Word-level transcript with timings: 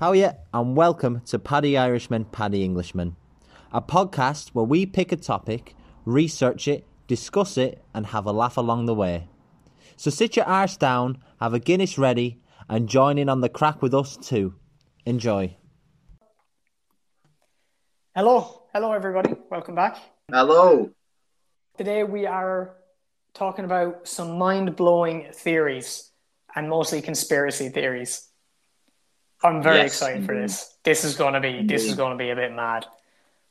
How 0.00 0.10
are 0.10 0.14
you? 0.14 0.30
And 0.54 0.76
welcome 0.76 1.22
to 1.22 1.40
Paddy 1.40 1.76
Irishman, 1.76 2.26
Paddy 2.26 2.62
Englishman, 2.62 3.16
a 3.72 3.82
podcast 3.82 4.50
where 4.50 4.64
we 4.64 4.86
pick 4.86 5.10
a 5.10 5.16
topic, 5.16 5.74
research 6.04 6.68
it, 6.68 6.86
discuss 7.08 7.58
it, 7.58 7.82
and 7.92 8.06
have 8.06 8.24
a 8.24 8.30
laugh 8.30 8.56
along 8.56 8.86
the 8.86 8.94
way. 8.94 9.26
So 9.96 10.08
sit 10.10 10.36
your 10.36 10.44
arse 10.44 10.76
down, 10.76 11.18
have 11.40 11.52
a 11.52 11.58
Guinness 11.58 11.98
ready, 11.98 12.40
and 12.68 12.88
join 12.88 13.18
in 13.18 13.28
on 13.28 13.40
the 13.40 13.48
crack 13.48 13.82
with 13.82 13.92
us 13.92 14.16
too. 14.16 14.54
Enjoy. 15.04 15.56
Hello, 18.14 18.66
hello 18.72 18.92
everybody. 18.92 19.34
Welcome 19.50 19.74
back. 19.74 19.96
Hello. 20.30 20.90
Today 21.76 22.04
we 22.04 22.24
are 22.24 22.76
talking 23.34 23.64
about 23.64 24.06
some 24.06 24.38
mind-blowing 24.38 25.32
theories 25.34 26.12
and 26.54 26.68
mostly 26.68 27.02
conspiracy 27.02 27.68
theories. 27.68 28.27
I'm 29.42 29.62
very 29.62 29.78
Yes. 29.78 29.86
excited 29.92 30.26
for 30.26 30.34
this. 30.34 30.76
This 30.82 31.04
is 31.04 31.14
going 31.16 31.34
to 31.34 31.40
be 31.40 31.62
this 31.64 31.84
is 31.84 31.94
going 31.94 32.12
to 32.12 32.18
be 32.22 32.30
a 32.30 32.36
bit 32.36 32.52
mad. 32.52 32.86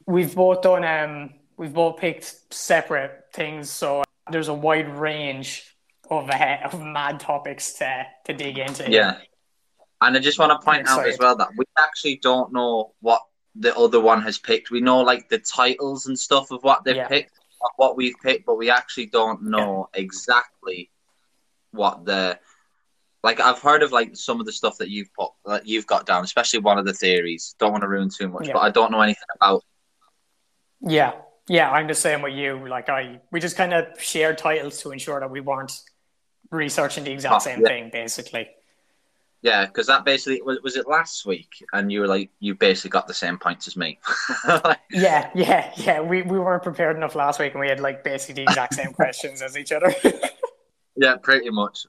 We've 0.06 0.34
both 0.34 0.62
done 0.62 0.84
um 0.84 1.34
we've 1.56 1.74
both 1.74 1.98
picked 1.98 2.54
separate 2.54 3.26
things, 3.34 3.70
so 3.70 4.04
there's 4.30 4.48
a 4.50 4.54
wide 4.54 4.90
range 4.90 5.76
of 6.10 6.30
uh, 6.30 6.58
of 6.66 6.82
mad 6.82 7.20
topics 7.20 7.74
to 7.74 8.06
to 8.26 8.34
dig 8.34 8.58
into. 8.58 8.90
Yeah. 8.90 9.18
And 10.02 10.16
I 10.16 10.20
just 10.20 10.38
want 10.38 10.52
to 10.52 10.64
point 10.64 10.88
out 10.88 11.08
as 11.08 11.18
well 11.18 11.36
that 11.38 11.50
we 11.58 11.66
actually 11.78 12.18
don't 12.18 12.54
know 12.54 12.94
what 13.00 13.22
the 13.56 13.76
other 13.76 14.00
one 14.00 14.22
has 14.22 14.38
picked. 14.38 14.70
We 14.70 14.80
know 14.82 15.02
like 15.02 15.30
the 15.30 15.40
titles 15.40 16.06
and 16.06 16.18
stuff 16.20 16.52
of 16.52 16.64
what 16.64 16.84
they've 16.84 16.98
Yeah. 16.98 17.08
picked, 17.08 17.32
what 17.78 17.98
we've 17.98 18.14
picked, 18.22 18.46
but 18.46 18.58
we 18.58 18.70
actually 18.70 19.08
don't 19.08 19.42
know 19.44 19.90
exactly 19.96 20.92
what 21.72 22.06
the 22.06 22.40
like 23.24 23.40
I've 23.40 23.60
heard 23.60 23.84
of 23.84 23.92
like 23.92 24.16
some 24.16 24.40
of 24.40 24.46
the 24.46 24.52
stuff 24.52 24.78
that 24.78 24.90
you've 24.90 25.14
put 25.14 25.32
that 25.46 25.66
you've 25.68 25.88
got 25.88 26.06
down, 26.06 26.24
especially 26.24 26.60
one 26.60 26.78
of 26.78 26.86
the 26.86 26.94
theories. 26.94 27.56
Don't 27.60 27.72
want 27.72 27.82
to 27.82 27.88
ruin 27.88 28.10
too 28.10 28.28
much, 28.30 28.48
Yeah. 28.48 28.54
but 28.54 28.60
I 28.60 28.70
don't 28.72 28.92
know 28.92 29.02
anything 29.02 29.24
about 29.36 29.64
Yeah, 30.82 31.14
yeah, 31.48 31.72
I'm 31.72 31.88
the 31.88 31.96
same 31.96 32.22
with 32.22 32.34
you. 32.34 32.68
Like 32.68 32.90
I, 32.90 33.20
we 33.32 33.40
just 33.40 33.58
kind 33.58 33.74
of 33.74 33.86
shared 34.02 34.38
titles 34.38 34.82
to 34.84 34.92
ensure 34.92 35.20
that 35.20 35.32
we 35.32 35.42
weren't 35.42 35.72
researching 36.52 37.04
the 37.04 37.12
exact 37.12 37.36
Oh, 37.36 37.40
same 37.40 37.62
yeah. 37.62 37.68
thing, 37.68 37.90
basically. 37.92 38.50
yeah, 39.42 39.66
because 39.66 39.88
that 39.88 40.06
basically 40.06 40.42
was, 40.42 40.60
was 40.62 40.78
it 40.78 40.88
last 40.88 41.26
week, 41.26 41.64
and 41.74 41.92
you 41.92 42.02
were 42.02 42.08
like 42.08 42.30
you 42.40 42.54
basically 42.56 42.92
got 42.92 43.08
the 43.08 43.14
same 43.14 43.38
points 43.40 43.68
as 43.68 43.76
me. 43.76 44.00
Yeah, 44.92 45.30
yeah, 45.36 45.74
yeah. 45.76 46.00
We 46.02 46.22
we 46.22 46.40
weren't 46.40 46.64
prepared 46.64 46.96
enough 46.96 47.14
last 47.16 47.40
week, 47.40 47.52
and 47.54 47.60
we 47.60 47.68
had 47.68 47.80
like 47.82 48.04
basically 48.04 48.36
the 48.36 48.50
exact 48.50 48.74
same 48.76 48.94
questions 49.02 49.42
as 49.42 49.58
each 49.58 49.72
other. 49.72 49.94
Yeah, 51.00 51.16
pretty 51.18 51.52
much. 51.52 51.86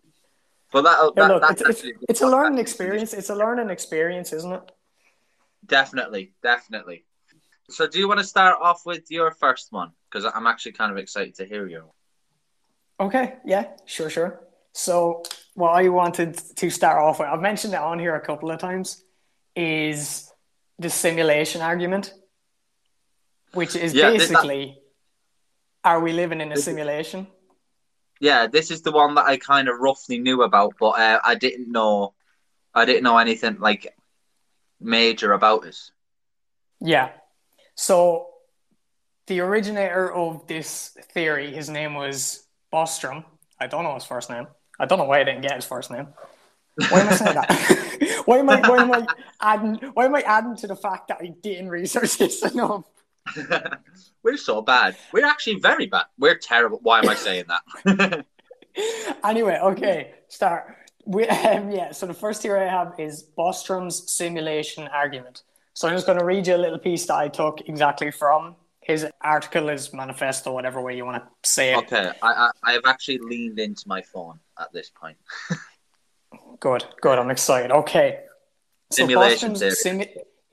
But 0.73 0.83
that, 0.83 1.13
that 1.17 1.29
look, 1.29 1.43
that's 1.43 1.61
it's, 1.63 1.71
it's, 1.71 1.79
actually- 1.79 2.07
it's 2.09 2.21
a 2.21 2.29
learning 2.29 2.59
experience. 2.59 3.15
It's 3.15 3.31
a 3.31 3.35
learning 3.35 3.71
experience, 3.71 4.33
isn't 4.33 4.53
it? 4.53 4.73
Definitely, 5.67 6.35
definitely. 6.43 7.05
So, 7.71 7.87
do 7.87 7.99
you 7.99 8.09
want 8.09 8.21
to 8.21 8.25
start 8.25 8.57
off 8.61 8.87
with 8.87 9.11
your 9.11 9.31
first 9.31 9.73
one? 9.73 9.93
Because 10.11 10.31
I'm 10.35 10.47
actually 10.47 10.73
kind 10.73 10.91
of 10.91 10.99
excited 10.99 11.35
to 11.37 11.45
hear 11.45 11.67
your. 11.67 11.85
Okay, 13.01 13.35
yeah, 13.45 13.69
sure, 13.85 14.11
sure. 14.11 14.41
So, 14.73 15.23
what 15.55 15.71
I 15.71 15.89
wanted 15.89 16.39
to 16.57 16.71
start 16.71 16.99
off 16.99 17.19
with, 17.19 17.29
I've 17.29 17.41
mentioned 17.41 17.75
it 17.75 17.81
on 17.81 17.99
here 17.99 18.15
a 18.15 18.21
couple 18.21 18.51
of 18.51 18.59
times, 18.59 19.05
is 19.55 20.31
the 20.79 20.89
simulation 20.89 21.61
argument, 21.61 22.15
which 23.53 23.77
is 23.77 23.93
Yeah, 23.93 24.11
basically, 24.11 24.79
are 25.85 26.01
we 26.01 26.13
living 26.13 26.41
in 26.41 26.53
a 26.53 26.57
simulation? 26.57 27.27
Yeah, 28.21 28.47
this 28.47 28.71
is 28.71 28.83
the 28.83 28.93
one 28.93 29.15
that 29.15 29.27
I 29.27 29.37
kind 29.37 29.69
of 29.69 29.79
roughly 29.79 30.19
knew 30.19 30.43
about, 30.43 30.75
but 30.79 30.91
uh, 30.91 31.21
I 31.25 31.35
didn't 31.35 31.71
know. 31.71 32.15
I 32.75 32.85
didn't 32.85 33.05
know 33.05 33.19
anything 33.19 33.59
like 33.61 33.95
major 34.81 35.33
about 35.33 35.67
it. 35.67 35.77
Yeah. 36.81 37.11
So 37.75 38.29
the 39.27 39.41
originator 39.41 40.13
of 40.13 40.47
this 40.47 40.97
theory, 41.13 41.53
his 41.53 41.69
name 41.69 41.95
was 41.95 42.45
Bostrom. 42.73 43.25
I 43.61 43.67
don't 43.67 43.85
know 43.85 43.95
his 43.95 44.05
first 44.05 44.31
name. 44.31 44.47
I 44.79 44.87
don't 44.87 44.99
know 44.99 45.05
why 45.05 45.21
I 45.21 45.25
didn't 45.25 45.43
get 45.43 45.55
his 45.55 45.65
first 45.65 45.91
name. 45.91 46.09
Why 46.91 47.01
am 47.01 47.09
I 47.09 47.15
saying 47.15 47.35
that? 47.35 48.23
why 48.25 48.39
am 48.39 48.49
I 48.49 48.69
why 48.69 48.79
am 48.79 48.93
I 48.93 49.07
adding 49.41 49.75
why 49.95 50.05
am 50.05 50.15
I 50.15 50.21
adding 50.21 50.57
to 50.57 50.67
the 50.69 50.77
fact 50.77 51.09
that 51.09 51.19
I 51.21 51.35
didn't 51.43 51.69
research 51.69 52.19
this 52.19 52.43
enough? 52.43 52.85
We're 54.23 54.37
so 54.37 54.63
bad. 54.63 54.97
We're 55.13 55.27
actually 55.27 55.61
very 55.61 55.87
bad. 55.87 56.07
We're 56.19 56.37
terrible. 56.37 56.81
Why 56.83 57.01
am 57.01 57.09
I 57.09 57.15
saying 57.15 57.45
that? 57.49 58.25
Anyway, 59.25 59.59
okay, 59.61 60.13
start. 60.29 60.77
We, 61.05 61.27
um, 61.27 61.73
yeah, 61.73 61.91
so 61.91 62.07
the 62.07 62.15
first 62.15 62.43
theory 62.43 62.61
I 62.61 62.69
have 62.69 62.95
is 62.99 63.25
Bostrom's 63.37 64.13
simulation 64.13 64.87
argument. 64.89 65.43
So 65.75 65.89
I'm 65.89 65.95
just 65.95 66.07
going 66.07 66.19
to 66.19 66.25
read 66.25 66.47
you 66.47 66.55
a 66.55 66.59
little 66.59 66.79
piece 66.79 67.07
that 67.07 67.17
I 67.17 67.27
took 67.29 67.69
exactly 67.69 68.11
from 68.13 68.55
his 68.81 69.07
article, 69.21 69.69
his 69.69 69.93
manifesto, 69.93 70.53
whatever 70.53 70.81
way 70.81 70.97
you 70.97 71.05
want 71.05 71.23
to 71.23 71.49
say 71.49 71.73
it. 71.73 71.79
okay, 71.79 72.13
I, 72.23 72.51
I 72.63 72.73
have 72.73 72.83
actually 72.87 73.19
leaned 73.19 73.59
into 73.59 73.87
my 73.89 74.03
phone 74.03 74.39
at 74.59 74.73
this 74.73 74.91
point. 74.91 75.17
Good, 76.61 76.85
good. 77.01 77.19
I'm 77.19 77.31
excited. 77.31 77.71
Okay. 77.71 78.21
So 78.91 79.07
Bostrom's 79.07 79.81
simi- 79.81 80.13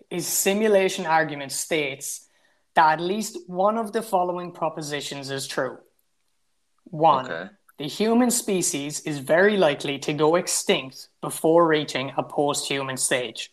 his 0.10 0.28
simulation 0.28 1.06
argument 1.06 1.52
states 1.52 2.25
that 2.76 2.94
at 2.94 3.02
least 3.02 3.38
one 3.48 3.78
of 3.78 3.92
the 3.94 4.02
following 4.02 4.52
propositions 4.52 5.30
is 5.32 5.48
true. 5.48 5.78
One, 6.86 7.26
Okay. 7.26 7.50
the 7.78 7.88
human 7.88 8.30
species 8.32 9.00
is 9.02 9.20
very 9.20 9.58
likely 9.58 9.98
to 10.00 10.14
go 10.14 10.36
extinct 10.36 11.08
before 11.22 11.68
reaching 11.68 12.12
a 12.18 12.24
post-human 12.24 12.98
stage. 12.98 13.52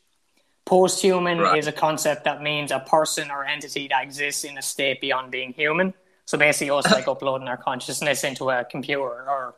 Post-human 0.65 1.39
Right. 1.39 1.59
is 1.59 1.67
a 1.67 1.73
concept 1.73 2.25
that 2.25 2.43
means 2.43 2.71
a 2.71 2.81
person 2.81 3.31
or 3.31 3.45
entity 3.45 3.89
that 3.89 4.03
exists 4.05 4.45
in 4.45 4.59
a 4.59 4.63
state 4.63 5.01
beyond 5.01 5.31
being 5.33 5.53
human. 5.53 5.95
So 6.25 6.39
basically, 6.39 6.71
us 6.71 6.91
like 6.91 7.09
uploading 7.15 7.49
our 7.49 7.57
consciousness 7.57 8.23
into 8.25 8.51
a 8.51 8.65
computer, 8.65 9.29
or 9.29 9.55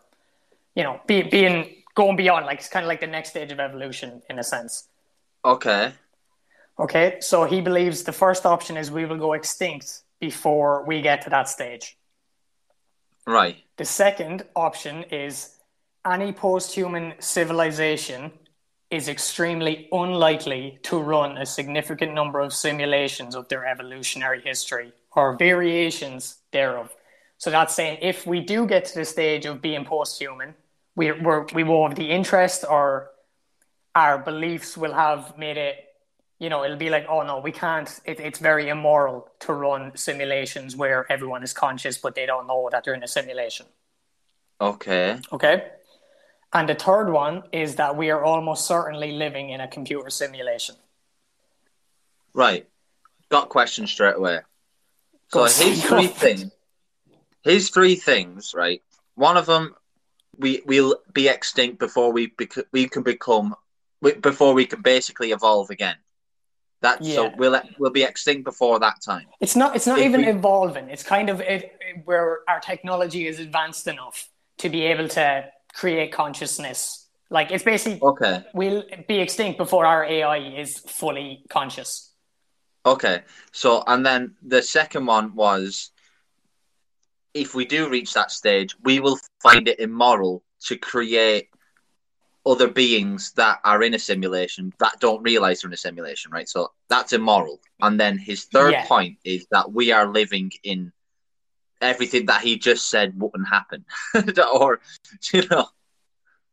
you 0.75 0.83
know, 0.83 1.01
be, 1.07 1.23
being 1.23 1.83
going 1.95 2.17
beyond, 2.17 2.47
like 2.47 2.59
it's 2.59 2.69
kind 2.69 2.85
of 2.85 2.89
like 2.89 3.01
the 3.01 3.07
next 3.07 3.31
stage 3.31 3.53
of 3.53 3.61
evolution 3.61 4.23
in 4.31 4.39
a 4.39 4.43
sense. 4.45 4.89
Okay. 5.45 5.93
Okay, 6.79 7.19
so 7.21 7.45
he 7.45 7.61
believes 7.61 8.03
the 8.03 8.13
first 8.13 8.45
option 8.45 8.77
is 8.77 8.91
we 8.91 9.05
will 9.05 9.19
go 9.19 9.33
extinct 9.33 10.03
before 10.21 10.85
we 10.87 11.01
get 11.03 11.23
to 11.23 11.31
that 11.31 11.49
stage. 11.49 11.97
Right. 13.27 13.57
The 13.77 13.85
second 13.85 14.45
option 14.57 15.05
is 15.05 15.57
any 16.05 16.33
post 16.33 16.75
human 16.75 17.15
civilization 17.21 18.33
is 18.91 19.09
extremely 19.09 19.89
unlikely 19.93 20.79
to 20.83 20.99
run 20.99 21.39
a 21.39 21.47
significant 21.47 22.13
number 22.13 22.41
of 22.41 22.53
simulations 22.53 23.35
of 23.35 23.49
their 23.49 23.67
evolutionary 23.67 24.41
history 24.43 24.93
or 25.13 25.37
variations 25.37 26.37
thereof. 26.53 26.95
So 27.39 27.51
that's 27.51 27.75
saying 27.75 27.99
if 28.03 28.27
we 28.27 28.41
do 28.41 28.67
get 28.67 28.85
to 28.87 28.95
the 28.95 29.05
stage 29.05 29.47
of 29.47 29.63
being 29.63 29.85
post 29.85 30.19
human, 30.19 30.55
we, 30.97 31.13
we 31.55 31.65
will 31.65 31.89
have 31.89 31.97
the 31.97 32.11
interest 32.11 32.65
or 32.69 33.11
our 33.95 34.19
beliefs 34.19 34.77
will 34.77 34.93
have 34.93 35.37
made 35.39 35.57
it, 35.57 35.77
you 36.45 36.51
know, 36.51 36.63
it'll 36.65 36.85
be 36.89 36.91
like, 36.91 37.07
oh 37.09 37.23
no, 37.31 37.39
we 37.39 37.53
can't, 37.53 37.89
it, 38.05 38.21
it's 38.21 38.39
very 38.39 38.69
immoral 38.69 39.17
to 39.45 39.51
run 39.55 39.83
simulations 39.97 40.77
where 40.77 41.01
everyone 41.11 41.43
is 41.43 41.53
conscious 41.55 41.97
but 42.05 42.15
they 42.15 42.27
don't 42.27 42.47
know 42.47 42.69
that 42.71 42.85
they're 42.85 42.99
in 43.01 43.03
a 43.03 43.13
simulation. 43.19 43.67
Okay. 44.61 45.19
Okay. 45.33 45.57
And 46.53 46.69
the 46.69 46.75
third 46.75 47.11
one 47.11 47.45
is 47.51 47.77
that 47.77 47.97
we 47.97 48.11
are 48.11 48.23
almost 48.23 48.67
certainly 48.67 49.13
living 49.13 49.51
in 49.55 49.61
a 49.61 49.69
computer 49.69 50.11
simulation. 50.11 50.77
Right. 52.35 52.69
Got 53.31 53.49
questions 53.49 53.91
straight 53.91 54.17
away. 54.17 54.41
So 55.29 55.45
his 55.45 55.83
three 55.83 56.07
things. 56.07 56.53
His 57.43 57.71
three 57.71 57.97
things, 57.97 58.55
right? 58.55 58.83
One 59.15 59.37
of 59.37 59.47
them, 59.47 59.75
we 60.39 60.63
we'll 60.67 60.97
be 61.13 61.29
extinct 61.29 61.79
before 61.79 62.13
we 62.13 62.27
bec- 62.39 62.69
we 62.73 62.89
can 62.89 63.03
become 63.03 63.55
we- 64.01 64.21
before 64.31 64.53
we 64.55 64.67
can 64.67 64.83
basically 64.83 65.33
evolve 65.33 65.71
again. 65.71 65.97
That 66.85 67.03
so 67.03 67.33
we'll 67.39 67.59
we'll 67.79 67.91
be 67.91 68.03
extinct 68.03 68.45
before 68.45 68.79
that 68.81 68.97
time. 69.01 69.27
It's 69.41 69.57
not. 69.57 69.75
It's 69.75 69.87
not 69.87 69.99
If 70.01 70.05
even 70.05 70.21
we- 70.21 70.29
evolving. 70.29 70.91
It's 70.91 71.03
kind 71.03 71.31
of 71.31 71.41
it, 71.41 71.63
it- 71.81 72.03
where 72.05 72.41
our 72.47 72.61
technology 72.61 73.27
is 73.27 73.39
advanced 73.41 73.87
enough 73.95 74.29
to 74.59 74.69
be 74.69 74.83
able 74.93 75.09
to 75.09 75.47
create 75.81 76.13
consciousness. 76.13 77.09
Like 77.31 77.51
it's 77.51 77.65
basically 77.65 78.01
Okay. 78.03 78.45
we'll 78.53 78.85
be 79.09 79.19
extinct 79.27 79.57
before 79.57 79.87
our 79.87 80.05
AI 80.05 80.39
is 80.63 80.79
fully 81.01 81.29
conscious. 81.49 82.13
Okay. 82.85 83.23
So 83.53 83.83
and 83.87 84.05
then 84.05 84.35
the 84.43 84.61
second 84.61 85.07
one 85.07 85.35
was 85.35 85.91
if 87.33 87.55
we 87.55 87.65
do 87.65 87.89
reach 87.89 88.13
that 88.13 88.31
stage, 88.31 88.77
we 88.83 89.01
will 89.01 89.19
find 89.43 89.69
it 89.69 89.81
immoral 89.81 90.43
to 90.67 90.77
create 90.77 91.49
other 92.47 92.69
beings 92.69 93.33
that 93.33 93.59
are 93.65 93.83
in 93.83 93.95
a 93.95 93.99
simulation 93.99 94.73
that 94.79 95.01
don't 95.01 95.23
realize 95.23 95.61
they're 95.63 95.71
in 95.71 95.75
a 95.75 95.77
simulation, 95.79 96.31
right? 96.31 96.49
So 96.49 96.73
that's 96.91 97.13
immoral. 97.13 97.61
And 97.81 97.99
then 97.99 98.19
his 98.19 98.45
third 98.45 98.73
Yeah. 98.73 98.87
point 98.87 99.19
is 99.25 99.47
that 99.51 99.73
we 99.73 99.93
are 99.93 100.07
living 100.13 100.53
in 100.63 100.93
everything 101.81 102.27
that 102.27 102.43
he 102.43 102.59
just 102.59 102.89
said 102.91 103.19
wouldn't 103.19 103.49
happen, 103.49 103.85
or 104.53 104.81
you 105.33 105.47
know, 105.51 105.69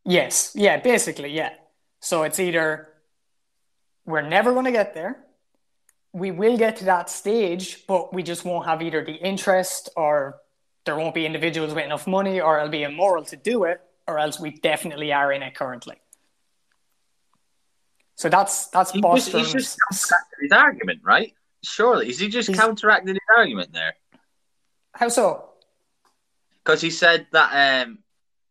Yes. 0.03 0.53
Yeah. 0.55 0.77
Basically, 0.77 1.29
yeah. 1.31 1.51
So 1.99 2.23
it's 2.23 2.39
either 2.39 2.87
we're 4.05 4.23
never 4.27 4.51
going 4.53 4.65
to 4.65 4.71
get 4.71 4.93
there. 4.95 5.23
We 6.13 6.31
will 6.31 6.57
get 6.57 6.77
to 6.77 6.85
that 6.85 7.09
stage, 7.09 7.85
but 7.87 8.13
we 8.13 8.23
just 8.23 8.43
won't 8.43 8.65
have 8.65 8.81
either 8.81 9.03
the 9.05 9.13
interest 9.13 9.89
or 9.95 10.37
there 10.85 10.97
won't 10.97 11.13
be 11.13 11.25
individuals 11.25 11.73
with 11.73 11.85
enough 11.85 12.07
money 12.07 12.41
or 12.41 12.57
it'll 12.57 12.69
be 12.69 12.81
immoral 12.83 13.23
to 13.25 13.35
do 13.37 13.65
it, 13.65 13.79
or 14.07 14.19
else 14.19 14.39
we 14.39 14.51
definitely 14.51 15.11
are 15.13 15.31
in 15.31 15.43
it 15.43 15.55
currently. 15.55 15.95
So 18.15 18.29
that's 18.29 18.67
that's 18.67 18.91
He 18.91 19.01
Bostrom's. 19.01 19.51
just, 19.51 19.77
he's 19.89 19.99
just 19.99 20.13
his 20.41 20.51
argument, 20.51 21.01
right? 21.03 21.33
Surely, 21.63 22.09
is 22.09 22.19
he 22.19 22.27
just 22.29 22.47
He's- 22.47 22.59
counteracted 22.59 23.15
his 23.15 23.19
argument 23.35 23.71
there? 23.73 23.95
How 24.93 25.09
so? 25.09 25.49
Because 26.63 26.81
he 26.81 26.89
said 26.91 27.27
that 27.31 27.85
um, 27.87 27.99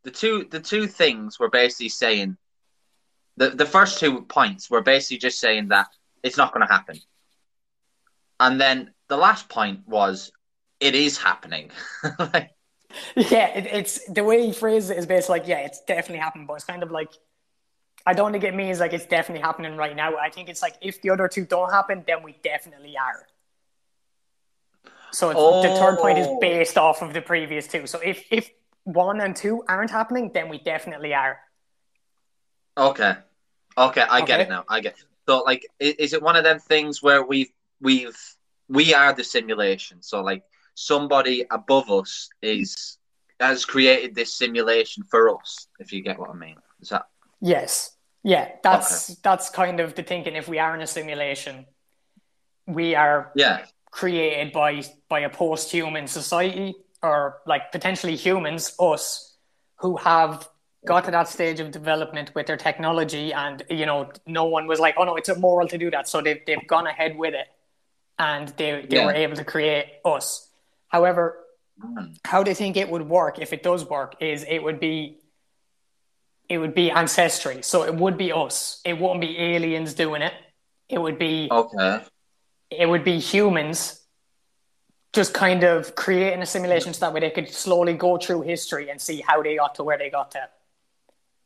the 0.03 0.11
two 0.11 0.47
the 0.51 0.61
two 0.61 0.87
things 0.87 1.39
were 1.39 1.51
basically 1.51 1.89
saying 1.91 2.37
the 3.37 3.51
the 3.51 3.67
first 3.67 4.01
two 4.01 4.23
points 4.23 4.69
were 4.71 4.81
basically 4.83 5.19
just 5.19 5.39
saying 5.39 5.69
that 5.69 5.87
it's 6.23 6.37
not 6.37 6.53
going 6.53 6.67
to 6.67 6.73
happen, 6.73 6.99
and 8.41 8.61
then 8.61 8.93
the 9.09 9.17
last 9.17 9.49
point 9.49 9.87
was 9.87 10.33
it 10.81 10.95
is 10.95 11.17
happening. 11.19 11.71
Like, 12.19 12.51
Yeah, 13.17 13.49
it, 13.49 13.67
it's 13.67 14.05
the 14.07 14.25
way 14.25 14.47
he 14.47 14.53
phrased 14.53 14.91
it 14.91 14.99
is 14.99 15.07
basically 15.07 15.41
like, 15.41 15.49
yeah, 15.49 15.59
it's 15.59 15.81
definitely 15.83 16.19
happening, 16.19 16.47
but 16.47 16.55
it's 16.55 16.65
kind 16.65 16.83
of 16.83 16.91
like, 16.91 17.11
I 18.07 18.15
don't 18.15 18.33
think 18.33 18.45
it 18.45 18.55
means 18.55 18.81
like 18.81 18.93
it's 18.93 19.07
definitely 19.07 19.43
happening 19.43 19.77
right 19.77 19.95
now. 19.95 20.17
I 20.17 20.31
think 20.31 20.49
it's 20.49 20.63
like 20.63 20.75
if 20.81 21.01
the 21.03 21.11
other 21.11 21.29
two 21.29 21.45
don't 21.45 21.71
happen, 21.71 22.03
then 22.07 22.23
we 22.23 22.33
definitely 22.43 22.97
are. 22.97 23.27
So 25.13 25.31
it's, 25.31 25.69
the 25.69 25.75
third 25.79 25.99
point 25.99 26.19
is 26.19 26.27
Oh. 26.29 26.39
based 26.41 26.79
off 26.79 27.03
of 27.03 27.13
the 27.13 27.21
previous 27.21 27.67
two. 27.67 27.87
So 27.87 27.99
if 27.99 28.25
if 28.31 28.51
one 28.85 29.21
and 29.21 29.35
two 29.37 29.63
aren't 29.69 29.91
happening, 29.91 30.31
then 30.33 30.49
we 30.49 30.59
definitely 30.59 31.15
are. 31.15 31.41
Okay. 32.77 33.15
Okay, 33.77 34.03
I 34.03 34.21
get 34.23 34.41
it 34.41 34.49
now. 34.49 34.65
I 34.69 34.81
get. 34.81 34.97
So, 35.29 35.43
like, 35.43 35.67
is 35.79 36.13
it 36.13 36.23
one 36.23 36.37
of 36.37 36.45
them 36.45 36.59
things 36.59 37.03
where 37.03 37.23
we've 37.23 37.51
we've 37.81 38.17
we 38.69 38.95
are 38.95 39.13
the 39.13 39.25
simulation? 39.25 40.03
So, 40.03 40.23
like, 40.23 40.43
somebody 40.75 41.45
above 41.51 41.91
us 41.91 42.29
is 42.43 42.99
has 43.41 43.65
created 43.65 44.15
this 44.15 44.33
simulation 44.35 45.03
for 45.05 45.35
us. 45.39 45.67
If 45.79 45.93
you 45.93 46.03
get 46.03 46.19
what 46.19 46.31
I 46.31 46.35
mean, 46.35 46.57
is 46.81 46.91
that 46.91 47.07
Yes. 47.41 47.97
Yeah, 48.23 48.51
that's 48.63 49.17
that's 49.17 49.49
kind 49.49 49.81
of 49.81 49.95
the 49.95 50.03
thinking. 50.03 50.37
If 50.37 50.47
we 50.47 50.59
are 50.59 50.75
in 50.75 50.83
a 50.83 50.87
simulation, 50.87 51.67
we 52.67 52.95
are 52.95 53.33
yeah? 53.35 53.65
created 53.91 54.53
by 54.53 54.83
by 55.09 55.21
a 55.21 55.31
post-human 55.31 56.07
society 56.07 56.75
or 57.03 57.39
like 57.47 57.73
potentially 57.73 58.15
humans 58.17 58.75
us 58.79 59.37
who 59.77 59.97
have 59.97 60.49
got 60.87 61.05
to 61.05 61.11
that 61.11 61.29
stage 61.29 61.61
of 61.61 61.71
development 61.71 62.31
with 62.35 62.47
their 62.47 62.57
technology 62.59 63.33
and 63.33 63.63
you 63.71 63.87
know 63.87 64.11
no 64.27 64.45
one 64.45 64.67
was 64.67 64.79
like 64.79 64.95
oh 64.99 65.05
no 65.05 65.17
it's 65.17 65.29
immoral 65.29 65.67
to 65.69 65.79
do 65.79 65.91
that 65.91 66.07
so 66.09 66.21
they've, 66.21 66.41
they've 66.47 66.67
gone 66.67 66.87
ahead 66.87 67.17
with 67.17 67.35
it 67.35 67.47
and 68.19 68.49
they, 68.59 68.87
they 68.89 68.99
Yeah. 68.99 69.07
were 69.07 69.13
able 69.15 69.37
to 69.37 69.45
create 69.45 69.87
us 70.05 70.50
however 70.91 71.37
Hmm. 71.83 72.13
how 72.27 72.43
they 72.43 72.53
think 72.53 72.77
it 72.77 72.91
would 72.91 73.09
work 73.09 73.39
if 73.39 73.55
it 73.55 73.63
does 73.63 73.89
work 73.89 74.17
is 74.21 74.45
it 74.47 74.63
would 74.63 74.79
be 74.79 75.19
it 76.49 76.59
would 76.59 76.75
be 76.75 76.91
ancestry 76.91 77.63
so 77.63 77.85
it 77.85 77.95
would 77.95 78.19
be 78.19 78.33
us 78.33 78.83
it 78.85 78.99
wouldn't 78.99 79.23
be 79.23 79.39
aliens 79.39 79.95
doing 79.95 80.21
it 80.21 80.35
it 80.91 80.99
would 80.99 81.19
be 81.19 81.49
Okay. 81.51 82.05
it 82.71 82.87
would 82.87 83.03
be 83.05 83.19
humans 83.19 84.05
just 85.15 85.33
kind 85.33 85.65
of 85.65 85.95
creating 85.95 86.43
a 86.43 86.47
simulation 86.47 86.93
so 86.93 87.01
that 87.07 87.15
way 87.15 87.21
they 87.21 87.31
could 87.31 87.49
slowly 87.49 87.95
go 87.95 88.19
through 88.19 88.43
history 88.43 88.91
and 88.91 89.01
see 89.01 89.21
how 89.27 89.43
they 89.43 89.57
got 89.57 89.75
to 89.77 89.83
where 89.83 89.99
they 89.99 90.11
got 90.11 90.31
to. 90.33 90.49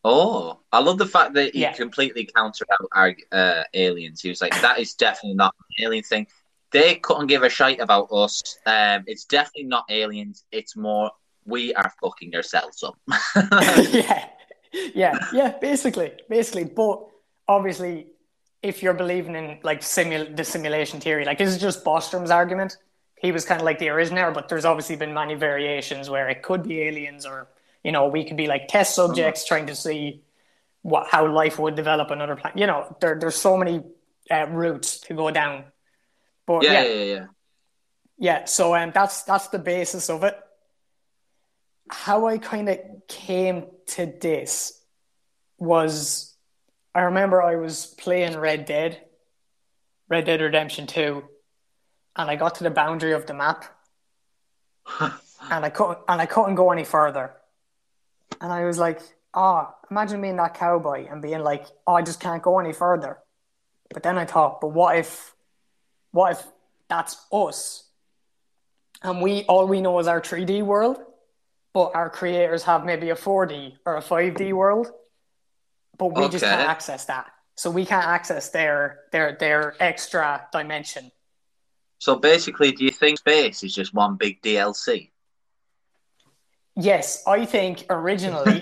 Oh, 0.05 0.58
I 0.70 0.81
love 0.81 0.99
the 0.99 1.06
fact 1.06 1.32
that 1.35 1.55
he 1.55 1.61
Yeah. 1.61 1.73
completely 1.73 2.26
countered 2.26 2.69
out 2.70 2.88
our 2.93 3.17
uh, 3.32 3.64
aliens. 3.73 4.20
He 4.20 4.29
was 4.29 4.43
like, 4.43 4.52
"That 4.61 4.79
is 4.79 4.93
definitely 4.94 5.37
not 5.37 5.55
an 5.79 5.85
alien 5.87 6.05
thing. 6.05 6.26
They 6.75 6.97
couldn't 6.97 7.29
give 7.29 7.44
a 7.44 7.49
shite 7.49 7.79
about 7.79 8.09
us. 8.11 8.59
Um, 8.67 9.05
it's 9.06 9.25
definitely 9.25 9.69
not 9.69 9.85
aliens. 9.88 10.44
It's 10.50 10.75
more 10.76 11.12
we 11.47 11.73
are 11.73 11.93
fucking 12.03 12.35
ourselves 12.35 12.82
up." 12.82 12.97
yeah, 13.93 14.29
yeah, 14.93 15.19
yeah. 15.32 15.55
Basically, 15.61 16.11
basically. 16.29 16.65
But 16.65 17.06
obviously, 17.47 18.09
if 18.61 18.82
you're 18.82 18.93
believing 18.94 19.37
in 19.37 19.61
like 19.62 19.85
simul- 19.85 20.35
the 20.35 20.43
simulation 20.43 20.99
theory, 20.99 21.25
like 21.25 21.38
this 21.38 21.50
is 21.50 21.59
just 21.59 21.85
Bostrom's 21.85 22.32
argument. 22.32 22.77
He 23.15 23.31
was 23.31 23.44
kind 23.44 23.61
of 23.61 23.65
like 23.65 23.79
the 23.79 23.91
originator, 23.91 24.32
but 24.32 24.49
there's 24.49 24.65
obviously 24.65 24.97
been 24.97 25.15
many 25.15 25.37
variations 25.37 26.11
where 26.11 26.29
it 26.29 26.43
could 26.43 26.65
be 26.65 26.82
aliens, 26.82 27.25
or 27.25 27.47
you 27.85 27.93
know, 27.93 28.09
we 28.09 28.25
could 28.25 28.37
be 28.37 28.49
like 28.49 28.67
test 28.67 28.97
subjects 28.97 29.47
trying 29.47 29.67
to 29.69 29.77
see 29.77 30.23
what 30.82 31.06
how 31.09 31.32
life 31.32 31.61
would 31.61 31.77
develop 31.77 32.11
on 32.11 32.20
other 32.20 32.35
planets. 32.35 32.61
You 32.61 32.67
know, 32.67 32.97
there 33.00 33.17
there's 33.17 33.37
so 33.37 33.56
many 33.56 33.85
uh, 34.29 34.47
routes 34.49 34.99
to 35.03 35.15
go 35.15 35.31
down. 35.31 35.67
But 36.46 36.64
yeah, 36.64 36.73
yeah, 36.73 36.82
yeah, 36.82 37.05
yeah, 37.05 37.26
yeah. 38.19 38.44
so 38.44 38.75
um, 38.75 38.93
that's 38.94 39.23
that's 39.23 39.49
the 39.49 39.58
basis 39.58 40.11
of 40.11 40.25
it. 40.25 40.38
How 41.91 42.26
I 42.26 42.38
kind 42.38 42.69
of 42.69 42.79
came 43.08 43.67
to 43.88 44.06
this 44.06 44.81
was, 45.58 46.35
I 46.94 47.02
remember 47.02 47.43
I 47.43 47.56
was 47.56 47.87
playing 47.87 48.37
Red 48.37 48.64
Dead, 48.64 49.00
Red 50.08 50.25
Dead 50.25 50.41
Redemption 50.41 50.87
Two, 50.87 51.25
and 52.17 52.31
I 52.31 52.37
got 52.37 52.56
to 52.56 52.64
the 52.64 52.70
boundary 52.70 53.12
of 53.12 53.26
the 53.26 53.35
map, 53.35 53.64
and 55.00 55.12
I 55.64 55.70
couldn't 55.70 55.99
and 56.08 56.20
I 56.20 56.26
couldn't 56.26 56.55
go 56.55 56.70
any 56.70 56.85
further, 56.85 57.32
and 58.41 58.52
I 58.52 58.64
was 58.64 58.79
like, 58.79 59.00
oh, 59.35 59.69
imagine 59.91 60.20
being 60.20 60.37
that 60.37 60.55
cowboy 60.55 61.06
and 61.11 61.20
being 61.20 61.41
like, 61.41 61.67
oh, 61.87 61.94
I 61.94 62.02
just 62.02 62.20
can't 62.20 62.43
go 62.43 62.58
any 62.58 62.73
further. 62.73 63.19
But 63.93 64.02
then 64.02 64.17
I 64.17 64.25
thought, 64.25 64.61
but 64.61 64.69
what 64.69 64.96
if, 64.96 65.33
what 66.14 66.32
if 66.32 66.46
that's 66.88 67.16
us? 67.31 67.84
and 69.05 69.20
we 69.20 69.44
all 69.44 69.69
we 69.69 69.81
know 69.81 69.99
is 70.00 70.08
our 70.08 70.20
3D 70.20 70.62
world, 70.62 70.99
but 71.72 71.94
our 71.94 72.11
creators 72.11 72.64
have 72.64 72.84
maybe 72.84 73.11
a 73.11 73.14
4D 73.14 73.75
or 73.84 73.99
a 73.99 74.00
5D 74.00 74.52
world, 74.52 74.90
but 75.99 76.06
we 76.06 76.28
just 76.28 76.44
can't 76.44 76.69
access 76.69 77.05
that. 77.05 77.31
So 77.55 77.70
we 77.70 77.84
can't 77.84 78.06
access 78.06 78.49
their 78.49 79.00
their 79.12 79.37
their 79.38 79.76
extra 79.78 80.49
dimension. 80.50 81.12
So 81.99 82.17
basically, 82.17 82.72
do 82.72 82.84
you 82.84 82.90
think 82.90 83.19
space 83.19 83.62
is 83.62 83.75
just 83.75 83.94
one 83.94 84.17
big 84.17 84.43
DLC? 84.43 85.10
Yes, 86.76 87.22
I 87.26 87.44
think 87.44 87.87
originally, 87.88 88.60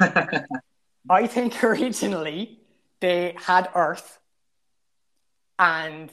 I 1.10 1.26
think 1.26 1.64
originally 1.64 2.60
they 3.00 3.34
had 3.38 3.70
Earth, 3.74 4.18
and 5.58 6.10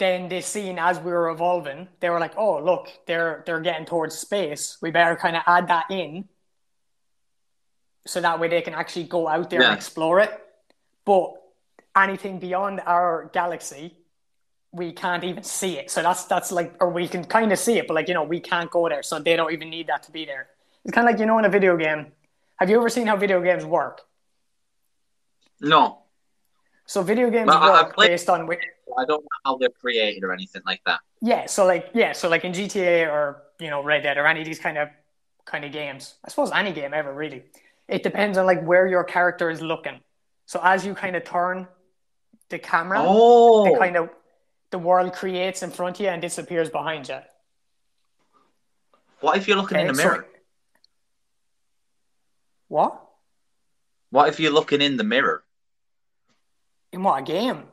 then 0.00 0.28
they 0.28 0.40
seen 0.40 0.78
as 0.80 0.98
we 0.98 1.12
were 1.12 1.28
evolving, 1.30 1.86
they 2.00 2.10
were 2.10 2.18
like, 2.18 2.36
"Oh, 2.36 2.58
look, 2.58 2.88
they're 3.06 3.44
they're 3.46 3.60
getting 3.60 3.86
towards 3.86 4.18
space. 4.18 4.76
We 4.82 4.90
better 4.90 5.14
kind 5.14 5.36
of 5.36 5.42
add 5.46 5.68
that 5.68 5.86
in, 5.90 6.28
so 8.06 8.20
that 8.20 8.40
way 8.40 8.48
they 8.48 8.62
can 8.62 8.74
actually 8.74 9.04
go 9.04 9.28
out 9.28 9.50
there 9.50 9.60
Yeah. 9.60 9.68
and 9.68 9.76
explore 9.76 10.18
it." 10.20 10.32
But 11.04 11.34
anything 11.96 12.38
beyond 12.40 12.80
our 12.86 13.30
galaxy, 13.32 13.96
we 14.72 14.92
can't 14.92 15.22
even 15.24 15.42
see 15.44 15.78
it. 15.78 15.90
So 15.90 16.02
that's 16.02 16.24
that's 16.24 16.50
like, 16.50 16.74
or 16.80 16.90
we 16.90 17.06
can 17.08 17.24
kind 17.24 17.52
of 17.52 17.58
see 17.58 17.78
it, 17.78 17.86
but 17.86 17.94
like 17.94 18.08
you 18.08 18.14
know, 18.14 18.24
we 18.24 18.40
can't 18.40 18.70
go 18.70 18.88
there, 18.88 19.02
so 19.02 19.18
they 19.18 19.36
don't 19.36 19.52
even 19.52 19.70
need 19.70 19.86
that 19.88 20.02
to 20.04 20.10
be 20.12 20.24
there. 20.24 20.48
It's 20.84 20.94
kind 20.94 21.06
of 21.06 21.12
like 21.12 21.20
you 21.20 21.26
know, 21.26 21.38
in 21.38 21.44
a 21.44 21.48
video 21.50 21.76
game. 21.76 22.12
Have 22.58 22.68
you 22.70 22.76
ever 22.78 22.88
seen 22.88 23.06
how 23.06 23.16
video 23.16 23.40
games 23.42 23.64
work? 23.64 24.02
no, 25.60 25.98
So 26.86 27.02
video 27.02 27.28
games 27.30 27.46
Well, 27.48 27.58
I- 27.62 27.68
I've 27.80 27.84
work 27.86 27.94
played- 27.94 28.08
based 28.08 28.28
on 28.30 28.46
which, 28.46 28.64
I 28.98 29.04
don't 29.04 29.22
know 29.22 29.28
how 29.44 29.56
they're 29.56 29.68
created 29.70 30.22
or 30.24 30.32
anything 30.32 30.62
like 30.66 30.80
that. 30.86 31.00
yeah. 31.20 31.46
So 31.46 31.66
like 31.66 31.90
yeah, 31.94 32.12
so 32.12 32.28
like 32.28 32.44
in 32.44 32.52
GTA 32.52 33.08
or 33.10 33.42
you 33.58 33.70
know 33.70 33.82
Red 33.82 34.02
Dead 34.02 34.16
or 34.18 34.26
any 34.26 34.40
of 34.40 34.46
these 34.46 34.58
kind 34.58 34.78
of 34.78 34.88
kind 35.44 35.64
of 35.64 35.72
games. 35.72 36.14
I 36.24 36.28
suppose 36.30 36.50
any 36.52 36.72
game 36.72 36.92
ever 36.94 37.12
really. 37.12 37.44
It 37.88 38.02
depends 38.02 38.38
on 38.38 38.46
like 38.46 38.62
where 38.64 38.86
your 38.86 39.04
character 39.04 39.50
is 39.50 39.60
looking. 39.60 40.00
So 40.46 40.60
as 40.62 40.84
you 40.86 40.94
kind 40.94 41.16
of 41.16 41.24
turn 41.24 41.66
the 42.48 42.58
camera, 42.58 43.02
Oh, 43.04 43.64
the 43.70 43.78
kind 43.78 43.96
of 43.96 44.10
the 44.70 44.78
world 44.78 45.12
creates 45.12 45.62
in 45.62 45.70
front 45.70 45.96
of 45.96 46.00
you 46.04 46.08
and 46.08 46.22
disappears 46.22 46.70
behind 46.70 47.08
you. 47.08 47.18
what 49.20 49.36
if 49.36 49.46
you're 49.48 49.56
looking 49.56 49.78
in 49.80 49.86
the 49.88 49.92
mirror? 49.94 50.24
so- 50.32 50.38
what? 52.68 53.04
What 54.10 54.28
if 54.28 54.40
you're 54.40 54.52
looking 54.52 54.80
in 54.80 54.96
the 54.96 55.04
mirror? 55.04 55.42
In 56.92 57.02
what 57.02 57.20
a 57.20 57.22
game? 57.24 57.64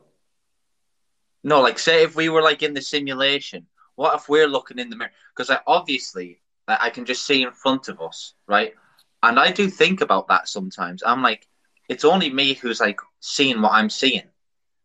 No, 1.44 1.60
like 1.60 1.78
say 1.78 2.02
if 2.02 2.16
we 2.16 2.28
were 2.28 2.42
like 2.42 2.62
in 2.62 2.74
the 2.74 2.82
simulation, 2.82 3.66
what 3.94 4.14
if 4.14 4.28
we're 4.28 4.48
looking 4.48 4.78
in 4.78 4.90
the 4.90 4.96
mirror? 4.96 5.12
Because 5.34 5.50
I 5.50 5.60
obviously 5.66 6.40
like, 6.66 6.78
I 6.80 6.90
can 6.90 7.04
just 7.04 7.24
see 7.24 7.42
in 7.42 7.52
front 7.52 7.88
of 7.88 8.00
us, 8.00 8.34
right? 8.46 8.74
And 9.22 9.38
I 9.38 9.50
do 9.50 9.68
think 9.68 10.00
about 10.00 10.28
that 10.28 10.48
sometimes. 10.48 11.02
I'm 11.04 11.22
like, 11.22 11.48
it's 11.88 12.04
only 12.04 12.30
me 12.30 12.54
who's 12.54 12.80
like 12.80 13.00
seeing 13.20 13.62
what 13.62 13.72
I'm 13.72 13.90
seeing. 13.90 14.28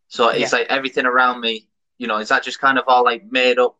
So 0.07 0.29
it's 0.29 0.51
Yeah. 0.53 0.59
like 0.59 0.67
everything 0.69 1.05
around 1.05 1.41
me, 1.41 1.67
you 1.97 2.07
know, 2.07 2.17
is 2.17 2.29
that 2.29 2.43
just 2.43 2.59
kind 2.59 2.77
of 2.77 2.85
all 2.87 3.03
like 3.03 3.31
made 3.31 3.59
up 3.59 3.77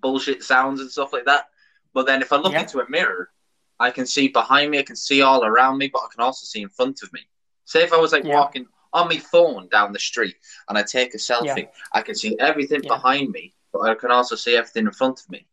bullshit 0.00 0.42
sounds 0.42 0.80
and 0.80 0.90
stuff 0.90 1.12
like 1.12 1.26
that? 1.26 1.48
But 1.92 2.06
then 2.06 2.22
if 2.22 2.32
I 2.32 2.36
look 2.36 2.52
Yeah. 2.52 2.62
into 2.62 2.80
a 2.80 2.88
mirror, 2.88 3.30
I 3.78 3.90
can 3.90 4.06
see 4.06 4.28
behind 4.28 4.70
me, 4.70 4.78
I 4.78 4.82
can 4.82 4.96
see 4.96 5.22
all 5.22 5.44
around 5.44 5.78
me, 5.78 5.88
but 5.88 6.02
I 6.02 6.08
can 6.12 6.20
also 6.22 6.44
see 6.44 6.62
in 6.62 6.68
front 6.68 7.02
of 7.02 7.12
me. 7.12 7.20
Say 7.64 7.82
if 7.82 7.92
I 7.92 7.96
was 7.98 8.12
like 8.12 8.24
Yeah. 8.24 8.36
walking 8.36 8.66
on 8.92 9.08
my 9.08 9.18
phone 9.18 9.68
down 9.68 9.92
the 9.92 9.98
street 9.98 10.36
and 10.68 10.76
I 10.76 10.82
take 10.82 11.14
a 11.14 11.18
selfie, 11.18 11.44
Yeah. 11.64 11.64
I 11.92 12.02
can 12.02 12.14
see 12.14 12.36
everything 12.38 12.82
Yeah. 12.82 12.88
behind 12.96 13.30
me, 13.30 13.54
but 13.72 13.80
I 13.82 13.94
can 13.94 14.10
also 14.10 14.36
see 14.36 14.56
everything 14.56 14.86
in 14.86 14.92
front 14.92 15.20
of 15.20 15.30
me. 15.30 15.46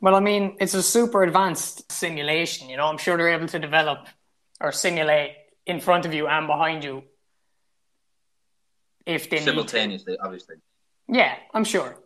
Well, 0.00 0.14
I 0.14 0.20
mean, 0.20 0.56
it's 0.60 0.72
a 0.74 0.82
super 0.82 1.22
advanced 1.22 1.90
simulation. 1.92 2.70
You 2.70 2.78
know, 2.78 2.86
I'm 2.86 2.96
sure 2.98 3.16
they're 3.18 3.28
able 3.34 3.48
to 3.48 3.58
develop 3.58 4.06
or 4.60 4.72
simulate 4.72 5.32
in 5.66 5.80
front 5.80 6.06
of 6.06 6.14
you 6.14 6.26
and 6.26 6.46
behind 6.46 6.84
you 6.84 7.04
if 9.06 9.28
they. 9.28 9.38
Simultaneously, 9.40 10.16
obviously. 10.18 10.56
Yeah, 11.08 11.34
I'm 11.52 11.64
sure. 11.64 11.98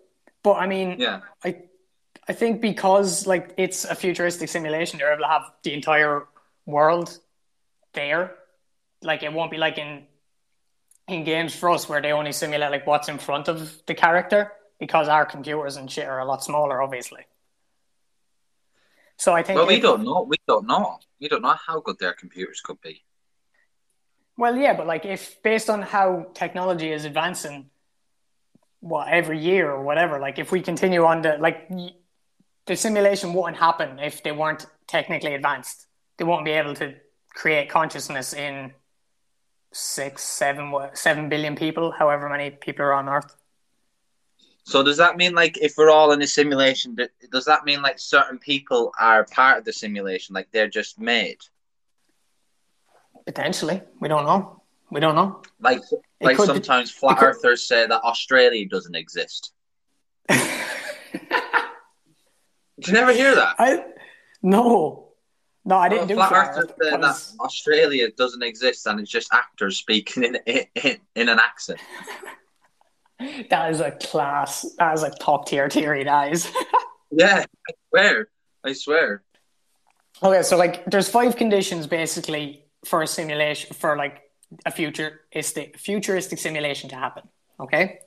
But 0.42 0.54
I 0.54 0.66
mean, 0.66 0.96
Yeah. 0.98 1.20
I 1.44 1.62
I 2.26 2.32
think 2.32 2.60
because 2.60 3.26
like 3.26 3.54
it's 3.58 3.84
a 3.84 3.94
futuristic 3.94 4.48
simulation, 4.48 4.98
they're 4.98 5.12
able 5.12 5.22
to 5.22 5.28
have 5.28 5.52
the 5.62 5.72
entire 5.74 6.26
world 6.66 7.16
there. 7.92 8.34
Like 9.02 9.22
it 9.22 9.32
won't 9.32 9.50
be 9.50 9.58
like 9.58 9.78
in 9.78 10.06
in 11.08 11.24
games 11.24 11.54
for 11.54 11.70
us 11.70 11.88
where 11.88 12.00
they 12.00 12.12
only 12.12 12.32
simulate 12.32 12.70
like 12.70 12.86
what's 12.86 13.08
in 13.08 13.18
front 13.18 13.48
of 13.48 13.82
the 13.86 13.94
character 13.94 14.52
because 14.80 15.08
our 15.08 15.26
computers 15.26 15.76
and 15.76 15.90
shit 15.90 16.06
are 16.06 16.18
a 16.20 16.24
lot 16.24 16.42
smaller, 16.42 16.80
obviously. 16.82 17.26
So 19.16 19.32
I 19.32 19.42
think 19.42 19.58
Well, 19.58 19.66
we 19.66 19.76
if- 19.76 19.82
don't 19.82 20.02
know. 20.04 20.22
We 20.22 20.36
don't 20.46 20.66
know. 20.66 20.98
We 21.20 21.28
don't 21.28 21.42
know 21.42 21.54
how 21.66 21.80
good 21.80 21.98
their 21.98 22.12
computers 22.14 22.60
could 22.60 22.80
be. 22.80 23.02
Well, 24.36 24.56
yeah, 24.56 24.74
but 24.74 24.86
like 24.86 25.04
if 25.04 25.40
based 25.42 25.70
on 25.70 25.82
how 25.82 26.26
technology 26.34 26.90
is 26.90 27.04
advancing, 27.04 27.70
what 28.80 29.08
every 29.08 29.38
year 29.38 29.70
or 29.70 29.82
whatever, 29.82 30.18
like 30.18 30.38
if 30.38 30.50
we 30.50 30.60
continue 30.60 31.04
on 31.04 31.22
the 31.22 31.36
like 31.38 31.68
the 32.66 32.76
simulation 32.76 33.32
wouldn't 33.32 33.56
happen 33.58 33.98
if 34.00 34.22
they 34.22 34.32
weren't 34.32 34.66
technically 34.88 35.34
advanced. 35.34 35.86
They 36.16 36.24
won't 36.24 36.44
be 36.44 36.50
able 36.52 36.74
to 36.76 36.94
create 37.34 37.68
consciousness 37.70 38.32
in 38.32 38.72
six, 39.74 40.22
seven, 40.22 40.70
what, 40.70 40.96
seven 40.96 41.28
billion 41.28 41.56
people, 41.56 41.90
however 41.90 42.28
many 42.28 42.50
people 42.50 42.84
are 42.84 42.94
on 42.94 43.08
Earth. 43.08 43.34
So 44.64 44.82
does 44.82 44.96
that 44.96 45.16
mean 45.16 45.34
like 45.34 45.58
if 45.58 45.74
we're 45.76 45.90
all 45.90 46.12
in 46.12 46.22
a 46.22 46.26
simulation, 46.26 46.96
does 47.30 47.44
that 47.44 47.64
mean 47.64 47.82
like 47.82 47.98
certain 47.98 48.38
people 48.38 48.92
are 48.98 49.24
part 49.26 49.58
of 49.58 49.64
the 49.64 49.72
simulation, 49.72 50.34
like 50.34 50.48
they're 50.52 50.68
just 50.68 50.98
made? 50.98 51.38
Potentially, 53.26 53.82
we 54.00 54.08
don't 54.08 54.24
know. 54.24 54.62
We 54.90 55.00
don't 55.00 55.14
know. 55.16 55.42
Like 55.60 55.80
like 56.20 56.36
could 56.36 56.46
be- 56.48 56.54
sometimes 56.54 56.90
flat 56.90 57.16
it 57.16 57.20
could- 57.20 57.28
earthers 57.28 57.66
say 57.68 57.86
that 57.86 58.02
Australia 58.02 58.66
doesn't 58.66 58.94
exist. 58.94 59.52
Did 60.28 60.40
you 62.86 62.92
never 62.94 63.12
hear 63.12 63.34
that? 63.34 63.56
I 63.58 63.84
no, 64.42 65.03
no, 65.64 65.76
I 65.76 65.88
didn't 65.88 66.08
do 66.08 66.14
flat 66.14 66.56
Earth 66.56 66.74
that 66.78 67.34
Australia 67.40 68.10
doesn't 68.12 68.42
exist 68.42 68.86
and 68.86 69.00
it's 69.00 69.10
just 69.10 69.32
actors 69.32 69.76
speaking 69.78 70.22
in 70.24 70.36
in, 70.46 70.96
in 71.14 71.28
an 71.28 71.38
accent. 71.38 71.80
That 73.48 73.70
is 73.70 73.80
a 73.80 73.92
class. 73.92 74.66
That 74.78 74.92
is 74.94 75.02
a 75.04 75.10
top 75.10 75.46
tier 75.46 75.70
theory. 75.70 76.02
Is. 76.02 76.50
Yeah, 77.16 77.44
I 77.68 77.72
swear. 77.90 78.28
I 78.64 78.72
swear. 78.72 79.22
okay, 80.20 80.42
so 80.42 80.56
like, 80.56 80.84
there's 80.86 81.08
five 81.08 81.36
conditions 81.36 81.86
basically 81.86 82.64
for 82.84 83.02
a 83.02 83.06
simulation 83.06 83.72
for 83.72 83.96
like 83.96 84.22
a 84.66 84.72
futuristic 84.72 85.78
futuristic 85.78 86.40
simulation 86.40 86.90
to 86.90 86.96
happen. 86.96 87.28
Okay. 87.60 88.00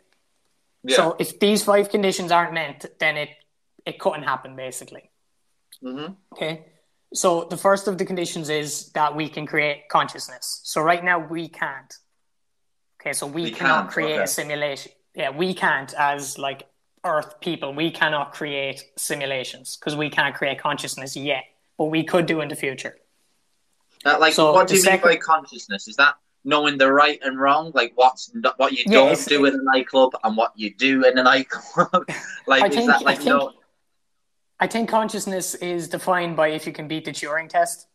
Yeah. 0.84 0.98
So 0.98 1.16
if 1.20 1.40
these 1.40 1.64
five 1.64 1.90
conditions 1.90 2.32
aren't 2.32 2.54
met, 2.54 2.86
then 3.00 3.16
it 3.16 3.30
it 3.86 3.98
couldn't 3.98 4.24
happen 4.24 4.56
basically. 4.58 5.10
hmm 5.82 6.08
Okay. 6.34 6.66
So 7.14 7.46
the 7.50 7.58
first 7.58 7.88
of 7.88 7.98
the 7.98 8.06
conditions 8.06 8.50
is 8.50 8.90
that 8.90 9.16
we 9.16 9.30
can 9.30 9.46
create 9.46 9.88
consciousness. 9.90 10.62
So 10.64 10.82
right 10.82 11.04
now 11.04 11.20
we 11.20 11.48
can't. 11.48 11.94
Okay, 13.00 13.14
so 13.14 13.26
we, 13.28 13.44
We 13.44 13.52
cannot 13.52 13.90
create 13.90 14.16
okay. 14.16 14.24
a 14.24 14.28
simulation. 14.28 14.92
Yeah, 15.16 15.30
we 15.30 15.54
can't 15.54 15.94
as 15.94 16.38
like 16.38 16.64
Earth 17.06 17.40
people. 17.40 17.74
We 17.74 17.92
cannot 17.92 18.34
create 18.34 18.84
simulations 18.98 19.78
because 19.78 19.96
we 19.96 20.10
can't 20.10 20.36
create 20.36 20.60
consciousness 20.60 21.16
yet. 21.16 21.44
But 21.78 21.86
we 21.86 22.04
could 22.04 22.26
do 22.26 22.42
in 22.42 22.50
the 22.50 22.56
future. 22.56 22.96
That, 24.04 24.20
like, 24.20 24.34
So 24.34 24.52
what 24.52 24.68
do 24.68 24.76
you 24.76 24.84
mean 24.84 25.00
by 25.02 25.16
consciousness? 25.18 25.88
Is 25.88 25.96
that 25.98 26.16
knowing 26.44 26.78
the 26.78 26.92
right 26.92 27.20
and 27.24 27.40
wrong, 27.40 27.72
like 27.74 27.92
what's 27.96 28.32
what 28.58 28.72
you 28.74 28.84
Yeah, 28.88 29.06
don't 29.06 29.26
do 29.28 29.46
in 29.46 29.54
a 29.54 29.64
nightclub 29.64 30.14
and 30.24 30.36
what 30.36 30.54
you 30.56 30.74
do 30.74 31.06
in 31.06 31.18
a 31.18 31.24
nightclub? 31.24 31.90
like, 32.48 32.64
I 32.64 32.68
is 32.68 32.76
think- 32.76 32.88
that 32.90 33.04
like 33.04 33.18
think- 33.18 33.30
no? 33.30 33.54
I 34.60 34.68
think 34.68 34.90
consciousness 34.90 35.56
is 35.56 35.88
defined 35.90 36.36
by 36.36 36.50
if 36.50 36.66
you 36.66 36.74
can 36.74 36.88
beat 36.88 37.06
the 37.06 37.12
Turing 37.12 37.50
test. 37.50 37.88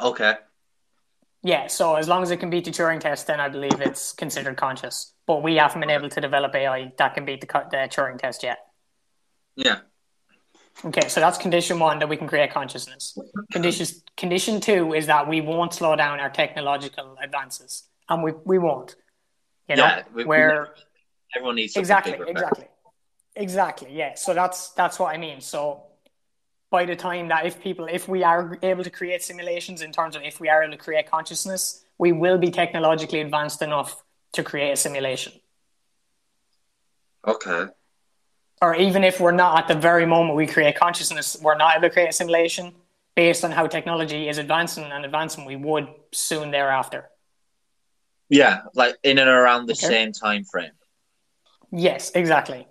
Okay, 0.00 0.34
Yeah, 1.42 1.66
so 1.66 1.96
as 1.96 2.06
long 2.08 2.22
as 2.22 2.30
it 2.30 2.38
can 2.38 2.50
beat 2.50 2.64
the 2.64 2.70
Turing 2.70 3.00
test, 3.00 3.26
then 3.26 3.40
I 3.40 3.48
believe 3.48 3.80
it's 3.80 4.12
considered 4.12 4.56
conscious. 4.56 5.12
But 5.26 5.42
we 5.42 5.56
haven't 5.56 5.80
been 5.80 5.90
able 5.90 6.08
to 6.08 6.20
develop 6.20 6.54
AI 6.54 6.92
that 6.98 7.14
can 7.14 7.24
beat 7.24 7.40
the, 7.40 7.46
the 7.70 7.88
Turing 7.88 8.18
test 8.18 8.42
yet. 8.44 8.58
yeah, 9.56 9.80
Okay, 10.84 11.08
so 11.08 11.20
that's 11.20 11.36
condition 11.38 11.80
one 11.80 11.98
that 11.98 12.08
we 12.08 12.16
can 12.16 12.28
create 12.28 12.52
consciousness. 12.52 13.18
Condition 13.50 13.86
condition 14.16 14.60
two 14.60 14.94
is 14.94 15.06
that 15.06 15.28
we 15.28 15.40
won't 15.40 15.74
slow 15.74 15.96
down 15.96 16.20
our 16.20 16.30
technological 16.30 17.16
advances, 17.20 17.88
and 18.08 18.22
we 18.22 18.32
we 18.44 18.58
won't. 18.58 18.94
You 19.68 19.76
know, 19.76 19.84
yeah. 19.84 20.02
we- 20.14 20.24
where 20.24 20.68
everyone 21.34 21.56
needs 21.56 21.76
exactly, 21.76 22.12
bigger, 22.12 22.26
exactly, 22.26 22.66
exactly. 23.38 23.90
Yeah. 23.92 24.14
So 24.16 24.34
that's 24.34 24.70
that's 24.70 24.98
what 24.98 25.14
I 25.14 25.18
mean. 25.18 25.40
So 25.40 25.84
by 26.70 26.84
the 26.86 26.96
time 26.96 27.28
that 27.28 27.46
if 27.46 27.60
people, 27.62 27.86
if 27.86 28.08
we 28.08 28.24
are 28.24 28.58
able 28.62 28.84
to 28.84 28.90
create 28.90 29.22
simulations 29.22 29.82
in 29.82 29.92
terms 29.92 30.16
of 30.16 30.22
if 30.22 30.40
we 30.40 30.48
are 30.50 30.62
able 30.62 30.72
to 30.72 30.78
create 30.78 31.10
consciousness, 31.10 31.84
we 31.98 32.12
will 32.12 32.38
be 32.38 32.50
technologically 32.50 33.20
advanced 33.20 33.62
enough 33.62 34.02
to 34.34 34.44
create 34.44 34.72
a 34.72 34.76
simulation. 34.76 35.32
Okay, 37.26 37.66
or 38.62 38.74
even 38.76 39.04
if 39.04 39.20
we're 39.20 39.32
not 39.32 39.58
at 39.58 39.68
the 39.68 39.80
very 39.80 40.06
moment 40.06 40.36
we 40.36 40.46
create 40.46 40.76
consciousness, 40.76 41.36
we're 41.40 41.56
not 41.56 41.76
able 41.76 41.88
to 41.88 41.90
create 41.94 42.10
a 42.10 42.12
simulation 42.12 42.74
based 43.14 43.44
on 43.44 43.50
how 43.50 43.66
technology 43.66 44.28
is 44.28 44.38
advancing 44.38 44.84
and 44.84 45.04
advancing, 45.04 45.44
we 45.44 45.56
would 45.56 45.88
soon 46.12 46.50
thereafter. 46.50 47.08
yeah, 48.28 48.62
like 48.74 48.96
in 49.02 49.18
and 49.18 49.28
around 49.28 49.66
the 49.66 49.74
Okay. 49.74 49.86
same 49.86 50.12
time 50.12 50.44
frame. 50.44 50.72
Yes, 51.72 52.10
exactly. 52.14 52.66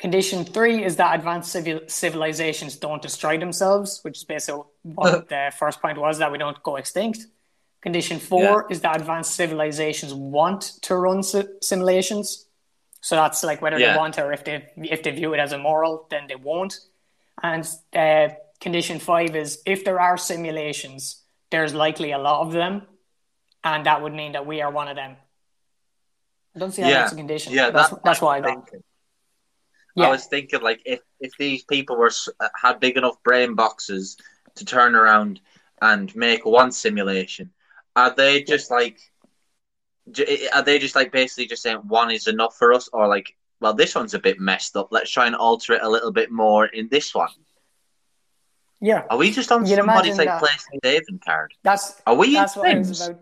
Condition 0.00 0.44
three 0.44 0.82
is 0.82 0.96
that 0.96 1.14
advanced 1.14 1.52
civil- 1.52 1.86
civilizations 1.86 2.76
don't 2.76 3.02
destroy 3.02 3.36
themselves, 3.38 4.00
which 4.02 4.16
is 4.18 4.24
basically 4.24 4.62
what 4.82 5.28
the 5.34 5.52
first 5.58 5.82
point 5.82 5.98
was 5.98 6.18
that 6.18 6.32
we 6.32 6.38
don't 6.38 6.60
go 6.62 6.76
extinct. 6.76 7.26
Condition 7.82 8.18
four 8.18 8.66
is 8.70 8.80
that 8.80 8.96
advanced 8.96 9.34
civilizations 9.34 10.12
want 10.14 10.62
to 10.82 10.96
run 10.96 11.22
si- 11.22 11.44
simulations. 11.62 12.46
So 13.02 13.14
that's 13.16 13.42
like 13.44 13.60
whether 13.62 13.78
Yeah. 13.78 13.92
they 13.92 13.98
want 13.98 14.18
or 14.18 14.32
if 14.32 14.42
they 14.44 14.66
if 14.76 15.02
they 15.02 15.10
view 15.10 15.34
it 15.34 15.38
as 15.40 15.52
immoral, 15.52 16.06
then 16.10 16.26
they 16.28 16.36
won't. 16.36 16.78
And 17.42 17.66
uh, 17.94 18.28
condition 18.60 18.98
five 19.00 19.34
is 19.36 19.62
if 19.66 19.84
there 19.84 20.00
are 20.00 20.16
simulations, 20.18 21.22
there's 21.50 21.74
likely 21.74 22.12
a 22.12 22.18
lot 22.18 22.46
of 22.46 22.52
them, 22.52 22.82
and 23.64 23.84
that 23.86 24.00
would 24.02 24.14
mean 24.14 24.32
that 24.32 24.46
we 24.46 24.60
are 24.62 24.70
one 24.70 24.88
of 24.88 24.96
them. 24.96 25.16
I 26.54 26.58
don't 26.58 26.72
see 26.72 26.82
how 26.82 26.88
Yeah. 26.88 27.00
that's 27.00 27.12
a 27.12 27.16
condition. 27.16 27.52
Yeah, 27.52 27.70
that's 27.70 27.90
that- 27.90 28.04
that's 28.04 28.20
what 28.22 28.30
I 28.36 28.40
got. 28.40 28.48
thinking. 28.70 28.82
Yeah. 29.96 30.06
I 30.06 30.10
was 30.10 30.26
thinking 30.26 30.60
like 30.62 30.82
if 30.84 31.00
if 31.20 31.32
these 31.38 31.64
people 31.64 31.96
were 31.96 32.10
uh, 32.38 32.48
had 32.60 32.80
big 32.80 32.96
enough 32.96 33.22
brain 33.22 33.54
boxes 33.54 34.16
to 34.54 34.64
turn 34.64 34.94
around 34.94 35.40
and 35.82 36.14
make 36.14 36.44
one 36.44 36.70
simulation, 36.72 37.50
are 37.96 38.14
they 38.14 38.42
just 38.42 38.70
like 38.70 38.98
are 40.54 40.62
they 40.62 40.78
just 40.78 40.94
like 40.94 41.12
basically 41.12 41.46
just 41.46 41.62
saying 41.62 41.78
one 41.86 42.10
is 42.10 42.26
enough 42.26 42.56
for 42.56 42.72
us, 42.72 42.88
or 42.92 43.08
like 43.08 43.34
well 43.60 43.74
this 43.74 43.94
one's 43.94 44.14
a 44.14 44.18
bit 44.18 44.38
messed 44.40 44.76
up, 44.76 44.88
let's 44.90 45.10
try 45.10 45.26
and 45.26 45.36
alter 45.36 45.74
it 45.74 45.82
a 45.82 45.88
little 45.88 46.12
bit 46.12 46.30
more 46.30 46.66
in 46.66 46.88
this 46.88 47.14
one? 47.14 47.30
Yeah, 48.82 49.04
Are 49.10 49.18
we 49.18 49.30
just 49.30 49.52
on 49.52 49.66
You'd 49.66 49.76
somebody's 49.76 50.16
like 50.16 50.28
that- 50.28 50.80
David 50.82 51.20
card? 51.22 51.52
that's 51.62 52.00
Are 52.06 52.14
we 52.14 52.32
that's 52.32 52.56
what 52.56 52.66
I 52.70 52.78
was 52.78 53.08
about. 53.08 53.20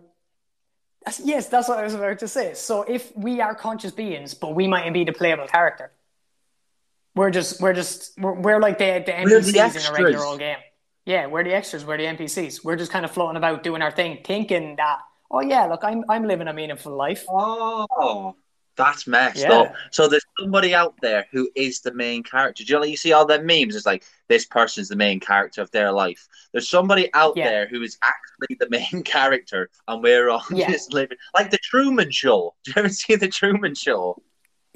That's, 1.05 1.19
yes, 1.19 1.47
that's 1.47 1.67
what 1.67 1.79
I 1.79 1.83
was 1.83 1.93
about 1.93 2.19
to 2.19 2.27
say. 2.27 2.53
So 2.53 2.83
if 2.83 3.15
we 3.15 3.41
are 3.41 3.55
conscious 3.55 3.91
beings, 3.91 4.33
but 4.33 4.53
we 4.55 4.67
mightn't 4.67 4.93
be 4.93 5.03
the 5.03 5.11
playable 5.13 5.47
character, 5.47 5.91
we're 7.15 7.31
just 7.31 7.61
we're 7.61 7.73
just 7.73 8.17
we're, 8.19 8.33
we're 8.33 8.59
like 8.61 8.77
the 8.77 9.03
the 9.05 9.11
We're 9.23 9.41
the 9.41 9.51
NPCs 9.51 9.87
in 9.89 9.93
a 9.95 10.03
regular 10.03 10.25
old 10.25 10.39
game. 10.39 10.57
Yeah, 11.05 11.25
we're 11.27 11.43
the 11.43 11.53
extras. 11.53 11.85
We're 11.85 11.97
the 11.97 12.05
NPCs. 12.05 12.63
We're 12.63 12.75
just 12.75 12.91
kind 12.91 13.03
of 13.05 13.11
floating 13.11 13.37
about 13.37 13.63
doing 13.63 13.81
our 13.81 13.91
thing, 13.91 14.19
thinking 14.23 14.75
that 14.77 14.99
oh 15.31 15.41
yeah, 15.41 15.65
look, 15.65 15.83
I'm 15.83 16.03
I'm 16.09 16.25
living 16.25 16.47
a 16.47 16.53
meaningful 16.53 16.95
life. 16.95 17.25
Oh, 17.29 18.35
that's 18.75 19.07
messed 19.07 19.37
Yeah. 19.41 19.53
up. 19.53 19.73
So 19.91 20.07
there's 20.07 20.23
somebody 20.39 20.73
out 20.73 20.93
there 21.01 21.25
who 21.31 21.49
is 21.55 21.81
the 21.81 21.93
main 21.93 22.23
character. 22.23 22.63
Do 22.63 22.71
you 22.73 22.79
know? 22.79 22.85
You 22.85 22.95
see 22.95 23.11
all 23.11 23.25
the 23.25 23.41
memes. 23.41 23.75
It's 23.75 23.85
like 23.85 24.03
this 24.29 24.45
person's 24.45 24.87
the 24.87 24.95
main 24.95 25.19
character 25.19 25.61
of 25.61 25.69
their 25.71 25.91
life. 25.91 26.27
There's 26.53 26.69
somebody 26.69 27.09
out 27.13 27.35
Yeah. 27.35 27.49
there 27.49 27.67
who 27.67 27.81
is 27.81 27.97
actually 28.03 28.55
the 28.59 28.69
main 28.69 29.03
character, 29.03 29.69
and 29.87 30.01
we're 30.03 30.29
all 30.29 30.43
Yeah. 30.51 30.69
just 30.71 30.93
living 30.93 31.17
like 31.33 31.49
the 31.51 31.57
Truman 31.57 32.11
Show. 32.11 32.55
Do 32.63 32.71
you 32.71 32.79
ever 32.79 32.89
see 32.89 33.15
the 33.15 33.27
Truman 33.27 33.75
Show? 33.75 34.21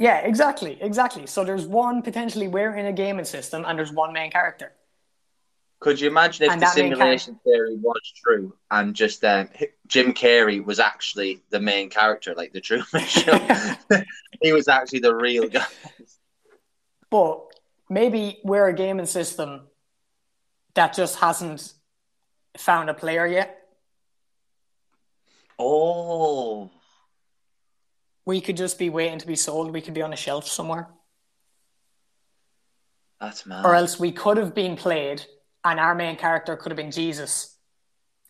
Yeah, 0.04 0.18
exactly, 0.18 0.78
exactly. 0.82 1.26
So 1.28 1.46
there's 1.46 1.66
one 1.66 2.02
potentially 2.02 2.50
we're 2.50 2.76
in 2.76 2.88
a 2.88 2.92
gaming 2.92 3.24
system, 3.24 3.64
and 3.66 3.80
there's 3.80 3.94
one 3.94 4.12
main 4.12 4.32
character. 4.32 4.74
Could 5.80 6.02
you 6.02 6.10
imagine 6.10 6.46
if 6.46 6.52
And 6.52 6.62
the 6.62 6.66
simulation 6.66 7.40
theory 7.46 7.78
was 7.78 8.02
true 8.22 8.54
and 8.70 8.94
just 8.94 9.24
um, 9.24 9.48
Jim 9.88 10.14
Carrey 10.14 10.64
was 10.64 10.80
actually 10.82 11.42
the 11.52 11.60
main 11.62 11.90
character, 11.90 12.34
like 12.36 12.52
the 12.52 12.60
Truman 12.60 12.86
Show? 13.08 13.40
he 14.42 14.52
was 14.52 14.68
actually 14.68 15.00
the 15.00 15.16
real 15.16 15.48
guy. 15.48 15.66
But 17.10 17.40
maybe 17.90 18.40
we're 18.44 18.68
a 18.68 18.74
gaming 18.74 19.06
system 19.06 19.68
that 20.74 20.94
just 20.94 21.16
hasn't 21.20 21.72
found 22.58 22.90
a 22.90 22.94
player 22.94 23.26
yet. 23.26 23.58
Oh, 25.58 26.72
We 28.26 28.42
could 28.42 28.58
just 28.58 28.80
be 28.80 28.90
waiting 28.90 29.20
to 29.20 29.28
be 29.28 29.36
sold. 29.36 29.74
We 29.74 29.82
could 29.82 29.94
be 29.94 30.02
on 30.02 30.14
a 30.14 30.16
shelf 30.18 30.48
somewhere. 30.48 30.88
that's 33.20 33.46
mad. 33.46 33.66
Or 33.66 33.74
else 33.76 34.00
we 34.00 34.12
could 34.12 34.38
have 34.38 34.54
been 34.54 34.76
played 34.76 35.26
and 35.64 35.80
our 35.80 35.96
main 35.96 36.16
character 36.18 36.56
could 36.58 36.72
have 36.72 36.78
been 36.78 36.92
Jesus. 36.92 37.58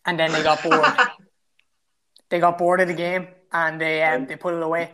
And 0.05 0.19
then 0.19 0.31
they 0.31 0.43
got 0.43 0.62
bored. 0.62 0.93
they 2.29 2.39
got 2.39 2.57
bored 2.57 2.81
of 2.81 2.88
the 2.88 2.93
game 2.93 3.27
and 3.51 3.79
they 3.79 4.03
um, 4.03 4.25
they 4.25 4.35
put 4.35 4.53
it 4.53 4.62
away. 4.62 4.91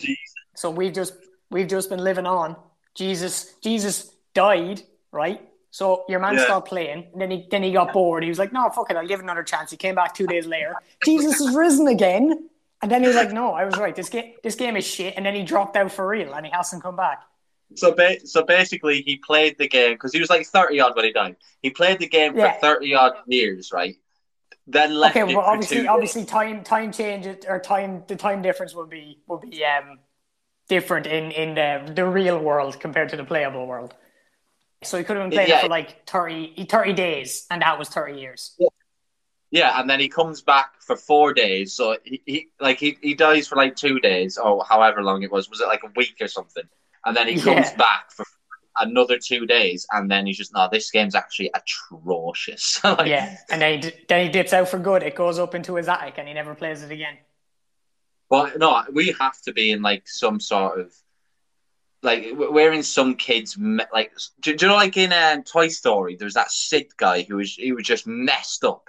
So 0.56 0.70
we've 0.70 0.94
just 0.94 1.14
we've 1.50 1.68
just 1.68 1.90
been 1.90 2.04
living 2.04 2.26
on. 2.26 2.56
Jesus 2.96 3.56
Jesus 3.64 4.12
died, 4.34 4.82
right? 5.12 5.42
So 5.72 6.04
your 6.10 6.20
man 6.20 6.36
Yeah. 6.36 6.46
stopped 6.46 6.68
playing, 6.68 7.10
and 7.14 7.22
then 7.22 7.32
he 7.32 7.48
then 7.50 7.64
he 7.64 7.72
got 7.72 7.94
bored. 7.94 8.24
He 8.24 8.30
was 8.30 8.40
like, 8.40 8.52
"No, 8.52 8.70
fuck 8.70 8.90
it, 8.92 8.98
I'll 8.98 9.08
give 9.08 9.20
it 9.20 9.24
another 9.24 9.44
chance." 9.44 9.70
He 9.72 9.78
came 9.78 9.96
back 9.96 10.14
two 10.14 10.28
days 10.28 10.46
later. 10.48 10.76
Jesus 11.06 11.40
is 11.40 11.56
risen 11.56 11.88
again, 11.88 12.50
and 12.82 12.90
then 12.92 13.02
he 13.02 13.08
was 13.08 13.16
like, 13.18 13.32
"No, 13.32 13.54
I 13.54 13.66
was 13.66 13.78
right. 13.78 13.96
This 13.96 14.10
game 14.10 14.34
this 14.44 14.56
game 14.56 14.76
is 14.78 14.86
shit." 14.86 15.14
And 15.18 15.26
then 15.26 15.36
he 15.36 15.44
dropped 15.44 15.76
out 15.76 15.92
for 15.92 16.08
real, 16.08 16.34
and 16.34 16.46
he 16.46 16.52
hasn't 16.52 16.82
come 16.84 16.96
back. 16.96 17.22
So, 17.76 17.92
ba- 17.94 18.26
so 18.26 18.44
basically, 18.44 19.02
he 19.02 19.18
played 19.18 19.58
the 19.60 19.68
game 19.68 19.94
because 19.94 20.12
he 20.14 20.20
was 20.20 20.30
like 20.30 20.46
thirty 20.48 20.80
odd 20.80 20.96
when 20.96 21.06
he 21.06 21.12
died. 21.12 21.36
He 21.62 21.70
played 21.70 22.00
the 22.00 22.08
game 22.08 22.36
Yeah. 22.38 22.54
for 22.54 22.60
thirty 22.62 22.96
odd 22.96 23.14
years, 23.28 23.72
right? 23.72 23.96
Then 24.66 24.94
left 24.96 25.16
Okay, 25.16 25.34
well, 25.36 25.46
obviously, 25.46 25.88
obviously, 25.88 26.26
time 26.26 26.64
time 26.64 26.92
change 26.92 27.26
it- 27.26 27.46
or 27.48 27.60
time 27.60 28.04
the 28.08 28.16
time 28.16 28.42
difference 28.42 28.74
will 28.74 28.88
be 28.88 29.20
will 29.28 29.38
be 29.40 29.64
um 29.66 30.00
different 30.68 31.06
in 31.08 31.32
in 31.32 31.56
the 31.56 31.92
the 31.94 32.06
real 32.06 32.40
world 32.40 32.80
compared 32.80 33.10
to 33.10 33.18
the 33.18 33.24
playable 33.24 33.66
world. 33.68 33.94
So 34.84 34.98
he 34.98 35.04
could 35.04 35.18
have 35.18 35.26
been 35.26 35.36
playing 35.36 35.50
Yeah. 35.50 35.58
it 35.60 35.62
for 35.64 35.68
like 35.68 36.08
30, 36.08 36.66
30 36.70 36.94
days, 36.94 37.46
and 37.52 37.62
that 37.62 37.78
was 37.78 37.90
thirty 37.90 38.20
years. 38.22 38.56
Yeah, 38.58 38.70
and 39.52 39.90
then 39.90 40.00
he 40.00 40.08
comes 40.10 40.42
back 40.42 40.82
for 40.82 40.96
four 40.96 41.34
days. 41.34 41.74
So 41.74 41.98
he, 42.04 42.22
he 42.26 42.48
like 42.60 42.80
he, 42.80 42.98
he 43.02 43.14
dies 43.16 43.48
for 43.48 43.56
like 43.56 43.76
two 43.76 44.00
days 44.00 44.38
or 44.38 44.64
however 44.64 45.02
long 45.04 45.24
it 45.24 45.32
was. 45.32 45.50
Was 45.50 45.62
it 45.62 45.68
like 45.68 45.84
a 45.84 45.92
week 45.96 46.18
or 46.22 46.28
something? 46.28 46.64
And 47.06 47.16
then 47.16 47.28
he 47.28 47.36
comes 47.36 47.68
Yeah. 47.72 47.76
back 47.78 48.12
for 48.12 48.26
another 48.80 49.18
two 49.18 49.46
days, 49.46 49.88
and 49.92 50.10
then 50.10 50.26
he's 50.26 50.38
just 50.38 50.54
no, 50.54 50.68
this 50.72 50.92
game's 50.92 51.16
actually 51.16 51.50
atrocious. 51.54 52.80
like, 52.84 53.08
Yeah, 53.08 53.38
and 53.50 53.62
then 53.62 53.82
he, 53.82 53.92
then 54.08 54.26
he 54.26 54.32
dips 54.32 54.54
out 54.54 54.70
for 54.70 54.80
good. 54.80 55.04
It 55.04 55.16
goes 55.16 55.40
up 55.40 55.56
into 55.56 55.76
his 55.76 55.88
attic, 55.88 56.16
and 56.18 56.28
he 56.28 56.34
never 56.34 56.54
plays 56.56 56.84
it 56.84 56.92
again. 56.92 57.18
But 58.30 58.60
no, 58.60 58.84
we 58.94 59.16
have 59.20 59.42
to 59.42 59.54
be 59.54 59.72
in 59.72 59.82
like 59.82 60.08
some 60.08 60.40
sort 60.40 60.80
of 60.80 60.94
like 62.04 62.28
we're 62.34 62.72
in 62.72 62.84
some 62.84 63.16
kids 63.16 63.58
like 63.92 64.12
do, 64.40 64.56
do 64.56 64.66
you 64.66 64.70
know 64.72 64.78
like 64.78 64.96
in 64.96 65.12
um, 65.12 65.44
Toy 65.44 65.68
Story 65.68 66.16
there's 66.16 66.36
that 66.36 66.50
Sid 66.50 66.96
guy 66.96 67.24
who 67.24 67.38
was 67.38 67.56
he 67.56 67.74
was 67.74 67.84
just 67.84 68.08
messed 68.08 68.64
up 68.64 68.89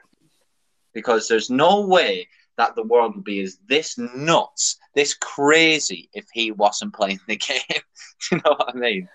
because 0.92 1.28
there's 1.28 1.50
no 1.50 1.86
way 1.86 2.28
that 2.56 2.74
the 2.74 2.82
world 2.82 3.14
would 3.14 3.24
be 3.24 3.40
as 3.40 3.58
this 3.66 3.96
nuts 3.96 4.76
this 4.94 5.14
crazy 5.14 6.10
if 6.12 6.26
he 6.32 6.50
wasn't 6.50 6.92
playing 6.94 7.20
the 7.26 7.36
game. 7.48 7.60
Do 7.68 7.82
you 8.36 8.40
know 8.44 8.52
what 8.56 8.74
I 8.74 8.78
mean? 8.78 9.08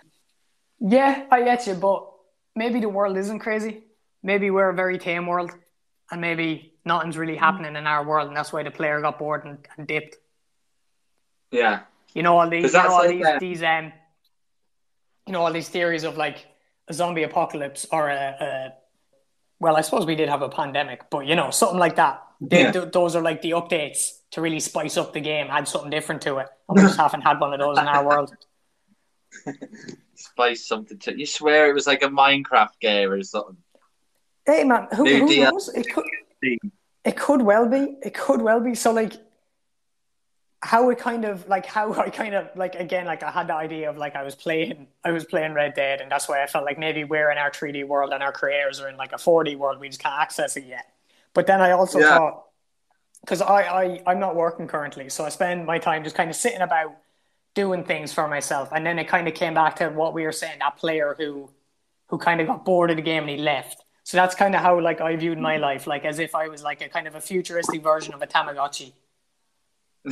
Yeah, 0.80 1.26
I 1.32 1.44
get 1.44 1.68
you, 1.68 1.76
but 1.76 2.10
maybe 2.56 2.80
the 2.80 2.90
world 2.90 3.18
isn't 3.18 3.40
crazy. 3.40 3.84
Maybe 4.24 4.50
we're 4.52 4.70
a 4.70 4.74
very 4.74 4.98
tame 4.98 5.28
world, 5.28 5.52
and 6.12 6.22
maybe 6.22 6.74
nothing's 6.86 7.18
really 7.18 7.36
happening 7.36 7.76
in 7.76 7.88
our 7.88 8.04
world, 8.04 8.28
and 8.28 8.36
that's 8.38 8.52
why 8.52 8.64
the 8.64 8.72
player 8.72 9.00
got 9.02 9.20
bored 9.20 9.46
and, 9.46 9.58
and 9.78 9.88
dipped. 9.88 10.18
Yeah. 11.52 11.82
You 12.14 12.24
know 12.24 12.38
all 12.38 12.50
these, 12.50 12.72
'Cause 12.72 12.74
you 12.74 12.84
know 12.84 12.96
all 12.96 13.06
like 13.06 13.40
these, 13.40 13.60
these, 13.60 13.64
um, 13.64 13.94
you 15.28 15.34
know 15.34 15.42
all 15.42 15.52
these 15.54 15.70
theories 15.70 16.04
of 16.04 16.18
like 16.18 16.46
a 16.88 16.94
zombie 16.94 17.24
apocalypse 17.24 17.86
or 17.92 18.10
a, 18.10 18.36
a 18.40 18.74
well, 19.66 19.76
I 19.78 19.82
suppose 19.82 20.06
we 20.06 20.14
did 20.14 20.30
have 20.30 20.44
a 20.44 20.50
pandemic, 20.50 21.10
but 21.10 21.26
you 21.26 21.36
know 21.36 21.50
something 21.50 21.80
like 21.80 21.96
that. 21.96 22.22
They, 22.40 22.62
Yeah. 22.62 22.72
th- 22.72 22.92
those 22.92 23.16
are 23.16 23.22
like 23.30 23.42
the 23.42 23.52
updates 23.60 24.20
to 24.34 24.42
really 24.42 24.60
spice 24.60 24.96
up 24.96 25.12
the 25.12 25.20
game, 25.22 25.48
add 25.50 25.68
something 25.68 25.90
different 25.90 26.22
to 26.28 26.38
it. 26.38 26.48
And 26.70 26.78
we 26.78 26.84
just 26.84 27.00
haven't 27.00 27.22
had 27.22 27.40
one 27.40 27.52
of 27.52 27.60
those 27.60 27.80
in 27.80 27.88
our 27.88 28.06
world. 28.06 28.30
Spice 30.14 30.68
something 30.68 31.00
to 31.00 31.18
you 31.20 31.26
swear 31.26 31.70
it 31.70 31.74
was 31.74 31.88
like 31.88 32.04
a 32.04 32.08
Minecraft 32.08 32.80
game 32.80 33.10
or 33.10 33.24
something. 33.24 33.58
Hey 34.46 34.64
man, 34.64 34.88
who, 34.96 35.04
who 35.06 35.36
knows? 35.38 35.70
It 35.70 35.88
could, 35.92 36.06
it 37.04 37.18
could 37.18 37.42
well 37.42 37.68
be. 37.68 37.98
It 38.04 38.14
could 38.14 38.42
well 38.44 38.60
be. 38.60 38.76
So 38.76 38.92
like, 38.92 39.14
how 40.62 40.90
it 40.90 40.98
kind 40.98 41.26
of 41.26 41.48
like 41.48 41.66
how 41.66 41.94
I 41.94 42.10
kind 42.10 42.36
of 42.36 42.50
like 42.56 42.76
again 42.76 43.06
like 43.06 43.24
I 43.24 43.32
had 43.32 43.48
the 43.48 43.56
idea 43.56 43.90
of 43.90 43.98
like 43.98 44.16
I 44.16 44.24
was 44.24 44.36
playing 44.36 44.88
I 45.04 45.12
was 45.12 45.26
playing 45.26 45.54
Red 45.54 45.74
Dead 45.76 46.02
and 46.02 46.12
that's 46.12 46.28
why 46.28 46.44
I 46.44 46.48
felt 46.48 46.66
like 46.66 46.78
maybe 46.80 47.04
we're 47.04 47.32
in 47.32 47.38
our 47.38 47.52
3D 47.52 47.86
world 47.88 48.14
and 48.14 48.24
our 48.24 48.32
creators 48.32 48.80
are 48.80 48.90
in 48.90 48.98
like 48.98 49.14
a 49.14 49.18
4D 49.18 49.58
world. 49.58 49.80
We 49.80 49.90
just 49.90 50.02
can't 50.02 50.20
access 50.20 50.58
it 50.58 50.66
yet. 50.66 50.92
But 51.34 51.48
then 51.48 51.62
I 51.62 51.72
also 51.72 52.00
Yeah. 52.00 52.10
thought 52.10 52.46
because 53.22 53.42
I, 53.42 53.62
I 53.64 54.02
I'm 54.08 54.20
not 54.20 54.36
working 54.36 54.68
currently, 54.68 55.10
so 55.10 55.26
I 55.26 55.30
spend 55.30 55.66
my 55.66 55.80
time 55.80 56.04
just 56.04 56.16
kind 56.16 56.30
of 56.30 56.36
sitting 56.36 56.62
about 56.62 56.96
doing 57.56 57.84
things 57.84 58.14
for 58.14 58.28
myself. 58.28 58.70
And 58.72 58.86
then 58.86 59.00
it 59.00 59.08
kind 59.08 59.28
of 59.28 59.34
came 59.34 59.54
back 59.54 59.78
to 59.78 59.90
what 59.90 60.14
we 60.14 60.24
were 60.24 60.32
saying 60.32 60.60
that 60.60 60.78
player 60.78 61.16
who 61.18 61.50
who 62.08 62.18
kind 62.18 62.42
of 62.42 62.48
got 62.48 62.66
bored 62.66 62.92
of 62.92 62.98
the 62.98 63.02
game 63.02 63.24
and 63.24 63.32
he 63.32 63.38
left. 63.38 63.84
So 64.04 64.18
that's 64.18 64.36
kind 64.36 64.56
of 64.56 64.62
how 64.62 64.80
like 64.80 65.02
I 65.02 65.16
viewed 65.16 65.40
my 65.40 65.58
mm. 65.58 65.62
life, 65.62 65.88
like 65.88 66.06
as 66.06 66.20
if 66.20 66.36
I 66.36 66.48
was 66.50 66.64
like 66.64 66.82
a 66.82 66.90
kind 66.90 67.08
of 67.08 67.16
a 67.16 67.22
futuristic 67.22 67.82
version 67.84 68.14
of 68.14 68.22
a 68.22 68.28
Tamagotchi. 68.28 68.94
a 70.06 70.12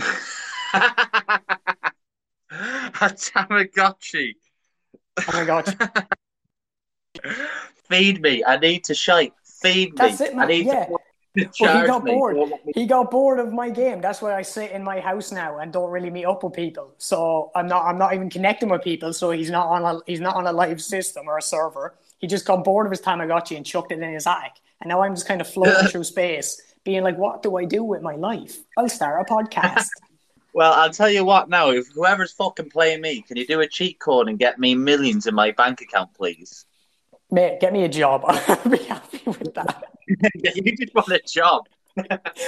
Tamagotchi. 3.02 4.36
Tamagotchi. 5.18 6.06
Feed 7.90 8.22
me. 8.22 8.44
I 8.46 8.58
need 8.58 8.84
to 8.86 8.94
shite. 8.94 9.34
Feed 9.62 9.92
me. 9.92 9.96
That's 9.98 10.22
it, 10.22 10.36
man. 10.36 10.46
I 10.46 10.48
need 10.48 10.68
Yeah. 10.68 10.86
to 10.86 10.98
Well, 11.60 11.82
he 11.82 11.88
got 11.88 12.04
me. 12.04 12.14
bored. 12.14 12.38
Me- 12.38 12.72
He 12.74 12.86
got 12.86 13.12
bored 13.12 13.40
of 13.40 13.54
my 13.54 13.70
game. 13.70 14.02
That's 14.02 14.22
why 14.22 14.36
I 14.36 14.42
sit 14.42 14.72
in 14.72 14.84
my 14.84 15.00
house 15.00 15.32
now 15.32 15.60
and 15.60 15.72
don't 15.72 15.90
really 15.92 16.10
meet 16.10 16.26
up 16.26 16.44
with 16.44 16.54
people. 16.54 16.94
So 16.98 17.52
I'm 17.56 17.68
not 17.68 17.86
I'm 17.86 17.98
not 17.98 18.14
even 18.14 18.30
connecting 18.30 18.70
with 18.70 18.84
people. 18.84 19.14
So 19.14 19.32
he's 19.32 19.50
not 19.50 19.68
on 19.68 19.84
a 19.96 20.00
he's 20.06 20.20
not 20.20 20.36
on 20.36 20.48
a 20.48 20.54
live 20.54 20.82
system 20.82 21.28
or 21.28 21.38
a 21.38 21.42
server. 21.42 21.96
He 22.20 22.28
just 22.28 22.46
got 22.46 22.64
bored 22.64 22.86
of 22.88 22.92
his 22.92 23.02
Tamagotchi 23.02 23.58
and 23.58 23.66
chucked 23.66 23.92
it 23.92 24.00
in 24.00 24.14
his 24.14 24.28
attic. 24.28 24.54
And 24.82 24.90
now 24.90 25.02
I'm 25.02 25.16
just 25.16 25.28
kind 25.28 25.42
of 25.42 25.48
floating 25.48 25.88
through 25.92 26.04
space, 26.06 26.62
being 26.84 27.04
like, 27.04 27.18
what 27.18 27.44
do 27.44 27.58
I 27.58 27.66
do 27.66 27.84
with 27.84 28.02
my 28.02 28.16
life? 28.16 28.58
I'll 28.78 28.90
start 28.90 29.26
a 29.28 29.34
podcast. 29.34 29.88
Well, 30.56 30.72
I'll 30.74 30.92
tell 30.92 31.10
you 31.10 31.26
what 31.26 31.50
now. 31.50 31.72
If 31.72 31.88
whoever's 31.96 32.32
fucking 32.34 32.70
playing 32.70 33.02
me, 33.02 33.24
can 33.24 33.38
you 33.38 33.48
do 33.48 33.62
a 33.62 33.68
cheat 33.68 33.98
code 33.98 34.30
and 34.30 34.38
get 34.38 34.60
me 34.60 34.76
millions 34.76 35.26
in 35.26 35.34
my 35.34 35.50
bank 35.50 35.82
account, 35.82 36.14
please? 36.14 36.66
Mate, 37.32 37.60
get 37.60 37.74
me 37.74 37.86
a 37.86 37.90
job. 37.90 38.22
I'll 38.28 38.70
be 38.70 38.78
happy 38.78 39.24
with 39.26 39.52
that. 39.56 39.84
you 40.36 40.78
just 40.78 40.94
want 40.94 41.08
a 41.08 41.20
job. 41.28 41.68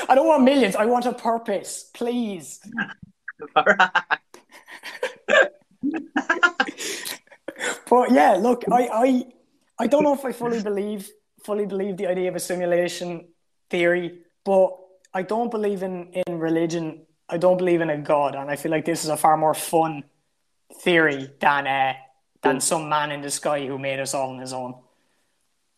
I 0.07 0.13
don't 0.13 0.27
want 0.27 0.43
millions. 0.43 0.75
I 0.75 0.85
want 0.85 1.07
a 1.07 1.13
purpose, 1.13 1.89
please. 1.95 2.59
But 7.89 8.11
yeah, 8.11 8.33
look, 8.33 8.63
I, 8.71 8.87
I 8.91 9.25
I 9.79 9.87
don't 9.87 10.03
know 10.03 10.13
if 10.13 10.25
I 10.25 10.31
fully 10.31 10.61
believe 10.61 11.09
fully 11.43 11.65
believe 11.65 11.97
the 11.97 12.07
idea 12.07 12.29
of 12.29 12.35
a 12.35 12.39
simulation 12.39 13.27
theory, 13.69 14.24
but 14.45 14.77
I 15.13 15.23
don't 15.23 15.51
believe 15.51 15.83
in, 15.83 16.13
in 16.27 16.39
religion. 16.39 17.01
I 17.27 17.37
don't 17.37 17.57
believe 17.57 17.81
in 17.81 17.89
a 17.89 17.97
god, 17.97 18.35
and 18.35 18.49
I 18.49 18.55
feel 18.55 18.71
like 18.71 18.85
this 18.85 19.03
is 19.03 19.09
a 19.09 19.17
far 19.17 19.35
more 19.35 19.53
fun 19.53 20.03
theory 20.81 21.29
than 21.39 21.67
uh, 21.67 21.93
than 22.41 22.61
some 22.61 22.87
man 22.87 23.11
in 23.11 23.21
the 23.21 23.31
sky 23.31 23.65
who 23.65 23.77
made 23.79 23.99
us 23.99 24.13
all 24.13 24.29
on 24.29 24.39
his 24.39 24.53
own. 24.53 24.75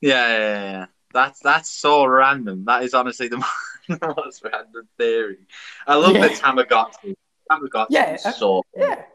Yeah, 0.02 0.28
yeah, 0.28 0.62
yeah. 0.72 0.86
That's 1.14 1.40
that's 1.40 1.70
so 1.70 2.06
random. 2.06 2.66
That 2.66 2.84
is 2.84 2.94
honestly 2.94 3.30
the 3.30 3.38
most, 4.18 4.44
random 4.44 4.88
theory. 4.98 5.38
I 5.88 5.96
love 5.96 6.14
Yeah. 6.16 6.28
the 6.28 6.34
Tamagotchi. 6.36 7.16
Tamagotchi 7.50 7.88
Yeah, 7.90 8.14
is 8.16 8.26
uh, 8.26 8.32
so 8.34 8.64
Yeah, 8.76 9.06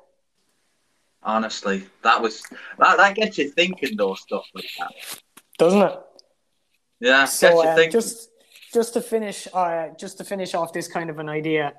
honestly. 1.23 1.87
That 2.03 2.23
was 2.23 2.43
that, 2.79 2.97
that 2.97 3.15
gets 3.15 3.39
you 3.39 3.51
thinking 3.51 3.97
though 3.97 4.15
stuff 4.15 4.47
like 4.55 4.65
that. 4.79 4.93
doesn't 5.59 5.83
it? 5.83 6.01
Yeah, 7.01 7.25
So 7.27 7.49
gets 7.49 7.63
you 7.63 7.69
uh, 7.69 7.75
thinking. 7.75 7.93
just 7.93 8.31
just 8.73 8.95
to 8.95 9.01
finish, 9.01 9.47
uh, 9.53 9.89
just 9.99 10.19
to 10.19 10.25
finish 10.25 10.55
off 10.55 10.73
this 10.73 10.89
kind 10.89 11.11
of 11.11 11.19
an 11.19 11.29
idea, 11.29 11.75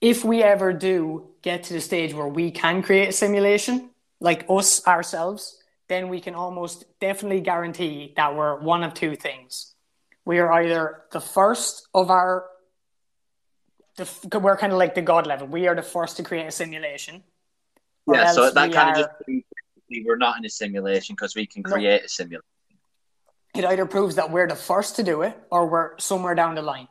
if 0.00 0.24
we 0.24 0.42
ever 0.42 0.72
do 0.72 1.28
get 1.42 1.64
to 1.64 1.72
the 1.72 1.80
stage 1.80 2.12
where 2.14 2.26
we 2.26 2.50
can 2.50 2.82
create 2.82 3.08
a 3.08 3.12
simulation, 3.12 3.90
like 4.20 4.44
us 4.48 4.86
ourselves, 4.86 5.58
then 5.88 6.08
we 6.08 6.20
can 6.20 6.34
almost 6.34 6.84
definitely 7.00 7.40
guarantee 7.40 8.12
that 8.16 8.34
we're 8.36 8.58
one 8.60 8.82
of 8.82 8.94
two 8.94 9.16
things. 9.16 9.74
We 10.24 10.38
are 10.38 10.52
either 10.52 11.02
the 11.12 11.20
first 11.20 11.88
of 11.94 12.10
our, 12.10 12.44
the, 13.96 14.38
we're 14.38 14.56
kind 14.56 14.72
of 14.72 14.78
like 14.78 14.94
the 14.94 15.02
god 15.02 15.26
level. 15.26 15.46
We 15.46 15.66
are 15.66 15.74
the 15.74 15.82
first 15.82 16.16
to 16.18 16.22
create 16.22 16.46
a 16.46 16.50
simulation. 16.52 17.22
yeah, 18.06 18.30
so 18.32 18.50
that 18.50 18.72
kind 18.72 18.90
of 18.90 18.96
just 19.26 19.44
we're 20.04 20.16
not 20.16 20.38
in 20.38 20.44
a 20.44 20.48
simulation 20.48 21.14
because 21.14 21.34
we 21.34 21.46
can 21.46 21.62
No. 21.66 21.72
create 21.72 22.04
a 22.04 22.08
simulation. 22.08 22.42
It 23.54 23.64
either 23.64 23.86
proves 23.86 24.16
that 24.16 24.30
we're 24.30 24.48
the 24.48 24.54
first 24.56 24.96
to 24.96 25.02
do 25.02 25.22
it 25.22 25.38
or 25.50 25.66
we're 25.66 25.98
somewhere 25.98 26.34
down 26.34 26.54
the 26.54 26.62
line. 26.62 26.88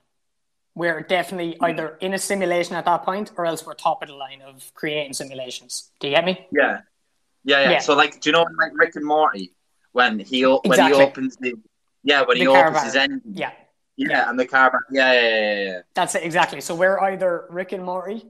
We're 0.76 1.02
definitely 1.02 1.58
either 1.60 1.98
in 2.00 2.14
a 2.14 2.18
simulation 2.20 2.76
at 2.76 2.86
that 2.86 3.04
point 3.04 3.32
or 3.36 3.46
else 3.46 3.66
we're 3.66 3.74
top 3.74 4.02
of 4.04 4.08
the 4.10 4.16
line 4.16 4.42
of 4.42 4.72
creating 4.74 5.14
simulations. 5.14 5.92
Do 6.00 6.08
you 6.08 6.16
get 6.16 6.24
me? 6.24 6.48
Yeah. 6.52 6.82
Yeah, 7.44 7.62
yeah. 7.64 7.72
Yeah. 7.72 7.80
So 7.80 7.96
like, 7.96 8.22
do 8.22 8.30
you 8.30 8.34
know 8.34 8.46
like 8.58 8.72
Rick 8.76 8.96
and 8.96 9.06
Morty 9.06 9.52
when 9.92 10.20
he 10.20 10.44
when 10.46 10.60
Exactly. 10.66 10.98
he 10.98 11.04
opens 11.04 11.36
the 11.38 11.54
yeah 12.04 12.22
when 12.24 12.38
he 12.38 12.48
opens 12.48 12.84
his 12.84 12.96
engine 12.96 13.22
Yeah, 13.34 13.52
yeah, 13.98 14.08
Yeah. 14.10 14.30
and 14.30 14.40
the 14.40 14.46
caravan 14.46 14.80
yeah 14.92 15.12
yeah 15.14 15.22
yeah 15.22 15.30
yeah, 15.40 15.64
yeah. 15.72 15.80
that's 15.94 16.16
it 16.16 16.24
exactly. 16.24 16.62
So 16.62 16.76
we're 16.76 17.00
either 17.00 17.46
Rick 17.50 17.72
and 17.74 17.84
Morty, 17.84 18.26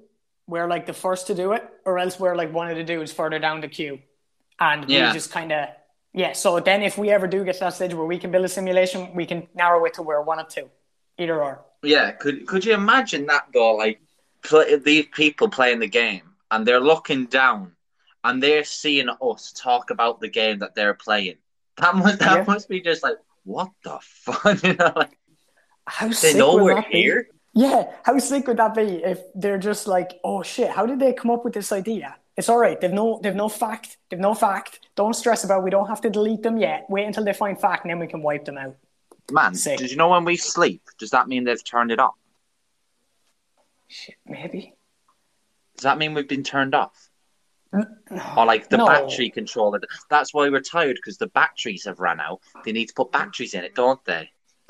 we're 0.47 0.67
like 0.67 0.85
the 0.87 0.93
first 0.93 1.27
to 1.27 1.35
do 1.35 1.51
it, 1.51 1.63
or 1.85 1.99
else 1.99 2.19
we're 2.19 2.35
like 2.35 2.51
one 2.51 2.71
of 2.71 2.77
the 2.77 2.83
dudes 2.83 3.11
further 3.11 3.37
down 3.37 3.61
the 3.61 3.67
queue, 3.67 3.99
and 4.59 4.85
we 4.85 4.95
just 5.13 5.29
kind 5.31 5.51
of 5.51 5.69
yeah. 6.13 6.33
So 6.33 6.59
then, 6.59 6.81
if 6.83 6.97
we 6.97 7.09
ever 7.09 7.27
do 7.27 7.43
get 7.43 7.53
to 7.55 7.59
that 7.61 7.73
stage 7.73 7.93
where 7.93 8.05
we 8.05 8.17
can 8.17 8.31
build 8.31 8.45
a 8.45 8.49
simulation, 8.49 9.13
we 9.15 9.25
can 9.25 9.47
narrow 9.55 9.83
it 9.85 9.93
to 9.95 10.01
where 10.01 10.21
one 10.21 10.39
of 10.39 10.47
two, 10.47 10.69
either 11.17 11.41
or. 11.41 11.65
Yeah, 11.83 12.11
could 12.11 12.45
could 12.47 12.65
you 12.65 12.73
imagine 12.73 13.25
that 13.27 13.47
though? 13.53 13.75
Like 13.75 14.01
play, 14.43 14.75
these 14.75 15.07
people 15.13 15.49
playing 15.49 15.79
the 15.79 15.87
game 15.87 16.23
and 16.51 16.65
they're 16.65 16.79
looking 16.79 17.25
down 17.25 17.71
and 18.23 18.41
they're 18.43 18.63
seeing 18.63 19.09
us 19.09 19.51
talk 19.53 19.89
about 19.89 20.19
the 20.19 20.27
game 20.29 20.59
that 20.59 20.75
they're 20.75 20.93
playing. 20.93 21.37
That 21.77 21.95
must 21.95 22.19
that 22.19 22.37
Yeah. 22.39 22.43
must 22.47 22.69
be 22.69 22.81
just 22.81 23.01
like 23.03 23.17
what 23.45 23.71
the 23.83 23.97
fuck? 24.01 24.61
you 24.63 24.73
know, 24.75 24.93
like 24.95 25.17
How 25.87 26.07
they 26.07 26.13
sick 26.13 26.37
know 26.37 26.55
we're 26.57 26.75
that 26.75 26.91
be? 26.91 27.11
Yeah, 27.53 27.91
how 28.03 28.17
sick 28.19 28.47
would 28.47 28.57
that 28.57 28.75
be 28.75 29.03
if 29.03 29.19
they're 29.35 29.57
just 29.57 29.87
like, 29.87 30.19
oh 30.23 30.43
shit, 30.43 30.69
how 30.69 30.85
did 30.85 30.99
they 30.99 31.13
come 31.13 31.31
up 31.31 31.43
with 31.43 31.53
this 31.53 31.71
idea? 31.71 32.15
It's 32.37 32.49
all 32.49 32.57
right. 32.57 32.79
They've 32.79 32.91
no, 32.93 33.19
they've 33.21 33.35
no 33.35 33.49
fact. 33.49 33.97
They've 34.09 34.19
no 34.19 34.33
fact. 34.33 34.79
Don't 34.95 35.13
stress 35.15 35.43
about. 35.43 35.59
it. 35.59 35.63
We 35.63 35.69
don't 35.69 35.87
have 35.87 36.01
to 36.01 36.09
delete 36.09 36.43
them 36.43 36.57
yet. 36.57 36.85
Wait 36.89 37.05
until 37.05 37.25
they 37.25 37.33
find 37.33 37.59
fact, 37.59 37.83
and 37.83 37.91
then 37.91 37.99
we 37.99 38.07
can 38.07 38.21
wipe 38.21 38.45
them 38.45 38.57
out. 38.57 38.75
Man, 39.31 39.53
Sick. 39.53 39.77
did 39.77 39.91
you 39.91 39.97
know 39.97 40.09
when 40.09 40.25
we 40.25 40.35
sleep? 40.37 40.81
Does 40.97 41.11
that 41.11 41.27
mean 41.27 41.43
they've 41.43 41.63
turned 41.63 41.91
it 41.91 41.99
off? 41.99 42.15
Shit, 43.87 44.15
maybe. 44.25 44.73
Does 45.77 45.83
that 45.83 45.97
mean 45.97 46.13
we've 46.13 46.27
been 46.27 46.43
turned 46.43 46.73
off? 46.75 47.09
No. 47.73 47.85
Or 48.37 48.45
like 48.45 48.69
the 48.69 48.77
No. 48.77 48.85
battery 48.87 49.29
controller? 49.29 49.79
That's 50.09 50.33
why 50.33 50.49
we're 50.49 50.59
tired 50.61 50.95
because 50.97 51.17
the 51.17 51.27
batteries 51.27 51.85
have 51.85 51.99
run 51.99 52.19
out. 52.19 52.39
They 52.65 52.71
need 52.71 52.87
to 52.87 52.93
put 52.93 53.11
batteries 53.11 53.53
in 53.53 53.63
it, 53.63 53.75
don't 53.75 54.03
they? 54.05 54.29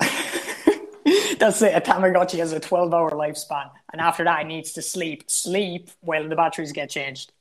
That's 1.38 1.60
it. 1.62 1.74
A 1.74 1.80
Tamagotchi 1.80 2.38
has 2.38 2.52
a 2.52 2.60
12 2.60 2.94
hour 2.94 3.10
lifespan. 3.10 3.70
And 3.92 4.00
after 4.00 4.22
that, 4.24 4.42
it 4.42 4.46
needs 4.46 4.72
to 4.74 4.82
sleep. 4.82 5.24
Sleep 5.28 5.90
while 6.00 6.28
the 6.28 6.36
batteries 6.36 6.70
get 6.72 6.90
changed. 6.90 7.32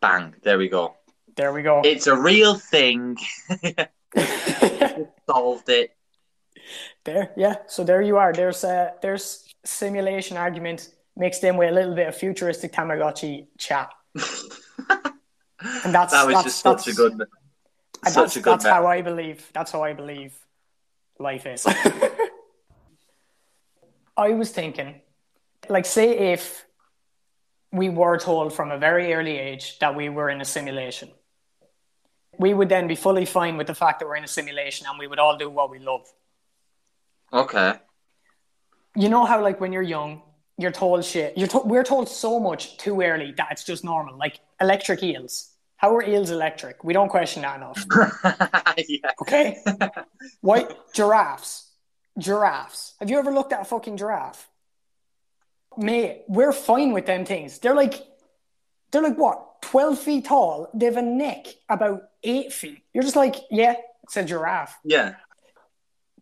Bang! 0.00 0.34
There 0.42 0.58
we 0.58 0.68
go. 0.68 0.94
There 1.36 1.52
we 1.52 1.62
go. 1.62 1.82
It's 1.84 2.06
a 2.06 2.16
real 2.16 2.54
thing. 2.54 3.16
Solved 5.26 5.68
it. 5.68 5.94
there, 7.04 7.32
yeah. 7.36 7.56
So 7.66 7.84
there 7.84 8.02
you 8.02 8.16
are. 8.16 8.32
There's 8.32 8.64
a 8.64 8.94
there's 9.02 9.44
simulation 9.64 10.36
argument 10.36 10.90
mixed 11.16 11.44
in 11.44 11.56
with 11.56 11.70
a 11.70 11.72
little 11.72 11.94
bit 11.94 12.08
of 12.08 12.16
futuristic 12.16 12.72
Tamagotchi 12.72 13.46
chat. 13.58 13.90
And 15.60 15.92
that's 15.92 16.12
that 16.12 16.24
was 16.24 16.34
that's, 16.34 16.44
just 16.44 16.60
such 16.60 16.86
a 16.86 16.92
good, 16.92 17.18
such 18.04 18.14
that's, 18.14 18.36
a 18.36 18.40
good. 18.40 18.52
that's 18.52 18.64
how 18.64 18.86
I 18.86 19.02
believe. 19.02 19.50
That's 19.52 19.72
how 19.72 19.82
I 19.82 19.92
believe 19.92 20.32
life 21.18 21.46
is. 21.46 21.66
I 24.16 24.30
was 24.30 24.50
thinking, 24.52 25.00
like, 25.68 25.84
say 25.84 26.32
if 26.32 26.64
we 27.72 27.88
were 27.88 28.18
told 28.18 28.52
from 28.54 28.70
a 28.70 28.78
very 28.78 29.12
early 29.14 29.36
age 29.38 29.78
that 29.78 29.94
we 29.94 30.08
were 30.08 30.30
in 30.30 30.40
a 30.40 30.44
simulation, 30.44 31.10
we 32.38 32.54
would 32.54 32.68
then 32.68 32.86
be 32.88 32.94
fully 32.94 33.24
fine 33.24 33.56
with 33.56 33.66
the 33.66 33.74
fact 33.74 34.00
that 34.00 34.06
we're 34.06 34.16
in 34.16 34.24
a 34.24 34.28
simulation 34.28 34.86
and 34.88 34.98
we 34.98 35.06
would 35.06 35.18
all 35.18 35.36
do 35.36 35.50
what 35.50 35.70
we 35.70 35.78
love. 35.78 36.06
okay. 37.32 37.74
You 38.96 39.08
know 39.08 39.24
how, 39.24 39.40
like, 39.42 39.60
when 39.60 39.72
you're 39.72 39.82
young, 39.82 40.22
you're 40.56 40.72
told 40.72 41.04
shit. 41.04 41.36
You're 41.38 41.46
to- 41.48 41.62
we're 41.64 41.84
told 41.84 42.08
so 42.08 42.40
much 42.40 42.78
too 42.78 43.00
early 43.00 43.32
that 43.36 43.48
it's 43.52 43.62
just 43.62 43.84
normal. 43.84 44.16
Like 44.16 44.40
electric 44.60 45.02
eels. 45.04 45.52
How 45.76 45.94
are 45.94 46.02
eels 46.02 46.30
electric? 46.30 46.82
We 46.82 46.92
don't 46.94 47.08
question 47.08 47.42
that 47.42 47.56
enough. 47.58 47.84
yeah. 48.88 49.10
Okay. 49.22 49.62
White 50.40 50.68
giraffes. 50.92 51.70
Giraffes. 52.18 52.94
Have 52.98 53.08
you 53.10 53.18
ever 53.20 53.30
looked 53.30 53.52
at 53.52 53.60
a 53.60 53.64
fucking 53.64 53.98
giraffe? 53.98 54.47
Mate, 55.78 56.24
we're 56.26 56.52
fine 56.52 56.92
with 56.92 57.06
them 57.06 57.24
things. 57.24 57.60
They're 57.60 57.74
like, 57.74 57.94
they're 58.90 59.02
like 59.02 59.16
what? 59.16 59.62
Twelve 59.62 59.98
feet 59.98 60.24
tall. 60.24 60.68
They 60.74 60.86
have 60.86 60.96
a 60.96 61.02
neck 61.02 61.46
about 61.68 62.02
eight 62.24 62.52
feet. 62.52 62.82
You're 62.92 63.04
just 63.04 63.16
like, 63.16 63.36
yeah, 63.50 63.76
it's 64.02 64.16
a 64.16 64.24
giraffe. 64.24 64.76
Yeah. 64.84 65.14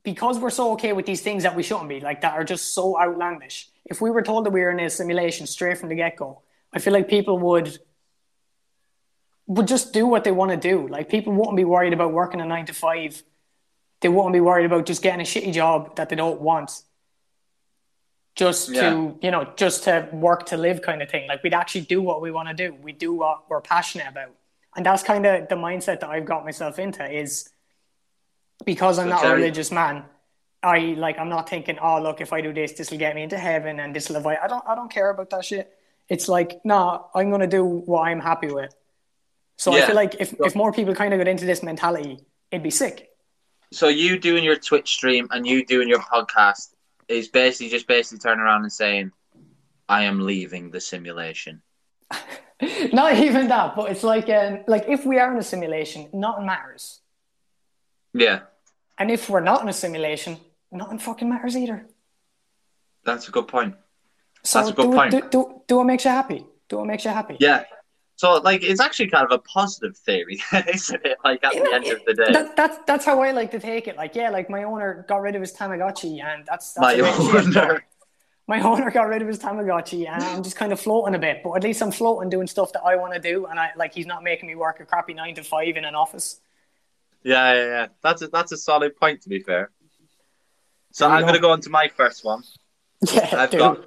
Because 0.02 0.38
we're 0.38 0.50
so 0.50 0.72
okay 0.72 0.92
with 0.92 1.06
these 1.06 1.22
things 1.22 1.42
that 1.42 1.56
we 1.56 1.62
shouldn't 1.62 1.88
be, 1.88 2.00
like 2.00 2.20
that 2.20 2.34
are 2.34 2.44
just 2.44 2.74
so 2.74 3.00
outlandish. 3.00 3.70
If 3.86 4.00
we 4.00 4.10
were 4.10 4.22
told 4.22 4.44
that 4.44 4.50
we 4.50 4.60
were 4.60 4.70
in 4.70 4.80
a 4.80 4.90
simulation 4.90 5.46
straight 5.46 5.78
from 5.78 5.88
the 5.88 5.94
get 5.94 6.16
go, 6.16 6.42
I 6.72 6.78
feel 6.78 6.92
like 6.92 7.08
people 7.08 7.38
would 7.38 7.78
would 9.46 9.68
just 9.68 9.92
do 9.92 10.06
what 10.06 10.24
they 10.24 10.32
want 10.32 10.50
to 10.50 10.56
do. 10.56 10.86
Like 10.88 11.08
people 11.08 11.32
wouldn't 11.32 11.56
be 11.56 11.64
worried 11.64 11.92
about 11.92 12.12
working 12.12 12.40
a 12.40 12.46
nine 12.46 12.66
to 12.66 12.74
five. 12.74 13.22
They 14.00 14.08
wouldn't 14.08 14.32
be 14.34 14.40
worried 14.40 14.66
about 14.66 14.86
just 14.86 15.02
getting 15.02 15.20
a 15.20 15.24
shitty 15.24 15.54
job 15.54 15.96
that 15.96 16.08
they 16.08 16.16
don't 16.16 16.40
want. 16.40 16.82
Just 18.36 18.68
Yeah. 18.68 18.90
to, 18.90 19.18
you 19.22 19.30
know, 19.30 19.50
just 19.56 19.84
to 19.84 20.08
work 20.12 20.46
to 20.46 20.56
live 20.56 20.82
kind 20.82 21.02
of 21.02 21.10
thing. 21.10 21.26
Like 21.26 21.42
we'd 21.42 21.54
actually 21.54 21.82
do 21.82 22.02
what 22.02 22.20
we 22.20 22.30
want 22.30 22.48
to 22.48 22.54
do. 22.54 22.74
We 22.74 22.92
do 22.92 23.12
what 23.14 23.48
we're 23.48 23.62
passionate 23.62 24.08
about. 24.08 24.32
And 24.76 24.84
that's 24.84 25.02
kind 25.02 25.24
of 25.24 25.48
the 25.48 25.54
mindset 25.54 26.00
that 26.00 26.10
I've 26.10 26.26
got 26.26 26.44
myself 26.44 26.78
into 26.78 27.04
is 27.10 27.48
because 28.64 28.98
I'm 28.98 29.08
not 29.08 29.24
a 29.24 29.34
religious 29.34 29.72
man. 29.72 30.04
I 30.62 30.78
like 30.98 31.18
I'm 31.18 31.30
not 31.30 31.48
thinking, 31.48 31.78
oh 31.80 32.00
look, 32.00 32.20
if 32.20 32.32
I 32.32 32.40
do 32.42 32.52
this, 32.52 32.72
this 32.72 32.90
will 32.90 32.98
get 32.98 33.14
me 33.14 33.22
into 33.22 33.38
heaven 33.38 33.80
and 33.80 33.96
this 33.96 34.08
will 34.08 34.16
avoid 34.16 34.38
I 34.42 34.48
don't 34.48 34.64
I 34.66 34.74
don't 34.74 34.90
care 34.90 35.08
about 35.10 35.30
that 35.30 35.44
shit. 35.44 35.72
It's 36.08 36.28
like, 36.28 36.60
no, 36.64 37.08
I'm 37.14 37.30
gonna 37.30 37.46
do 37.46 37.64
what 37.64 38.02
I'm 38.02 38.20
happy 38.20 38.48
with. 38.48 38.74
So 39.56 39.72
I 39.72 39.86
feel 39.86 39.96
like 39.96 40.16
if, 40.20 40.34
if 40.38 40.54
more 40.54 40.72
people 40.72 40.94
kind 40.94 41.14
of 41.14 41.18
got 41.18 41.28
into 41.28 41.46
this 41.46 41.62
mentality, 41.62 42.18
it'd 42.50 42.62
be 42.62 42.70
sick. 42.70 43.08
So 43.72 43.88
you 43.88 44.18
doing 44.18 44.44
your 44.44 44.56
Twitch 44.56 44.92
stream 44.92 45.28
and 45.30 45.46
you 45.46 45.64
doing 45.64 45.88
your 45.88 46.00
podcast 46.00 46.74
is 47.08 47.28
basically 47.28 47.68
just 47.70 47.86
basically 47.86 48.18
turning 48.18 48.40
around 48.40 48.62
and 48.62 48.72
saying, 48.72 49.12
"I 49.88 50.04
am 50.04 50.20
leaving 50.20 50.70
the 50.70 50.80
simulation." 50.80 51.62
Not 52.92 53.14
even 53.18 53.48
that, 53.48 53.76
but 53.76 53.90
it's 53.90 54.02
like 54.02 54.28
um, 54.30 54.64
like 54.66 54.84
if 54.88 55.04
we 55.04 55.18
are 55.18 55.30
in 55.32 55.38
a 55.38 55.42
simulation, 55.42 56.08
nothing 56.12 56.46
matters. 56.46 57.00
Yeah, 58.14 58.40
And 58.98 59.10
if 59.10 59.28
we're 59.28 59.40
not 59.42 59.60
in 59.62 59.68
a 59.68 59.74
simulation, 59.74 60.38
nothing 60.72 60.98
fucking 60.98 61.28
matters 61.28 61.54
either. 61.54 61.86
that's 63.04 63.28
a 63.28 63.30
good 63.30 63.46
point. 63.46 63.74
So 64.42 64.58
That's 64.60 64.70
a 64.70 64.72
good 64.72 64.90
do, 64.90 64.96
point. 64.96 65.10
do 65.10 65.20
do 65.30 65.62
do 65.68 65.76
what 65.76 65.84
makes 65.86 66.04
you 66.06 66.10
happy. 66.10 66.46
Do 66.68 66.78
what 66.78 66.86
makes 66.86 67.04
you 67.04 67.10
happy. 67.10 67.36
Yeah. 67.40 67.64
So 68.16 68.38
like, 68.38 68.62
it's 68.62 68.80
actually 68.80 69.08
kind 69.08 69.24
of 69.24 69.30
a 69.30 69.38
positive 69.38 69.96
theory, 69.96 70.42
isn't 70.68 71.04
it? 71.04 71.18
Like 71.22 71.44
at 71.44 71.52
the 71.52 71.70
end 71.74 71.86
of 71.86 72.00
the 72.06 72.14
day, 72.14 72.32
That, 72.32 72.56
that's 72.56 72.78
that's 72.86 73.04
how 73.04 73.20
I 73.22 73.32
like 73.32 73.50
to 73.50 73.60
take 73.60 73.88
it. 73.88 73.96
Like, 73.96 74.14
yeah, 74.14 74.30
like 74.30 74.48
my 74.48 74.62
owner 74.64 75.04
got 75.06 75.20
rid 75.20 75.34
of 75.34 75.42
his 75.42 75.52
Tamagotchi, 75.52 76.22
and 76.22 76.44
that's, 76.46 76.72
that's 76.72 76.82
my 76.82 76.92
a 76.92 77.00
great 77.00 77.14
shit. 77.44 77.56
owner. 77.56 77.84
My 78.48 78.60
owner 78.60 78.92
got 78.92 79.08
rid 79.08 79.22
of 79.22 79.26
his 79.26 79.40
Tamagotchi, 79.40 80.06
and 80.08 80.22
I'm 80.22 80.40
just 80.44 80.54
kind 80.54 80.72
of 80.72 80.78
floating 80.78 81.16
a 81.16 81.18
bit. 81.18 81.40
But 81.42 81.54
at 81.54 81.64
least 81.64 81.82
I'm 81.82 81.90
floating, 81.90 82.30
doing 82.30 82.46
stuff 82.46 82.72
that 82.74 82.82
I 82.84 82.94
want 82.94 83.12
to 83.12 83.18
do, 83.18 83.46
and 83.46 83.58
I 83.58 83.72
like 83.74 83.92
he's 83.92 84.06
not 84.06 84.22
making 84.22 84.46
me 84.46 84.54
work 84.54 84.78
a 84.78 84.84
crappy 84.84 85.14
nine 85.14 85.34
to 85.34 85.42
five 85.42 85.76
in 85.76 85.84
an 85.84 85.96
office. 85.96 86.38
Yeah, 87.24 87.54
yeah, 87.54 87.64
yeah. 87.64 87.86
That's 88.04 88.22
a, 88.22 88.28
that's 88.28 88.52
a 88.52 88.56
solid 88.56 88.94
point. 88.94 89.22
To 89.22 89.28
be 89.28 89.40
fair. 89.40 89.72
So 90.92 91.08
I'm 91.08 91.22
go. 91.22 91.26
going 91.26 91.34
to 91.34 91.40
go 91.40 91.50
on 91.50 91.60
to 91.62 91.70
my 91.70 91.88
first 91.88 92.24
one. 92.24 92.44
Yeah, 93.12 93.28
I've 93.36 93.50
dude. 93.50 93.58
got 93.58 93.84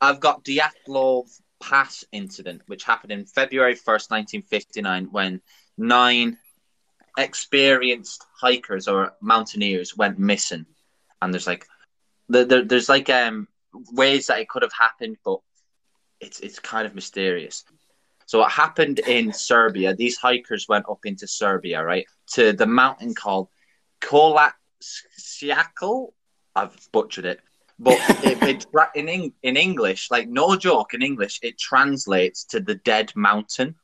I've 0.00 0.18
got 0.18 0.44
Dyatlov 0.44 1.30
Pass 1.60 2.04
incident, 2.12 2.62
which 2.66 2.84
happened 2.84 3.12
in 3.12 3.26
February 3.26 3.74
first, 3.74 4.10
nineteen 4.10 4.42
fifty 4.42 4.82
nine, 4.82 5.08
when 5.10 5.40
nine 5.78 6.38
experienced 7.16 8.24
hikers 8.40 8.88
or 8.88 9.14
mountaineers 9.20 9.96
went 9.96 10.18
missing, 10.18 10.66
and 11.22 11.32
there's 11.32 11.46
like 11.46 11.66
there, 12.28 12.44
there, 12.44 12.64
there's 12.64 12.88
like 12.88 13.08
um 13.08 13.46
ways 13.92 14.26
that 14.26 14.40
it 14.40 14.48
could 14.48 14.62
have 14.62 14.72
happened, 14.78 15.16
but 15.24 15.38
it's 16.20 16.40
it's 16.40 16.58
kind 16.58 16.86
of 16.86 16.94
mysterious. 16.94 17.64
So 18.26 18.44
it 18.44 18.50
happened 18.50 18.98
in 19.00 19.32
Siberia. 19.32 19.94
These 19.94 20.18
hikers 20.18 20.66
went 20.68 20.86
up 20.88 21.00
into 21.04 21.26
Siberia, 21.26 21.84
right, 21.84 22.06
to 22.32 22.52
the 22.52 22.66
mountain 22.66 23.14
called 23.14 23.48
Kolatsiakal. 24.00 26.12
I've 26.56 26.76
butchered 26.92 27.26
it, 27.26 27.40
but 27.78 27.98
it, 28.24 28.42
it, 28.42 28.66
in 28.94 29.32
in 29.42 29.56
English, 29.56 30.10
like 30.10 30.28
no 30.28 30.56
joke, 30.56 30.94
in 30.94 31.02
English, 31.02 31.40
it 31.42 31.58
translates 31.58 32.44
to 32.46 32.60
the 32.60 32.74
dead 32.76 33.12
mountain. 33.14 33.74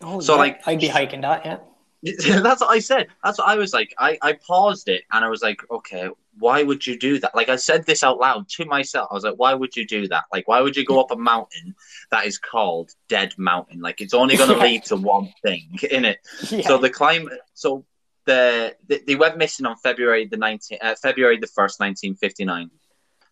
Oh, 0.00 0.20
so, 0.20 0.34
yeah, 0.34 0.38
like- 0.38 0.66
I'd 0.66 0.80
be 0.80 0.88
hiking 0.88 1.22
that. 1.22 1.44
Yeah. 1.44 1.58
That's 2.40 2.60
what 2.60 2.70
I 2.70 2.78
said. 2.78 3.08
That's 3.24 3.38
what 3.38 3.48
I 3.48 3.56
was 3.56 3.72
like. 3.72 3.92
I, 3.98 4.16
I 4.22 4.34
paused 4.34 4.88
it 4.88 5.02
and 5.12 5.24
I 5.24 5.28
was 5.28 5.42
like, 5.42 5.60
okay, 5.68 6.08
why 6.38 6.62
would 6.62 6.86
you 6.86 6.96
do 6.96 7.18
that? 7.18 7.34
Like 7.34 7.48
I 7.48 7.56
said 7.56 7.84
this 7.86 8.04
out 8.04 8.20
loud 8.20 8.48
to 8.50 8.64
myself. 8.66 9.08
I 9.10 9.14
was 9.14 9.24
like, 9.24 9.34
why 9.34 9.52
would 9.52 9.74
you 9.74 9.84
do 9.84 10.06
that? 10.06 10.24
Like, 10.32 10.46
why 10.46 10.60
would 10.60 10.76
you 10.76 10.84
go 10.84 11.00
up 11.00 11.10
a 11.10 11.16
mountain 11.16 11.74
that 12.12 12.24
is 12.24 12.38
called 12.38 12.92
Dead 13.08 13.34
Mountain? 13.36 13.80
Like 13.80 14.00
it's 14.00 14.14
only 14.14 14.36
going 14.36 14.50
to 14.54 14.58
lead 14.58 14.84
to 14.84 14.96
one 14.96 15.32
thing 15.42 15.76
in 15.90 16.04
it. 16.04 16.18
yeah. 16.50 16.60
So 16.68 16.78
the 16.78 16.88
climate, 16.90 17.40
so 17.54 17.84
the, 18.26 18.76
the 18.86 19.02
they 19.04 19.16
went 19.16 19.36
missing 19.36 19.66
on 19.66 19.74
February 19.78 20.26
the 20.26 20.36
nineteenth, 20.36 20.80
uh, 20.80 20.94
February 21.02 21.38
the 21.38 21.48
first, 21.48 21.80
nineteen 21.80 22.14
fifty 22.14 22.44
nine. 22.44 22.70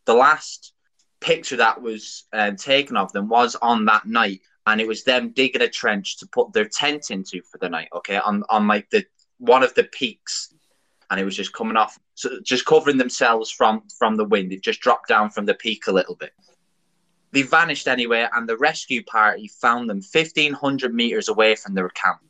The 0.07 0.15
last 0.15 0.73
picture 1.21 1.57
that 1.57 1.81
was 1.83 2.25
uh, 2.33 2.53
taken 2.53 2.97
of 2.97 3.13
them 3.13 3.29
was 3.29 3.57
on 3.57 3.85
that 3.87 4.07
night, 4.07 4.41
and 4.67 4.81
it 4.81 4.87
was 4.87 5.05
them 5.05 5.31
digging 5.31 5.63
a 5.63 5.69
trench 5.69 6.19
to 6.19 6.27
put 6.27 6.53
their 6.53 6.69
tent 6.69 7.11
into 7.11 7.43
for 7.51 7.59
the 7.59 7.69
night. 7.69 7.89
Okay, 7.95 8.17
on 8.17 8.43
on 8.49 8.67
like 8.67 8.89
the 8.91 9.05
one 9.39 9.63
of 9.63 9.75
the 9.75 9.85
peaks, 9.85 10.55
and 11.11 11.21
it 11.21 11.25
was 11.25 11.37
just 11.37 11.53
coming 11.53 11.77
off, 11.77 11.99
so 12.15 12.41
just 12.43 12.65
covering 12.65 12.99
themselves 12.99 13.51
from 13.51 13.83
from 13.99 14.17
the 14.17 14.25
wind. 14.25 14.53
It 14.53 14.63
just 14.63 14.81
dropped 14.81 15.09
down 15.09 15.31
from 15.31 15.47
the 15.47 15.55
peak 15.55 15.87
a 15.87 15.93
little 15.93 16.15
bit. 16.17 16.33
They 17.33 17.43
vanished 17.43 17.89
anyway, 17.89 18.27
and 18.33 18.49
the 18.49 18.57
rescue 18.57 19.05
party 19.05 19.49
found 19.61 19.91
them 19.91 20.01
1,500 20.01 20.95
meters 20.95 21.29
away 21.29 21.55
from 21.55 21.75
their 21.75 21.89
camp. 21.91 22.21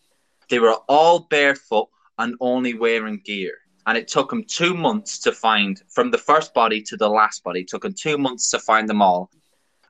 They 0.48 0.58
were 0.58 0.78
all 0.88 1.20
barefoot 1.20 1.88
and 2.18 2.34
only 2.40 2.74
wearing 2.74 3.20
gear. 3.24 3.58
And 3.86 3.96
it 3.96 4.08
took 4.08 4.30
them 4.30 4.44
two 4.44 4.74
months 4.74 5.18
to 5.20 5.32
find, 5.32 5.80
from 5.88 6.10
the 6.10 6.18
first 6.18 6.52
body 6.52 6.82
to 6.82 6.96
the 6.96 7.08
last 7.08 7.44
body, 7.44 7.60
it 7.60 7.68
took 7.68 7.82
them 7.82 7.94
two 7.94 8.18
months 8.18 8.50
to 8.50 8.58
find 8.58 8.88
them 8.88 9.00
all. 9.00 9.30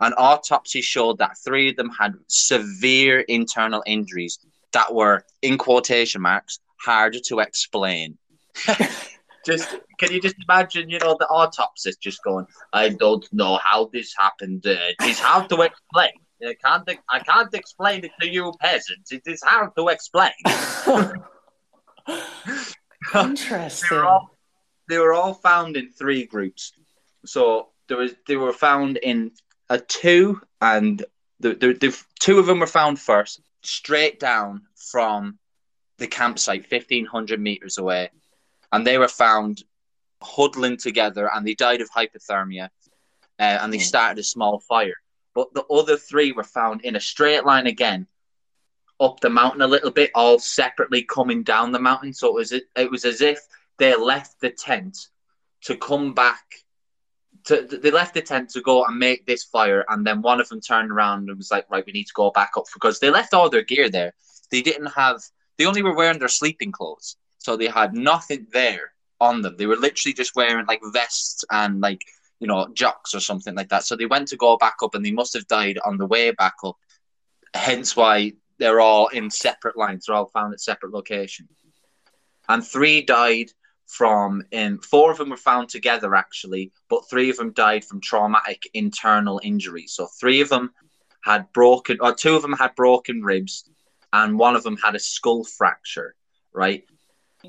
An 0.00 0.12
autopsy 0.18 0.82
showed 0.82 1.18
that 1.18 1.38
three 1.38 1.70
of 1.70 1.76
them 1.76 1.90
had 1.90 2.14
severe 2.26 3.20
internal 3.20 3.82
injuries 3.86 4.38
that 4.72 4.94
were, 4.94 5.24
in 5.40 5.56
quotation 5.56 6.20
marks, 6.20 6.60
harder 6.78 7.18
to 7.28 7.38
explain. 7.40 8.18
just 9.46 9.68
can 9.98 10.12
you 10.12 10.20
just 10.20 10.36
imagine, 10.46 10.90
you 10.90 10.98
know, 10.98 11.16
the 11.18 11.26
autopsist 11.28 12.00
just 12.00 12.22
going, 12.22 12.46
"I 12.72 12.90
don't 12.90 13.26
know 13.32 13.58
how 13.62 13.88
this 13.92 14.14
happened. 14.18 14.66
Uh, 14.66 14.76
it's 15.00 15.20
hard 15.20 15.48
to 15.50 15.62
explain. 15.62 16.12
I 16.46 16.54
can't. 16.62 16.88
I 17.08 17.20
can't 17.20 17.54
explain 17.54 18.04
it 18.04 18.10
to 18.20 18.28
you 18.28 18.52
peasants. 18.60 19.12
It 19.12 19.22
is 19.26 19.42
hard 19.42 19.70
to 19.76 19.88
explain." 19.88 20.32
Interesting. 23.14 23.88
they, 23.90 23.96
were 23.96 24.04
all, 24.04 24.30
they 24.88 24.98
were 24.98 25.14
all 25.14 25.34
found 25.34 25.76
in 25.76 25.90
three 25.90 26.24
groups. 26.24 26.72
So 27.24 27.68
there 27.88 27.96
was 27.96 28.14
they 28.26 28.36
were 28.36 28.52
found 28.52 28.96
in 28.98 29.32
a 29.68 29.78
two, 29.78 30.40
and 30.60 31.04
the, 31.40 31.54
the, 31.54 31.72
the 31.74 32.02
two 32.18 32.38
of 32.38 32.46
them 32.46 32.60
were 32.60 32.66
found 32.66 32.98
first, 32.98 33.40
straight 33.62 34.20
down 34.20 34.62
from 34.74 35.38
the 35.98 36.06
campsite, 36.06 36.66
fifteen 36.66 37.04
hundred 37.04 37.40
meters 37.40 37.78
away, 37.78 38.10
and 38.72 38.86
they 38.86 38.98
were 38.98 39.08
found 39.08 39.62
huddling 40.22 40.76
together, 40.76 41.30
and 41.32 41.46
they 41.46 41.54
died 41.54 41.80
of 41.80 41.90
hypothermia, 41.90 42.68
uh, 43.38 43.58
and 43.60 43.72
they 43.72 43.78
started 43.78 44.18
a 44.18 44.24
small 44.24 44.60
fire. 44.60 44.96
But 45.34 45.52
the 45.52 45.64
other 45.64 45.96
three 45.96 46.32
were 46.32 46.44
found 46.44 46.82
in 46.82 46.96
a 46.96 47.00
straight 47.00 47.44
line 47.44 47.66
again, 47.66 48.06
up 49.00 49.20
the 49.20 49.30
mountain 49.30 49.62
a 49.62 49.66
little 49.66 49.90
bit, 49.90 50.10
all 50.14 50.38
separately 50.38 51.02
coming 51.02 51.42
down 51.42 51.72
the 51.72 51.78
mountain. 51.78 52.12
So 52.12 52.28
it 52.28 52.34
was 52.34 52.52
it 52.52 52.90
was 52.90 53.04
as 53.04 53.20
if 53.20 53.40
they 53.78 53.94
left 53.94 54.40
the 54.40 54.50
tent 54.50 54.96
to 55.62 55.76
come 55.76 56.14
back. 56.14 56.44
To, 57.44 57.62
they 57.62 57.90
left 57.92 58.14
the 58.14 58.22
tent 58.22 58.50
to 58.50 58.60
go 58.60 58.84
and 58.84 58.98
make 58.98 59.24
this 59.24 59.44
fire, 59.44 59.84
and 59.88 60.04
then 60.04 60.20
one 60.20 60.40
of 60.40 60.48
them 60.48 60.60
turned 60.60 60.90
around 60.90 61.28
and 61.28 61.36
was 61.36 61.50
like, 61.50 61.70
"Right, 61.70 61.84
we 61.86 61.92
need 61.92 62.06
to 62.08 62.12
go 62.14 62.30
back 62.30 62.52
up 62.56 62.64
because 62.74 62.98
they 62.98 63.10
left 63.10 63.34
all 63.34 63.50
their 63.50 63.62
gear 63.62 63.88
there. 63.88 64.14
They 64.50 64.62
didn't 64.62 64.86
have. 64.86 65.22
They 65.56 65.66
only 65.66 65.82
were 65.82 65.94
wearing 65.94 66.18
their 66.18 66.28
sleeping 66.28 66.72
clothes, 66.72 67.16
so 67.38 67.56
they 67.56 67.68
had 67.68 67.94
nothing 67.94 68.46
there 68.52 68.92
on 69.20 69.42
them. 69.42 69.56
They 69.56 69.66
were 69.66 69.76
literally 69.76 70.12
just 70.12 70.34
wearing 70.34 70.66
like 70.66 70.80
vests 70.92 71.44
and 71.50 71.80
like 71.80 72.02
you 72.40 72.48
know 72.48 72.68
jocks 72.74 73.14
or 73.14 73.20
something 73.20 73.54
like 73.54 73.68
that. 73.68 73.84
So 73.84 73.94
they 73.94 74.06
went 74.06 74.28
to 74.28 74.36
go 74.36 74.56
back 74.56 74.76
up, 74.82 74.94
and 74.94 75.04
they 75.04 75.12
must 75.12 75.34
have 75.34 75.46
died 75.46 75.78
on 75.84 75.98
the 75.98 76.06
way 76.06 76.32
back 76.32 76.54
up. 76.64 76.76
Hence 77.54 77.94
why 77.94 78.32
they're 78.58 78.80
all 78.80 79.08
in 79.08 79.30
separate 79.30 79.76
lines. 79.76 80.06
They're 80.06 80.16
all 80.16 80.26
found 80.26 80.52
at 80.52 80.60
separate 80.60 80.92
locations. 80.92 81.50
And 82.48 82.64
three 82.64 83.02
died 83.02 83.50
from, 83.86 84.42
in 84.50 84.78
four 84.78 85.10
of 85.10 85.18
them 85.18 85.30
were 85.30 85.36
found 85.36 85.68
together 85.68 86.14
actually, 86.14 86.72
but 86.88 87.08
three 87.08 87.30
of 87.30 87.36
them 87.36 87.52
died 87.52 87.84
from 87.84 88.00
traumatic 88.00 88.68
internal 88.74 89.40
injuries. 89.42 89.92
So 89.94 90.08
three 90.20 90.40
of 90.40 90.48
them 90.48 90.72
had 91.24 91.52
broken, 91.52 91.98
or 92.00 92.14
two 92.14 92.34
of 92.34 92.42
them 92.42 92.52
had 92.52 92.74
broken 92.74 93.22
ribs, 93.22 93.68
and 94.12 94.38
one 94.38 94.56
of 94.56 94.62
them 94.62 94.76
had 94.76 94.94
a 94.94 95.00
skull 95.00 95.44
fracture, 95.44 96.14
right? 96.52 96.84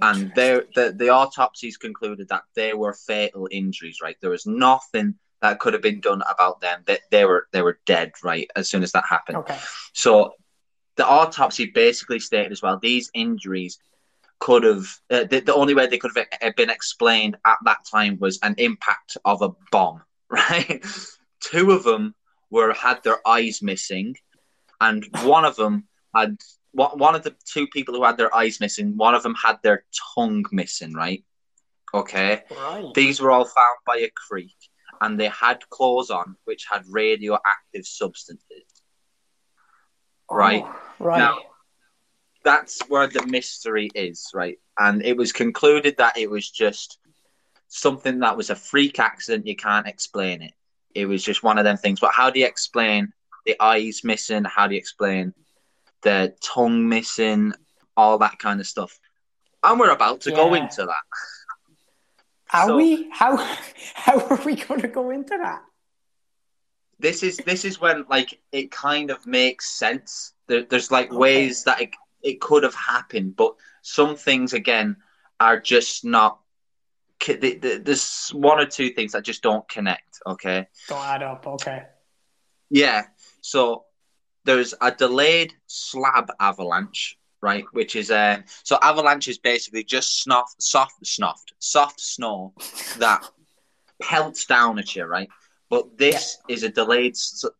And 0.01 0.31
the, 0.35 0.93
the 0.95 1.09
autopsies 1.09 1.77
concluded 1.77 2.29
that 2.29 2.43
they 2.55 2.73
were 2.73 2.93
fatal 2.93 3.47
injuries, 3.51 3.99
right? 4.01 4.17
There 4.21 4.29
was 4.29 4.45
nothing 4.45 5.15
that 5.41 5.59
could 5.59 5.73
have 5.73 5.81
been 5.81 6.01
done 6.01 6.21
about 6.29 6.61
them. 6.61 6.83
That 6.85 7.01
they, 7.11 7.19
they 7.19 7.25
were 7.25 7.47
they 7.51 7.61
were 7.61 7.79
dead, 7.85 8.11
right? 8.23 8.49
As 8.55 8.69
soon 8.69 8.83
as 8.83 8.91
that 8.91 9.05
happened. 9.09 9.37
Okay. 9.39 9.57
So 9.93 10.33
the 10.97 11.07
autopsy 11.07 11.67
basically 11.67 12.19
stated 12.19 12.51
as 12.51 12.61
well 12.61 12.77
these 12.81 13.09
injuries 13.13 13.79
could 14.39 14.63
have 14.63 14.85
uh, 15.09 15.23
the, 15.23 15.39
the 15.39 15.53
only 15.53 15.73
way 15.73 15.87
they 15.87 15.97
could 15.97 16.11
have 16.41 16.55
been 16.55 16.69
explained 16.69 17.37
at 17.45 17.57
that 17.63 17.85
time 17.89 18.17
was 18.19 18.39
an 18.43 18.53
impact 18.57 19.17
of 19.25 19.41
a 19.41 19.49
bomb 19.71 20.01
right? 20.29 20.83
Two 21.39 21.71
of 21.71 21.83
them 21.83 22.13
were 22.49 22.73
had 22.73 23.03
their 23.03 23.25
eyes 23.27 23.61
missing 23.61 24.15
and 24.81 25.07
one 25.23 25.45
of 25.45 25.55
them 25.55 25.87
had 26.15 26.37
one 26.73 27.15
of 27.15 27.23
the 27.23 27.33
two 27.45 27.65
people 27.67 27.95
who 27.95 28.03
had 28.03 28.17
their 28.17 28.33
eyes 28.35 28.59
missing 28.59 28.95
one 28.97 29.15
of 29.15 29.23
them 29.23 29.35
had 29.35 29.57
their 29.63 29.85
tongue 30.15 30.45
missing 30.51 30.93
right? 30.93 31.23
Okay? 31.93 32.43
Right. 32.51 32.93
these 32.93 33.21
were 33.21 33.31
all 33.31 33.45
found 33.45 33.77
by 33.85 33.97
a 33.97 34.09
creek 34.09 34.55
and 35.01 35.19
they 35.19 35.29
had 35.29 35.67
clothes 35.69 36.09
on 36.09 36.35
which 36.45 36.65
had 36.69 36.83
radioactive 36.89 37.85
substances 37.85 38.76
right 40.29 40.63
Oh, 40.65 40.75
right. 40.99 41.17
Now- 41.19 41.39
that's 42.43 42.79
where 42.87 43.07
the 43.07 43.25
mystery 43.25 43.89
is, 43.93 44.29
right? 44.33 44.57
And 44.79 45.03
it 45.03 45.17
was 45.17 45.33
concluded 45.33 45.95
that 45.97 46.17
it 46.17 46.29
was 46.29 46.49
just 46.49 46.97
something 47.67 48.19
that 48.19 48.37
was 48.37 48.49
a 48.49 48.55
freak 48.55 48.99
accident. 48.99 49.45
You 49.47 49.55
can't 49.55 49.85
explain 49.87 50.41
it. 50.41 50.53
It 50.95 51.07
was 51.07 51.21
just 51.23 51.43
one 51.43 51.57
of 51.57 51.65
them 51.65 51.75
things. 51.75 51.99
But 51.99 52.13
how 52.13 52.29
do 52.29 52.39
you 52.39 52.45
explain 52.45 53.11
the 53.45 53.57
eyes 53.59 54.01
missing? 54.05 54.45
How 54.45 54.67
do 54.67 54.75
you 54.75 54.79
explain 54.79 55.33
the 56.03 56.35
tongue 56.41 56.87
missing? 56.87 57.53
All 57.97 58.17
that 58.19 58.39
kind 58.39 58.61
of 58.61 58.67
stuff. 58.67 58.97
And 59.63 59.77
we're 59.77 59.89
about 59.91 60.21
to 60.21 60.31
go 60.31 60.53
into 60.53 60.85
that. 60.85 61.03
Are 62.53 62.67
So- 62.67 62.77
we? 62.77 63.09
How 63.11 63.35
how 63.93 64.19
are 64.27 64.39
we 64.45 64.55
going 64.55 64.81
to 64.81 64.87
go 64.87 65.09
into 65.09 65.37
that? 65.37 65.63
This 66.99 67.21
is 67.23 67.37
this 67.37 67.63
is 67.65 67.79
when 67.79 68.05
like 68.09 68.39
it 68.51 68.71
kind 68.71 69.11
of 69.11 69.25
makes 69.25 69.69
sense. 69.69 70.33
There, 70.47 70.63
there's 70.63 70.91
like 70.91 71.09
Okay. 71.09 71.17
ways 71.17 71.63
that 71.65 71.81
it, 71.81 71.89
it 72.23 72.41
could 72.41 72.63
have 72.63 72.73
happened, 72.75 73.35
but 73.35 73.53
some 73.81 74.15
things 74.15 74.53
again 74.53 74.97
are 75.39 75.59
just 75.59 76.03
not. 76.05 76.39
c- 77.21 77.37
th- 77.37 77.61
th- 77.61 77.83
There's 77.83 78.29
one 78.29 78.59
or 78.59 78.65
two 78.65 78.89
things 78.89 79.11
that 79.11 79.23
just 79.23 79.43
don't 79.43 79.67
connect. 79.69 80.19
Okay. 80.25 80.67
Don't 80.87 81.05
add 81.05 81.21
up. 81.23 81.45
Okay. 81.45 81.83
Yeah. 82.69 83.05
So 83.41 83.85
there's 84.45 84.73
a 84.81 84.91
delayed 84.91 85.53
slab 85.67 86.31
avalanche, 86.39 87.17
right? 87.41 87.65
Which 87.73 87.95
is 87.95 88.09
uh, 88.09 88.41
so 88.63 88.79
avalanche 88.81 89.27
is 89.27 89.37
basically 89.37 89.83
just 89.83 90.23
snuff, 90.23 90.51
soft, 90.59 91.05
snuffed, 91.05 91.53
soft 91.59 91.99
snow 92.01 92.53
that 92.97 93.23
pelts 94.01 94.45
down 94.45 94.79
at 94.79 94.95
you, 94.95 95.05
right? 95.05 95.29
But 95.69 95.97
this 95.97 96.37
is 96.47 96.63
a 96.63 96.69
delayed 96.69 97.15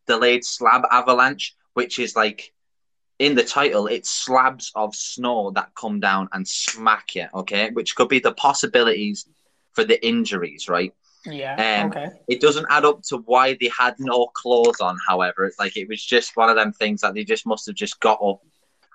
delayed 0.08 0.46
slab 0.46 0.84
avalanche, 0.92 1.56
which 1.74 2.00
is 2.00 2.16
like 2.16 2.54
in 3.20 3.36
the 3.36 3.44
title, 3.44 3.88
it's 3.88 4.10
slabs 4.10 4.72
of 4.76 4.96
snow 4.96 5.52
that 5.52 5.72
come 5.76 6.00
down 6.00 6.30
and 6.34 6.48
smack 6.48 7.16
you, 7.16 7.28
okay? 7.34 7.72
Which 7.72 7.96
could 7.96 8.10
be 8.10 8.20
the 8.20 8.34
possibilities 8.34 9.26
for 9.74 9.84
the 9.84 10.06
injuries, 10.06 10.70
right? 10.70 10.94
Yeah. 11.26 11.82
Um, 11.82 11.92
okay. 11.92 12.10
It 12.28 12.40
doesn't 12.42 12.68
add 12.70 12.86
up 12.86 13.02
to 13.10 13.18
why 13.18 13.58
they 13.60 13.72
had 13.78 13.96
no 14.00 14.28
clothes 14.28 14.80
on, 14.80 14.98
however. 15.08 15.46
It's 15.46 15.60
like 15.60 15.76
it 15.78 15.90
was 15.90 16.04
just 16.04 16.38
one 16.38 16.50
of 16.50 16.56
them 16.56 16.72
things 16.72 17.02
that 17.02 17.16
they 17.16 17.24
just 17.24 17.46
must 17.46 17.66
have 17.66 17.76
just 17.76 18.00
got 18.00 18.22
up 18.22 18.40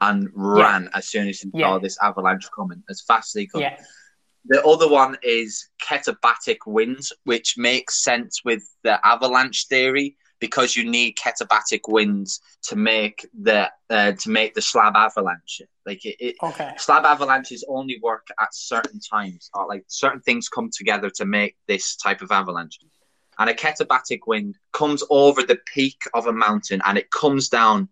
and 0.00 0.30
ran 0.32 0.88
as 0.94 1.08
soon 1.08 1.28
as 1.28 1.40
they 1.40 1.50
Yeah. 1.52 1.66
saw 1.66 1.78
this 1.78 1.98
avalanche 2.00 2.48
coming, 2.54 2.82
as 2.88 3.00
fast 3.00 3.30
as 3.30 3.32
they 3.34 3.46
could. 3.46 3.62
Yeah. 3.62 3.76
The 4.46 4.64
other 4.64 4.88
one 4.88 5.16
is 5.22 5.68
katabatic 5.80 6.58
winds, 6.66 7.12
which 7.24 7.56
makes 7.56 8.02
sense 8.02 8.42
with 8.44 8.62
the 8.82 9.04
avalanche 9.06 9.66
theory 9.68 10.16
because 10.40 10.76
you 10.76 10.84
need 10.90 11.16
katabatic 11.16 11.82
winds 11.86 12.40
to 12.62 12.74
make 12.74 13.24
the 13.40 13.70
uh, 13.88 14.12
to 14.12 14.30
make 14.30 14.54
the 14.54 14.60
slab 14.60 14.96
avalanche. 14.96 15.62
Like 15.86 16.04
it, 16.04 16.16
it, 16.18 16.36
Okay. 16.42 16.72
slab 16.78 17.04
avalanches 17.04 17.64
only 17.68 18.00
work 18.02 18.26
at 18.40 18.52
certain 18.52 18.98
times, 18.98 19.48
or 19.54 19.68
like 19.68 19.84
certain 19.86 20.20
things 20.20 20.48
come 20.48 20.68
together 20.76 21.10
to 21.10 21.24
make 21.24 21.54
this 21.68 21.94
type 21.94 22.22
of 22.22 22.32
avalanche. 22.32 22.80
And 23.38 23.48
a 23.48 23.54
katabatic 23.54 24.20
wind 24.26 24.58
comes 24.72 25.04
over 25.10 25.44
the 25.44 25.60
peak 25.72 26.02
of 26.12 26.26
a 26.26 26.32
mountain 26.32 26.82
and 26.84 26.98
it 26.98 27.10
comes 27.12 27.48
down 27.48 27.88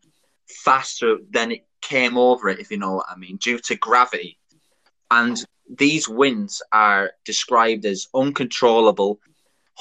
faster 0.48 1.18
than 1.30 1.52
it 1.52 1.66
came 1.80 2.18
over 2.18 2.48
it, 2.48 2.58
if 2.58 2.72
you 2.72 2.78
know 2.78 2.94
what 2.94 3.06
I 3.08 3.16
mean, 3.16 3.36
due 3.36 3.60
to 3.60 3.76
gravity. 3.76 4.39
And 5.10 5.42
these 5.68 6.08
winds 6.08 6.62
are 6.72 7.12
described 7.24 7.84
as 7.86 8.08
uncontrollable 8.14 9.20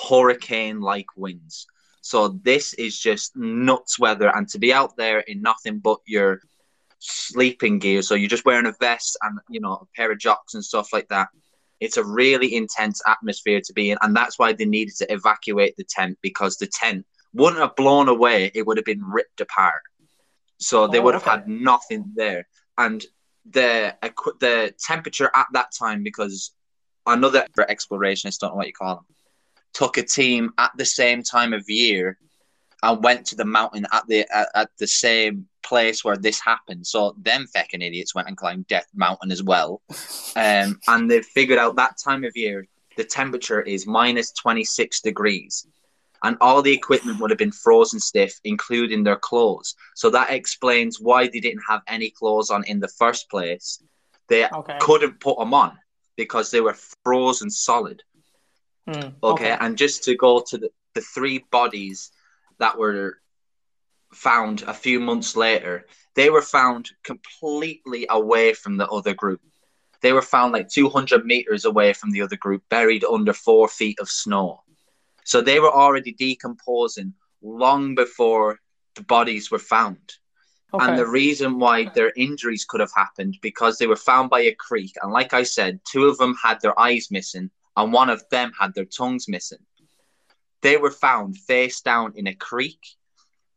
hurricane 0.09 0.81
like 0.81 1.07
winds. 1.15 1.67
So 2.01 2.29
this 2.43 2.73
is 2.73 2.97
just 2.97 3.35
nuts 3.35 3.99
weather, 3.99 4.31
and 4.35 4.47
to 4.49 4.59
be 4.59 4.73
out 4.73 4.95
there 4.97 5.19
in 5.19 5.41
nothing 5.41 5.79
but 5.79 5.99
your 6.05 6.41
sleeping 6.99 7.79
gear. 7.79 8.01
So 8.01 8.15
you're 8.15 8.29
just 8.29 8.45
wearing 8.45 8.65
a 8.65 8.73
vest 8.79 9.17
and 9.21 9.39
you 9.49 9.59
know 9.59 9.73
a 9.73 9.85
pair 9.95 10.11
of 10.11 10.19
jocks 10.19 10.53
and 10.53 10.63
stuff 10.63 10.93
like 10.93 11.07
that. 11.09 11.29
It's 11.79 11.97
a 11.97 12.03
really 12.05 12.55
intense 12.55 13.01
atmosphere 13.07 13.61
to 13.65 13.73
be 13.73 13.91
in, 13.91 13.97
and 14.01 14.15
that's 14.15 14.39
why 14.39 14.53
they 14.53 14.65
needed 14.65 14.95
to 14.97 15.11
evacuate 15.13 15.75
the 15.77 15.83
tent 15.83 16.17
because 16.21 16.57
the 16.57 16.67
tent 16.67 17.05
wouldn't 17.33 17.61
have 17.61 17.75
blown 17.75 18.07
away; 18.09 18.51
it 18.53 18.65
would 18.65 18.77
have 18.77 18.85
been 18.85 19.03
ripped 19.03 19.41
apart. 19.41 19.81
So 20.57 20.87
they 20.87 20.99
Oh, 20.99 21.01
would 21.01 21.15
have 21.15 21.23
oh, 21.25 21.31
okay. 21.31 21.41
had 21.41 21.47
nothing 21.47 22.11
there, 22.15 22.47
and 22.77 23.05
the 23.49 23.95
the 24.39 24.73
temperature 24.79 25.31
at 25.35 25.47
that 25.53 25.71
time 25.71 26.03
because 26.03 26.51
another 27.05 27.45
explorationist, 27.57 28.39
don't 28.39 28.51
know 28.51 28.55
what 28.57 28.67
you 28.67 28.73
call 28.73 28.95
them, 28.95 29.05
took 29.73 29.97
a 29.97 30.03
team 30.03 30.51
at 30.57 30.71
the 30.77 30.85
same 30.85 31.23
time 31.23 31.53
of 31.53 31.69
year 31.69 32.17
and 32.81 33.03
went 33.03 33.25
to 33.25 33.35
the 33.35 33.45
mountain 33.45 33.85
at 33.91 34.07
the 34.07 34.25
at, 34.33 34.47
at 34.55 34.69
the 34.77 34.87
same 34.87 35.47
place 35.63 36.03
where 36.03 36.17
this 36.17 36.39
happened. 36.39 36.85
So 36.87 37.15
them 37.17 37.45
feckin' 37.55 37.85
idiots 37.85 38.15
went 38.15 38.27
and 38.27 38.37
climbed 38.37 38.67
Death 38.67 38.87
Mountain 38.93 39.31
as 39.31 39.43
well, 39.43 39.81
um, 40.35 40.79
and 40.87 41.09
they 41.09 41.21
figured 41.21 41.59
out 41.59 41.75
that 41.75 41.97
time 41.97 42.23
of 42.23 42.35
year 42.35 42.67
the 42.97 43.03
temperature 43.03 43.61
is 43.61 43.87
minus 43.87 44.31
twenty 44.31 44.63
six 44.63 45.01
degrees. 45.01 45.67
And 46.23 46.37
all 46.41 46.61
the 46.61 46.73
equipment 46.73 47.19
would 47.19 47.29
have 47.31 47.37
been 47.37 47.51
frozen 47.51 47.99
stiff, 47.99 48.39
including 48.43 49.03
their 49.03 49.15
clothes. 49.17 49.75
So 49.95 50.09
that 50.11 50.31
explains 50.31 50.99
why 50.99 51.27
they 51.27 51.39
didn't 51.39 51.63
have 51.67 51.81
any 51.87 52.09
clothes 52.09 52.49
on 52.49 52.63
in 52.65 52.79
the 52.79 52.87
first 52.87 53.29
place. 53.29 53.81
They 54.27 54.45
Okay. 54.45 54.77
couldn't 54.79 55.19
put 55.19 55.37
them 55.39 55.53
on 55.53 55.77
because 56.17 56.51
they 56.51 56.61
were 56.61 56.77
frozen 57.03 57.49
solid. 57.49 58.03
Hmm, 58.85 59.09
Okay, 59.23 59.55
and 59.59 59.77
just 59.77 60.03
to 60.03 60.15
go 60.15 60.41
to 60.47 60.57
the, 60.57 60.69
the 60.93 61.01
three 61.01 61.39
bodies 61.51 62.11
that 62.59 62.77
were 62.77 63.19
found 64.13 64.63
a 64.63 64.73
few 64.73 64.99
months 64.99 65.35
later, 65.35 65.85
they 66.15 66.29
were 66.29 66.41
found 66.41 66.89
completely 67.03 68.05
away 68.09 68.53
from 68.53 68.77
the 68.77 68.87
other 68.87 69.13
group. 69.13 69.41
They 70.01 70.13
were 70.13 70.21
found 70.21 70.53
like 70.53 70.69
200 70.69 71.25
meters 71.25 71.65
away 71.65 71.93
from 71.93 72.11
the 72.11 72.21
other 72.21 72.37
group, 72.37 72.63
buried 72.69 73.03
under 73.03 73.33
four 73.33 73.67
feet 73.67 73.99
of 73.99 74.09
snow. 74.09 74.63
So 75.29 75.41
they 75.41 75.59
were 75.59 75.71
already 75.71 76.11
decomposing 76.11 77.13
long 77.43 77.93
before 77.93 78.57
the 78.95 79.03
bodies 79.03 79.51
were 79.51 79.59
found. 79.59 80.15
Okay. 80.73 80.83
And 80.83 80.97
the 80.97 81.05
reason 81.05 81.59
why 81.59 81.85
their 81.93 82.11
injuries 82.17 82.65
could 82.65 82.79
have 82.79 82.91
happened 82.95 83.37
because 83.43 83.77
they 83.77 83.85
were 83.85 83.95
found 83.95 84.31
by 84.31 84.39
a 84.39 84.55
creek. 84.55 84.93
And 84.99 85.11
like 85.11 85.35
I 85.35 85.43
said, 85.43 85.81
two 85.85 86.05
of 86.05 86.17
them 86.17 86.35
had 86.43 86.59
their 86.61 86.77
eyes 86.79 87.09
missing, 87.11 87.51
and 87.77 87.93
one 87.93 88.09
of 88.09 88.27
them 88.31 88.53
had 88.59 88.73
their 88.73 88.85
tongues 88.85 89.27
missing. 89.27 89.59
They 90.63 90.77
were 90.77 90.89
found 90.89 91.37
face 91.37 91.81
down 91.81 92.13
in 92.15 92.25
a 92.25 92.33
creek. 92.33 92.79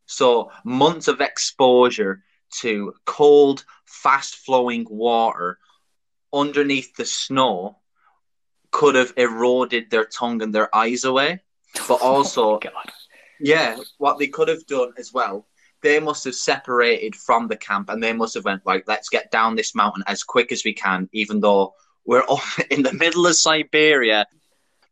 So 0.04 0.50
months 0.64 1.08
of 1.08 1.22
exposure 1.22 2.22
to 2.60 2.92
cold, 3.06 3.64
fast 3.86 4.36
flowing 4.36 4.86
water 4.90 5.58
underneath 6.34 6.94
the 6.96 7.06
snow 7.06 7.78
could 8.72 8.94
have 8.94 9.14
eroded 9.16 9.90
their 9.90 10.04
tongue 10.04 10.42
and 10.42 10.54
their 10.54 10.68
eyes 10.76 11.04
away. 11.04 11.40
But 11.88 12.00
also, 12.00 12.60
Oh 12.64 12.70
yeah, 13.40 13.76
what 13.98 14.18
they 14.18 14.28
could 14.28 14.48
have 14.48 14.64
done 14.66 14.92
as 14.98 15.12
well, 15.12 15.46
they 15.82 15.98
must 15.98 16.24
have 16.24 16.34
separated 16.34 17.16
from 17.16 17.48
the 17.48 17.56
camp 17.56 17.88
and 17.90 18.02
they 18.02 18.12
must 18.12 18.34
have 18.34 18.44
went, 18.44 18.64
like, 18.64 18.84
let's 18.86 19.08
get 19.08 19.30
down 19.30 19.56
this 19.56 19.74
mountain 19.74 20.04
as 20.06 20.22
quick 20.22 20.52
as 20.52 20.64
we 20.64 20.72
can, 20.72 21.08
even 21.12 21.40
though 21.40 21.74
we're 22.04 22.22
in 22.70 22.82
the 22.82 22.92
middle 22.92 23.26
of 23.26 23.36
Siberia. 23.36 24.26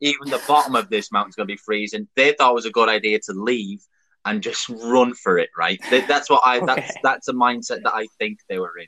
Even 0.03 0.31
the 0.31 0.41
bottom 0.49 0.75
of 0.75 0.89
this 0.89 1.13
mountain's 1.13 1.37
going 1.37 1.47
to 1.47 1.53
be 1.53 1.59
freezing. 1.59 2.09
They 2.17 2.33
thought 2.33 2.53
it 2.53 2.55
was 2.55 2.65
a 2.65 2.71
good 2.71 2.89
idea 2.89 3.19
to 3.27 3.35
leave 3.35 3.83
and 4.25 4.43
just 4.43 4.67
run 4.71 5.13
for 5.15 5.37
it, 5.39 5.51
right? 5.59 5.79
That's 6.09 6.31
what 6.31 6.41
I, 6.45 6.61
that's, 6.61 6.71
Okay. 6.71 7.01
that's 7.03 7.29
a 7.29 7.35
mindset 7.35 7.83
that 7.83 7.95
I 7.95 8.07
think 8.19 8.39
they 8.49 8.59
were 8.59 8.79
in. 8.79 8.87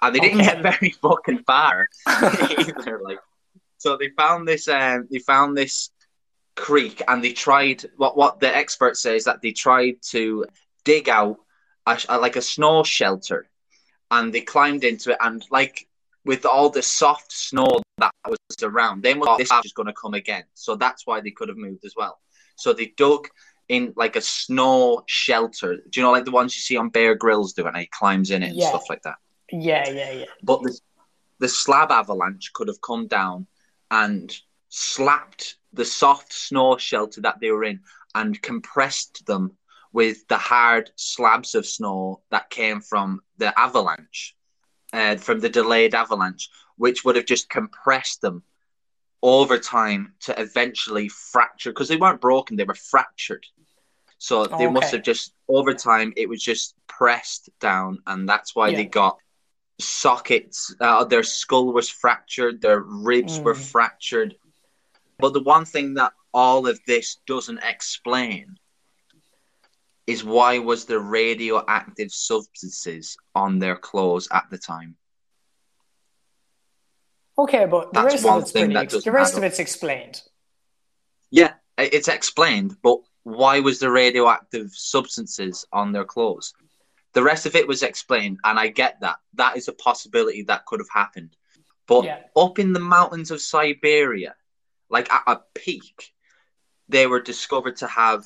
And 0.00 0.14
they 0.14 0.20
didn't 0.20 0.40
Okay. 0.40 0.62
get 0.62 0.62
very 0.80 0.90
fucking 1.02 1.44
far 1.46 1.86
either. 2.38 3.00
Like, 3.04 3.18
so 3.76 3.96
they 3.98 4.08
found 4.16 4.48
this, 4.48 4.68
um, 4.68 5.06
they 5.10 5.18
found 5.18 5.56
this 5.56 5.90
creek 6.56 7.02
and 7.08 7.24
they 7.24 7.32
tried 7.32 7.82
what 7.96 8.16
what 8.16 8.40
the 8.40 8.54
expert 8.56 8.96
says 8.96 9.24
that 9.24 9.40
they 9.42 9.52
tried 9.52 9.94
to 10.02 10.44
dig 10.84 11.08
out 11.08 11.38
a, 11.86 11.98
a- 12.08 12.18
like 12.18 12.36
a 12.36 12.42
snow 12.42 12.82
shelter 12.82 13.48
and 14.10 14.32
they 14.32 14.40
climbed 14.42 14.84
into 14.84 15.10
it 15.12 15.16
and 15.20 15.44
like 15.50 15.88
with 16.24 16.44
all 16.44 16.68
the 16.68 16.82
soft 16.82 17.32
snow 17.32 17.80
that 17.98 18.10
was 18.28 18.38
around 18.62 19.02
they 19.02 19.14
thought 19.14 19.38
this 19.38 19.50
was 19.50 19.72
going 19.72 19.86
to 19.86 19.94
come 19.94 20.14
again 20.14 20.44
so 20.54 20.76
that's 20.76 21.06
why 21.06 21.20
they 21.20 21.30
could 21.30 21.48
have 21.48 21.56
moved 21.56 21.84
as 21.84 21.94
well 21.96 22.18
so 22.56 22.72
they 22.72 22.92
dug 22.96 23.26
in 23.68 23.92
like 23.96 24.16
a 24.16 24.20
snow 24.20 25.02
shelter 25.06 25.76
do 25.88 26.00
you 26.00 26.02
know 26.04 26.12
like 26.12 26.26
the 26.26 26.30
ones 26.30 26.54
you 26.54 26.60
see 26.60 26.76
on 26.76 26.90
Bear 26.90 27.14
Grylls 27.14 27.54
doing 27.54 27.74
he 27.74 27.86
climbs 27.86 28.30
in 28.30 28.42
it 28.42 28.48
and 28.50 28.56
Yeah. 28.56 28.68
stuff 28.68 28.84
like 28.90 29.02
that 29.04 29.16
Yeah, 29.50 29.88
yeah, 29.88 30.10
yeah. 30.10 30.24
but 30.42 30.62
the, 30.62 30.78
the 31.38 31.48
slab 31.48 31.90
avalanche 31.90 32.52
could 32.52 32.68
have 32.68 32.80
come 32.82 33.06
down 33.06 33.46
and 33.90 34.30
slapped 34.68 35.56
the 35.72 35.84
soft 35.84 36.32
snow 36.32 36.76
shelter 36.76 37.20
that 37.22 37.40
they 37.40 37.50
were 37.50 37.64
in 37.64 37.80
and 38.14 38.40
compressed 38.42 39.26
them 39.26 39.56
with 39.92 40.26
the 40.28 40.36
hard 40.38 40.90
slabs 40.96 41.54
of 41.54 41.66
snow 41.66 42.22
that 42.30 42.50
came 42.50 42.80
from 42.80 43.20
the 43.38 43.58
avalanche, 43.58 44.36
uh, 44.92 45.16
from 45.16 45.40
the 45.40 45.48
delayed 45.48 45.94
avalanche, 45.94 46.48
which 46.76 47.04
would 47.04 47.16
have 47.16 47.26
just 47.26 47.48
compressed 47.48 48.20
them 48.22 48.42
over 49.22 49.58
time 49.58 50.14
to 50.20 50.38
eventually 50.40 51.08
fracture 51.08 51.70
because 51.70 51.88
they 51.88 51.96
weren't 51.96 52.20
broken, 52.20 52.56
they 52.56 52.64
were 52.64 52.74
fractured. 52.74 53.46
So 54.18 54.46
they 54.46 54.66
must 54.66 54.92
have 54.92 55.02
just 55.02 55.34
over 55.48 55.74
time 55.74 56.12
it 56.16 56.28
was 56.28 56.42
just 56.42 56.74
pressed 56.86 57.50
down, 57.60 58.02
and 58.06 58.28
that's 58.28 58.54
why 58.54 58.72
they 58.72 58.84
got 58.84 59.18
sockets. 59.80 60.74
Uh, 60.80 61.04
their 61.04 61.22
skull 61.22 61.72
was 61.72 61.88
fractured, 61.88 62.60
their 62.60 62.80
ribs 62.80 63.40
were 63.44 63.54
Mm. 63.54 63.56
fractured. 63.56 64.34
But 65.22 65.34
the 65.34 65.40
one 65.40 65.64
thing 65.64 65.94
that 65.94 66.14
all 66.34 66.66
of 66.66 66.80
this 66.84 67.18
doesn't 67.28 67.60
explain 67.62 68.56
is 70.08 70.24
why 70.24 70.58
was 70.58 70.84
there 70.86 70.98
radioactive 70.98 72.10
substances 72.10 73.16
on 73.32 73.60
their 73.60 73.76
clothes 73.76 74.26
at 74.32 74.50
the 74.50 74.58
time? 74.58 74.96
Okay, 77.38 77.66
but 77.66 77.92
the 77.92 78.02
That's 78.02 78.14
rest 78.14 78.26
of 78.26 78.42
it's 78.42 78.50
thing 78.50 78.72
pretty. 78.72 78.76
Ex- 78.80 79.04
the 79.04 79.12
rest 79.12 79.36
of 79.36 79.44
it's 79.44 79.60
explained. 79.60 80.20
Yeah, 81.30 81.52
it's 81.78 82.08
explained, 82.08 82.76
but 82.82 82.98
why 83.22 83.60
was 83.60 83.78
the 83.78 83.92
radioactive 83.92 84.72
substances 84.72 85.64
on 85.72 85.92
their 85.92 86.04
clothes? 86.04 86.52
The 87.14 87.22
rest 87.22 87.46
of 87.46 87.54
it 87.54 87.68
was 87.68 87.84
explained, 87.84 88.38
and 88.42 88.58
I 88.58 88.68
get 88.68 89.00
that. 89.02 89.18
That 89.34 89.56
is 89.56 89.68
a 89.68 89.72
possibility 89.72 90.42
that 90.42 90.66
could 90.66 90.80
have 90.80 90.90
happened. 90.92 91.36
But 91.86 92.06
Yeah. 92.06 92.24
up 92.36 92.58
in 92.58 92.72
the 92.72 92.80
mountains 92.80 93.30
of 93.30 93.40
Siberia, 93.40 94.34
like 94.92 95.10
at 95.12 95.22
a 95.26 95.40
peak, 95.54 96.12
they 96.88 97.06
were 97.06 97.20
discovered 97.20 97.76
to 97.76 97.86
have 97.86 98.24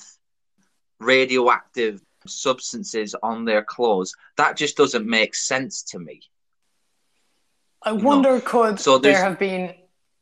radioactive 0.99 2.03
substances 2.27 3.15
on 3.23 3.45
their 3.45 3.63
clothes. 3.63 4.15
That 4.37 4.57
just 4.57 4.77
doesn't 4.77 5.07
make 5.07 5.35
sense 5.35 5.83
to 5.85 5.99
me. 5.99 6.21
I 7.83 7.93
wonder 7.93 8.41
could 8.41 8.81
so 8.81 8.99
there 8.99 9.23
have 9.23 9.39
been 9.39 9.75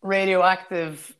radioactive 0.02 1.16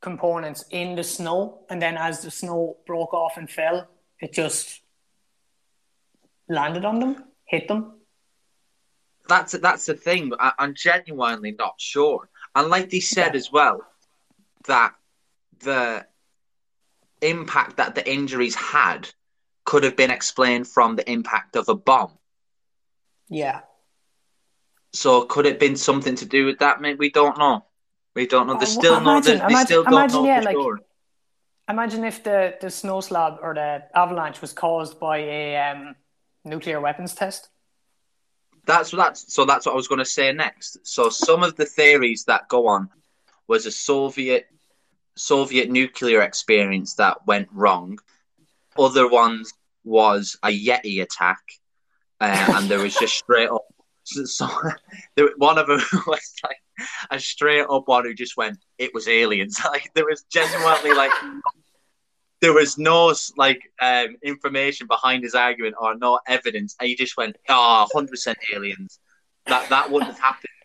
components 0.00 0.64
in 0.70 0.96
the 0.96 1.04
snow, 1.04 1.60
and 1.70 1.80
then 1.80 1.96
as 1.96 2.22
the 2.22 2.30
snow 2.30 2.78
broke 2.86 3.14
off 3.14 3.36
and 3.36 3.48
fell, 3.48 3.86
it 4.18 4.32
just 4.32 4.80
landed 6.48 6.84
on 6.84 6.98
them, 6.98 7.24
hit 7.44 7.68
them. 7.68 7.92
That's 9.28 9.52
that's 9.52 9.86
the 9.86 9.94
thing. 9.94 10.32
I, 10.40 10.52
I'm 10.58 10.74
genuinely 10.74 11.52
not 11.52 11.74
sure. 11.78 12.28
And 12.56 12.68
like 12.68 12.90
they 12.90 12.98
said 12.98 13.34
Yeah. 13.34 13.38
as 13.38 13.52
well, 13.52 13.86
that 14.66 14.94
the 15.60 16.06
impact 17.22 17.76
that 17.76 17.94
the 17.94 18.10
injuries 18.10 18.54
had 18.54 19.08
could 19.64 19.84
have 19.84 19.96
been 19.96 20.10
explained 20.10 20.66
from 20.66 20.96
the 20.96 21.08
impact 21.10 21.56
of 21.56 21.68
a 21.68 21.74
bomb. 21.74 22.12
Yeah. 23.28 23.60
So 24.92 25.24
could 25.24 25.46
it 25.46 25.50
have 25.52 25.60
been 25.60 25.76
something 25.76 26.16
to 26.16 26.26
do 26.26 26.46
with 26.46 26.58
that? 26.58 26.80
Mate, 26.80 26.98
we 26.98 27.10
don't 27.10 27.38
know. 27.38 27.64
We 28.14 28.26
don't 28.26 28.46
know. 28.46 28.54
They 28.58 28.64
Uh, 28.66 28.68
still 28.80 29.00
know. 29.00 29.12
imagine- 29.12 29.34
They, 29.34 29.38
they 29.38 29.44
imagine- 29.46 29.66
still 29.66 29.84
don't 29.84 29.92
imagine, 29.92 30.22
know 30.22 30.26
yeah, 30.28 30.40
like- 30.40 30.54
sure. 30.56 30.80
Imagine 31.68 32.02
if 32.04 32.24
the, 32.24 32.56
the 32.60 32.68
snow 32.68 33.00
slab 33.00 33.38
or 33.40 33.54
the 33.54 33.84
avalanche 33.94 34.40
was 34.40 34.52
caused 34.52 34.98
by 34.98 35.18
a 35.18 35.56
um, 35.70 35.94
nuclear 36.44 36.80
weapons 36.80 37.14
test. 37.14 37.48
That's 38.66 38.90
that's 38.90 39.32
so 39.32 39.44
that's 39.44 39.66
what 39.66 39.72
I 39.72 39.76
was 39.76 39.86
going 39.88 40.00
to 40.00 40.04
say 40.04 40.32
next. 40.32 40.78
So 40.84 41.08
some 41.10 41.44
of 41.44 41.54
the 41.56 41.64
theories 41.64 42.24
that 42.24 42.48
go 42.48 42.66
on 42.66 42.90
was 43.50 43.66
a 43.66 43.70
Soviet 43.72 44.46
Soviet 45.16 45.68
nuclear 45.68 46.22
experience 46.22 46.94
that 46.94 47.26
went 47.26 47.48
wrong. 47.50 47.98
Other 48.78 49.08
ones 49.08 49.52
was 49.82 50.38
a 50.44 50.48
Yeti 50.48 51.02
attack, 51.02 51.42
uh, 52.20 52.52
and 52.54 52.68
there 52.68 52.78
was 52.78 52.94
just 52.94 53.14
straight 53.18 53.50
up. 53.50 53.66
So, 54.02 54.24
so 54.24 54.48
there, 55.14 55.28
one 55.36 55.58
of 55.58 55.66
them 55.66 55.82
was 56.06 56.34
like 56.42 56.56
a 57.10 57.20
straight 57.20 57.66
up 57.70 57.86
one 57.86 58.04
who 58.06 58.14
just 58.14 58.36
went, 58.36 58.58
"It 58.78 58.92
was 58.94 59.06
aliens." 59.06 59.60
Like 59.64 59.90
there 59.94 60.06
was 60.06 60.24
genuinely 60.32 60.94
like 60.94 61.12
there 62.40 62.54
was 62.54 62.78
no 62.78 63.14
like 63.36 63.60
um, 63.80 64.16
information 64.24 64.86
behind 64.86 65.22
his 65.22 65.34
argument 65.34 65.74
or 65.78 65.96
no 65.96 66.18
evidence. 66.26 66.74
And 66.80 66.88
he 66.88 66.96
just 66.96 67.16
went, 67.18 67.36
"Oh, 67.48 67.86
100 67.92 68.10
percent 68.10 68.38
aliens." 68.54 68.98
That 69.46 69.68
that 69.68 69.90
wouldn't 69.90 70.12
have 70.12 70.20
happened 70.20 70.59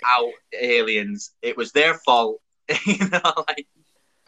without 0.00 0.32
aliens. 0.60 1.32
It 1.42 1.56
was 1.56 1.72
their 1.72 1.94
fault. 1.94 2.40
you 2.86 2.98
know, 3.08 3.44
like 3.48 3.66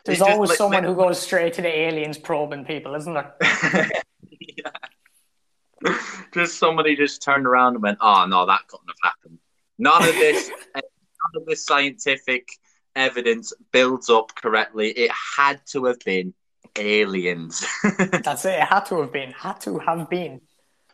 there's 0.04 0.20
always 0.20 0.50
like, 0.50 0.58
someone 0.58 0.84
like- 0.84 0.90
who 0.90 0.96
goes 0.96 1.20
straight 1.20 1.54
to 1.54 1.62
the 1.62 1.68
aliens 1.68 2.18
probing 2.18 2.64
people, 2.64 2.94
isn't 2.94 3.14
there? 3.14 3.34
Yeah. 4.40 5.92
Just 6.34 6.58
somebody 6.58 6.96
just 6.96 7.22
turned 7.22 7.46
around 7.46 7.74
and 7.74 7.82
went, 7.82 7.98
"Oh 8.00 8.26
no, 8.26 8.46
that 8.46 8.66
couldn't 8.66 8.88
have 8.88 9.12
happened." 9.12 9.38
None 9.78 10.02
of 10.02 10.14
this, 10.14 10.50
eh, 10.74 10.80
none 10.80 11.42
of 11.42 11.46
this 11.46 11.64
scientific 11.64 12.48
evidence 12.96 13.52
builds 13.72 14.10
up 14.10 14.34
correctly. 14.34 14.90
It 14.90 15.12
had 15.36 15.60
to 15.72 15.84
have 15.84 16.00
been 16.00 16.34
aliens. 16.76 17.64
That's 17.98 18.44
it. 18.44 18.54
It 18.54 18.64
had 18.64 18.86
to 18.86 19.00
have 19.02 19.12
been. 19.12 19.30
Had 19.30 19.60
to 19.60 19.78
have 19.78 20.10
been. 20.10 20.40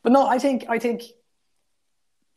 But 0.02 0.12
no, 0.12 0.26
I 0.26 0.38
think 0.38 0.66
I 0.68 0.78
think 0.78 1.02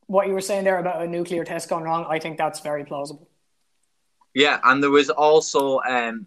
what 0.08 0.28
you 0.28 0.34
were 0.34 0.41
saying 0.41 0.64
there 0.64 0.80
about 0.80 1.01
a 1.03 1.08
nuclear 1.08 1.43
test 1.45 1.70
gone 1.70 1.84
wrong, 1.84 2.05
I 2.10 2.20
think 2.20 2.38
that's 2.38 2.60
very 2.62 2.84
plausible. 2.86 3.30
yeah, 4.34 4.60
and 4.64 4.82
there 4.84 4.91
was 4.91 5.10
also 5.10 5.80
um, 5.82 6.26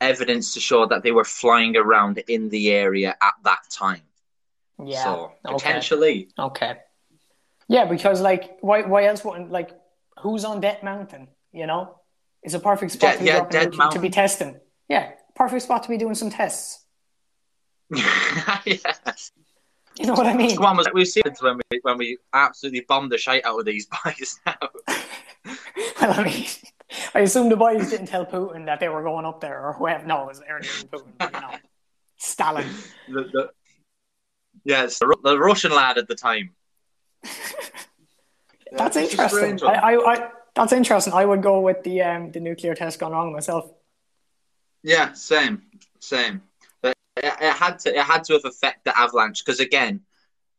evidence 0.00 0.54
to 0.54 0.60
show 0.60 0.86
that 0.86 1.02
they 1.02 1.12
were 1.12 1.24
flying 1.24 1.76
around 1.76 2.18
in 2.28 2.48
the 2.48 2.70
area 2.72 3.16
at 3.22 3.34
that 3.44 3.62
time. 3.70 4.02
Yeah. 4.84 5.02
so 5.02 5.32
potentially, 5.44 6.28
Okay. 6.38 6.76
Yeah, 7.68 7.84
because 7.84 8.20
like, 8.20 8.58
why? 8.60 8.82
Why 8.82 9.04
else 9.06 9.24
wouldn't 9.24 9.50
like? 9.50 9.70
Who's 10.22 10.44
on 10.44 10.60
Death 10.60 10.82
Mountain? 10.82 11.28
You 11.52 11.66
know, 11.66 11.98
it's 12.42 12.54
a 12.54 12.60
perfect 12.60 12.92
spot 12.92 13.10
Yeah, 13.10 13.16
to 13.16 13.20
be 13.20 13.26
yeah, 13.26 13.36
dropping 13.38 13.50
Death 13.60 13.70
to 13.72 13.76
Mountain. 13.76 14.02
be 14.02 14.10
testing. 14.10 14.60
Yeah, 14.88 15.10
perfect 15.34 15.62
spot 15.64 15.82
to 15.82 15.88
be 15.88 15.98
doing 15.98 16.14
some 16.14 16.30
tests. 16.30 16.84
yeah. 17.94 18.60
You 19.98 20.06
know 20.06 20.14
what 20.14 20.26
I 20.26 20.34
mean? 20.34 20.56
We've 20.94 21.08
seen 21.08 21.24
it 21.26 21.38
when 21.40 21.56
we 21.70 21.80
when 21.82 21.98
we 21.98 22.18
absolutely 22.32 22.84
bombed 22.88 23.10
the 23.10 23.18
shite 23.18 23.44
out 23.44 23.58
of 23.58 23.64
these 23.64 23.88
boys 24.04 24.38
now. 24.46 24.56
Well, 26.00 26.20
I 26.20 26.24
mean, 26.24 26.46
I 27.14 27.20
assume 27.20 27.48
the 27.48 27.56
boys 27.56 27.90
didn't 27.90 28.06
tell 28.06 28.26
Putin 28.26 28.66
that 28.66 28.80
they 28.80 28.88
were 28.88 29.02
going 29.02 29.24
up 29.24 29.40
there, 29.40 29.60
or 29.64 29.72
whoever. 29.72 30.06
No, 30.06 30.24
it 30.24 30.26
was 30.26 30.42
earlier 30.48 30.70
than 30.70 30.88
Putin. 30.88 31.34
You 31.34 31.40
know, 31.40 31.54
Stalin. 32.18 32.66
the, 33.08 33.22
the, 33.32 33.50
yes, 34.64 34.98
the, 34.98 35.16
the 35.24 35.38
Russian 35.38 35.72
lad 35.72 35.96
at 35.96 36.06
the 36.06 36.14
time. 36.14 36.50
That's 38.72 38.96
Yeah, 38.96 39.02
interesting. 39.02 39.60
I. 39.64 39.72
I, 39.72 40.12
I, 40.12 40.30
that's 40.54 40.72
interesting. 40.72 41.12
I 41.12 41.24
would 41.24 41.42
go 41.42 41.60
with 41.60 41.82
the 41.82 42.02
um, 42.02 42.30
the 42.30 42.40
nuclear 42.40 42.74
test 42.74 42.98
gone 42.98 43.12
wrong 43.12 43.32
myself. 43.32 43.70
Yeah, 44.82 45.12
same, 45.14 45.62
same. 46.00 46.42
It, 47.18 47.34
it 47.40 47.52
had 47.52 47.78
to 47.80 47.96
it 47.96 48.02
had 48.02 48.24
to 48.24 48.34
have 48.34 48.44
affected 48.44 48.82
the 48.84 48.98
avalanche 48.98 49.44
because 49.44 49.60
again, 49.60 50.00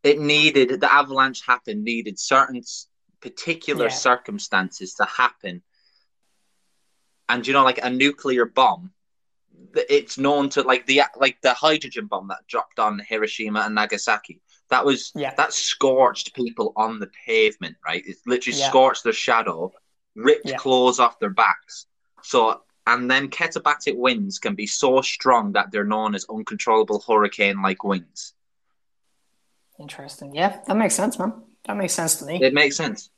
it 0.03 0.19
needed 0.19 0.79
the 0.79 0.93
avalanche 0.93 1.45
happened 1.45 1.83
needed 1.83 2.19
certain 2.19 2.61
particular 3.21 3.85
Yeah. 3.85 3.93
circumstances 3.93 4.93
to 4.95 5.05
happen. 5.05 5.61
And 7.27 7.45
you 7.45 7.53
know, 7.53 7.63
like 7.63 7.79
a 7.83 7.89
nuclear 7.89 8.45
bomb, 8.45 8.91
it's 9.75 10.17
known 10.17 10.49
to 10.49 10.61
like 10.63 10.85
the 10.85 11.03
like 11.17 11.37
the 11.41 11.53
hydrogen 11.53 12.07
bomb 12.07 12.27
that 12.29 12.47
dropped 12.47 12.79
on 12.79 12.99
Hiroshima 12.99 13.61
and 13.61 13.75
Nagasaki. 13.75 14.41
That 14.69 14.85
was 14.85 15.11
Yeah. 15.15 15.33
that 15.35 15.53
scorched 15.53 16.33
people 16.33 16.73
on 16.75 16.99
the 16.99 17.09
pavement, 17.25 17.77
right? 17.85 18.03
It 18.05 18.17
literally 18.25 18.57
Yeah. 18.57 18.69
scorched 18.69 19.03
their 19.03 19.13
shadow, 19.13 19.71
ripped 20.15 20.55
clothes 20.57 20.99
off 20.99 21.19
their 21.19 21.29
backs. 21.29 21.85
So 22.23 22.61
and 22.89 23.09
then 23.09 23.29
katabatic 23.29 23.95
winds 23.95 24.39
can 24.39 24.55
be 24.55 24.65
so 24.65 25.01
strong 25.01 25.51
that 25.51 25.71
they're 25.71 25.85
known 25.85 26.15
as 26.15 26.25
uncontrollable 26.29 27.03
hurricane-like 27.07 27.83
winds. 27.83 28.33
Interesting. 29.79 30.33
Yeah, 30.33 30.59
that 30.65 30.75
makes 30.75 30.95
sense, 30.95 31.19
man. 31.19 31.33
That 31.65 31.77
makes 31.77 31.93
sense 31.93 32.15
to 32.15 32.25
me. 32.25 32.41
It 32.41 32.53
makes 32.53 32.75
sense, 32.75 33.11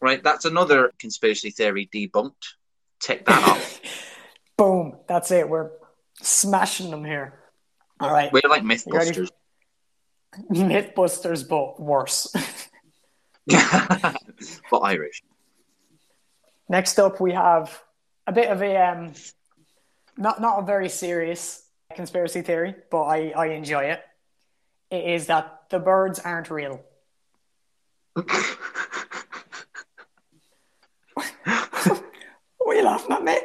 right? 0.00 0.22
That's 0.22 0.44
another 0.44 0.92
conspiracy 0.98 1.50
theory 1.50 1.88
debunked. 1.94 2.54
Tick 3.00 3.24
that 3.26 3.48
off. 3.48 3.80
Boom. 4.56 4.96
That's 5.06 5.30
it. 5.30 5.48
We're 5.48 5.70
smashing 6.20 6.90
them 6.90 7.04
here. 7.04 7.38
All 8.00 8.10
right. 8.10 8.32
We're 8.32 8.42
like 8.48 8.64
MythBusters. 8.64 9.30
Mythbusters, 10.50 11.48
but 11.48 11.80
worse. 11.80 12.26
but 13.46 14.78
Irish. 14.78 15.22
Next 16.68 16.98
up, 16.98 17.20
we 17.20 17.32
have 17.32 17.80
a 18.28 18.32
bit 18.32 18.50
of 18.50 18.62
a 18.62 18.76
um, 18.76 19.14
not 20.18 20.40
not 20.40 20.60
a 20.60 20.62
very 20.62 20.90
serious 20.90 21.64
conspiracy 21.96 22.42
theory, 22.42 22.74
but 22.90 23.04
I, 23.04 23.30
I 23.30 23.46
enjoy 23.46 23.84
it. 23.84 24.02
It 24.90 25.04
is 25.04 25.26
that 25.26 25.62
the 25.70 25.78
birds 25.78 26.18
aren't 26.18 26.50
real. 26.50 26.82
What 28.14 28.26
are 32.66 32.74
you 32.74 32.84
laughing 32.84 33.12
at, 33.12 33.24
mate? 33.24 33.42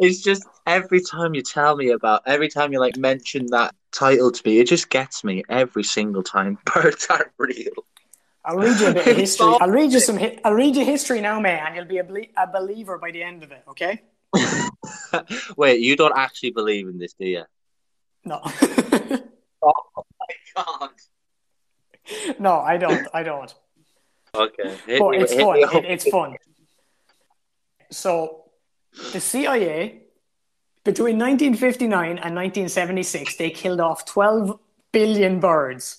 It's 0.00 0.20
just 0.20 0.44
every 0.66 1.00
time 1.00 1.34
you 1.34 1.42
tell 1.42 1.76
me 1.76 1.90
about, 1.90 2.22
every 2.26 2.48
time 2.48 2.72
you 2.72 2.80
like 2.80 2.96
mention 2.96 3.46
that 3.52 3.72
title 3.92 4.32
to 4.32 4.42
me, 4.44 4.58
it 4.58 4.66
just 4.66 4.90
gets 4.90 5.22
me 5.22 5.44
every 5.48 5.84
single 5.84 6.24
time. 6.24 6.58
Birds 6.74 7.06
aren't 7.08 7.30
real. 7.38 7.86
I'll 8.44 8.56
read 8.56 8.80
you 8.80 8.88
a 8.88 8.94
bit 8.94 9.06
of 9.06 9.16
history. 9.24 9.56
I'll 9.60 9.70
read 9.70 9.92
you 9.92 10.00
some. 10.00 10.18
Hi- 10.18 10.38
I'll 10.44 10.54
read 10.54 10.74
you 10.74 10.84
history 10.84 11.20
now, 11.20 11.38
mate, 11.38 11.60
and 11.60 11.76
you'll 11.76 11.84
be 11.84 11.98
a, 11.98 12.04
belie- 12.04 12.30
a 12.36 12.46
believer 12.46 12.98
by 12.98 13.10
the 13.10 13.22
end 13.22 13.42
of 13.42 13.52
it. 13.52 13.62
Okay? 13.68 14.02
Wait, 15.56 15.80
you 15.80 15.96
don't 15.96 16.16
actually 16.16 16.50
believe 16.50 16.88
in 16.88 16.98
this, 16.98 17.12
do 17.14 17.26
you? 17.26 17.44
No, 18.24 18.40
oh 19.62 20.04
my 20.20 20.34
God. 20.56 20.90
no, 22.38 22.60
I 22.60 22.76
don't. 22.76 23.06
I 23.12 23.22
don't. 23.22 23.54
Okay. 24.34 24.76
Hit 24.86 24.98
But 24.98 25.14
it's 25.16 25.34
fun. 25.34 25.56
It, 25.58 25.84
it's 25.84 26.08
fun. 26.08 26.36
So, 27.90 28.44
the 29.12 29.20
CIA 29.20 30.02
between 30.84 31.18
1959 31.18 32.18
and 32.18 32.34
1976, 32.34 33.36
they 33.36 33.50
killed 33.50 33.80
off 33.80 34.04
12 34.06 34.58
billion 34.92 35.38
birds 35.40 35.98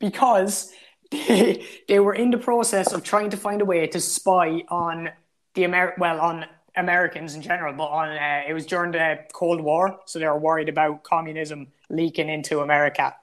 because 0.00 0.72
they, 1.10 1.64
they 1.88 2.00
were 2.00 2.14
in 2.14 2.30
the 2.30 2.38
process 2.38 2.92
of 2.92 3.04
trying 3.04 3.30
to 3.30 3.36
find 3.36 3.62
a 3.62 3.64
way 3.64 3.86
to 3.86 4.00
spy 4.00 4.62
on 4.68 5.10
the 5.54 5.64
Amer- 5.64 5.94
well 5.98 6.20
on 6.20 6.46
Americans 6.76 7.34
in 7.34 7.42
general, 7.42 7.72
but 7.74 7.86
on 7.86 8.08
uh, 8.08 8.42
it 8.48 8.52
was 8.52 8.66
during 8.66 8.92
the 8.92 9.18
Cold 9.32 9.60
War, 9.60 10.00
so 10.06 10.18
they 10.18 10.26
were 10.26 10.38
worried 10.38 10.68
about 10.68 11.02
communism 11.02 11.68
leaking 11.88 12.28
into 12.28 12.60
America. 12.60 13.14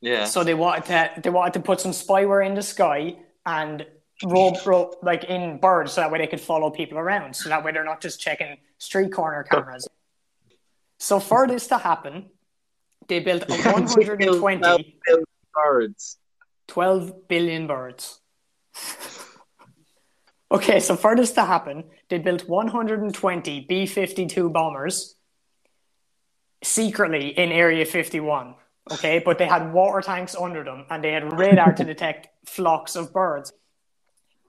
Yeah. 0.00 0.24
So 0.24 0.44
they 0.44 0.54
wanted 0.54 0.84
to 0.86 1.20
they 1.22 1.30
wanted 1.30 1.54
to 1.54 1.60
put 1.60 1.80
some 1.80 1.92
spyware 1.92 2.46
in 2.46 2.54
the 2.54 2.62
sky 2.62 3.16
and 3.44 3.86
rope, 4.24 4.64
rope 4.66 4.98
like 5.02 5.24
in 5.24 5.58
birds 5.58 5.92
so 5.92 6.00
that 6.00 6.10
way 6.10 6.18
they 6.18 6.26
could 6.26 6.40
follow 6.40 6.70
people 6.70 6.98
around. 6.98 7.34
So 7.34 7.48
that 7.48 7.64
way 7.64 7.72
they're 7.72 7.84
not 7.84 8.00
just 8.00 8.20
checking 8.20 8.56
street 8.78 9.12
corner 9.12 9.42
cameras. 9.42 9.88
So 10.98 11.20
for 11.20 11.46
this 11.46 11.66
to 11.68 11.78
happen, 11.78 12.26
they 13.08 13.20
built 13.20 13.44
a 13.48 13.52
120 13.62 14.98
birds. 15.64 16.18
12 16.68 17.28
billion 17.28 17.66
birds. 17.66 18.20
okay, 20.52 20.80
so 20.80 20.96
for 20.96 21.16
this 21.16 21.32
to 21.32 21.44
happen, 21.44 21.84
they 22.08 22.18
built 22.18 22.48
120 22.48 23.66
B 23.68 23.86
52 23.86 24.50
bombers 24.50 25.16
secretly 26.62 27.28
in 27.28 27.52
Area 27.52 27.84
51. 27.84 28.54
Okay, 28.90 29.22
but 29.24 29.38
they 29.38 29.46
had 29.46 29.72
water 29.72 30.00
tanks 30.00 30.34
under 30.34 30.64
them 30.64 30.86
and 30.88 31.04
they 31.04 31.12
had 31.12 31.38
radar 31.38 31.72
to 31.74 31.84
detect 31.84 32.28
flocks 32.46 32.96
of 32.96 33.12
birds. 33.12 33.52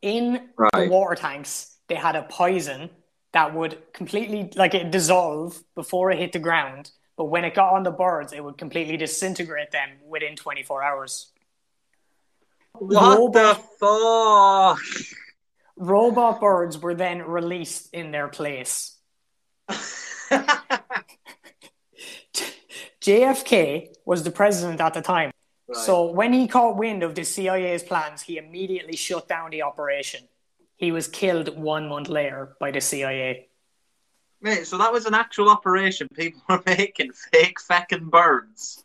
In 0.01 0.49
the 0.57 0.88
water 0.89 1.16
tanks, 1.16 1.78
they 1.89 1.95
had 1.95 2.16
a 2.16 2.24
poison 2.24 2.89
that 3.34 3.53
would 3.53 3.78
completely, 3.93 4.49
like, 4.55 4.74
it 4.74 4.91
dissolve 4.91 5.62
before 5.76 6.12
it 6.12 6.20
hit 6.20 6.32
the 6.32 6.39
ground. 6.39 6.89
But 7.20 7.26
when 7.26 7.43
it 7.43 7.53
got 7.53 7.74
on 7.74 7.84
the 7.84 7.91
birds, 7.91 8.32
it 8.32 8.41
would 8.41 8.57
completely 8.57 8.95
disintegrate 8.95 9.72
them 9.72 9.89
within 10.07 10.38
24 10.38 10.82
hours. 10.82 11.34
What 12.72 13.17
Robot- 13.17 13.34
the 13.34 13.55
fuck? 13.78 14.80
robot 15.76 16.39
birds 16.39 16.78
were 16.78 16.95
then 16.95 17.22
released 17.24 17.93
in 17.93 18.11
their 18.11 18.30
place. 18.30 18.95
JFK 23.01 23.89
was 24.05 24.24
the 24.24 24.32
president 24.32 24.80
at 24.80 24.93
the 24.93 25.01
time. 25.01 25.32
So 25.74 26.11
when 26.11 26.32
he 26.32 26.47
caught 26.47 26.78
wind 26.78 27.03
of 27.03 27.15
the 27.15 27.26
CIA's 27.26 27.84
plans, 27.84 28.22
he 28.22 28.38
immediately 28.38 28.95
shut 28.95 29.28
down 29.28 29.49
the 29.49 29.63
operation. 29.63 30.22
He 30.78 30.93
was 30.93 31.09
killed 31.09 31.57
one 31.57 31.89
month 31.89 32.07
later 32.07 32.55
by 32.61 32.72
the 32.72 32.80
CIA. 32.80 33.49
Mate, 34.41 34.65
so 34.65 34.77
that 34.77 34.91
was 34.91 35.05
an 35.05 35.13
actual 35.13 35.49
operation. 35.49 36.07
People 36.13 36.41
were 36.49 36.63
making 36.65 37.11
fake 37.11 37.57
feckin' 37.59 38.09
birds. 38.09 38.83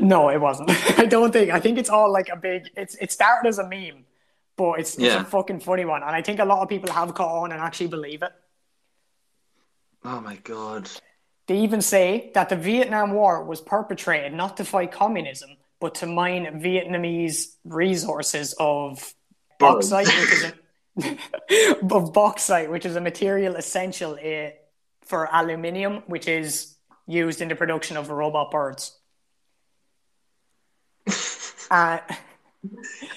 No, 0.00 0.28
it 0.28 0.40
wasn't. 0.40 0.70
I 0.98 1.06
don't 1.06 1.32
think. 1.32 1.50
I 1.50 1.60
think 1.60 1.78
it's 1.78 1.90
all 1.90 2.12
like 2.12 2.28
a 2.28 2.36
big. 2.36 2.68
It's 2.76 2.94
it 2.96 3.10
started 3.10 3.48
as 3.48 3.58
a 3.58 3.66
meme, 3.66 4.04
but 4.56 4.80
it's, 4.80 4.98
it's 4.98 5.14
a 5.14 5.24
fucking 5.24 5.60
funny 5.60 5.84
one, 5.84 6.02
and 6.02 6.10
I 6.10 6.20
think 6.20 6.40
a 6.40 6.44
lot 6.44 6.60
of 6.60 6.68
people 6.68 6.92
have 6.92 7.14
caught 7.14 7.42
on 7.42 7.52
and 7.52 7.60
actually 7.60 7.88
believe 7.88 8.22
it. 8.22 8.32
Oh 10.04 10.20
my 10.20 10.36
god. 10.36 10.90
They 11.46 11.58
even 11.58 11.80
say 11.80 12.30
that 12.34 12.48
the 12.48 12.56
Vietnam 12.56 13.12
War 13.12 13.44
was 13.44 13.60
perpetrated 13.60 14.32
not 14.32 14.56
to 14.58 14.64
fight 14.64 14.92
communism, 14.92 15.50
but 15.80 15.94
to 15.96 16.06
mine 16.06 16.60
Vietnamese 16.62 17.56
resources 17.64 18.54
of 18.58 19.14
bauxite, 19.58 20.06
which 20.06 20.32
is 20.32 20.44
a, 20.44 20.52
of 21.90 22.12
bauxite, 22.12 22.70
which 22.70 22.84
is 22.86 22.96
a 22.96 23.00
material 23.00 23.56
essential 23.56 24.12
uh, 24.22 24.50
for 25.02 25.28
aluminium, 25.32 26.02
which 26.06 26.28
is 26.28 26.76
used 27.06 27.40
in 27.40 27.48
the 27.48 27.54
production 27.54 27.96
of 27.96 28.10
robot 28.10 28.50
birds. 28.50 28.98
uh, 31.70 31.98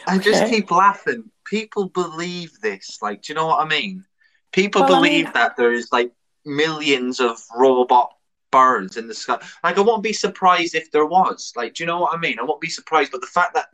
I 0.07 0.17
just 0.17 0.43
Okay. 0.43 0.49
keep 0.49 0.71
laughing. 0.71 1.29
People 1.45 1.89
believe 1.89 2.59
this. 2.61 2.99
Like, 3.01 3.21
do 3.23 3.33
you 3.33 3.35
know 3.35 3.47
what 3.47 3.59
I 3.65 3.67
mean? 3.69 4.03
People 4.51 4.81
Well, 4.81 4.93
I 4.95 4.95
believe 4.99 5.25
mean- 5.25 5.33
that 5.33 5.55
there's 5.57 5.91
like 5.91 6.11
millions 6.45 7.19
of 7.19 7.39
robot 7.55 8.11
birds 8.51 8.97
in 8.97 9.07
the 9.07 9.13
sky. 9.13 9.37
Like, 9.63 9.77
I 9.77 9.81
won't 9.81 10.01
be 10.03 10.13
surprised 10.13 10.75
if 10.75 10.91
there 10.91 11.05
was. 11.05 11.51
Like, 11.55 11.73
do 11.75 11.83
you 11.83 11.87
know 11.87 11.99
what 11.99 12.13
I 12.15 12.17
mean? 12.17 12.39
I 12.39 12.43
won't 12.43 12.61
be 12.61 12.69
surprised. 12.69 13.11
But 13.11 13.21
the 13.21 13.27
fact 13.27 13.53
that 13.55 13.67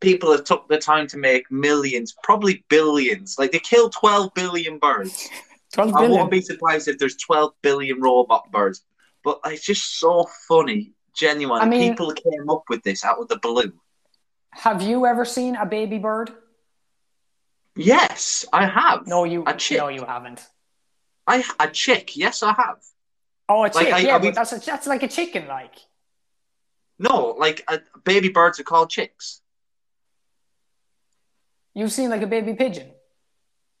people 0.00 0.30
have 0.32 0.44
took 0.44 0.68
the 0.68 0.78
time 0.78 1.06
to 1.08 1.16
make 1.18 1.50
millions, 1.50 2.14
probably 2.22 2.64
billions, 2.68 3.36
like 3.38 3.52
they 3.52 3.58
killed 3.58 3.92
12 3.92 4.34
billion 4.34 4.78
birds. 4.78 5.28
12 5.72 5.94
I 5.94 6.00
billion. 6.00 6.18
won't 6.18 6.30
be 6.30 6.40
surprised 6.40 6.88
if 6.88 6.98
there's 6.98 7.16
12 7.16 7.52
billion 7.62 8.00
robot 8.00 8.50
birds. 8.52 8.82
But 9.24 9.40
it's 9.46 9.64
just 9.64 9.98
so 9.98 10.28
funny. 10.48 10.92
Genuine. 11.14 11.60
I 11.62 11.64
mean- 11.66 11.90
People 11.92 12.12
came 12.12 12.48
up 12.50 12.64
with 12.68 12.82
this 12.82 13.04
out 13.04 13.18
of 13.18 13.28
the 13.28 13.38
blue. 13.38 13.72
Have 14.50 14.80
you 14.82 15.04
ever 15.06 15.24
seen 15.24 15.56
a 15.56 15.66
baby 15.66 15.98
bird? 15.98 16.30
Yes, 17.74 18.44
I 18.52 18.66
have. 18.66 19.06
No, 19.06 19.24
you. 19.24 19.44
A 19.46 19.54
chick. 19.54 19.78
No, 19.78 19.88
you 19.88 20.04
haven't. 20.04 20.46
I 21.26 21.44
a 21.60 21.68
chick. 21.68 22.16
Yes, 22.16 22.42
I 22.42 22.52
have. 22.54 22.76
Oh, 23.48 23.64
a 23.64 23.70
chick. 23.70 23.92
I- 23.92 23.98
yeah, 23.98 24.16
I 24.16 24.18
mean- 24.18 24.30
but 24.30 24.34
that's 24.34 24.52
a, 24.52 24.58
that's 24.64 24.86
like 24.86 25.02
a 25.02 25.08
chicken, 25.08 25.46
like. 25.46 25.74
No, 26.98 27.34
like 27.38 27.62
uh, 27.68 27.78
baby 28.04 28.30
birds 28.30 28.58
are 28.58 28.64
called 28.64 28.88
chicks. 28.88 29.42
You've 31.76 31.92
seen 31.92 32.08
like 32.08 32.22
a 32.22 32.26
baby 32.26 32.54
pigeon. 32.54 32.88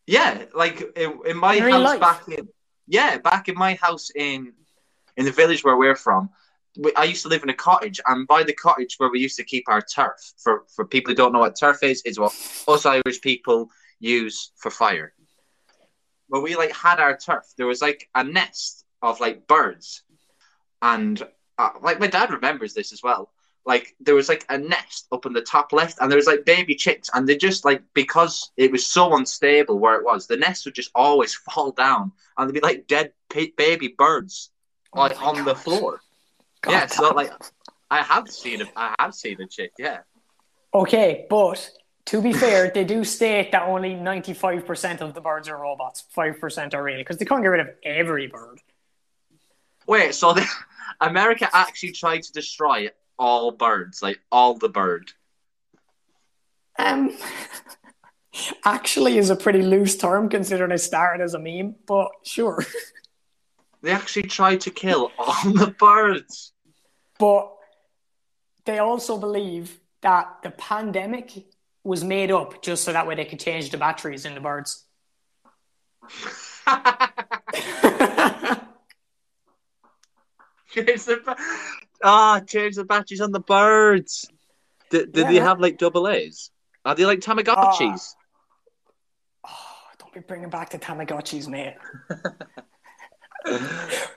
Yeah, 0.06 0.44
like 0.54 0.82
in, 0.96 1.18
in 1.26 1.36
my 1.38 1.54
In 1.54 1.62
house 1.72 1.82
life? 1.82 2.00
back 2.00 2.28
in 2.28 2.46
yeah 2.86 3.16
back 3.18 3.48
in 3.48 3.56
my 3.56 3.72
house 3.86 4.10
in 4.14 4.52
in 5.16 5.24
the 5.24 5.32
village 5.32 5.64
where 5.64 5.76
we're 5.78 5.96
from. 5.96 6.28
we- 6.84 6.94
I 6.94 7.04
used 7.04 7.22
to 7.22 7.28
live 7.30 7.42
in 7.42 7.48
a 7.48 7.54
cottage, 7.68 7.98
and 8.06 8.28
by 8.28 8.42
the 8.44 8.52
cottage 8.52 8.92
where 8.98 9.10
we 9.10 9.18
used 9.18 9.38
to 9.38 9.44
keep 9.52 9.64
our 9.66 9.80
turf. 9.96 10.18
For 10.44 10.54
for 10.74 10.84
people 10.84 11.10
who 11.10 11.16
don't 11.16 11.32
know 11.32 11.40
what 11.46 11.58
turf 11.58 11.82
is, 11.82 12.02
is 12.04 12.18
what 12.18 12.32
us 12.68 12.84
Irish 12.84 13.20
people 13.30 13.70
use 13.98 14.36
for 14.60 14.70
fire. 14.70 15.14
When 16.28 16.42
we 16.42 16.54
like 16.62 16.72
had 16.76 17.00
our 17.00 17.16
turf, 17.16 17.44
there 17.56 17.66
was 17.72 17.80
like 17.80 18.00
a 18.14 18.22
nest 18.22 18.84
of 19.00 19.20
like 19.20 19.46
birds, 19.48 20.02
and 20.82 21.16
uh, 21.56 21.70
like 21.80 21.98
my 21.98 22.08
dad 22.08 22.30
remembers 22.30 22.74
this 22.74 22.92
as 22.92 23.02
well. 23.02 23.32
Like 23.66 23.94
there 24.00 24.14
was 24.14 24.28
like 24.28 24.46
a 24.48 24.56
nest 24.56 25.08
up 25.12 25.26
in 25.26 25.32
the 25.32 25.42
top 25.42 25.72
left, 25.72 25.98
and 26.00 26.10
there 26.10 26.16
was 26.16 26.26
like 26.26 26.44
baby 26.44 26.74
chicks, 26.74 27.10
and 27.12 27.28
they 27.28 27.36
just 27.36 27.64
like 27.64 27.82
because 27.94 28.52
it 28.56 28.70
was 28.70 28.86
so 28.86 29.16
unstable 29.16 29.78
where 29.78 29.96
it 29.96 30.04
was, 30.04 30.26
the 30.26 30.36
nest 30.36 30.64
would 30.64 30.74
just 30.74 30.90
always 30.94 31.34
fall 31.52 31.72
down, 31.72 32.12
and 32.38 32.48
there'd 32.48 32.54
be 32.54 32.60
like 32.60 32.86
dead 32.86 33.12
baby 33.56 33.94
birds 33.98 34.50
Oh 34.94 35.00
like 35.00 35.20
my 35.20 35.26
on 35.26 35.44
the 35.44 35.54
floor. 35.54 36.00
God, 36.62 36.70
yeah, 36.70 36.86
so 36.86 37.10
like 37.10 37.32
I 37.90 38.02
have 38.02 38.28
seen 38.30 38.62
a, 38.62 38.66
I 38.76 38.94
have 38.98 39.14
seen 39.14 39.40
a 39.40 39.46
chick. 39.46 39.72
Yeah, 39.78 39.98
Okay, 40.76 41.26
but 41.30 41.70
to 42.06 42.20
be 42.20 42.34
fair, 42.34 42.70
they 42.70 42.84
do 42.84 43.02
state 43.02 43.50
that 43.52 43.62
only 43.62 43.94
95% 43.94 45.00
of 45.00 45.14
the 45.14 45.22
birds 45.22 45.48
are 45.48 45.56
robots, 45.56 46.04
5% 46.14 46.74
are 46.74 46.82
real, 46.82 46.98
because 46.98 47.16
they 47.16 47.24
can't 47.24 47.42
get 47.42 47.48
rid 47.48 47.60
of 47.60 47.70
every 47.82 48.26
bird. 48.26 48.60
wait, 49.86 50.14
so 50.14 50.34
the, 50.34 50.46
America 51.00 51.48
actually 51.52 51.92
tried 51.92 52.22
to 52.24 52.32
destroy 52.32 52.90
all 53.18 53.50
birds, 53.50 54.02
like 54.02 54.20
all 54.30 54.54
the 54.54 54.68
bird. 54.68 55.12
Um, 56.78 57.16
actually, 58.64 59.18
is 59.18 59.30
a 59.30 59.36
pretty 59.36 59.62
loose 59.62 59.96
term 59.96 60.28
considering 60.28 60.70
it 60.70 60.78
started 60.78 61.22
as 61.22 61.34
a 61.34 61.38
meme, 61.38 61.76
but 61.86 62.10
sure. 62.22 62.64
They 63.82 63.92
actually 63.92 64.24
tried 64.24 64.62
to 64.62 64.70
kill 64.70 65.12
all 65.16 65.34
the 65.52 65.72
birds. 65.78 66.52
But 67.20 67.52
they 68.64 68.78
also 68.78 69.16
believe 69.16 69.78
that 70.00 70.38
the 70.42 70.50
pandemic 70.50 71.30
was 71.84 72.02
made 72.02 72.32
up 72.32 72.62
just 72.62 72.82
so 72.82 72.92
that 72.92 73.06
way 73.06 73.14
they 73.14 73.24
could 73.24 73.38
change 73.38 73.70
the 73.70 73.76
batteries 73.78 74.24
in 74.24 74.34
the 74.34 74.40
birds. 74.40 74.84
the 81.06 81.20
ba- 81.24 81.36
ah, 82.02 82.40
change 82.40 82.76
the 82.76 82.84
batteries 82.84 83.20
on 83.20 83.32
the 83.32 83.40
birds. 83.40 84.28
Did, 84.90 85.12
did 85.12 85.22
Yeah, 85.22 85.32
they 85.32 85.38
have 85.38 85.60
like 85.60 85.78
double 85.78 86.08
A's? 86.08 86.50
Are 86.84 86.94
they 86.94 87.04
like 87.06 87.20
Tamagotchis? 87.20 88.14
Oh, 89.44 89.76
don't 89.98 90.12
be 90.12 90.20
bringing 90.20 90.50
back 90.50 90.70
the 90.70 90.78
Tamagotchis, 90.78 91.48
mate. 91.48 91.74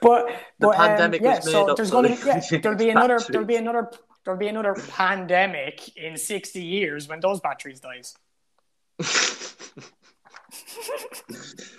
The 0.00 0.32
but, 0.58 0.68
um, 0.68 0.74
pandemic 0.74 1.22
yeah, 1.22 1.34
made 1.34 1.42
so 1.44 1.70
up 1.70 1.76
there's 1.76 1.90
going 1.90 2.16
to 2.16 2.26
yeah, 2.26 2.40
there'll 2.62 2.78
be 2.78 2.90
another 2.90 3.18
batteries. 3.18 3.28
there'll 3.32 3.46
be 3.46 3.56
another 3.56 3.90
there'll 4.24 4.38
be 4.40 4.48
another 4.48 4.74
pandemic 4.74 5.96
in 5.96 6.16
60 6.16 6.62
years 6.62 7.08
when 7.08 7.20
those 7.20 7.40
batteries 7.40 7.80
dies. 7.80 8.14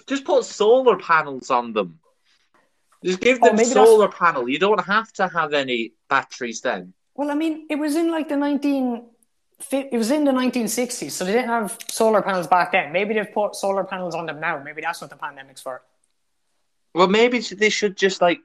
Just 0.08 0.26
put 0.26 0.44
solar 0.46 0.98
panels 0.98 1.50
on 1.50 1.74
them. 1.74 2.00
Just 3.04 3.20
give 3.20 3.40
Oh, 3.42 3.48
them 3.48 3.56
that's- 3.58 3.74
solar 3.74 4.08
panel. 4.10 4.48
You 4.48 4.60
don't 4.60 4.84
have 4.86 5.12
to 5.14 5.28
have 5.28 5.54
any 5.54 5.94
batteries 6.08 6.62
then. 6.62 6.94
Well, 7.16 7.32
I 7.32 7.36
mean, 7.36 7.66
it 7.70 7.76
was 7.76 7.96
in 7.96 8.12
like 8.12 8.30
the 8.30 8.38
19 8.38 9.08
it 9.72 9.94
was 9.96 10.10
in 10.10 10.24
the 10.24 10.32
1960s, 10.32 11.12
so 11.12 11.24
they 11.24 11.34
didn't 11.34 11.50
have 11.50 11.78
solar 11.88 12.24
panels 12.24 12.48
back 12.48 12.72
then. 12.72 12.92
Maybe 12.92 13.14
they've 13.14 13.32
put 13.32 13.56
solar 13.56 13.84
panels 13.84 14.16
on 14.16 14.26
them 14.26 14.40
now. 14.40 14.58
Maybe 14.64 14.82
that's 14.82 15.02
what 15.02 15.12
the 15.12 15.16
pandemic's 15.16 15.62
for. 15.62 15.84
Well, 16.96 17.08
maybe 17.08 17.38
they 17.40 17.70
should 17.70 17.96
just 17.96 18.22
like 18.24 18.40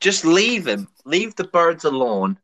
just 0.00 0.24
leave 0.24 0.64
them, 0.64 0.88
leave 1.04 1.36
the 1.36 1.44
birds 1.44 1.84
alone. 1.84 2.38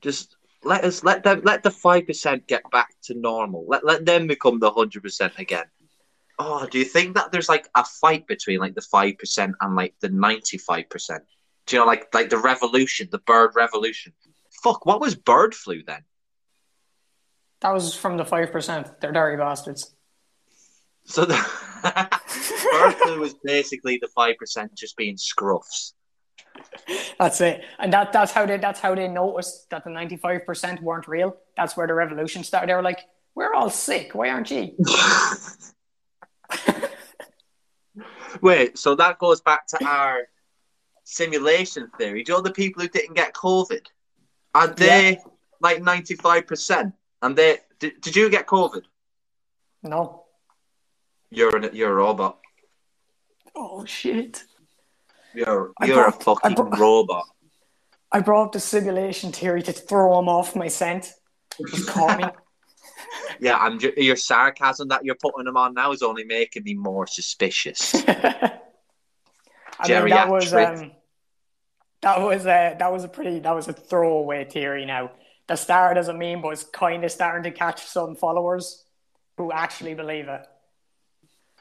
Just 0.00 0.36
let 0.64 0.84
us 0.84 1.04
let 1.04 1.22
them 1.22 1.42
let 1.44 1.62
the 1.62 1.70
five 1.70 2.06
percent 2.06 2.46
get 2.46 2.62
back 2.70 2.94
to 3.02 3.14
normal. 3.14 3.66
Let 3.68 3.84
let 3.84 4.06
them 4.06 4.26
become 4.26 4.58
the 4.58 4.70
hundred 4.70 5.02
percent 5.02 5.34
again. 5.38 5.66
Oh, 6.38 6.66
do 6.66 6.78
you 6.78 6.84
think 6.84 7.16
that 7.16 7.32
there's 7.32 7.48
like 7.48 7.68
a 7.74 7.84
fight 7.84 8.26
between 8.26 8.60
like 8.60 8.74
the 8.74 8.80
five 8.80 9.18
percent 9.18 9.56
and 9.60 9.74
like 9.74 9.94
the 10.00 10.08
ninety 10.08 10.58
five 10.58 10.88
percent? 10.88 11.24
Do 11.66 11.76
you 11.76 11.82
know 11.82 11.86
like 11.86 12.12
like 12.14 12.30
the 12.30 12.38
revolution, 12.38 13.08
the 13.10 13.18
bird 13.18 13.52
revolution? 13.56 14.12
Fuck, 14.62 14.86
what 14.86 15.00
was 15.00 15.14
bird 15.14 15.54
flu 15.54 15.82
then? 15.86 16.02
That 17.60 17.72
was 17.72 17.94
from 17.94 18.16
the 18.16 18.24
5%. 18.24 19.00
They're 19.00 19.12
dirty 19.12 19.36
bastards. 19.36 19.94
So 21.04 21.24
the 21.24 21.34
bird 22.72 22.94
flu 22.94 23.20
was 23.20 23.34
basically 23.42 23.98
the 24.00 24.08
five 24.08 24.36
percent 24.36 24.74
just 24.74 24.96
being 24.96 25.16
scruffs. 25.16 25.92
That's 27.18 27.40
it. 27.40 27.64
And 27.78 27.92
that, 27.92 28.12
that's 28.12 28.32
how 28.32 28.46
they 28.46 28.58
that's 28.58 28.80
how 28.80 28.94
they 28.94 29.08
noticed 29.08 29.70
that 29.70 29.84
the 29.84 29.90
95% 29.90 30.82
weren't 30.82 31.08
real. 31.08 31.36
That's 31.56 31.76
where 31.76 31.86
the 31.86 31.94
revolution 31.94 32.44
started. 32.44 32.68
They 32.68 32.74
were 32.74 32.82
like, 32.82 33.00
we're 33.34 33.54
all 33.54 33.70
sick. 33.70 34.14
Why 34.14 34.30
aren't 34.30 34.50
you? 34.50 34.76
Wait, 38.42 38.78
so 38.78 38.94
that 38.94 39.18
goes 39.18 39.40
back 39.40 39.66
to 39.68 39.84
our 39.84 40.28
simulation 41.04 41.90
theory. 41.98 42.22
Do 42.22 42.32
you 42.32 42.38
know 42.38 42.42
the 42.42 42.52
people 42.52 42.82
who 42.82 42.88
didn't 42.88 43.14
get 43.14 43.32
COVID? 43.34 43.84
Are 44.54 44.68
they 44.68 45.18
like 45.60 45.82
ninety 45.82 46.14
five 46.14 46.46
percent? 46.46 46.94
And 47.22 47.34
they 47.36 47.58
did, 47.80 48.00
did 48.00 48.14
you 48.16 48.28
get 48.30 48.46
COVID? 48.46 48.82
No. 49.82 50.24
You're 51.30 51.56
an, 51.56 51.70
you're 51.72 51.90
a 51.92 51.94
robot. 51.94 52.38
Oh, 53.54 53.84
shit. 53.84 54.44
You're 55.34 55.72
you're 55.84 56.06
a 56.06 56.10
brought- 56.12 56.14
I 56.14 56.24
fucking 56.50 56.54
brought- 56.54 56.78
robot. 56.78 57.24
I 58.10 58.20
brought 58.20 58.46
up 58.46 58.52
the 58.52 58.60
simulation 58.60 59.32
theory 59.32 59.62
to 59.64 59.72
throw 59.72 60.18
him 60.18 60.28
off 60.28 60.56
my 60.56 60.68
scent. 60.68 61.12
He 61.58 61.82
caught 61.84 62.18
me. 62.18 62.24
Yeah, 63.40 63.56
I'm 63.56 63.78
ju- 63.78 63.92
your 63.96 64.16
sarcasm 64.16 64.88
that 64.88 65.04
you're 65.04 65.14
putting 65.14 65.44
them 65.44 65.56
on 65.56 65.74
now 65.74 65.92
is 65.92 66.02
only 66.02 66.24
making 66.24 66.64
me 66.64 66.74
more 66.74 67.06
suspicious. 67.06 67.94
I 68.08 68.58
mean, 69.86 70.08
that 70.08 70.28
was 70.28 70.52
um, 70.52 70.92
that 72.02 72.20
was 72.20 72.46
a 72.46 72.76
that 72.78 72.92
was 72.92 73.04
a 73.04 73.08
pretty 73.08 73.38
that 73.40 73.54
was 73.54 73.68
a 73.68 73.72
throwaway 73.72 74.44
theory. 74.44 74.84
Now 74.84 75.12
the 75.46 75.56
star 75.56 75.94
doesn't 75.94 76.18
mean, 76.18 76.40
but 76.40 76.50
it's 76.50 76.64
kind 76.64 77.04
of 77.04 77.10
starting 77.10 77.50
to 77.50 77.56
catch 77.56 77.84
some 77.86 78.16
followers 78.16 78.84
who 79.36 79.52
actually 79.52 79.94
believe 79.94 80.28
it. 80.28 80.46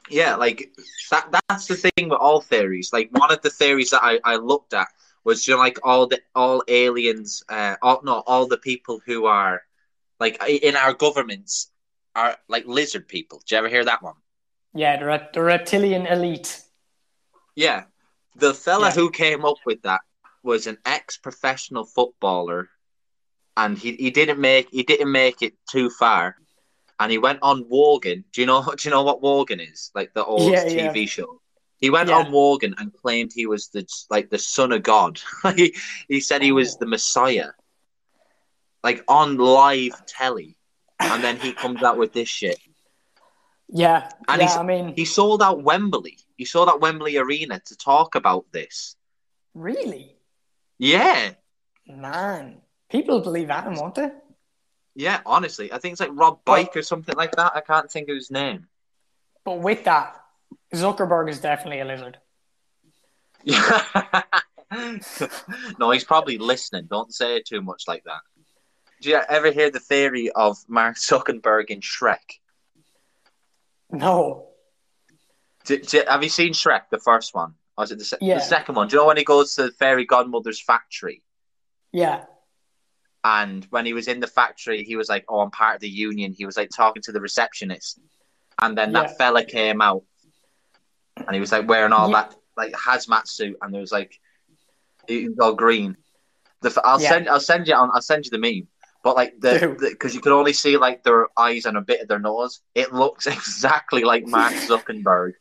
Yeah, 0.10 0.36
like 0.36 0.72
that. 1.12 1.30
That's 1.50 1.68
the 1.68 1.76
thing 1.76 2.10
with 2.10 2.20
all 2.20 2.42
theories. 2.42 2.92
Like 2.94 3.10
one 3.12 3.32
of 3.32 3.42
the 3.42 3.50
theories 3.50 3.90
that 3.92 4.04
I, 4.04 4.20
I 4.24 4.36
looked 4.38 4.74
at 4.74 4.88
was 5.24 5.48
you 5.48 5.54
know, 5.54 5.60
like 5.60 5.80
all 5.84 6.08
the 6.08 6.20
all 6.36 6.64
aliens, 6.68 7.44
uh, 7.50 7.76
all 7.82 8.02
no, 8.04 8.24
all 8.26 8.48
the 8.48 8.58
people 8.58 9.02
who 9.06 9.26
are 9.26 9.62
like 10.20 10.42
in 10.48 10.76
our 10.76 10.94
governments 10.94 11.72
are 12.16 12.38
like 12.48 12.66
lizard 12.66 13.08
people. 13.08 13.40
Did 13.40 13.52
you 13.52 13.58
ever 13.58 13.70
hear 13.70 13.86
that 13.86 14.02
one? 14.02 14.16
Yeah, 14.74 14.98
the, 14.98 15.06
rep- 15.06 15.34
the 15.34 15.42
reptilian 15.42 16.06
elite. 16.08 16.62
Yeah, 17.56 17.86
The 18.36 18.54
fella 18.54 18.88
Yeah. 18.90 18.94
who 18.94 19.10
came 19.10 19.46
up 19.46 19.58
with 19.66 19.82
that 19.84 20.02
was 20.44 20.68
an 20.68 20.78
ex-professional 20.86 21.86
footballer, 21.86 22.70
and 23.56 23.78
he, 23.78 23.94
he 23.94 24.12
didn't 24.12 24.40
make 24.40 24.70
he 24.70 24.84
didn't 24.84 25.12
make 25.12 25.42
it 25.42 25.54
too 25.70 25.90
far, 25.90 26.36
and 27.00 27.12
he 27.12 27.18
went 27.18 27.40
on 27.42 27.66
Wogan. 27.68 28.24
Do 28.32 28.42
you 28.42 28.48
know 28.48 28.62
do 28.78 28.88
you 28.88 28.92
know 28.92 29.04
what 29.04 29.22
Wogan 29.24 29.60
is? 29.60 29.92
Like 29.96 30.14
the 30.14 30.24
old 30.24 30.52
Yeah, 30.52 30.66
yeah. 30.68 30.94
TV 30.94 31.10
show. 31.10 31.42
He 31.80 31.90
went 31.90 32.10
Yeah. 32.10 32.18
on 32.20 32.32
Wogan 32.32 32.76
and 32.78 32.94
claimed 32.94 33.32
he 33.34 33.48
was 33.48 33.70
the 33.70 33.88
like 34.12 34.30
the 34.30 34.38
son 34.40 34.72
of 34.72 34.84
God. 34.84 35.20
he 35.56 35.76
he 36.08 36.20
said 36.22 36.42
he 36.44 36.52
was 36.52 36.76
Oh. 36.76 36.78
the 36.82 36.86
Messiah, 36.88 37.50
like 38.88 39.04
on 39.10 39.36
live 39.38 40.06
telly, 40.06 40.56
and 41.00 41.22
then 41.22 41.36
he 41.36 41.52
comes 41.52 41.84
out 41.84 41.98
with 41.98 42.14
this 42.14 42.30
shit. 42.30 42.58
Yeah, 43.68 44.10
And 44.30 44.42
yeah. 44.42 44.58
I 44.58 44.64
mean, 44.64 44.94
He 44.96 45.04
sold 45.04 45.44
out 45.44 45.62
Wembley. 45.62 46.18
He 46.38 46.46
sold 46.46 46.70
out 46.70 46.80
Wembley 46.80 47.18
Arena 47.18 47.60
to 47.66 47.76
talk 47.76 48.16
about 48.16 48.46
this. 48.54 48.96
really, 49.54 50.16
Yeah. 50.80 51.32
man, 51.86 52.62
people 52.90 53.20
believe 53.20 53.50
that, 53.50 53.70
won't 53.74 53.96
they? 53.96 54.10
Yeah, 54.96 55.20
honestly, 55.26 55.74
I 55.74 55.80
think 55.80 55.92
it's 55.92 56.00
like 56.00 56.12
Rob 56.14 56.46
Bike 56.46 56.78
or 56.78 56.82
something 56.82 57.16
like 57.18 57.36
that. 57.36 57.52
I 57.56 57.60
can't 57.62 57.92
think 57.92 58.08
of 58.08 58.16
his 58.16 58.32
name. 58.32 58.68
But 59.44 59.60
with 59.60 59.84
that, 59.84 60.16
Zuckerberg 60.74 61.30
is 61.30 61.42
definitely 61.42 61.82
a 61.82 61.86
lizard. 61.86 62.20
no, 65.80 65.92
he's 65.92 66.04
probably 66.04 66.38
listening. 66.38 66.88
Don't 66.90 67.14
say 67.14 67.42
too 67.42 67.62
much 67.62 67.84
like 67.88 68.04
that. 68.06 68.22
Do 69.02 69.10
you 69.10 69.20
ever 69.30 69.52
hear 69.52 69.70
the 69.70 69.80
theory 69.80 70.30
of 70.32 70.58
Mark 70.68 70.96
Zuckerberg 70.98 71.66
in 71.70 71.82
Shrek? 71.82 72.40
No, 73.92 74.48
Do- 75.66 75.80
do- 75.80 76.04
have 76.08 76.24
you 76.24 76.30
seen 76.30 76.54
Shrek, 76.54 76.90
the 76.92 77.00
first 77.00 77.34
one? 77.36 77.54
Or 77.78 77.84
is 77.84 77.92
it 77.92 78.00
the, 78.00 78.06
se- 78.06 78.18
Yeah. 78.22 78.36
the 78.36 78.42
second 78.42 78.76
one? 78.76 78.88
Do 78.88 78.96
you 78.96 79.02
know 79.02 79.08
when 79.08 79.18
he 79.18 79.24
goes 79.24 79.56
to 79.56 79.64
the 79.64 79.72
fairy 79.72 80.06
godmother's 80.06 80.62
factory? 80.62 81.24
yeah, 81.94 82.26
And 83.24 83.66
when 83.70 83.86
he 83.86 83.94
was 83.94 84.08
in 84.08 84.20
the 84.20 84.28
factory, 84.28 84.84
he 84.84 84.96
was 84.96 85.10
like, 85.10 85.26
"Oh, 85.30 85.40
I'm 85.40 85.52
part 85.52 85.76
of 85.76 85.82
the 85.82 85.90
union." 85.90 86.32
He 86.34 86.46
was 86.46 86.56
like 86.58 86.70
talking 86.70 87.02
to 87.04 87.12
the 87.12 87.20
receptionist, 87.22 88.00
and 88.62 88.78
then 88.78 88.92
Yeah. 88.94 89.02
that 89.04 89.18
fella 89.18 89.44
came 89.44 89.82
out, 89.82 90.04
and 91.16 91.34
he 91.34 91.40
was 91.40 91.52
like 91.52 91.68
wearing 91.68 91.92
all 91.94 92.10
Yeah. 92.10 92.24
that 92.24 92.36
like 92.56 92.74
hazmat 92.74 93.28
suit, 93.28 93.58
and 93.62 93.74
there 93.74 93.82
was 93.82 93.92
like 93.92 94.20
he 95.08 95.28
was 95.30 95.40
all 95.40 95.54
green. 95.56 95.98
The 96.62 96.80
I'll 96.86 97.02
Yeah. 97.02 97.10
send 97.10 97.30
I'll 97.30 97.40
send 97.40 97.68
you 97.68 97.76
on 97.76 97.90
I'll 97.94 98.02
send 98.02 98.26
you 98.26 98.32
the 98.32 98.38
meme, 98.38 98.68
but 99.04 99.16
like 99.16 99.40
the 99.40 99.76
because 99.80 100.14
you 100.16 100.22
could 100.22 100.32
only 100.34 100.54
see 100.54 100.78
like 100.78 101.04
their 101.04 101.28
eyes 101.38 101.66
and 101.66 101.78
a 101.78 101.82
bit 101.82 102.02
of 102.02 102.08
their 102.08 102.20
nose. 102.20 102.62
It 102.76 102.94
looks 102.94 103.28
exactly 103.38 104.04
like 104.04 104.26
Mark 104.28 104.54
Zuckerberg 104.68 105.34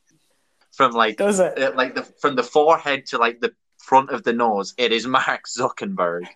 from 0.72 0.92
like 0.92 1.16
does 1.16 1.40
it? 1.40 1.59
uh, 1.59 1.72
like 1.74 1.94
the 1.94 2.02
from 2.02 2.36
the 2.36 2.42
forehead 2.42 3.07
to 3.07 3.18
like 3.18 3.40
the 3.40 3.52
front 3.78 4.11
of 4.11 4.22
the 4.22 4.32
nose. 4.32 4.74
It 4.78 4.92
is 4.92 5.07
Mark 5.18 5.44
Zuckerberg. 5.46 6.26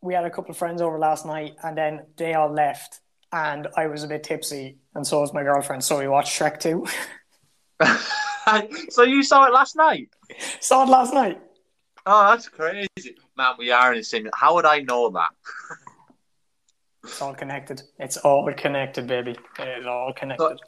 we 0.00 0.14
had 0.14 0.24
a 0.24 0.30
couple 0.30 0.50
of 0.50 0.56
friends 0.56 0.80
over 0.80 0.98
last 0.98 1.26
night 1.26 1.56
and 1.62 1.76
then 1.76 2.06
they 2.16 2.34
all 2.34 2.52
left 2.52 3.00
and 3.32 3.66
I 3.76 3.88
was 3.88 4.04
a 4.04 4.08
bit 4.08 4.22
tipsy 4.22 4.78
and 4.94 5.06
so 5.06 5.20
was 5.20 5.34
my 5.34 5.42
girlfriend. 5.42 5.84
So 5.84 5.98
we 5.98 6.08
watched 6.08 6.38
Shrek 6.38 6.60
2. 6.60 6.86
so 8.90 9.02
you 9.02 9.22
saw 9.22 9.46
it 9.46 9.52
last 9.52 9.76
night? 9.76 10.08
Saw 10.60 10.84
it 10.84 10.88
last 10.88 11.12
night. 11.12 11.40
Oh, 12.06 12.30
that's 12.30 12.48
crazy, 12.48 13.16
man. 13.36 13.54
We 13.58 13.70
are 13.70 13.92
in 13.92 13.98
a 13.98 14.02
sim. 14.02 14.30
How 14.32 14.54
would 14.54 14.64
I 14.64 14.80
know 14.80 15.10
that? 15.10 15.28
It's 17.08 17.22
all 17.22 17.34
connected. 17.34 17.82
It's 17.98 18.16
all 18.18 18.52
connected, 18.52 19.06
baby. 19.06 19.36
It 19.58 19.80
is 19.80 19.86
all 19.86 20.12
connected. 20.12 20.58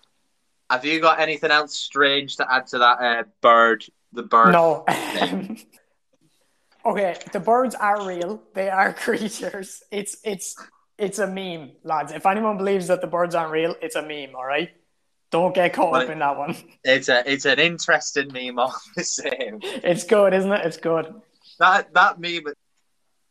Have 0.71 0.85
you 0.85 1.01
got 1.01 1.21
anything 1.21 1.51
else 1.51 1.77
strange 1.77 2.37
to 2.37 2.53
add 2.53 2.67
to 2.69 2.79
that 2.79 3.01
uh, 3.01 3.25
bird? 3.41 3.85
The 4.13 4.23
bird. 4.23 4.53
No. 4.53 4.85
okay, 6.87 7.17
the 7.33 7.41
birds 7.41 7.75
are 7.75 8.07
real. 8.07 8.43
They 8.55 8.71
are 8.71 8.93
creatures. 8.95 9.83
It's 9.91 10.17
it's 10.25 10.57
it's 10.97 11.19
a 11.19 11.27
meme, 11.27 11.73
lads. 11.83 12.13
If 12.13 12.27
anyone 12.27 12.57
believes 12.57 12.89
that 12.89 13.01
the 13.01 13.07
birds 13.07 13.35
aren't 13.35 13.53
real, 13.53 13.75
it's 13.83 13.97
a 13.97 14.03
meme, 14.03 14.35
all 14.35 14.45
right? 14.45 14.71
Don't 15.31 15.55
get 15.55 15.73
caught 15.73 15.93
Well, 15.93 16.03
up 16.03 16.11
in 16.11 16.19
that 16.19 16.37
one. 16.37 16.57
It's 16.85 17.09
a 17.09 17.31
it's 17.31 17.45
an 17.45 17.59
interesting 17.59 18.33
meme 18.33 18.59
all 18.59 18.75
the 18.97 19.05
same. 19.05 19.61
It's 19.63 20.05
good, 20.05 20.35
isn't 20.35 20.51
it? 20.51 20.67
It's 20.67 20.79
good. 20.79 21.15
That 21.59 21.93
that 21.95 22.19
meme. 22.19 22.45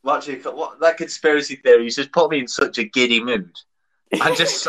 What 0.02 0.24
do 0.24 0.36
what 0.54 0.80
that 0.80 0.98
conspiracy 0.98 1.58
theory 1.58 1.90
just 1.90 2.12
put 2.12 2.32
me 2.32 2.40
in 2.40 2.48
such 2.48 2.78
a 2.78 2.84
giddy 2.86 3.22
mood. 3.22 3.52
I 4.22 4.34
just 4.36 4.68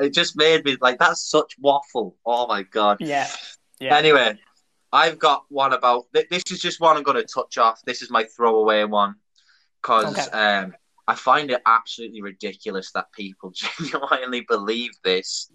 it 0.00 0.12
just 0.12 0.36
made 0.36 0.64
me 0.64 0.76
like 0.80 0.98
that's 0.98 1.28
such 1.30 1.56
waffle. 1.60 2.16
Oh 2.26 2.46
my 2.46 2.62
god. 2.62 2.98
Yeah. 3.00 3.28
Yeah. 3.80 3.96
Anyway, 3.96 4.38
I've 4.92 5.18
got 5.18 5.44
one 5.48 5.72
about 5.72 6.06
th- 6.14 6.28
this 6.28 6.42
is 6.50 6.60
just 6.60 6.80
one 6.80 6.96
I'm 6.96 7.02
going 7.02 7.16
to 7.16 7.24
touch 7.24 7.58
off. 7.58 7.80
This 7.84 8.02
is 8.02 8.10
my 8.10 8.24
throwaway 8.24 8.84
one 8.84 9.14
because 9.80 10.28
Okay. 10.28 10.30
um, 10.36 10.74
I 11.06 11.14
find 11.14 11.50
it 11.50 11.62
absolutely 11.66 12.22
ridiculous 12.22 12.92
that 12.92 13.12
people 13.12 13.50
genuinely 13.80 14.42
believe 14.48 14.90
this 15.04 15.50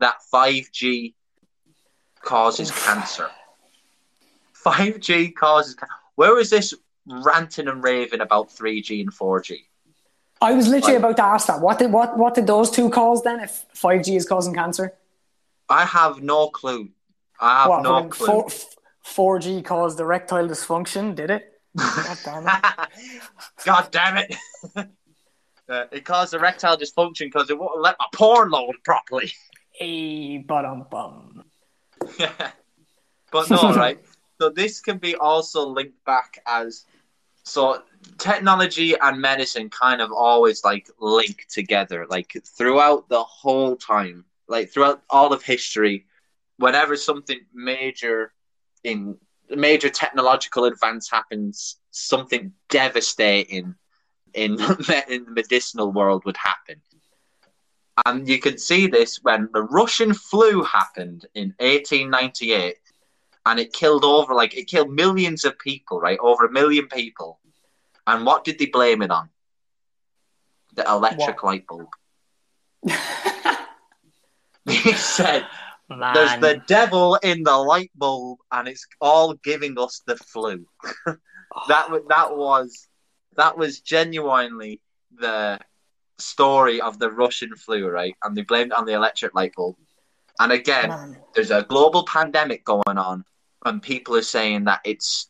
that 0.00 0.16
5G 0.32 1.14
causes 2.22 2.70
cancer. 2.72 3.30
5G 4.64 5.34
causes. 5.34 5.74
Ca- 5.74 5.86
Where 6.16 6.34
was 6.34 6.50
this 6.50 6.74
ranting 7.06 7.68
and 7.68 7.82
raving 7.82 8.20
about 8.20 8.48
3G 8.50 9.00
and 9.00 9.12
4G? 9.12 9.66
I 10.40 10.52
was 10.52 10.68
literally 10.68 10.94
Like- 10.94 10.98
about 11.04 11.16
to 11.16 11.24
ask 11.24 11.46
that. 11.46 11.60
What 11.60 11.78
did 11.78 11.92
what 11.92 12.18
what 12.18 12.34
did 12.34 12.46
those 12.46 12.70
two 12.70 12.90
cause 12.90 13.22
then? 13.22 13.40
If 13.40 13.64
five 13.74 14.02
G 14.04 14.16
is 14.16 14.26
causing 14.26 14.54
cancer, 14.54 14.92
I 15.68 15.84
have 15.84 16.22
no 16.22 16.48
clue. 16.48 16.90
I 17.40 17.60
have 17.62 17.68
what 17.68 17.82
no 17.82 18.08
clue. 18.08 18.48
four 19.02 19.38
G 19.38 19.62
caused 19.62 19.98
erectile 20.00 20.46
dysfunction? 20.48 21.14
Did 21.14 21.30
it? 21.30 21.50
God 21.76 22.18
damn 22.24 22.46
it! 22.46 23.22
God 23.64 23.88
damn 23.90 24.16
it. 24.18 24.36
Uh, 25.66 25.86
it 25.92 26.04
caused 26.04 26.34
erectile 26.34 26.76
dysfunction 26.76 27.20
because 27.20 27.48
it 27.48 27.58
wouldn't 27.58 27.80
let 27.80 27.96
my 27.98 28.04
porn 28.12 28.50
load 28.50 28.74
properly. 28.84 29.32
Hey, 29.72 30.36
bottom 30.36 30.84
bum. 30.90 31.42
but 33.32 33.48
no, 33.50 33.72
right? 33.74 33.98
So 34.40 34.50
this 34.50 34.80
can 34.80 34.98
be 34.98 35.14
also 35.14 35.66
linked 35.68 36.04
back 36.04 36.38
as 36.46 36.84
so 37.44 37.82
technology 38.18 38.94
and 38.98 39.20
medicine 39.20 39.68
kind 39.68 40.00
of 40.00 40.10
always 40.10 40.64
like 40.64 40.88
link 40.98 41.46
together, 41.48 42.06
like 42.08 42.36
throughout 42.44 43.08
the 43.08 43.22
whole 43.22 43.76
time, 43.76 44.24
like 44.48 44.70
throughout 44.70 45.02
all 45.10 45.32
of 45.32 45.42
history. 45.42 46.06
Whenever 46.56 46.96
something 46.96 47.40
major 47.52 48.32
in 48.82 49.16
major 49.50 49.88
technological 49.88 50.64
advance 50.64 51.10
happens, 51.10 51.76
something 51.90 52.52
devastating 52.70 53.74
in 54.32 54.52
in 55.08 55.24
the 55.24 55.30
medicinal 55.30 55.92
world 55.92 56.24
would 56.24 56.36
happen. 56.36 56.80
And 58.06 58.28
you 58.28 58.40
can 58.40 58.58
see 58.58 58.86
this 58.86 59.20
when 59.22 59.48
the 59.52 59.62
Russian 59.62 60.14
flu 60.14 60.62
happened 60.64 61.26
in 61.34 61.54
1898 61.58 62.76
and 63.46 63.60
it 63.60 63.72
killed 63.72 64.04
over 64.04 64.34
like 64.34 64.56
it 64.56 64.68
killed 64.68 64.90
millions 64.90 65.44
of 65.44 65.58
people, 65.58 66.00
right? 66.00 66.18
Over 66.20 66.46
a 66.46 66.52
million 66.52 66.86
people. 66.88 67.40
And 68.06 68.26
what 68.26 68.44
did 68.44 68.58
they 68.58 68.66
blame 68.66 69.02
it 69.02 69.10
on? 69.10 69.30
The 70.74 70.84
electric 70.88 71.42
light 71.42 71.66
bulb. 71.66 71.88
They 74.66 74.92
said 74.92 75.46
Man, 75.90 76.14
there's 76.14 76.40
the 76.40 76.62
devil 76.66 77.16
in 77.16 77.42
the 77.42 77.56
light 77.56 77.90
bulb 77.94 78.38
and 78.50 78.66
it's 78.66 78.86
all 79.00 79.34
giving 79.34 79.78
us 79.78 80.02
the 80.06 80.16
flu. 80.16 80.66
that 81.68 81.88
that 82.08 82.36
was 82.36 82.88
that 83.36 83.58
was 83.58 83.80
genuinely 83.80 84.80
the 85.18 85.58
story 86.18 86.80
of 86.80 86.98
the 86.98 87.10
Russian 87.10 87.54
flu, 87.56 87.86
right? 87.88 88.16
And 88.22 88.36
they 88.36 88.42
blamed 88.42 88.72
it 88.72 88.78
on 88.78 88.86
the 88.86 88.94
electric 88.94 89.34
light 89.34 89.52
bulb. 89.54 89.76
And 90.38 90.52
again, 90.52 90.88
man. 90.88 91.16
there's 91.34 91.50
a 91.50 91.62
global 91.62 92.04
pandemic 92.06 92.64
going 92.64 92.98
on, 92.98 93.24
and 93.64 93.82
people 93.82 94.16
are 94.16 94.22
saying 94.22 94.64
that 94.64 94.80
it's. 94.84 95.28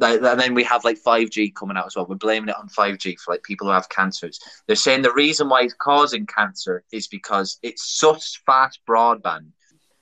Like, 0.00 0.22
and 0.22 0.38
then 0.38 0.54
we 0.54 0.62
have 0.62 0.84
like 0.84 1.02
5G 1.02 1.56
coming 1.56 1.76
out 1.76 1.86
as 1.86 1.96
well. 1.96 2.06
We're 2.06 2.14
blaming 2.14 2.50
it 2.50 2.56
on 2.56 2.68
5G 2.68 3.18
for 3.18 3.34
like 3.34 3.42
people 3.42 3.66
who 3.66 3.72
have 3.72 3.88
cancers. 3.88 4.38
They're 4.66 4.76
saying 4.76 5.02
the 5.02 5.12
reason 5.12 5.48
why 5.48 5.62
it's 5.62 5.74
causing 5.74 6.24
cancer 6.24 6.84
is 6.92 7.08
because 7.08 7.58
it's 7.64 7.98
such 7.98 8.40
fast 8.46 8.78
broadband, 8.88 9.48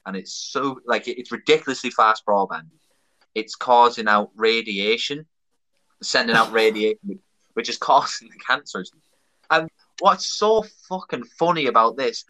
and 0.05 0.15
it's 0.15 0.35
so 0.35 0.81
like 0.85 1.09
it's 1.09 1.33
ridiculously 1.33 1.89
fast 1.89 2.27
broadband. 2.27 2.67
It's 3.35 3.55
causing 3.55 4.07
out 4.07 4.33
radiation, 4.37 5.25
sending 6.03 6.37
out 6.37 6.53
radiation, 6.63 7.21
which 7.55 7.71
is 7.71 7.79
causing 7.79 8.29
the 8.29 8.37
cancers. 8.37 8.93
And 9.51 9.71
what's 10.01 10.27
so 10.27 10.63
fucking 10.91 11.25
funny 11.25 11.69
about 11.69 11.97
this 11.97 12.27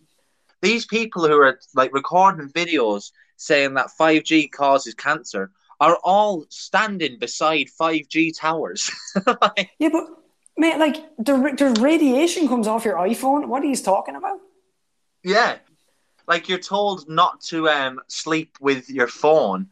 these 0.63 0.87
people 0.87 1.27
who 1.27 1.39
are 1.41 1.59
like 1.75 1.93
recording 1.93 2.49
videos 2.49 3.13
saying 3.37 3.75
that 3.75 3.91
5G 4.01 4.51
causes 4.51 4.95
cancer 4.95 5.51
are 5.81 5.99
all 6.05 6.47
standing 6.49 7.19
beside 7.19 7.67
5G 7.81 8.33
towers. 8.39 8.91
Like, 9.27 9.71
Yeah, 9.79 9.91
but 9.91 10.05
man, 10.59 10.79
like 10.79 10.97
the 11.19 11.35
the 11.57 11.81
radiation 11.81 12.49
comes 12.49 12.67
off 12.67 12.85
your 12.85 12.97
iPhone. 12.97 13.47
What 13.49 13.63
are 13.63 13.67
you 13.67 13.77
talking 13.77 14.17
about? 14.17 14.39
yeah. 15.23 15.57
Like 16.29 16.49
you're 16.49 16.59
told 16.59 17.09
not 17.09 17.41
to 17.51 17.69
um, 17.69 18.01
sleep 18.09 18.57
with 18.61 18.91
your 18.91 19.07
phone 19.07 19.69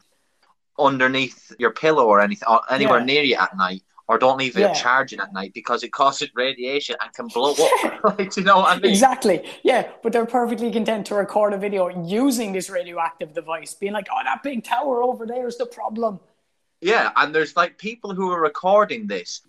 underneath 0.78 1.52
your 1.58 1.70
pillow 1.72 2.06
or 2.06 2.20
anything, 2.20 2.46
or 2.48 2.60
anywhere 2.70 2.98
Yeah. 3.00 3.04
near 3.04 3.22
you 3.22 3.36
at 3.36 3.56
night, 3.56 3.82
or 4.08 4.18
don't 4.18 4.38
leave 4.38 4.56
Yeah. 4.58 4.70
it 4.70 4.76
charging 4.76 5.20
at 5.20 5.32
night 5.32 5.52
because 5.54 5.82
it 5.82 5.92
causes 5.92 6.28
radiation 6.34 6.96
and 7.00 7.12
can 7.14 7.28
blow 7.28 7.52
up. 7.52 8.04
like, 8.18 8.36
you 8.36 8.42
know 8.44 8.58
what 8.58 8.76
I 8.76 8.80
mean? 8.80 8.90
Exactly. 8.90 9.48
Yeah, 9.62 9.90
but 10.02 10.12
they're 10.12 10.26
perfectly 10.26 10.70
content 10.70 11.06
to 11.06 11.14
record 11.14 11.52
a 11.54 11.58
video 11.58 11.88
using 12.04 12.52
this 12.52 12.68
radioactive 12.68 13.32
device, 13.32 13.74
being 13.74 13.92
like, 13.92 14.08
"Oh, 14.12 14.20
that 14.24 14.42
big 14.42 14.64
tower 14.64 15.02
over 15.02 15.26
there 15.26 15.46
is 15.48 15.56
the 15.56 15.66
problem." 15.66 16.20
Yeah, 16.80 17.12
and 17.16 17.34
there's 17.34 17.56
like 17.56 17.78
people 17.78 18.14
who 18.14 18.30
are 18.30 18.40
recording 18.40 19.06
this, 19.06 19.40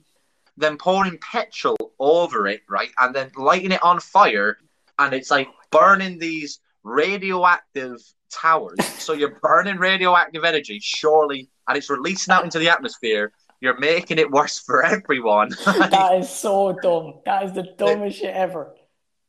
then 0.55 0.77
pouring 0.77 1.17
petrol 1.17 1.75
over 1.99 2.47
it, 2.47 2.61
right, 2.69 2.91
and 2.99 3.13
then 3.13 3.31
lighting 3.35 3.73
it 3.73 3.83
on 3.83 3.99
fire, 3.99 4.57
and 4.99 5.13
it's 5.13 5.31
like 5.31 5.49
burning 5.71 6.17
these 6.17 6.59
radioactive 6.83 8.01
towers. 8.31 8.77
so 8.85 9.13
you're 9.13 9.37
burning 9.41 9.77
radioactive 9.77 10.43
energy, 10.45 10.79
surely, 10.81 11.49
and 11.67 11.77
it's 11.77 11.89
releasing 11.89 12.31
out 12.33 12.43
into 12.45 12.59
the 12.59 12.69
atmosphere. 12.69 13.31
You're 13.65 13.79
making 13.79 14.19
it 14.19 14.29
worse 14.29 14.59
for 14.59 14.85
everyone. 14.85 15.49
That 15.65 16.19
is 16.19 16.29
so 16.29 16.77
dumb. 16.83 17.15
That 17.25 17.45
is 17.45 17.53
the 17.53 17.63
dumbest 17.79 18.19
shit 18.19 18.31
ever. 18.31 18.75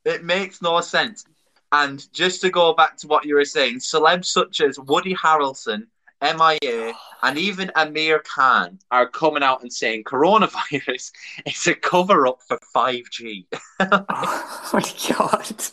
It 0.04 0.24
makes 0.24 0.60
no 0.60 0.78
sense. 0.82 1.24
And 1.72 2.06
just 2.12 2.42
to 2.42 2.50
go 2.50 2.74
back 2.74 2.98
to 2.98 3.06
what 3.06 3.24
you 3.24 3.36
were 3.36 3.46
saying, 3.46 3.78
celebs 3.78 4.26
such 4.26 4.60
as 4.60 4.78
Woody 4.78 5.14
Harrelson, 5.14 5.86
MIA, 6.20 6.92
and 7.22 7.38
even 7.38 7.72
Amir 7.76 8.18
Khan 8.18 8.78
are 8.90 9.08
coming 9.08 9.42
out 9.42 9.62
and 9.62 9.72
saying 9.72 10.04
coronavirus 10.04 11.12
is 11.46 11.66
a 11.66 11.74
cover 11.74 12.26
up 12.26 12.42
for 12.46 12.58
5G. 12.74 13.46
Oh 13.80 14.70
my 14.74 14.82
god. 15.16 15.64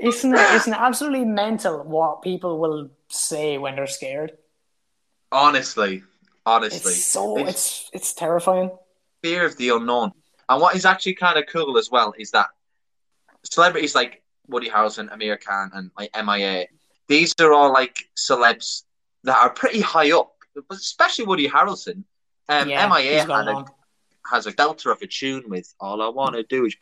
Isn't 0.00 0.34
it, 0.34 0.54
isn't 0.54 0.72
it 0.72 0.80
absolutely 0.80 1.24
mental 1.24 1.84
what 1.84 2.22
people 2.22 2.58
will 2.58 2.90
say 3.10 3.58
when 3.58 3.76
they're 3.76 3.86
scared? 3.86 4.32
honestly, 5.32 6.02
honestly. 6.46 6.92
It's 6.92 7.04
so 7.04 7.36
It's- 7.38 7.54
it's 7.54 7.90
it's 7.92 8.12
terrifying. 8.14 8.70
fear 9.22 9.44
of 9.44 9.56
the 9.56 9.70
unknown. 9.70 10.12
And 10.48 10.60
what 10.62 10.76
is 10.76 10.84
actually 10.86 11.14
kind 11.14 11.36
of 11.38 11.44
cool 11.48 11.76
as 11.78 11.90
well 11.90 12.14
is 12.16 12.30
that 12.30 12.46
celebrities 13.42 13.94
like 13.94 14.22
Woody 14.46 14.70
Harrelson, 14.70 15.12
Amir 15.12 15.36
Khan, 15.36 15.70
and 15.74 15.90
like 15.98 16.10
MIA, 16.16 16.66
these 17.08 17.34
are 17.40 17.52
all 17.52 17.72
like 17.72 17.98
celebs 18.16 18.84
that 19.24 19.36
are 19.36 19.50
pretty 19.50 19.80
high 19.80 20.12
up, 20.12 20.32
especially 20.70 21.24
Woody 21.26 21.48
Harrelson. 21.48 22.04
Um, 22.48 22.68
yeah, 22.68 22.86
MIA 22.88 23.24
a, 23.28 23.64
has 24.30 24.46
a 24.46 24.52
delta 24.52 24.90
of 24.90 25.02
a 25.02 25.06
tune 25.08 25.42
with 25.48 25.74
"All 25.80 26.00
I 26.00 26.08
Want 26.08 26.36
to 26.36 26.44
Do 26.44 26.64
Is." 26.66 26.76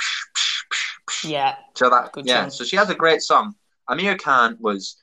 Yeah, 1.23 1.57
So 1.75 1.89
that 1.89 2.12
Good 2.12 2.27
yeah, 2.27 2.43
tune. 2.43 2.51
so 2.51 2.65
she 2.65 2.77
has 2.77 2.91
a 2.91 2.95
great 2.95 3.23
song. 3.23 3.55
Amir 3.89 4.19
Khan 4.19 4.59
was 4.61 4.97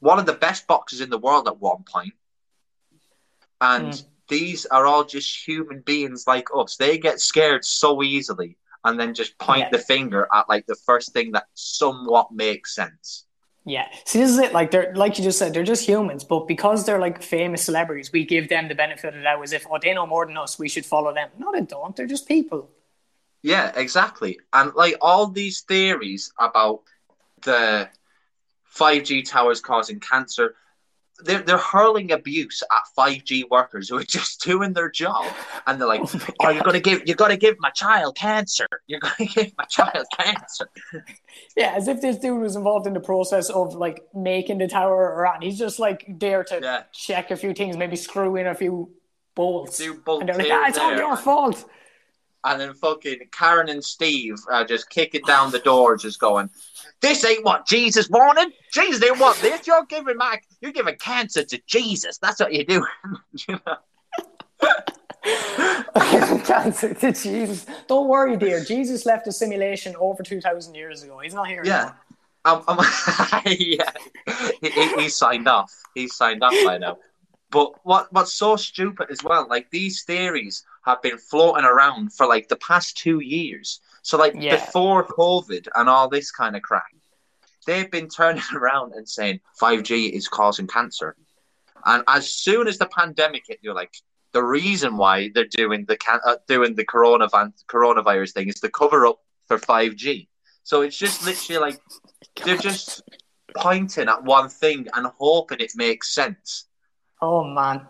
one 0.00 0.18
of 0.18 0.26
the 0.26 0.32
best 0.32 0.66
boxers 0.66 1.00
in 1.00 1.10
the 1.10 1.18
world 1.18 1.46
at 1.46 1.58
one 1.60 1.84
point, 1.84 2.14
and 3.60 3.92
Mm. 3.92 4.04
these 4.28 4.66
are 4.66 4.86
all 4.86 5.04
just 5.04 5.46
human 5.46 5.80
beings 5.80 6.26
like 6.26 6.48
us. 6.54 6.76
They 6.76 6.98
get 6.98 7.20
scared 7.20 7.64
so 7.64 8.02
easily, 8.02 8.56
and 8.84 8.98
then 8.98 9.14
just 9.14 9.36
point 9.38 9.60
Yeah. 9.60 9.70
the 9.70 9.78
finger 9.78 10.28
at 10.32 10.48
like 10.48 10.66
the 10.66 10.76
first 10.86 11.12
thing 11.12 11.32
that 11.32 11.46
somewhat 11.54 12.30
makes 12.32 12.74
sense. 12.74 13.24
yeah. 13.64 13.86
See, 14.06 14.18
this 14.20 14.30
is 14.30 14.38
it. 14.38 14.52
Like 14.54 14.70
they're 14.70 14.94
like 14.94 15.18
you 15.18 15.24
just 15.24 15.38
said, 15.38 15.52
they're 15.52 15.62
just 15.74 15.84
humans, 15.84 16.24
but 16.24 16.46
because 16.48 16.86
they're 16.86 16.98
like 17.00 17.22
famous 17.22 17.62
celebrities, 17.64 18.10
we 18.12 18.24
give 18.24 18.48
them 18.48 18.66
the 18.68 18.74
benefit 18.74 19.08
of 19.08 19.14
the 19.14 19.20
doubt 19.22 19.42
as 19.42 19.52
if 19.52 19.66
oh 19.70 19.78
they 19.78 19.92
know 19.92 20.06
more 20.06 20.24
than 20.24 20.38
us, 20.38 20.58
we 20.58 20.68
should 20.70 20.86
follow 20.86 21.12
them. 21.12 21.28
No, 21.38 21.52
they 21.52 21.60
don't. 21.60 21.94
They're 21.94 22.06
just 22.06 22.26
people. 22.26 22.70
Yeah, 23.42 23.70
exactly. 23.76 24.40
And 24.54 24.72
like 24.74 24.96
all 25.02 25.26
these 25.26 25.60
theories 25.62 26.32
about 26.38 26.80
the 27.42 27.88
5G 28.74 29.22
towers 29.28 29.60
causing 29.60 30.00
cancer, 30.00 30.54
they're, 31.24 31.42
they're 31.42 31.58
hurling 31.58 32.12
abuse 32.12 32.62
at 32.70 32.82
5G 32.96 33.48
workers 33.50 33.88
who 33.88 33.96
are 33.98 34.02
just 34.18 34.42
doing 34.42 34.72
their 34.72 34.90
job. 34.90 35.26
And 35.66 35.80
they're 35.80 35.88
like, 35.88 36.02
Oh 36.02 36.26
oh, 36.40 36.48
you're 36.50 36.62
to 36.62 36.80
give, 36.80 37.02
you're 37.06 37.16
to 37.16 37.36
give 37.36 37.56
my 37.58 37.70
child 37.70 38.16
cancer. 38.16 38.66
You're 38.86 39.00
going 39.00 39.14
to 39.18 39.24
give 39.26 39.52
my 39.58 39.64
child 39.64 40.06
cancer. 40.18 40.68
Yeah, 41.56 41.72
as 41.76 41.88
if 41.88 42.00
this 42.00 42.18
dude 42.18 42.40
was 42.40 42.56
involved 42.56 42.86
in 42.86 42.94
the 42.94 43.00
process 43.00 43.50
of 43.50 43.74
like 43.74 44.02
making 44.14 44.58
the 44.58 44.68
tower 44.68 44.96
around. 44.96 45.42
He's 45.42 45.58
just 45.58 45.78
like 45.78 46.04
there 46.08 46.44
to 46.44 46.60
Yeah. 46.62 46.82
check 46.92 47.30
a 47.30 47.36
few 47.36 47.52
things, 47.54 47.76
maybe 47.76 47.96
screw 47.96 48.36
in 48.36 48.46
a 48.46 48.54
few 48.54 48.90
bolts. 49.34 49.78
Do 49.78 49.94
bolts 49.94 50.20
and 50.20 50.28
they're 50.28 50.36
like, 50.36 50.50
ah, 50.50 50.68
it's 50.68 50.78
all 50.78 50.96
your 50.96 51.16
fault. 51.16 51.64
And 52.48 52.60
then 52.60 52.72
fucking 52.74 53.18
Karen 53.30 53.68
and 53.68 53.84
Steve 53.84 54.36
are 54.50 54.64
just 54.64 54.88
kicking 54.88 55.20
down 55.26 55.50
the 55.50 55.58
door, 55.58 55.96
just 55.98 56.18
going, 56.18 56.48
this 57.02 57.24
ain't 57.24 57.44
what 57.44 57.66
Jesus 57.66 58.08
wanted. 58.08 58.52
Jesus 58.72 59.00
didn't 59.00 59.18
want 59.18 59.38
this. 59.40 59.66
You're 59.66 59.84
giving 59.84 60.16
my, 60.16 60.38
you're 60.62 60.72
giving 60.72 60.96
cancer 60.96 61.44
to 61.44 61.60
Jesus. 61.66 62.16
That's 62.18 62.40
what 62.40 62.52
you 62.52 62.64
do. 62.64 62.86
You 63.48 63.60
know? 63.66 63.76
Cancer 66.44 66.94
to 66.94 67.12
Jesus. 67.12 67.66
Don't 67.86 68.08
worry, 68.08 68.36
dear. 68.36 68.64
Jesus 68.64 69.04
left 69.04 69.26
a 69.26 69.32
simulation 69.32 69.94
over 69.98 70.22
2,000 70.22 70.74
years 70.74 71.02
ago. 71.02 71.18
He's 71.18 71.34
not 71.34 71.48
here 71.48 71.62
Yeah. 71.64 71.76
anymore. 71.76 71.96
Um, 72.44 72.64
um, 72.66 72.78
yeah, 73.46 73.90
he, 74.62 74.70
he, 74.70 74.88
he 75.02 75.08
signed 75.08 75.46
off. 75.48 75.72
He's 75.94 76.16
signed 76.16 76.42
off 76.42 76.54
by 76.64 76.78
now. 76.78 76.96
But 77.50 77.72
what 77.84 78.12
what's 78.12 78.32
so 78.32 78.56
stupid 78.56 79.10
as 79.10 79.22
well? 79.22 79.46
Like 79.48 79.70
these 79.70 80.04
theories 80.04 80.64
have 80.88 81.02
been 81.02 81.18
floating 81.18 81.64
around 81.66 82.12
for 82.14 82.26
like 82.26 82.48
the 82.48 82.56
past 82.56 82.96
two 82.96 83.20
years. 83.20 83.80
So 84.02 84.16
like 84.16 84.34
Yeah. 84.34 84.56
before 84.56 85.06
COVID 85.06 85.68
and 85.74 85.88
all 85.88 86.08
this 86.08 86.30
kind 86.30 86.56
of 86.56 86.62
crap, 86.62 86.84
they've 87.66 87.90
been 87.90 88.08
turning 88.08 88.42
around 88.54 88.94
and 88.94 89.06
saying 89.08 89.40
five 89.60 89.82
G 89.82 90.06
is 90.06 90.28
causing 90.28 90.66
cancer. 90.66 91.14
And 91.84 92.02
as 92.08 92.28
soon 92.30 92.66
as 92.68 92.78
the 92.78 92.86
pandemic 92.86 93.44
hit, 93.48 93.58
you're 93.62 93.74
like, 93.74 93.94
the 94.32 94.42
reason 94.42 94.96
why 94.96 95.30
they're 95.34 95.46
doing 95.64 95.84
the 95.86 95.96
can- 95.96 96.20
uh, 96.26 96.36
doing 96.46 96.74
the 96.74 96.84
coronavirus 96.84 97.52
coronavirus 97.66 98.32
thing 98.32 98.48
is 98.48 98.56
to 98.60 98.68
cover 98.70 99.06
up 99.06 99.18
for 99.46 99.58
five 99.58 99.94
G. 99.94 100.28
So 100.64 100.82
it's 100.82 100.96
just 100.98 101.24
literally 101.24 101.60
like 101.66 101.80
they're 102.44 102.56
just 102.70 103.02
pointing 103.56 104.08
at 104.08 104.22
one 104.24 104.48
thing 104.48 104.86
and 104.94 105.06
hoping 105.18 105.60
it 105.60 105.72
makes 105.76 106.14
sense. 106.14 106.66
Oh, 107.20 107.42
man. 107.44 107.86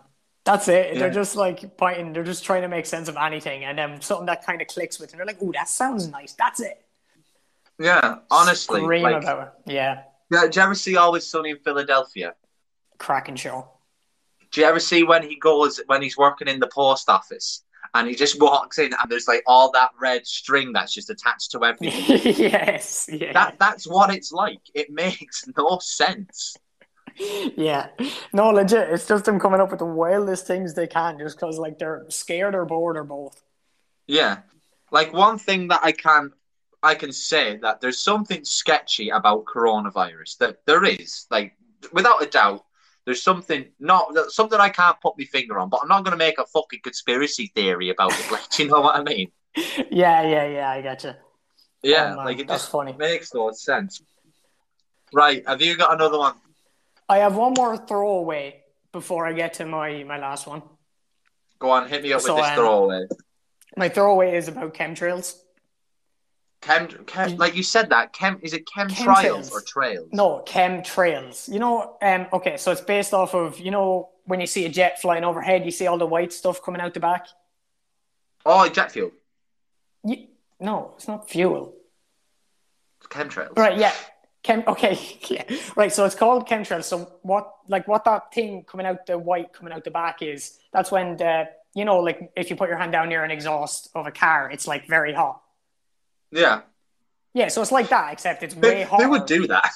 That's 0.49 0.67
it. 0.67 0.93
Yeah. 0.93 0.99
They're 1.01 1.11
just 1.11 1.35
like 1.35 1.77
pointing, 1.77 2.11
they're 2.11 2.23
just 2.23 2.43
trying 2.43 2.63
to 2.63 2.67
make 2.67 2.87
sense 2.87 3.07
of 3.07 3.17
anything. 3.17 3.65
And 3.65 3.77
then 3.77 4.01
something 4.01 4.25
that 4.25 4.43
kind 4.43 4.63
of 4.63 4.67
clicks 4.67 4.99
with, 4.99 5.11
and 5.11 5.19
they're 5.19 5.27
like, 5.27 5.37
oh, 5.43 5.51
that 5.51 5.69
sounds 5.69 6.07
nice. 6.07 6.33
That's 6.33 6.59
it. 6.59 6.83
Yeah, 7.77 8.15
honestly. 8.31 8.81
Scream 8.81 9.03
like, 9.03 9.21
about 9.21 9.53
it. 9.65 9.71
Yeah. 9.71 10.03
yeah, 10.31 10.47
do 10.47 10.59
you 10.59 10.63
ever 10.63 10.73
see 10.73 10.97
Always 10.97 11.27
Sunny 11.27 11.51
in 11.51 11.59
Philadelphia? 11.59 12.33
Cracking 12.97 13.35
show. 13.35 13.67
Do 14.51 14.61
you 14.61 14.65
ever 14.65 14.79
see 14.79 15.03
when 15.03 15.21
he 15.21 15.35
goes 15.35 15.79
when 15.85 16.01
he's 16.01 16.17
working 16.17 16.47
in 16.47 16.59
the 16.59 16.67
post 16.67 17.09
office 17.09 17.63
and 17.93 18.07
he 18.07 18.15
just 18.15 18.41
walks 18.41 18.79
in 18.79 18.91
and 18.99 19.11
there's 19.11 19.27
like 19.27 19.43
all 19.45 19.71
that 19.73 19.91
red 20.01 20.25
string 20.25 20.73
that's 20.73 20.95
just 20.95 21.11
attached 21.11 21.51
to 21.51 21.63
everything? 21.63 22.33
yes. 22.35 23.07
Yeah. 23.11 23.33
that 23.33 23.59
that's 23.59 23.87
what 23.87 24.11
it's 24.11 24.31
like. 24.31 24.61
It 24.73 24.89
makes 24.89 25.45
no 25.55 25.77
sense. 25.79 26.57
Yeah. 27.19 27.89
No, 28.33 28.49
legit. 28.49 28.89
It's 28.89 29.07
just 29.07 29.25
them 29.25 29.39
coming 29.39 29.59
up 29.59 29.69
with 29.71 29.79
the 29.79 29.85
wildest 29.85 30.47
things 30.47 30.73
they 30.73 30.87
can 30.87 31.17
just 31.19 31.35
because, 31.39 31.57
like, 31.57 31.77
they're 31.79 32.05
scared 32.09 32.55
or 32.55 32.65
bored 32.65 32.97
or 32.97 33.03
both. 33.03 33.41
Yeah. 34.07 34.39
Like 34.91 35.13
one 35.13 35.37
thing 35.37 35.67
that 35.67 35.81
I 35.83 35.91
can 35.91 36.31
I 36.81 36.95
can 36.95 37.11
say 37.11 37.57
that 37.57 37.81
there's 37.81 38.01
something 38.01 38.43
sketchy 38.43 39.09
about 39.09 39.45
coronavirus. 39.45 40.37
That 40.39 40.65
there 40.65 40.83
is, 40.83 41.27
like 41.29 41.55
without 41.93 42.23
a 42.23 42.25
doubt, 42.25 42.65
there's 43.05 43.21
something 43.21 43.65
not 43.79 44.15
something 44.31 44.59
I 44.59 44.69
can't 44.69 44.99
put 44.99 45.13
my 45.17 45.25
finger 45.25 45.59
on, 45.59 45.69
but 45.69 45.81
I'm 45.83 45.87
not 45.89 46.03
gonna 46.05 46.17
make 46.17 46.39
a 46.39 46.45
fucking 46.45 46.79
conspiracy 46.83 47.51
theory 47.53 47.89
about 47.89 48.13
it. 48.13 48.25
Like, 48.31 48.49
do 48.49 48.63
you 48.63 48.69
know 48.69 48.81
what 48.81 48.95
I 48.95 49.03
mean? 49.03 49.31
Yeah, 49.91 50.23
yeah, 50.23 50.47
yeah. 50.47 50.69
I 50.71 50.81
gotcha. 50.81 51.17
Yeah, 51.83 52.15
Oh, 52.17 52.23
like 52.23 52.39
it 52.39 52.47
that's 52.47 52.63
just 52.63 52.71
funny. 52.71 52.93
makes 52.93 53.33
no 53.33 53.51
sense. 53.51 54.01
Right, 55.13 55.47
have 55.47 55.61
you 55.61 55.77
got 55.77 55.93
another 55.93 56.17
one? 56.17 56.33
I 57.09 57.17
have 57.17 57.35
one 57.35 57.53
more 57.57 57.75
throwaway 57.75 58.61
before 58.91 59.25
I 59.25 59.33
get 59.33 59.55
to 59.55 59.65
my, 59.65 60.03
my 60.03 60.19
last 60.19 60.47
one. 60.47 60.61
Go 61.57 61.71
on, 61.71 61.89
hit 61.89 62.03
me 62.03 62.13
up 62.13 62.21
So, 62.21 62.35
with 62.35 62.43
this 62.43 62.51
um, 62.51 62.55
throwaway. 62.55 63.07
My 63.75 63.89
throwaway 63.89 64.35
is 64.35 64.47
about 64.47 64.73
chemtrails. 64.73 65.35
Chem, 66.61 66.87
chem, 67.07 67.37
like 67.37 67.55
you 67.55 67.63
said 67.63 67.89
that 67.89 68.11
chem 68.13 68.37
is 68.41 68.53
it 68.53 68.65
chemtrails 68.65 68.91
Chemtrails. 68.97 69.51
or 69.51 69.61
trails? 69.61 70.09
No, 70.11 70.43
chemtrails. 70.45 71.51
You 71.51 71.59
know, 71.59 71.97
um, 72.01 72.27
okay, 72.33 72.57
so 72.57 72.71
it's 72.71 72.81
based 72.81 73.13
off 73.13 73.33
of, 73.33 73.59
you 73.59 73.71
know, 73.71 74.09
when 74.25 74.39
you 74.41 74.47
see 74.47 74.65
a 74.65 74.69
jet 74.69 75.01
flying 75.01 75.23
overhead, 75.23 75.65
you 75.65 75.71
see 75.71 75.87
all 75.87 75.97
the 75.97 76.05
white 76.05 76.31
stuff 76.33 76.61
coming 76.61 76.81
out 76.81 76.93
the 76.93 76.99
back? 76.99 77.27
Oh, 78.45 78.67
jet 78.69 78.91
fuel, 78.91 79.11
You, 80.03 80.27
no, 80.59 80.93
it's 80.95 81.07
not 81.07 81.29
fuel. 81.29 81.73
chemtrails. 83.03 83.57
Right, 83.57 83.77
yeah. 83.77 83.93
Chem, 84.49 84.63
okay, 84.67 84.97
yeah. 85.29 85.43
Right, 85.75 85.93
so 85.93 86.05
it's 86.05 86.15
called 86.15 86.47
chemtrails. 86.47 86.85
So 86.85 87.11
what, 87.21 87.53
like, 87.67 87.87
what 87.87 88.03
that 88.05 88.33
thing 88.33 88.63
coming 88.63 88.87
out 88.87 89.05
the 89.05 89.17
white 89.17 89.53
coming 89.53 89.71
out 89.71 89.83
the 89.83 89.91
back 89.91 90.23
is? 90.23 90.57
That's 90.73 90.91
when 90.91 91.17
the, 91.17 91.49
you 91.75 91.85
know, 91.85 91.99
like 91.99 92.31
if 92.35 92.49
you 92.49 92.55
put 92.55 92.67
your 92.67 92.77
hand 92.79 92.91
down 92.91 93.09
near 93.09 93.23
an 93.23 93.29
exhaust 93.29 93.89
of 93.93 94.07
a 94.07 94.11
car, 94.11 94.49
it's 94.51 94.67
like 94.67 94.87
very 94.87 95.13
hot. 95.13 95.41
Yeah, 96.31 96.61
Yeah, 97.33 97.49
so 97.49 97.61
it's 97.61 97.71
like 97.71 97.89
that, 97.89 98.11
except 98.13 98.41
it's 98.41 98.55
way 98.55 98.81
hotter. 98.83 99.03
they 99.03 99.07
would 99.09 99.27
do 99.27 99.47
that. 99.47 99.69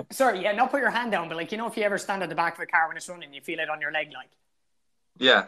Sorry, 0.10 0.42
yeah, 0.42 0.52
not 0.52 0.70
put 0.70 0.80
your 0.80 0.90
hand 0.90 1.10
down, 1.10 1.28
but 1.28 1.36
like 1.36 1.50
you 1.50 1.58
know, 1.58 1.66
if 1.66 1.76
you 1.76 1.82
ever 1.82 1.98
stand 1.98 2.22
at 2.22 2.28
the 2.28 2.34
back 2.36 2.54
of 2.54 2.60
a 2.60 2.66
car 2.66 2.86
when 2.86 2.96
it's 2.96 3.08
running, 3.08 3.34
you 3.34 3.40
feel 3.40 3.58
it 3.58 3.68
on 3.68 3.80
your 3.80 3.90
leg, 3.92 4.12
like. 4.14 4.30
yeah. 5.18 5.46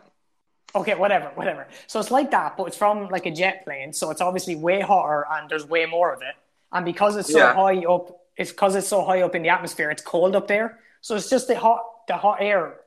Okay, 0.74 0.94
whatever, 0.94 1.30
whatever. 1.34 1.66
So 1.86 1.98
it's 1.98 2.10
like 2.10 2.30
that, 2.32 2.56
but 2.56 2.64
it's 2.64 2.76
from 2.76 3.08
like 3.08 3.26
a 3.26 3.30
jet 3.30 3.64
plane, 3.64 3.92
so 3.92 4.10
it's 4.10 4.20
obviously 4.20 4.54
way 4.56 4.80
hotter 4.80 5.24
and 5.30 5.48
there's 5.48 5.64
way 5.66 5.86
more 5.86 6.12
of 6.12 6.20
it. 6.20 6.34
And 6.72 6.84
because 6.84 7.16
it's 7.16 7.32
so 7.32 7.38
Yeah. 7.38 7.54
high 7.54 7.84
up, 7.84 8.10
it's 8.36 8.50
because 8.50 8.74
it's 8.76 8.88
so 8.88 9.02
high 9.04 9.22
up 9.22 9.34
in 9.34 9.42
the 9.42 9.48
atmosphere, 9.48 9.90
it's 9.90 10.02
cold 10.02 10.36
up 10.36 10.46
there. 10.46 10.80
So 11.00 11.14
it's 11.16 11.30
just 11.30 11.48
the 11.48 11.58
hot, 11.58 11.82
the 12.06 12.16
hot 12.16 12.38
air 12.40 12.80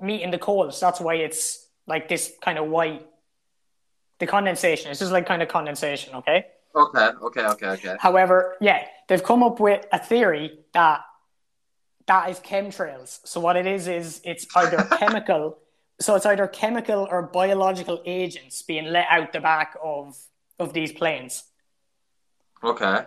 meeting 0.00 0.30
the 0.30 0.38
cold. 0.38 0.72
So 0.74 0.86
that's 0.86 1.00
why 1.00 1.14
it's 1.16 1.66
like 1.86 2.08
this 2.08 2.32
kind 2.40 2.58
of 2.58 2.68
white. 2.68 3.06
The 4.20 4.26
condensation. 4.26 4.90
It's 4.90 5.00
just 5.00 5.12
like 5.12 5.26
kind 5.26 5.42
of 5.42 5.48
condensation. 5.48 6.14
Okay. 6.14 6.46
Okay. 6.74 6.98
Okay. 7.22 7.44
Okay. 7.46 7.66
Okay. 7.66 7.96
However, 7.98 8.56
yeah, 8.60 8.86
they've 9.08 9.22
come 9.22 9.42
up 9.42 9.58
with 9.60 9.84
a 9.92 9.98
theory 9.98 10.60
that 10.72 11.00
that 12.06 12.30
is 12.30 12.38
chemtrails. 12.38 13.20
So 13.24 13.40
what 13.40 13.56
it 13.56 13.66
is 13.66 13.88
is 13.88 14.20
it's 14.24 14.46
either 14.54 14.76
chemical, 14.98 15.58
so 16.00 16.14
it's 16.14 16.26
either 16.26 16.46
chemical 16.46 17.08
or 17.10 17.22
biological 17.22 18.02
agents 18.06 18.62
being 18.62 18.86
let 18.86 19.06
out 19.10 19.32
the 19.32 19.40
back 19.40 19.76
of 19.82 20.16
of 20.58 20.72
these 20.72 20.92
planes. 20.92 21.44
Okay. 22.62 23.04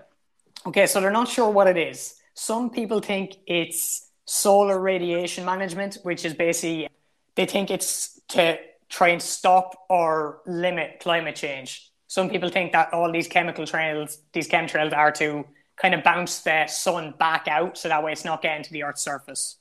Okay, 0.66 0.88
so 0.88 0.99
they're 0.99 1.12
not 1.12 1.28
sure 1.28 1.49
what 1.49 1.68
it 1.68 1.78
is. 1.78 2.16
Some 2.34 2.70
people 2.70 2.99
think 2.99 3.38
it's 3.47 4.10
solar 4.26 4.80
radiation 4.80 5.45
management, 5.45 5.99
which 6.03 6.26
is 6.26 6.34
basically 6.34 6.89
they 7.36 7.45
think 7.45 7.72
it's 7.72 8.20
to 8.30 8.58
try 8.89 9.10
and 9.10 9.22
stop 9.22 9.86
or 9.89 10.41
limit 10.45 10.99
climate 10.99 11.36
change. 11.36 11.91
Some 12.08 12.30
people 12.30 12.49
think 12.49 12.72
that 12.72 12.93
all 12.93 13.12
these 13.12 13.28
chemical 13.28 13.66
trails, 13.66 14.20
these 14.34 14.47
chemtrails, 14.47 14.95
are 14.95 15.12
to 15.14 15.45
kind 15.76 15.93
of 15.93 16.03
bounce 16.03 16.39
the 16.41 16.68
sun 16.68 17.14
back 17.20 17.47
out, 17.47 17.78
so 17.78 17.89
that 17.89 18.03
way 18.03 18.12
it's 18.12 18.26
not 18.26 18.41
getting 18.41 18.64
to 18.64 18.72
the 18.72 18.84
Earth's 18.84 19.01
surface. 19.03 19.58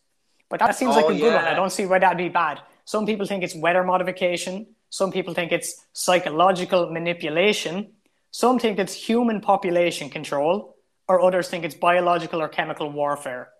But 0.48 0.60
that 0.60 0.76
seems 0.76 0.94
like 0.94 1.06
Oh, 1.06 1.10
a 1.10 1.18
good 1.18 1.34
one. 1.34 1.44
I 1.44 1.54
don't 1.54 1.70
see 1.70 1.86
why 1.86 1.98
that'd 1.98 2.16
be 2.16 2.28
bad. 2.28 2.60
Some 2.84 3.04
people 3.04 3.26
think 3.26 3.42
it's 3.42 3.54
weather 3.54 3.82
modification. 3.82 4.66
Some 4.90 5.10
people 5.10 5.34
think 5.34 5.50
it's 5.50 5.84
psychological 5.92 6.90
manipulation. 6.90 7.92
Some 8.30 8.58
think 8.58 8.78
it's 8.78 8.94
human 8.94 9.40
population 9.40 10.08
control, 10.08 10.75
or 11.08 11.20
others 11.22 11.48
think 11.48 11.64
it's 11.64 11.74
biological 11.74 12.40
or 12.42 12.48
chemical 12.48 12.90
warfare. 12.90 13.50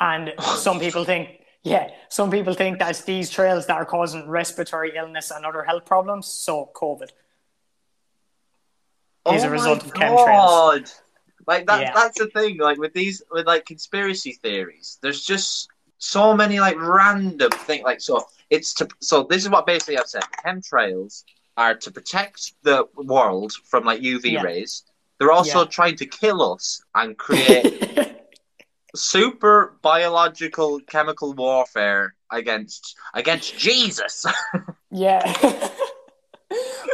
And 0.00 0.34
some 0.40 0.78
people 0.78 1.04
think, 1.04 1.28
yeah, 1.62 1.90
some 2.08 2.30
people 2.30 2.54
think 2.54 2.78
that's 2.78 3.02
these 3.04 3.30
trails 3.30 3.66
that 3.66 3.74
are 3.76 3.84
causing 3.86 4.28
respiratory 4.28 4.92
illness 4.96 5.30
and 5.30 5.44
other 5.46 5.62
health 5.62 5.84
problems. 5.86 6.26
So 6.26 6.70
COVID 6.74 7.10
is 9.32 9.42
a 9.44 9.48
Oh 9.48 9.50
result 9.50 9.82
my 9.82 9.88
of 9.88 9.94
chemtrails. 9.94 10.46
God. 10.46 10.90
Like 11.46 11.66
that 11.66 11.80
Yeah. 11.80 11.92
that's 11.94 12.18
the 12.18 12.26
thing, 12.28 12.58
like 12.58 12.78
with 12.78 12.92
these 12.92 13.22
with 13.30 13.46
like 13.46 13.64
conspiracy 13.66 14.32
theories, 14.32 14.98
there's 15.02 15.24
just 15.24 15.68
so 15.98 16.34
many 16.34 16.60
like 16.60 16.76
random 16.78 17.50
things 17.50 17.82
like 17.84 18.00
so 18.00 18.26
it's 18.50 18.74
to 18.74 18.88
so 19.00 19.22
this 19.22 19.42
is 19.44 19.48
what 19.50 19.66
basically 19.66 19.96
I've 19.98 20.08
said. 20.08 20.24
Chemtrails 20.44 21.24
are 21.56 21.74
to 21.74 21.90
protect 21.90 22.52
the 22.62 22.86
world 22.96 23.52
from 23.64 23.84
like 23.84 24.00
UV 24.00 24.32
Yeah. 24.32 24.42
rays. 24.42 24.82
They're 25.18 25.32
also 25.32 25.60
Yeah. 25.60 25.64
trying 25.78 25.96
to 25.96 26.06
kill 26.06 26.52
us 26.52 26.82
and 26.94 27.16
create 27.26 27.82
super 28.94 29.76
biological 29.82 30.80
chemical 30.80 31.32
warfare 31.34 32.14
against 32.30 32.96
against 33.14 33.56
Jesus. 33.58 34.24
Yeah. 34.90 35.20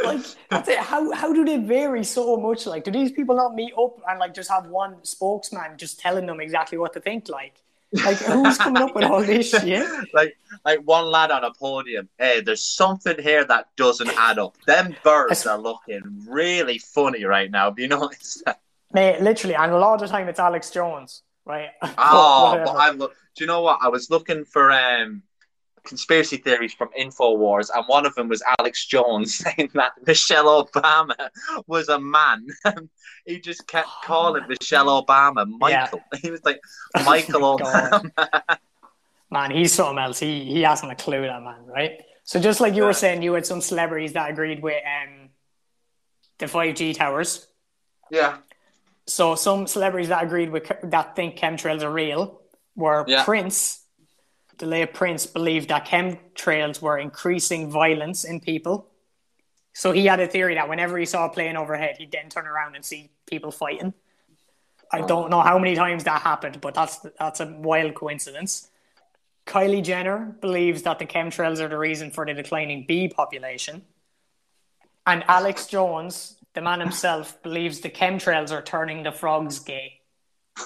like 0.03 0.19
that's 0.49 0.67
it. 0.67 0.79
How 0.79 1.11
how 1.13 1.31
do 1.31 1.45
they 1.45 1.57
vary 1.57 2.03
so 2.03 2.35
much? 2.37 2.65
Like, 2.65 2.83
do 2.83 2.91
these 2.91 3.11
people 3.11 3.35
not 3.35 3.53
meet 3.55 3.71
up 3.79 3.95
and 4.09 4.19
like 4.19 4.33
just 4.33 4.49
have 4.49 4.65
one 4.67 5.03
spokesman 5.05 5.77
just 5.77 5.99
telling 5.99 6.25
them 6.25 6.41
exactly 6.41 6.77
what 6.77 6.91
to 6.93 6.99
think? 6.99 7.29
Like, 7.29 7.61
like 8.05 8.17
who's 8.17 8.57
coming 8.57 8.81
up 8.81 8.95
with 8.95 9.03
all 9.05 9.21
this 9.21 9.49
shit? 9.51 9.87
like 10.13 10.35
like 10.65 10.79
one 10.79 11.05
lad 11.05 11.31
on 11.31 11.43
a 11.43 11.51
podium. 11.53 12.09
Hey, 12.17 12.41
there's 12.41 12.63
something 12.63 13.15
here 13.21 13.45
that 13.45 13.67
doesn't 13.77 14.09
add 14.17 14.39
up. 14.39 14.55
Them 14.65 14.95
birds 15.03 15.45
are 15.45 15.57
looking 15.57 16.01
really 16.27 16.79
funny 16.79 17.23
right 17.25 17.49
now. 17.51 17.65
Have 17.69 17.79
you 17.79 17.87
noticed 17.99 18.43
that? 18.45 18.59
Mate, 18.91 19.21
literally, 19.21 19.55
and 19.55 19.71
a 19.71 19.77
lot 19.77 19.95
of 19.95 19.99
the 20.01 20.07
time 20.07 20.27
it's 20.27 20.39
Alex 20.39 20.69
Jones, 20.71 21.23
right? 21.45 21.69
Oh, 21.97 22.51
Whatever. 22.51 22.65
but 22.65 22.75
I 22.77 22.89
look. 22.91 23.15
Do 23.35 23.43
you 23.43 23.47
know 23.47 23.61
what? 23.61 23.79
I 23.81 23.87
was 23.89 24.09
looking 24.09 24.45
for 24.45 24.71
um 24.71 25.23
conspiracy 25.85 26.37
theories 26.37 26.73
from 26.73 26.89
Infowars, 26.99 27.69
and 27.73 27.83
one 27.87 28.05
of 28.05 28.15
them 28.15 28.29
was 28.29 28.41
Alex 28.59 28.85
Jones 28.85 29.35
saying 29.43 29.69
that 29.73 29.91
Michelle 30.05 30.65
Obama 30.65 31.15
was 31.67 31.89
a 31.89 31.99
man. 31.99 32.47
he 33.25 33.39
just 33.39 33.67
kept 33.67 33.89
calling 34.03 34.43
Michelle 34.47 35.03
Obama 35.03 35.47
Michael. 35.47 36.01
He 36.21 36.31
was 36.31 36.43
like 36.45 36.61
Michael 37.05 37.57
Obama. 37.57 38.09
man, 39.29 39.51
he's 39.51 39.73
something 39.73 39.97
else. 39.97 40.19
He 40.19 40.43
he 40.45 40.61
hasn't 40.61 40.91
a 40.91 40.95
clue, 40.95 41.21
that 41.21 41.41
man, 41.41 41.65
right? 41.65 42.01
So 42.23 42.39
just 42.39 42.61
like 42.61 42.73
you 42.75 42.83
were 42.83 42.93
saying, 42.93 43.21
you 43.21 43.33
had 43.33 43.45
some 43.45 43.59
celebrities 43.61 44.13
that 44.13 44.29
agreed 44.29 44.61
with 44.63 44.81
um 44.85 45.29
the 46.39 46.47
five 46.47 46.75
G 46.75 46.93
towers. 46.93 47.47
yeah. 48.09 48.37
So 49.05 49.35
some 49.35 49.67
celebrities 49.67 50.07
that 50.07 50.23
agreed 50.23 50.49
with 50.49 50.71
that 50.83 51.13
think 51.17 51.35
chemtrails 51.35 51.83
are 51.83 51.91
real 51.91 52.41
were 52.75 53.03
Yeah. 53.05 53.25
Prince. 53.25 53.82
The 54.57 54.89
Prince 54.93 55.25
believed 55.25 55.69
that 55.69 55.87
chemtrails 55.87 56.81
were 56.81 56.97
increasing 56.97 57.69
violence 57.69 58.23
in 58.23 58.39
people. 58.39 58.89
So 59.73 59.91
he 59.91 60.05
had 60.05 60.19
a 60.19 60.27
theory 60.27 60.55
that 60.55 60.69
whenever 60.69 60.97
he 60.97 61.05
saw 61.05 61.25
a 61.25 61.29
plane 61.29 61.57
overhead, 61.57 61.95
he'd 61.97 62.11
then 62.11 62.29
turn 62.29 62.45
around 62.45 62.75
and 62.75 62.85
see 62.85 63.09
people 63.25 63.51
fighting. 63.51 63.93
I 64.91 64.99
oh. 64.99 65.07
don't 65.07 65.29
know 65.31 65.41
how 65.41 65.57
many 65.57 65.75
times 65.75 66.03
that 66.03 66.21
happened, 66.21 66.61
but 66.61 66.75
that's 66.75 66.99
that's 67.19 67.39
a 67.39 67.47
wild 67.47 67.95
coincidence. 67.95 68.69
Kylie 69.47 69.83
Jenner 69.83 70.35
believes 70.39 70.83
that 70.83 70.99
the 70.99 71.05
chemtrails 71.05 71.59
are 71.59 71.67
the 71.67 71.77
reason 71.77 72.11
for 72.11 72.25
the 72.25 72.33
declining 72.33 72.85
bee 72.87 73.09
population. 73.09 73.81
And 75.05 75.23
Alex 75.27 75.67
Jones, 75.67 76.37
the 76.53 76.61
man 76.61 76.79
himself, 76.79 77.41
believes 77.43 77.81
the 77.81 77.89
chemtrails 77.89 78.51
are 78.51 78.61
turning 78.61 79.03
the 79.03 79.11
frogs 79.11 79.59
gay. 79.59 79.99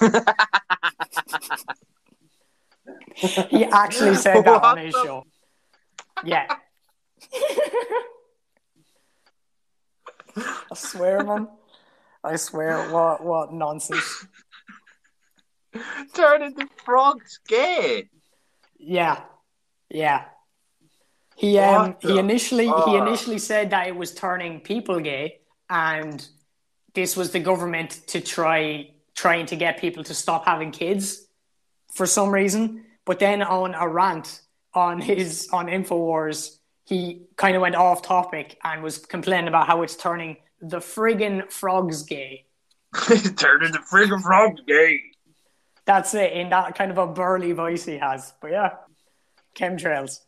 he 3.50 3.64
actually 3.64 4.14
said 4.14 4.44
that 4.44 4.62
on 4.62 4.78
his 4.78 4.94
show. 4.94 5.24
Yeah. 6.24 6.46
I 10.36 10.74
swear, 10.74 11.24
man. 11.24 11.48
I 12.22 12.36
swear, 12.36 12.90
what 12.92 13.24
what 13.24 13.52
nonsense. 13.52 14.26
Turning 16.14 16.54
the 16.54 16.68
frogs 16.84 17.40
gay. 17.48 18.08
Yeah, 18.78 19.20
yeah. 19.90 20.26
He 21.36 21.58
um 21.58 21.96
he 22.00 22.18
initially 22.18 22.70
he 22.84 22.96
initially 22.96 23.38
said 23.38 23.70
that 23.70 23.88
it 23.88 23.96
was 23.96 24.14
turning 24.14 24.60
people 24.60 25.00
gay, 25.00 25.40
and 25.68 26.24
this 26.94 27.16
was 27.16 27.32
the 27.32 27.40
government 27.40 28.00
to 28.08 28.20
try 28.20 28.90
trying 29.14 29.46
to 29.46 29.56
get 29.56 29.80
people 29.80 30.04
to 30.04 30.14
stop 30.14 30.44
having 30.44 30.70
kids 30.70 31.26
for 31.92 32.06
some 32.06 32.30
reason. 32.30 32.84
But 33.08 33.20
then 33.20 33.42
on 33.42 33.74
a 33.74 33.88
rant 33.88 34.42
on 34.74 35.00
his 35.00 35.48
on 35.50 35.66
Infowars, 35.66 36.58
he 36.84 37.22
kind 37.36 37.56
of 37.56 37.62
went 37.62 37.74
off 37.74 38.02
topic 38.02 38.58
and 38.62 38.82
was 38.82 38.98
complaining 38.98 39.48
about 39.48 39.66
how 39.66 39.80
it's 39.80 39.96
turning 39.96 40.36
the 40.60 40.76
friggin' 40.76 41.50
frogs 41.50 42.02
gay. 42.02 42.44
Turning 42.94 43.72
the 43.72 43.82
friggin' 43.90 44.20
frogs 44.20 44.60
gay. 44.66 45.00
That's 45.86 46.12
it 46.12 46.34
in 46.34 46.50
that 46.50 46.74
kind 46.76 46.90
of 46.90 46.98
a 46.98 47.06
burly 47.06 47.52
voice 47.52 47.86
he 47.86 47.96
has. 47.96 48.34
But 48.42 48.50
yeah, 48.50 48.72
chemtrails. 49.56 50.20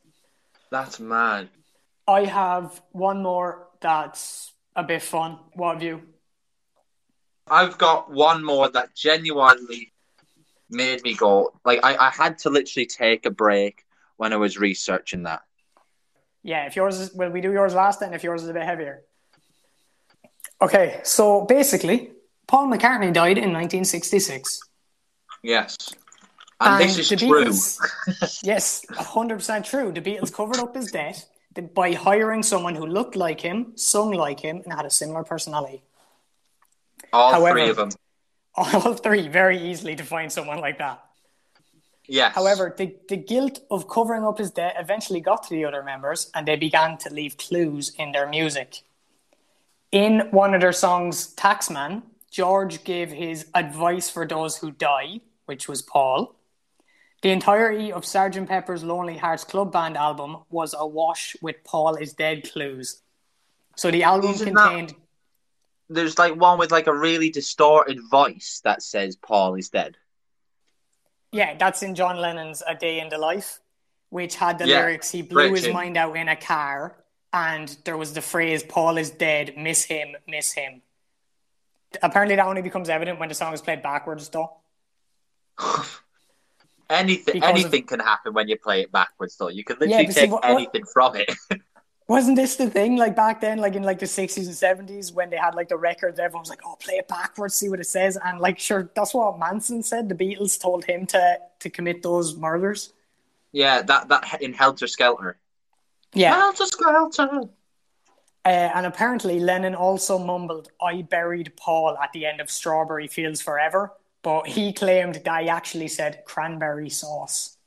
That's 0.70 0.98
mad. 0.98 1.50
I 2.08 2.24
have 2.24 2.80
one 2.92 3.22
more 3.22 3.68
that's 3.82 4.54
a 4.74 4.84
bit 4.84 5.02
fun. 5.02 5.38
What 5.52 5.74
have 5.74 5.82
you? 5.82 6.00
I've 7.46 7.76
got 7.76 8.10
one 8.10 8.42
more 8.42 8.70
that 8.70 8.94
genuinely 8.94 9.92
made 10.70 11.02
me 11.02 11.14
go 11.14 11.52
like 11.64 11.80
I, 11.82 11.96
I 11.96 12.10
had 12.10 12.38
to 12.40 12.50
literally 12.50 12.86
take 12.86 13.26
a 13.26 13.30
break 13.30 13.84
when 14.16 14.32
I 14.32 14.36
was 14.36 14.58
researching 14.58 15.24
that. 15.24 15.42
Yeah, 16.42 16.66
if 16.66 16.76
yours 16.76 16.98
is, 16.98 17.12
will 17.12 17.30
we 17.30 17.40
do 17.40 17.52
yours 17.52 17.74
last 17.74 18.00
then? 18.00 18.14
If 18.14 18.22
yours 18.22 18.42
is 18.42 18.48
a 18.48 18.52
bit 18.52 18.62
heavier. 18.62 19.02
Okay, 20.62 21.00
so 21.04 21.44
basically, 21.46 22.12
Paul 22.46 22.68
McCartney 22.68 23.12
died 23.12 23.38
in 23.38 23.52
1966. 23.52 24.60
Yes. 25.42 25.76
And, 26.60 26.82
this 26.82 26.98
is 26.98 27.08
the 27.08 27.16
true. 27.16 27.44
Beatles, 27.44 28.42
yes, 28.42 28.84
100% 28.90 29.64
true. 29.64 29.92
The 29.92 30.02
Beatles 30.02 30.32
covered 30.32 30.58
up 30.58 30.74
his 30.74 30.90
death 30.92 31.26
by 31.74 31.92
hiring 31.92 32.42
someone 32.42 32.74
who 32.74 32.86
looked 32.86 33.16
like 33.16 33.40
him, 33.40 33.72
sung 33.76 34.12
like 34.12 34.40
him, 34.40 34.60
and 34.64 34.72
had 34.72 34.84
a 34.84 34.90
similar 34.90 35.24
personality. 35.24 35.82
All 37.12 37.32
However- 37.32 37.60
three 37.60 37.70
of 37.70 37.76
them. 37.76 37.90
All 38.54 38.94
three, 39.04 39.28
very 39.28 39.58
easily 39.70 39.96
to 39.96 40.04
find 40.04 40.30
someone 40.30 40.58
like 40.58 40.78
that. 40.78 41.02
Yes. 42.06 42.34
However, 42.34 42.74
the, 42.76 42.96
the 43.08 43.16
guilt 43.16 43.60
of 43.70 43.88
covering 43.88 44.24
up 44.24 44.38
his 44.38 44.50
death 44.50 44.74
eventually 44.78 45.20
got 45.20 45.44
to 45.44 45.50
the 45.50 45.64
other 45.64 45.82
members 45.82 46.30
and 46.34 46.46
they 46.46 46.56
began 46.56 46.98
to 46.98 47.12
leave 47.12 47.36
clues 47.36 47.92
in 47.98 48.10
their 48.10 48.28
music. 48.28 48.82
In 49.92 50.28
one 50.32 50.54
of 50.54 50.60
their 50.60 50.72
songs, 50.72 51.32
Taxman, 51.34 52.02
George 52.30 52.82
gave 52.84 53.10
his 53.10 53.46
advice 53.54 54.10
for 54.10 54.26
those 54.26 54.56
who 54.56 54.72
die, 54.72 55.20
which 55.46 55.68
was 55.68 55.82
Paul. 55.82 56.34
The 57.22 57.30
entirety 57.30 57.92
of 57.92 58.02
Sgt. 58.04 58.48
Pepper's 58.48 58.82
Lonely 58.82 59.16
Hearts 59.16 59.44
Club 59.44 59.72
Band 59.72 59.96
album 59.96 60.38
was 60.48 60.74
awash 60.76 61.36
with 61.42 61.62
Paul 61.64 61.96
is 61.96 62.12
Dead 62.14 62.50
clues. 62.50 63.02
So 63.76 63.90
the 63.90 64.02
album 64.02 64.30
Isn't 64.32 64.54
that- 64.54 64.68
contained 64.68 64.94
There's 65.92 66.18
like 66.18 66.36
one 66.36 66.58
with 66.58 66.70
like 66.70 66.86
a 66.86 66.94
really 66.94 67.30
distorted 67.30 67.98
voice 68.10 68.60
that 68.64 68.80
says 68.82 69.16
Paul 69.16 69.56
is 69.56 69.68
dead. 69.70 69.96
Yeah, 71.32 71.56
that's 71.58 71.82
in 71.82 71.94
John 71.96 72.16
Lennon's 72.16 72.62
A 72.66 72.74
Day 72.74 73.00
in 73.00 73.08
the 73.08 73.18
Life, 73.18 73.60
which 74.08 74.36
had 74.36 74.58
the 74.58 74.66
Yeah, 74.68 74.78
lyrics 74.80 75.10
he 75.10 75.22
blew 75.22 75.52
his 75.52 75.68
mind 75.68 75.96
out 75.96 76.16
in 76.16 76.28
a 76.28 76.36
car, 76.36 76.96
and 77.32 77.76
there 77.84 77.96
was 77.96 78.12
the 78.14 78.20
phrase 78.22 78.62
Paul 78.62 78.96
is 78.98 79.10
dead, 79.10 79.54
miss 79.56 79.84
him, 79.84 80.16
miss 80.28 80.52
him. 80.52 80.80
Apparently, 82.02 82.36
that 82.36 82.46
only 82.46 82.62
becomes 82.62 82.88
evident 82.88 83.18
when 83.18 83.28
the 83.28 83.34
song 83.34 83.52
is 83.52 83.60
played 83.60 83.82
backwards, 83.82 84.28
though. 84.28 84.52
Anything, 86.88 87.34
Because 87.34 87.50
of- 87.50 87.56
anything 87.56 87.84
can 87.86 88.00
happen 88.00 88.32
when 88.34 88.48
you 88.48 88.56
play 88.58 88.80
it 88.82 88.90
backwards, 88.90 89.36
though. 89.36 89.48
You 89.48 89.62
can 89.62 89.76
literally 89.78 90.06
see, 90.08 90.12
take 90.22 90.30
what- 90.32 90.42
what- 90.42 90.50
anything 90.52 90.84
from 90.92 91.14
it. 91.16 91.30
Wasn't 92.10 92.36
this 92.36 92.56
the 92.56 92.68
thing, 92.68 92.96
like 92.96 93.14
back 93.14 93.40
then, 93.40 93.58
like 93.58 93.76
in 93.76 93.84
like 93.84 94.00
the 94.00 94.06
60s 94.06 94.46
and 94.46 94.88
70s, 94.88 95.14
when 95.14 95.30
they 95.30 95.36
had 95.36 95.54
like 95.54 95.68
the 95.68 95.76
records, 95.78 96.18
everyone 96.18 96.42
was 96.42 96.50
like, 96.50 96.62
oh, 96.66 96.76
play 96.80 96.96
it 96.96 97.08
backwards, 97.08 97.54
see 97.54 97.68
what 97.68 97.80
it 97.80 97.86
says. 97.86 98.18
And 98.24 98.40
like, 98.40 98.58
sure, 98.58 98.90
that's 98.96 99.14
what 99.14 99.38
Manson 99.38 99.82
said. 99.84 100.08
The 100.08 100.16
Beatles 100.16 100.60
told 100.60 100.84
him 100.84 101.06
to, 101.08 101.38
to 101.60 101.70
commit 101.70 102.02
those 102.02 102.36
murders. 102.36 102.92
yeah, 103.52 103.82
that 103.82 104.08
that 104.08 104.42
in 104.42 104.52
Helter 104.54 104.86
Skelter. 104.88 105.38
Yeah. 106.14 106.34
Helter 106.34 106.66
Skelter. 106.66 107.42
Uh, 108.44 108.48
and 108.48 108.86
apparently, 108.86 109.40
Lennon 109.40 109.74
also 109.74 110.18
mumbled, 110.18 110.70
I 110.82 111.02
buried 111.02 111.52
Paul 111.56 111.98
at 111.98 112.12
the 112.12 112.26
end 112.26 112.40
of 112.40 112.50
Strawberry 112.50 113.08
Fields 113.08 113.42
Forever, 113.42 113.92
but 114.22 114.48
he 114.48 114.72
claimed 114.72 115.16
that 115.24 115.42
he 115.42 115.48
actually 115.48 115.88
said 115.88 116.24
cranberry 116.26 116.90
sauce. 116.90 117.58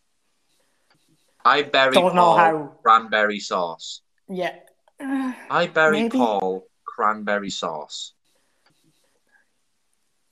I 1.45 1.63
buried 1.63 1.95
Don't 1.95 2.15
know 2.15 2.35
Paul 2.35 2.37
how. 2.37 2.79
cranberry 2.83 3.39
sauce. 3.39 4.02
Yeah. 4.29 4.55
Uh, 4.99 5.33
I 5.49 5.67
buried 5.67 6.03
Maybe. 6.03 6.17
Paul 6.17 6.67
cranberry 6.85 7.49
sauce. 7.49 8.13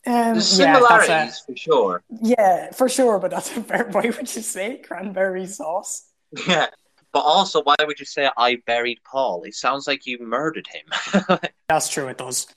um, 0.05 0.33
There's 0.33 0.59
yeah, 0.59 0.73
similarities 0.73 1.41
a, 1.41 1.51
for 1.51 1.57
sure. 1.57 2.03
yeah, 2.21 2.71
for 2.71 2.89
sure, 2.89 3.19
but 3.19 3.31
that's 3.31 3.55
a 3.55 3.61
fair. 3.63 3.87
Why 3.91 4.03
would 4.03 4.35
you 4.35 4.41
say 4.41 4.77
cranberry 4.77 5.47
sauce? 5.47 6.07
Yeah. 6.47 6.67
But 7.13 7.21
also, 7.21 7.61
why 7.61 7.75
would 7.81 7.99
you 7.99 8.05
say 8.05 8.29
I 8.37 8.61
buried 8.65 9.01
Paul? 9.03 9.43
It 9.43 9.53
sounds 9.53 9.85
like 9.85 10.05
you 10.05 10.17
murdered 10.19 10.67
him. 10.67 11.39
That's 11.67 11.89
true, 11.89 12.07
it 12.07 12.17
does. 12.17 12.47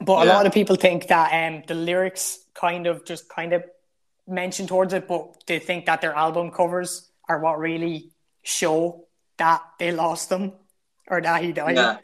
But 0.00 0.26
a 0.26 0.28
lot 0.28 0.46
of 0.46 0.52
people 0.52 0.74
think 0.74 1.06
that 1.06 1.30
um, 1.32 1.62
the 1.68 1.74
lyrics 1.74 2.40
kind 2.54 2.88
of 2.88 3.04
just 3.04 3.28
kind 3.28 3.52
of 3.52 3.62
mention 4.26 4.66
towards 4.66 4.94
it, 4.94 5.06
but 5.06 5.44
they 5.46 5.60
think 5.60 5.86
that 5.86 6.00
their 6.00 6.12
album 6.12 6.50
covers 6.50 7.08
are 7.28 7.38
what 7.38 7.60
really 7.60 8.10
show 8.42 9.06
that 9.42 9.62
they 9.80 9.90
lost 9.90 10.28
them 10.28 10.52
or 11.08 11.20
that 11.20 11.42
he 11.42 11.52
died. 11.52 11.74
yeah. 11.76 11.98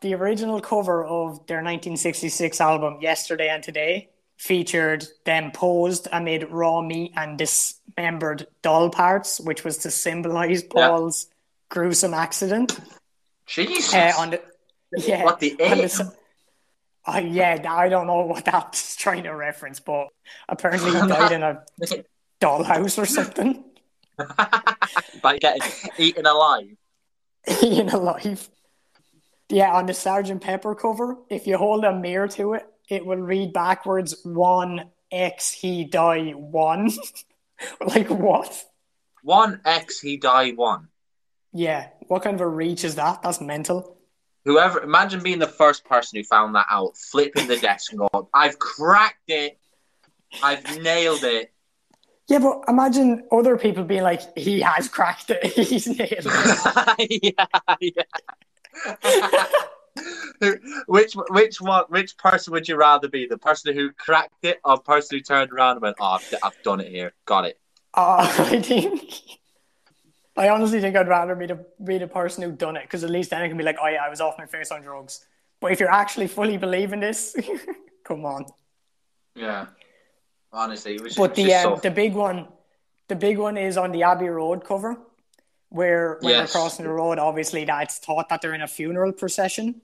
The 0.00 0.14
original 0.14 0.60
cover 0.62 1.04
of 1.04 1.46
their 1.46 1.58
1966 1.58 2.58
album, 2.62 2.98
Yesterday 3.02 3.50
and 3.50 3.62
Today, 3.62 4.08
featured 4.38 5.06
them 5.26 5.50
posed 5.52 6.08
amid 6.10 6.50
raw 6.50 6.80
meat 6.80 7.12
and 7.14 7.36
dismembered 7.36 8.46
doll 8.62 8.88
parts, 8.88 9.38
which 9.38 9.64
was 9.64 9.76
to 9.78 9.90
symbolize 9.90 10.62
Paul's 10.62 11.26
gruesome 11.68 12.14
accident. 12.14 12.80
Jesus. 13.46 13.92
Uh, 13.92 14.12
on 14.16 14.30
the, 14.30 14.42
yeah, 14.96 15.24
What, 15.24 15.40
the 15.40 15.54
uh, 17.06 17.18
yeah, 17.18 17.66
I 17.68 17.90
don't 17.90 18.06
know 18.06 18.22
what 18.22 18.46
that's 18.46 18.96
trying 18.96 19.24
to 19.24 19.32
reference, 19.32 19.80
but 19.80 20.08
apparently 20.48 20.92
he 20.92 20.98
died 21.06 21.32
in 21.32 21.42
a 21.42 21.62
dollhouse 22.40 22.96
or 22.96 23.04
something. 23.04 23.62
By 25.22 25.38
getting 25.38 25.62
eaten 25.98 26.26
alive. 26.26 26.76
in 27.62 27.88
alive. 27.88 28.48
Yeah, 29.48 29.72
on 29.72 29.86
the 29.86 29.94
Sergeant 29.94 30.42
Pepper 30.42 30.74
cover, 30.74 31.16
if 31.28 31.46
you 31.46 31.56
hold 31.56 31.84
a 31.84 31.92
mirror 31.92 32.28
to 32.28 32.54
it, 32.54 32.66
it 32.88 33.04
will 33.04 33.18
read 33.18 33.52
backwards 33.52 34.14
one 34.24 34.90
X 35.10 35.50
he 35.50 35.84
die 35.84 36.30
one. 36.30 36.90
like 37.80 38.08
what? 38.08 38.64
One 39.22 39.60
X, 39.64 40.00
he 40.00 40.16
die 40.16 40.50
one. 40.52 40.88
Yeah, 41.52 41.88
what 42.06 42.22
kind 42.22 42.34
of 42.34 42.40
a 42.40 42.48
reach 42.48 42.84
is 42.84 42.94
that? 42.94 43.22
That's 43.22 43.40
mental. 43.40 43.96
Whoever, 44.44 44.82
imagine 44.82 45.22
being 45.22 45.38
the 45.38 45.46
first 45.46 45.84
person 45.84 46.16
who 46.16 46.24
found 46.24 46.54
that 46.54 46.66
out, 46.70 46.96
flipping 46.96 47.46
the 47.46 47.58
desk 47.58 47.92
and 47.92 48.00
going, 48.00 48.26
I've 48.32 48.58
cracked 48.58 49.28
it. 49.28 49.58
I've 50.42 50.80
nailed 50.80 51.24
it. 51.24 51.52
Yeah, 52.30 52.38
but 52.38 52.62
imagine 52.68 53.24
other 53.32 53.56
people 53.56 53.82
being 53.82 54.04
like, 54.04 54.38
he 54.38 54.60
has 54.60 54.86
cracked 54.86 55.30
it. 55.30 55.44
He's 55.52 55.88
nailed 55.88 56.12
it. 56.12 57.36
yeah, 57.36 57.76
yeah. 57.80 59.46
which 60.86 61.14
which 61.30 61.60
one 61.60 61.84
which 61.88 62.16
person 62.16 62.52
would 62.52 62.68
you 62.68 62.76
rather 62.76 63.08
be? 63.08 63.26
The 63.26 63.36
person 63.36 63.74
who 63.74 63.90
cracked 63.90 64.44
it 64.44 64.60
or 64.64 64.76
the 64.76 64.82
person 64.82 65.18
who 65.18 65.22
turned 65.24 65.50
around 65.50 65.72
and 65.72 65.82
went, 65.82 65.96
Oh, 65.98 66.04
I've, 66.04 66.34
I've 66.44 66.62
done 66.62 66.78
it 66.78 66.92
here. 66.92 67.12
Got 67.26 67.46
it. 67.46 67.58
Uh, 67.94 68.18
I 68.20 68.62
think. 68.62 69.12
I 70.36 70.50
honestly 70.50 70.80
think 70.80 70.94
I'd 70.94 71.08
rather 71.08 71.34
be 71.34 71.46
the 71.46 71.66
be 71.82 71.98
the 71.98 72.06
person 72.06 72.44
who 72.44 72.52
done 72.52 72.76
it 72.76 72.82
because 72.82 73.02
at 73.02 73.10
least 73.10 73.30
then 73.30 73.42
I 73.42 73.48
can 73.48 73.56
be 73.56 73.64
like, 73.64 73.76
oh 73.82 73.88
yeah, 73.88 74.04
I 74.06 74.08
was 74.08 74.20
off 74.20 74.38
my 74.38 74.46
face 74.46 74.70
on 74.70 74.82
drugs. 74.82 75.26
But 75.58 75.72
if 75.72 75.80
you're 75.80 75.90
actually 75.90 76.28
fully 76.28 76.58
believing 76.58 77.00
this, 77.00 77.36
come 78.04 78.24
on. 78.24 78.46
Yeah. 79.34 79.66
Honestly, 80.52 80.96
it 80.96 81.02
was 81.02 81.14
But 81.16 81.34
just 81.34 81.36
the 81.36 81.54
um, 81.54 81.80
the 81.82 81.90
big 81.90 82.14
one, 82.14 82.48
the 83.08 83.16
big 83.16 83.38
one 83.38 83.56
is 83.56 83.76
on 83.76 83.92
the 83.92 84.02
Abbey 84.02 84.28
Road 84.28 84.64
cover, 84.64 84.98
where 85.68 86.18
when 86.20 86.30
Yes. 86.30 86.52
they're 86.52 86.60
crossing 86.60 86.84
the 86.84 86.92
road, 86.92 87.18
obviously 87.18 87.64
that's 87.64 87.98
thought 87.98 88.28
that 88.28 88.40
they're 88.42 88.54
in 88.54 88.62
a 88.62 88.68
funeral 88.68 89.12
procession. 89.12 89.80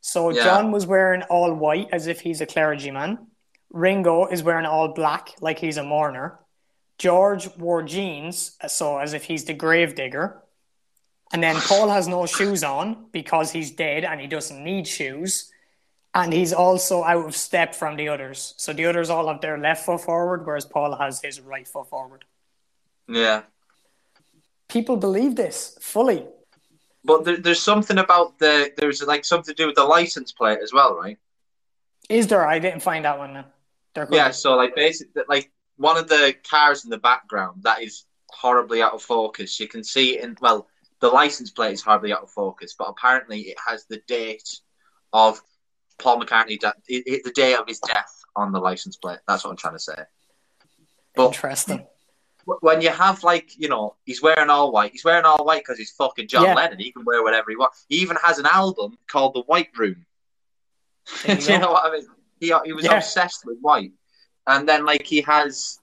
So 0.00 0.30
Yeah. 0.30 0.44
John 0.44 0.70
was 0.70 0.86
wearing 0.86 1.22
all 1.22 1.52
white 1.54 1.88
as 1.92 2.06
if 2.06 2.20
he's 2.20 2.40
a 2.40 2.46
clergyman. 2.46 3.26
Ringo 3.70 4.26
is 4.26 4.42
wearing 4.42 4.66
all 4.66 4.88
black 4.88 5.30
like 5.40 5.58
he's 5.58 5.76
a 5.78 5.82
mourner. 5.82 6.38
George 6.98 7.48
wore 7.56 7.82
jeans, 7.82 8.56
so 8.68 8.98
as 8.98 9.14
if 9.14 9.24
he's 9.24 9.44
the 9.46 9.54
gravedigger. 9.54 10.40
And 11.32 11.42
then 11.42 11.56
Paul 11.56 11.88
has 11.88 12.06
no 12.06 12.26
shoes 12.26 12.62
on 12.62 13.06
because 13.10 13.50
he's 13.50 13.72
dead 13.72 14.04
and 14.04 14.20
he 14.20 14.28
doesn't 14.28 14.62
need 14.62 14.86
shoes. 14.86 15.50
And 16.14 16.32
he's 16.32 16.52
also 16.52 17.02
out 17.02 17.26
of 17.26 17.34
step 17.34 17.74
from 17.74 17.96
the 17.96 18.08
others. 18.08 18.54
So 18.56 18.72
the 18.72 18.86
others 18.86 19.10
all 19.10 19.26
have 19.26 19.40
their 19.40 19.58
left 19.58 19.84
foot 19.84 20.00
forward, 20.00 20.46
whereas 20.46 20.64
Paul 20.64 20.96
has 20.96 21.20
his 21.20 21.40
right 21.40 21.66
foot 21.66 21.88
forward. 21.88 22.24
yeah. 23.08 23.42
People 24.68 24.96
believe 24.96 25.36
this 25.36 25.76
fully. 25.80 26.26
But 27.04 27.24
there, 27.24 27.36
there's 27.36 27.60
something 27.60 27.98
about 27.98 28.38
the 28.38 28.72
there's 28.76 29.02
like 29.02 29.24
something 29.24 29.54
to 29.54 29.62
do 29.62 29.66
with 29.66 29.76
the 29.76 29.84
license 29.84 30.32
plate 30.32 30.60
as 30.62 30.72
well, 30.72 30.96
right? 30.96 31.18
Is 32.08 32.28
there? 32.28 32.46
I 32.46 32.58
didn't 32.58 32.80
find 32.80 33.04
that 33.04 33.18
one. 33.18 33.34
Then. 33.34 33.44
There 33.94 34.06
could 34.06 34.14
Yeah, 34.14 34.30
so 34.30 34.56
like 34.56 34.74
basically 34.74 35.22
like 35.28 35.50
one 35.76 35.96
of 35.96 36.08
the 36.08 36.34
cars 36.48 36.84
in 36.84 36.90
the 36.90 36.98
background 36.98 37.62
that 37.64 37.82
is 37.82 38.06
horribly 38.30 38.82
out 38.82 38.94
of 38.94 39.02
focus. 39.02 39.60
You 39.60 39.68
can 39.68 39.84
see 39.84 40.18
in 40.18 40.36
well, 40.40 40.66
the 41.00 41.08
license 41.08 41.50
plate 41.50 41.74
is 41.74 41.82
horribly 41.82 42.12
out 42.12 42.22
of 42.22 42.30
focus, 42.30 42.74
but 42.78 42.88
apparently 42.88 43.42
it 43.42 43.58
has 43.66 43.84
the 43.84 44.02
date 44.06 44.60
of 45.12 45.42
Paul 45.98 46.20
McCartney 46.20 46.60
that 46.60 46.76
it, 46.88 47.04
it- 47.06 47.24
the 47.24 47.30
day 47.32 47.54
of 47.54 47.66
his 47.66 47.80
death 47.80 48.12
on 48.36 48.52
the 48.52 48.58
license 48.60 48.96
plate. 48.96 49.18
That's 49.28 49.44
what 49.44 49.50
I'm 49.50 49.56
trying 49.56 49.74
to 49.74 49.78
say. 49.80 49.94
But 51.14 51.26
Interesting. 51.26 51.86
when 52.60 52.80
you 52.80 52.90
have 52.90 53.22
like 53.22 53.52
you 53.56 53.68
know 53.68 53.94
he's 54.04 54.20
wearing 54.22 54.50
all 54.50 54.72
white, 54.72 54.92
he's 54.92 55.04
wearing 55.04 55.24
all 55.24 55.44
white 55.44 55.62
because 55.62 55.78
he's 55.78 55.92
fucking 55.92 56.26
John 56.28 56.42
Yeah. 56.44 56.54
Lennon. 56.54 56.78
He 56.80 56.90
can 56.92 57.04
wear 57.04 57.22
whatever 57.22 57.50
he 57.50 57.56
wants. 57.56 57.84
He 57.88 57.96
even 57.96 58.16
has 58.22 58.38
an 58.38 58.46
album 58.46 58.98
called 59.08 59.34
The 59.34 59.42
White 59.42 59.68
Room. 59.76 60.04
Do 61.24 61.32
you 61.34 61.38
you 61.52 61.58
know 61.58 61.70
what 61.72 61.84
I 61.86 61.92
mean? 61.92 62.06
He 62.40 62.52
he 62.64 62.72
was 62.72 62.84
Yeah. 62.84 62.96
obsessed 62.96 63.46
with 63.46 63.58
white, 63.60 63.92
and 64.48 64.68
then 64.68 64.84
like 64.84 65.06
he 65.06 65.20
has, 65.22 65.78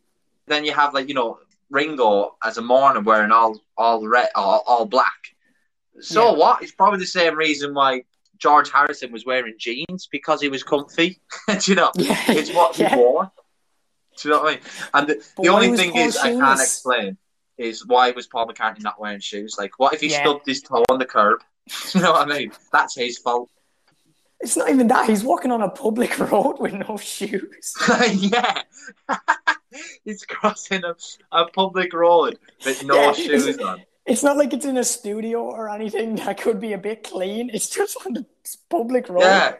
then 0.47 0.65
you 0.65 0.73
have 0.73 0.93
like 0.93 1.07
you 1.07 1.13
know 1.13 1.39
Ringo 1.69 2.35
as 2.43 2.57
a 2.57 2.61
mourner 2.61 2.99
wearing 2.99 3.31
all 3.31 3.57
all 3.77 4.05
red, 4.05 4.29
all, 4.35 4.63
all 4.67 4.85
black. 4.85 5.33
So 6.01 6.31
Yeah. 6.31 6.37
what? 6.37 6.61
It's 6.63 6.73
probably 6.73 6.99
the 6.99 7.05
same 7.05 7.35
reason 7.37 7.73
why 7.73 8.03
George 8.41 8.71
Harrison 8.71 9.11
was 9.11 9.25
wearing 9.25 9.53
jeans 9.57 10.07
because 10.11 10.41
he 10.41 10.49
was 10.49 10.63
comfy. 10.63 11.19
Do 11.47 11.57
you 11.71 11.75
know? 11.75 11.91
Yeah. 11.95 12.17
It's 12.29 12.51
what 12.51 12.75
he 12.75 12.83
yeah. 12.83 12.95
wore. 12.95 13.31
Do 14.17 14.27
you 14.27 14.33
know 14.35 14.41
what 14.41 14.49
I 14.49 14.55
mean? 14.55 14.63
And 14.93 15.07
the, 15.07 15.31
the 15.41 15.49
only 15.49 15.77
thing 15.77 15.91
Paul 15.91 16.07
is, 16.07 16.17
I 16.17 16.31
can't 16.31 16.59
explain 16.59 17.17
is 17.57 17.85
why 17.85 18.11
was 18.11 18.27
Paul 18.27 18.47
McCartney 18.47 18.81
not 18.81 18.99
wearing 18.99 19.19
shoes? 19.19 19.55
Like, 19.57 19.77
what 19.77 19.93
if 19.93 20.01
he 20.01 20.09
Yeah. 20.09 20.21
stubbed 20.23 20.45
his 20.47 20.61
toe 20.61 20.83
on 20.89 20.97
the 20.99 21.05
curb? 21.05 21.41
you 21.93 22.01
know 22.01 22.11
what 22.13 22.29
I 22.29 22.39
mean? 22.39 22.51
That's 22.73 22.95
his 22.95 23.17
fault. 23.19 23.49
It's 24.43 24.57
not 24.57 24.71
even 24.71 24.87
that. 24.87 25.07
He's 25.07 25.23
walking 25.23 25.51
on 25.51 25.61
a 25.61 25.69
public 25.69 26.17
road 26.17 26.55
with 26.59 26.73
no 26.73 26.97
shoes. 26.97 27.75
yeah. 28.11 28.63
He's 30.03 30.25
crossing 30.25 30.83
a, 30.83 30.95
a 31.31 31.45
public 31.45 31.93
road 31.93 32.39
with 32.65 32.83
no 32.83 32.95
Yeah. 32.95 33.13
shoes 33.13 33.59
on. 33.59 33.83
It's 34.05 34.23
not 34.23 34.37
like 34.37 34.53
it's 34.53 34.65
in 34.65 34.77
a 34.77 34.83
studio 34.83 35.43
or 35.43 35.69
anything 35.69 36.15
that 36.15 36.39
could 36.39 36.59
be 36.59 36.73
a 36.73 36.77
bit 36.77 37.03
clean. 37.03 37.49
It's 37.53 37.69
just 37.69 37.97
on 38.05 38.13
the 38.13 38.25
public 38.69 39.09
road. 39.09 39.21
Yeah. 39.21 39.55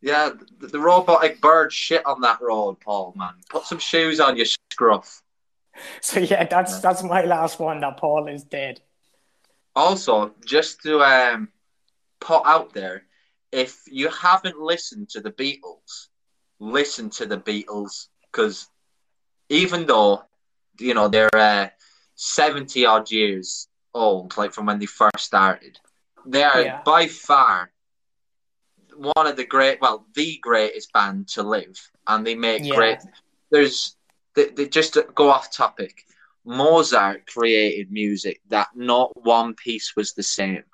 Yeah, 0.00 0.30
the, 0.60 0.68
the 0.68 0.78
robotic 0.78 1.40
bird 1.40 1.72
shit 1.72 2.06
on 2.06 2.20
that 2.20 2.40
road, 2.40 2.78
Paul. 2.80 3.14
Man, 3.16 3.34
put 3.50 3.64
some 3.64 3.80
shoes 3.80 4.20
on, 4.20 4.36
you 4.36 4.44
scruff. 4.44 5.22
So 6.00 6.20
yeah, 6.20 6.44
that's 6.44 6.80
that's 6.80 7.02
my 7.02 7.24
last 7.24 7.58
one. 7.58 7.80
That 7.80 7.96
Paul 7.96 8.28
is 8.28 8.44
dead. 8.44 8.80
Also, 9.74 10.34
just 10.44 10.82
to 10.82 11.00
um, 11.00 11.48
put 12.20 12.42
out 12.44 12.72
there, 12.72 13.04
if 13.52 13.82
you 13.86 14.08
haven't 14.10 14.58
listened 14.60 15.08
to 15.10 15.20
the 15.20 15.30
Beatles, 15.30 16.08
listen 16.58 17.10
to 17.10 17.26
the 17.26 17.38
Beatles 17.38 18.08
because 18.30 18.68
even 19.48 19.86
though 19.86 20.22
you 20.78 20.94
know 20.94 21.08
they're 21.08 21.34
uh, 21.34 21.68
seventy 22.14 22.86
odd 22.86 23.10
years 23.10 23.67
old, 23.98 24.36
like 24.36 24.52
from 24.52 24.66
when 24.66 24.78
they 24.78 24.86
first 24.86 25.20
started, 25.20 25.78
they 26.24 26.42
are 26.42 26.62
Yeah. 26.62 26.82
by 26.84 27.06
far 27.06 27.72
one 28.96 29.26
of 29.26 29.36
the 29.36 29.44
great, 29.44 29.80
well, 29.80 30.06
the 30.14 30.38
greatest 30.38 30.92
band 30.92 31.28
to 31.28 31.42
live, 31.42 31.78
and 32.06 32.26
they 32.26 32.34
make 32.34 32.64
Yeah. 32.64 32.74
great. 32.74 32.98
There's 33.50 33.96
they, 34.34 34.46
they 34.50 34.68
just 34.68 34.94
to 34.94 35.02
go 35.14 35.30
off 35.30 35.52
topic. 35.52 36.04
Mozart 36.44 37.26
created 37.26 37.90
music 37.90 38.40
that 38.48 38.68
not 38.74 39.10
one 39.24 39.54
piece 39.54 39.94
was 39.96 40.12
the 40.12 40.22
same. 40.22 40.64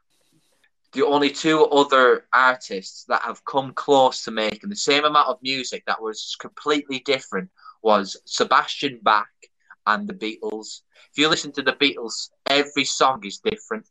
The 0.93 1.05
only 1.05 1.31
two 1.31 1.65
other 1.67 2.27
artists 2.33 3.05
that 3.09 3.23
have 3.23 3.45
come 3.45 3.73
close 3.73 4.23
to 4.25 4.31
making 4.31 4.71
the 4.71 4.77
same 4.77 5.05
amount 5.05 5.29
of 5.29 5.43
music 5.43 5.85
that 5.87 6.01
was 6.01 6.37
completely 6.39 7.01
different 7.01 7.51
was 7.83 8.17
Sebastian 8.27 9.01
Bach 9.03 9.29
and 9.87 10.07
the 10.07 10.15
Beatles. 10.15 10.83
If 11.11 11.19
you 11.19 11.29
listen 11.29 11.53
to 11.53 11.63
the 11.63 11.73
Beatles, 11.73 12.31
every 12.49 12.85
song 12.85 13.25
is 13.25 13.39
different. 13.39 13.87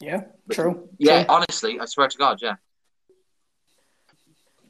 Yeah, 0.00 0.22
true. 0.50 0.88
Yeah, 0.98 1.24
true. 1.24 1.34
honestly, 1.34 1.80
I 1.80 1.86
swear 1.86 2.08
to 2.08 2.18
God, 2.18 2.38
yeah. 2.42 2.56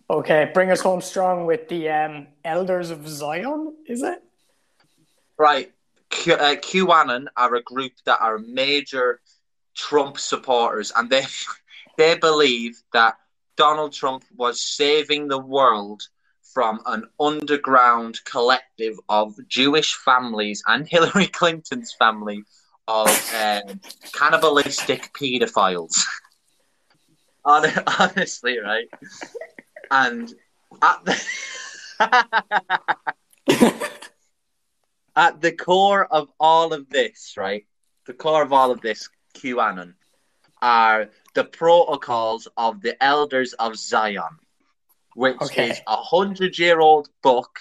Okay, 0.08 0.50
bring 0.54 0.70
us 0.70 0.80
home 0.80 1.00
strong 1.00 1.46
with 1.46 1.68
the 1.68 1.88
um, 1.88 2.28
Elders 2.44 2.90
of 2.90 3.08
Zion. 3.08 3.74
Is 3.86 4.02
it? 4.02 4.22
Right. 5.36 5.72
Q, 6.10 6.34
uh, 6.34 6.54
QAnon 6.54 7.26
are 7.36 7.56
a 7.56 7.62
group 7.62 7.92
that 8.04 8.20
are 8.20 8.38
major 8.38 9.20
Trump 9.74 10.18
supporters, 10.18 10.92
and 10.94 11.10
they 11.10 11.24
they 11.98 12.16
believe 12.16 12.80
that 12.92 13.16
Donald 13.56 13.92
Trump 13.92 14.24
was 14.36 14.62
saving 14.62 15.28
the 15.28 15.38
world 15.40 16.02
from 16.54 16.80
an 16.86 17.04
underground 17.18 18.20
collective 18.24 18.96
of 19.08 19.36
Jewish 19.48 19.94
families 19.94 20.62
and 20.66 20.86
Hillary 20.88 21.26
Clinton's 21.38 21.92
family 21.98 22.44
of 22.88 23.08
um, 23.34 23.80
cannibalistic 24.12 25.12
paedophiles. 25.12 26.04
Honestly, 27.44 28.58
right? 28.58 28.88
And 29.90 30.32
at 30.82 31.04
the 31.04 31.24
at 35.16 35.40
the 35.40 35.52
core 35.52 36.04
of 36.04 36.30
all 36.40 36.72
of 36.72 36.88
this, 36.90 37.34
right? 37.36 37.64
The 38.06 38.14
core 38.14 38.42
of 38.42 38.52
all 38.52 38.70
of 38.70 38.80
this 38.80 39.08
QAnon 39.36 39.94
are 40.60 41.10
the 41.34 41.44
protocols 41.44 42.48
of 42.56 42.80
the 42.82 43.02
Elders 43.02 43.52
of 43.54 43.76
Zion, 43.76 44.38
which 45.14 45.40
Okay. 45.40 45.70
is 45.70 45.80
a 45.86 45.96
hundred 45.96 46.58
year 46.58 46.80
old 46.80 47.08
book 47.22 47.58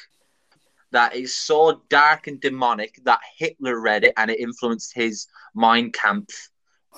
that 0.96 1.14
is 1.14 1.36
so 1.36 1.82
dark 1.90 2.28
and 2.28 2.40
demonic 2.40 3.00
that 3.04 3.20
Hitler 3.38 3.80
read 3.80 4.06
it 4.06 4.14
and 4.16 4.32
it 4.32 4.40
influenced 4.40 4.94
his 4.96 5.28
Mein 5.54 5.92
Kampf. 5.92 6.50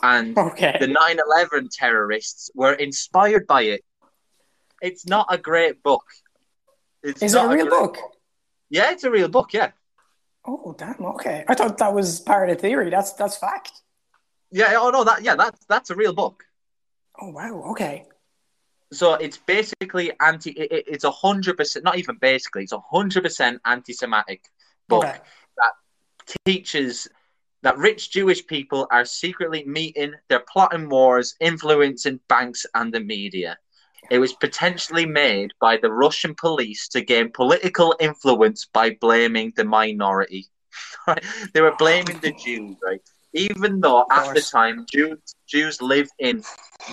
And 0.04 0.38
Okay. 0.38 0.78
the 0.80 0.88
9 0.88 1.20
11 1.28 1.70
terrorists 1.72 2.52
were 2.54 2.74
inspired 2.74 3.48
by 3.48 3.64
it. 3.64 3.82
It's 4.82 5.08
not 5.08 5.26
a 5.32 5.38
great 5.40 5.82
book. 5.82 6.06
It's 7.02 7.24
Is 7.24 7.34
it 7.34 7.44
a 7.44 7.48
real 7.48 7.66
great 7.66 7.70
book? 7.72 7.98
Yeah, 8.70 8.92
it's 8.92 9.04
a 9.04 9.10
real 9.10 9.30
book, 9.30 9.54
yeah. 9.54 9.72
Oh 10.46 10.74
damn! 10.78 11.04
Okay, 11.16 11.44
I 11.48 11.56
thought 11.56 11.78
that 11.80 11.94
was 11.94 12.22
part 12.22 12.50
of 12.50 12.56
the 12.56 12.62
theory. 12.62 12.90
That's 12.90 13.12
that's 13.14 13.38
fact. 13.38 13.72
Yeah, 14.52 14.76
oh 14.78 14.92
no, 14.92 15.04
that 15.04 15.24
yeah, 15.24 15.36
that's 15.36 15.66
that's 15.66 15.90
a 15.90 15.96
real 15.96 16.14
book. 16.14 16.44
Oh 17.20 17.30
wow. 17.32 17.64
Okay. 17.72 18.06
So 18.92 19.14
it's 19.16 19.38
basically 19.38 20.12
anti. 20.20 20.52
It, 20.52 20.72
it- 20.72 20.86
it's 20.88 21.04
a 21.04 21.12
hundred 21.12 21.58
percent, 21.58 21.86
not 21.86 21.98
even 21.98 22.18
basically, 22.20 22.64
it's 22.64 22.72
a 22.72 22.80
hundred 22.80 23.24
percent 23.24 23.62
anti-Semitic 23.66 24.42
book 24.90 25.08
Okay. 25.08 25.20
teaches 26.46 27.08
that 27.64 27.78
rich 27.78 28.12
Jewish 28.12 28.46
people 28.46 28.88
are 28.92 29.06
secretly 29.06 29.64
meeting, 29.66 30.14
they're 30.30 30.44
plotting 30.52 30.90
wars, 30.90 31.36
influencing 31.40 32.20
banks 32.28 32.66
and 32.74 32.94
the 32.94 33.00
media. 33.00 33.58
It 34.10 34.20
was 34.20 34.34
potentially 34.34 35.06
made 35.06 35.52
by 35.60 35.78
the 35.78 35.92
Russian 35.92 36.36
police 36.36 36.88
to 36.90 37.02
gain 37.02 37.32
political 37.32 37.96
influence 38.00 38.66
by 38.72 38.96
blaming 39.00 39.54
the 39.56 39.66
minority. 39.66 40.48
they 41.54 41.62
were 41.62 41.76
blaming 41.78 42.20
the 42.22 42.32
Jews, 42.34 42.78
right? 42.86 43.02
Even 43.38 43.80
though 43.82 44.06
at 44.12 44.34
the 44.34 44.42
time 44.42 44.86
Jews 44.92 45.20
Jews 45.48 45.82
lived 45.82 46.12
in 46.20 46.44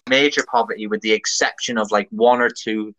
major 0.09 0.45
poverty, 0.51 0.87
with 0.87 1.01
the 1.01 1.13
exception 1.13 1.79
of 1.79 1.91
like 1.91 2.09
one 2.11 2.41
or 2.41 2.51
two 2.51 2.95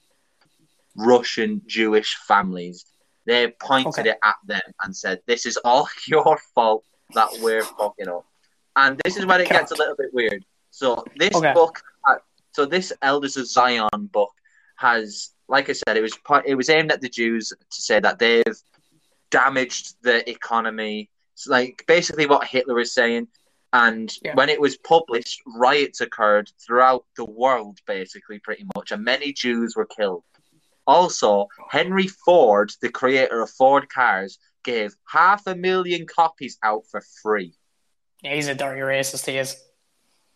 Russian 0.96 1.62
Jewish 1.68 2.16
families. 2.28 2.86
They 3.26 3.54
pointed 3.60 4.00
Okay. 4.02 4.10
it 4.12 4.18
at 4.24 4.36
them 4.46 4.62
and 4.84 4.96
said, 4.96 5.22
"This 5.26 5.46
is 5.46 5.58
all 5.58 5.88
your 6.08 6.38
fault 6.54 6.84
that 7.14 7.30
we're 7.40 7.66
fucking 7.66 8.08
up." 8.08 8.26
And 8.76 9.00
this 9.04 9.18
is 9.18 9.26
when 9.26 9.42
it 9.42 9.50
gets 9.50 9.72
a 9.72 9.76
little 9.76 9.96
bit 9.96 10.14
weird. 10.14 10.44
So 10.72 11.04
this 11.18 11.36
Okay. 11.36 11.54
book, 11.54 11.82
uh, 12.08 12.16
so 12.54 12.66
this 12.66 12.94
Elders 13.02 13.36
of 13.38 13.48
Zion 13.48 13.90
book 14.12 14.32
has, 14.78 15.32
like 15.48 15.70
I 15.70 15.74
said, 15.74 15.98
it 15.98 16.02
was 16.02 16.18
it 16.46 16.56
was 16.56 16.70
aimed 16.70 16.92
at 16.92 17.02
the 17.02 17.10
Jews 17.10 17.50
to 17.50 17.82
say 17.82 18.00
that 18.00 18.20
they've 18.20 18.62
damaged 19.32 19.96
the 20.02 20.28
economy. 20.30 21.10
It's 21.36 21.48
like 21.48 21.84
basically 21.86 22.26
what 22.28 22.48
Hitler 22.48 22.76
was 22.76 22.94
saying. 22.94 23.28
And 23.74 24.10
Yeah. 24.22 24.36
when 24.36 24.48
it 24.48 24.62
was 24.62 24.78
published, 24.78 25.42
riots 25.46 26.00
occurred 26.00 26.50
throughout 26.66 27.06
the 27.18 27.26
world, 27.26 27.80
basically, 27.86 28.40
pretty 28.40 28.66
much, 28.74 28.92
and 28.94 29.04
many 29.04 29.34
Jews 29.34 29.76
were 29.76 29.86
killed. 29.86 30.24
Also, 30.88 31.50
Henry 31.70 32.08
Ford, 32.08 32.72
the 32.82 32.90
creator 32.90 33.42
of 33.42 33.50
Ford 33.50 33.90
cars, 33.90 34.40
gave 34.64 34.96
half 35.10 35.46
a 35.46 35.56
million 35.56 36.08
copies 36.08 36.58
out 36.64 36.86
for 36.90 37.02
free. 37.22 37.54
Yeah, 38.22 38.36
he's 38.36 38.48
a 38.48 38.56
dirty 38.56 38.80
racist. 38.80 39.26
He 39.26 39.38
is. 39.38 39.62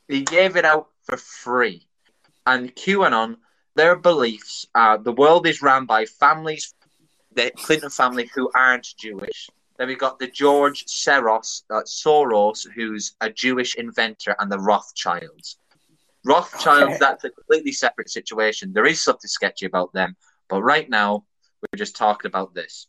He 0.09 0.23
gave 0.23 0.57
it 0.57 0.65
out 0.65 0.89
for 1.03 1.15
free. 1.15 1.87
And 2.45 2.75
QAnon, 2.75 3.37
their 3.75 3.95
beliefs 3.95 4.65
are 4.75 4.97
the 4.97 5.13
world 5.13 5.47
is 5.47 5.61
ran 5.61 5.85
by 5.85 6.05
families, 6.05 6.73
the 7.31 7.51
Clinton 7.55 7.89
family 7.89 8.29
who 8.35 8.51
aren't 8.53 8.87
Jewish. 8.97 9.49
Then 9.79 9.87
we've 9.87 9.97
got 9.97 10.19
the 10.19 10.27
George 10.27 10.85
Soros, 10.87 11.63
uh, 11.69 11.83
Soros, 11.83 12.67
who's 12.75 13.13
a 13.21 13.29
Jewish 13.29 13.75
inventor, 13.75 14.35
and 14.37 14.51
the 14.51 14.59
Rothschilds. 14.59 15.57
Rothschilds, 16.25 16.83
Okay. 16.83 16.97
that's 16.99 17.23
a 17.23 17.29
completely 17.29 17.71
separate 17.71 18.09
situation. 18.09 18.73
There 18.73 18.85
is 18.85 19.01
something 19.01 19.29
sketchy 19.29 19.65
about 19.65 19.93
them, 19.93 20.17
but 20.49 20.61
right 20.63 20.89
now 20.89 21.23
we're 21.61 21.77
just 21.77 21.95
talking 21.95 22.27
about 22.27 22.53
this. 22.53 22.87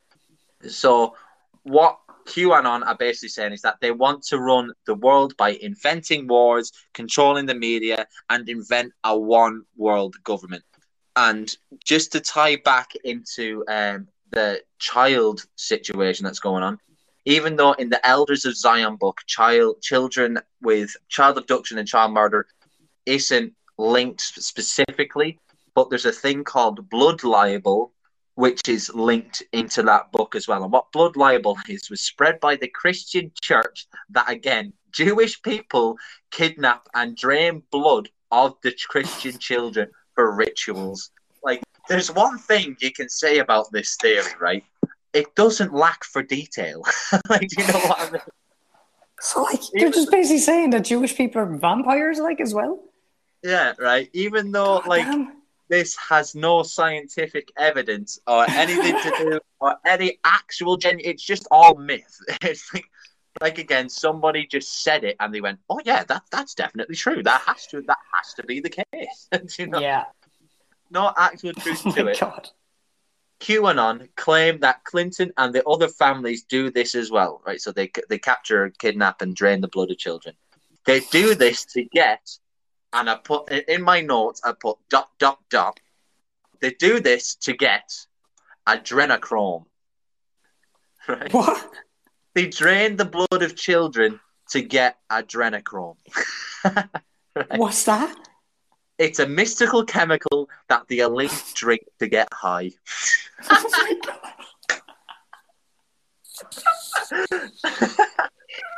So, 0.69 1.15
what 1.63 2.01
QAnon 2.27 2.85
are 2.85 2.97
basically 2.97 3.29
saying 3.29 3.53
is 3.53 3.63
that 3.63 3.77
they 3.81 3.93
want 3.93 4.25
to 4.25 4.41
run 4.41 4.73
the 4.87 4.95
world 4.97 5.37
by 5.37 5.51
inventing 5.51 6.27
wars, 6.27 6.73
controlling 6.93 7.47
the 7.47 7.55
media, 7.55 8.05
and 8.31 8.49
invent 8.49 8.93
a 9.05 9.17
one 9.17 9.63
world 9.77 10.17
government. 10.25 10.65
And 11.15 11.55
just 11.85 12.11
to 12.13 12.21
tie 12.21 12.57
back 12.57 12.93
into 13.05 13.65
um, 13.69 14.09
the 14.31 14.63
child 14.79 15.45
situation 15.57 16.25
that's 16.25 16.41
going 16.41 16.63
on, 16.63 16.79
even 17.25 17.57
though 17.57 17.73
in 17.73 17.91
the 17.91 18.07
Elders 18.07 18.45
of 18.45 18.57
Zion 18.57 18.97
book, 18.97 19.21
child 19.27 19.83
children 19.83 20.39
with 20.63 20.97
child 21.09 21.39
abduction 21.39 21.79
and 21.79 21.89
child 21.89 22.13
murder 22.13 22.47
isn't 23.07 23.53
linked 23.79 24.21
specifically, 24.21 25.39
but 25.75 25.91
there's 25.91 26.07
a 26.07 26.13
thing 26.13 26.45
called 26.45 26.89
blood 26.89 27.25
libel, 27.25 27.93
which 28.35 28.69
is 28.69 28.93
linked 28.95 29.43
into 29.53 29.83
that 29.83 30.13
book 30.13 30.35
as 30.35 30.49
well. 30.49 30.63
And 30.63 30.73
what 30.73 30.93
blood 30.93 31.17
libel 31.17 31.59
is 31.69 31.91
was 31.91 32.01
spread 32.01 32.41
by 32.41 32.57
the 32.57 32.69
Christian 32.69 33.33
church 33.43 33.87
that 34.11 34.31
again, 34.31 34.73
Jewish 34.93 35.41
people 35.43 35.97
kidnap 36.31 36.89
and 36.95 37.17
drain 37.17 37.63
blood 37.71 38.09
of 38.31 38.57
the 38.63 38.75
Christian 38.89 39.39
children 39.39 39.91
for 40.15 40.35
rituals. 40.35 41.11
There's 41.91 42.13
one 42.13 42.39
thing 42.39 42.77
you 42.79 42.93
can 42.93 43.09
say 43.09 43.39
about 43.39 43.73
this 43.73 43.97
theory, 43.97 44.31
right? 44.41 44.63
It 45.13 45.35
doesn't 45.35 45.75
lack 45.75 46.05
for 46.05 46.23
detail. 46.23 46.85
like, 47.29 47.49
do 47.49 47.63
you 47.63 47.67
know 47.67 47.81
what 47.81 47.99
I 47.99 48.11
mean? 48.13 48.21
So 49.19 49.43
like 49.43 49.61
they're 49.75 49.91
just 49.91 50.09
basically 50.09 50.39
saying 50.39 50.71
that 50.71 50.85
Jewish 50.85 51.17
people 51.17 51.43
are 51.43 51.57
vampires, 51.57 52.21
like 52.21 52.41
as 52.41 52.55
well. 52.55 52.79
Yeah, 53.43 53.73
right. 53.81 54.09
Even 54.13 54.53
though, 54.53 54.79
God 54.79 54.87
like, 54.87 55.05
damn. 55.05 55.33
this 55.69 55.97
has 55.97 56.37
no 56.37 56.63
scientific 56.63 57.51
evidence 57.59 58.21
or 58.29 58.49
anything 58.49 58.95
to 58.95 59.15
do 59.19 59.41
or 59.61 59.75
any 59.85 60.21
actual 60.23 60.77
gen 60.77 61.01
it's 61.01 61.25
just 61.25 61.49
all 61.51 61.75
myth 61.75 62.19
it's 62.43 62.73
like 62.73 62.85
like 63.41 63.59
again 63.59 63.89
somebody 63.89 64.47
just 64.47 64.83
said 64.83 65.05
it 65.05 65.17
and 65.21 65.35
they 65.35 65.41
went 65.41 65.59
oh 65.69 65.81
yeah 65.85 66.03
that 66.05 66.23
that's 66.31 66.55
definitely 66.55 66.97
true 66.97 67.23
that 67.23 67.41
has 67.43 67.67
to 67.67 67.83
that 67.83 67.99
has 68.15 68.35
to 68.35 68.43
be 68.43 68.61
the 68.61 68.71
case 68.71 69.29
you 69.59 69.67
know? 69.67 69.79
Yeah. 69.81 70.05
No 70.91 71.13
actual 71.17 71.53
truth 71.55 71.83
Oh 71.87 71.93
to 71.93 72.07
it. 72.09 72.21
god. 72.21 72.49
QAnon 73.41 74.09
claim 74.17 74.61
that 74.61 74.85
Clinton 74.85 75.33
and 75.39 75.55
the 75.55 75.65
other 75.67 75.89
families 75.89 76.45
do 76.45 76.71
this 76.71 76.95
as 76.95 77.11
well, 77.11 77.41
right? 77.47 77.61
So 77.61 77.73
they 77.73 77.91
they 78.09 78.19
capture, 78.19 78.71
kidnap, 78.79 79.23
and 79.23 79.35
drain 79.35 79.61
the 79.63 79.69
blood 79.69 79.91
of 79.91 79.99
children. 79.99 80.35
They 80.85 81.01
do 81.01 81.35
this 81.35 81.65
to 81.67 81.85
get, 81.85 82.21
and 82.93 83.09
I 83.09 83.17
put 83.17 83.51
in 83.51 83.83
my 83.83 84.01
notes, 84.03 84.43
I 84.45 84.53
put 84.53 84.77
dot 84.91 85.09
dot 85.19 85.39
dot. 85.49 85.81
They 86.61 86.73
do 86.73 87.01
this 87.01 87.35
to 87.37 87.55
get 87.55 87.91
adrenochrome. 88.69 89.65
Right? 91.09 91.33
What? 91.33 91.71
They 92.35 92.47
drain 92.47 92.97
the 92.97 93.07
blood 93.07 93.43
of 93.43 93.57
children 93.57 94.21
to 94.51 94.61
get 94.63 94.97
adrenochrome. 95.11 95.97
Right? 97.37 97.59
What's 97.59 97.85
that? 97.85 98.15
It's 99.01 99.19
a 99.19 99.27
mystical 99.27 99.83
chemical 99.83 100.51
that 100.69 100.87
the 100.89 100.99
elite 100.99 101.43
drink 101.55 101.81
to 102.01 102.07
get 102.07 102.29
high. 102.35 102.71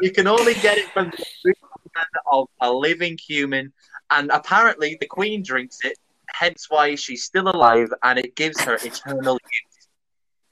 You 0.00 0.12
can 0.12 0.28
only 0.28 0.54
get 0.54 0.78
it 0.78 0.88
from 0.90 1.10
the 1.10 1.54
blood 1.92 2.06
of 2.30 2.48
a 2.60 2.72
living 2.72 3.18
human, 3.18 3.72
and 4.12 4.30
apparently 4.30 4.96
the 5.00 5.06
Queen 5.06 5.42
drinks 5.42 5.78
it, 5.82 5.98
hence 6.28 6.66
why 6.68 6.94
she's 6.94 7.24
still 7.24 7.48
alive, 7.48 7.92
and 8.04 8.16
it 8.16 8.36
gives 8.36 8.60
her 8.60 8.76
eternal 8.76 9.34
youth. 9.34 9.88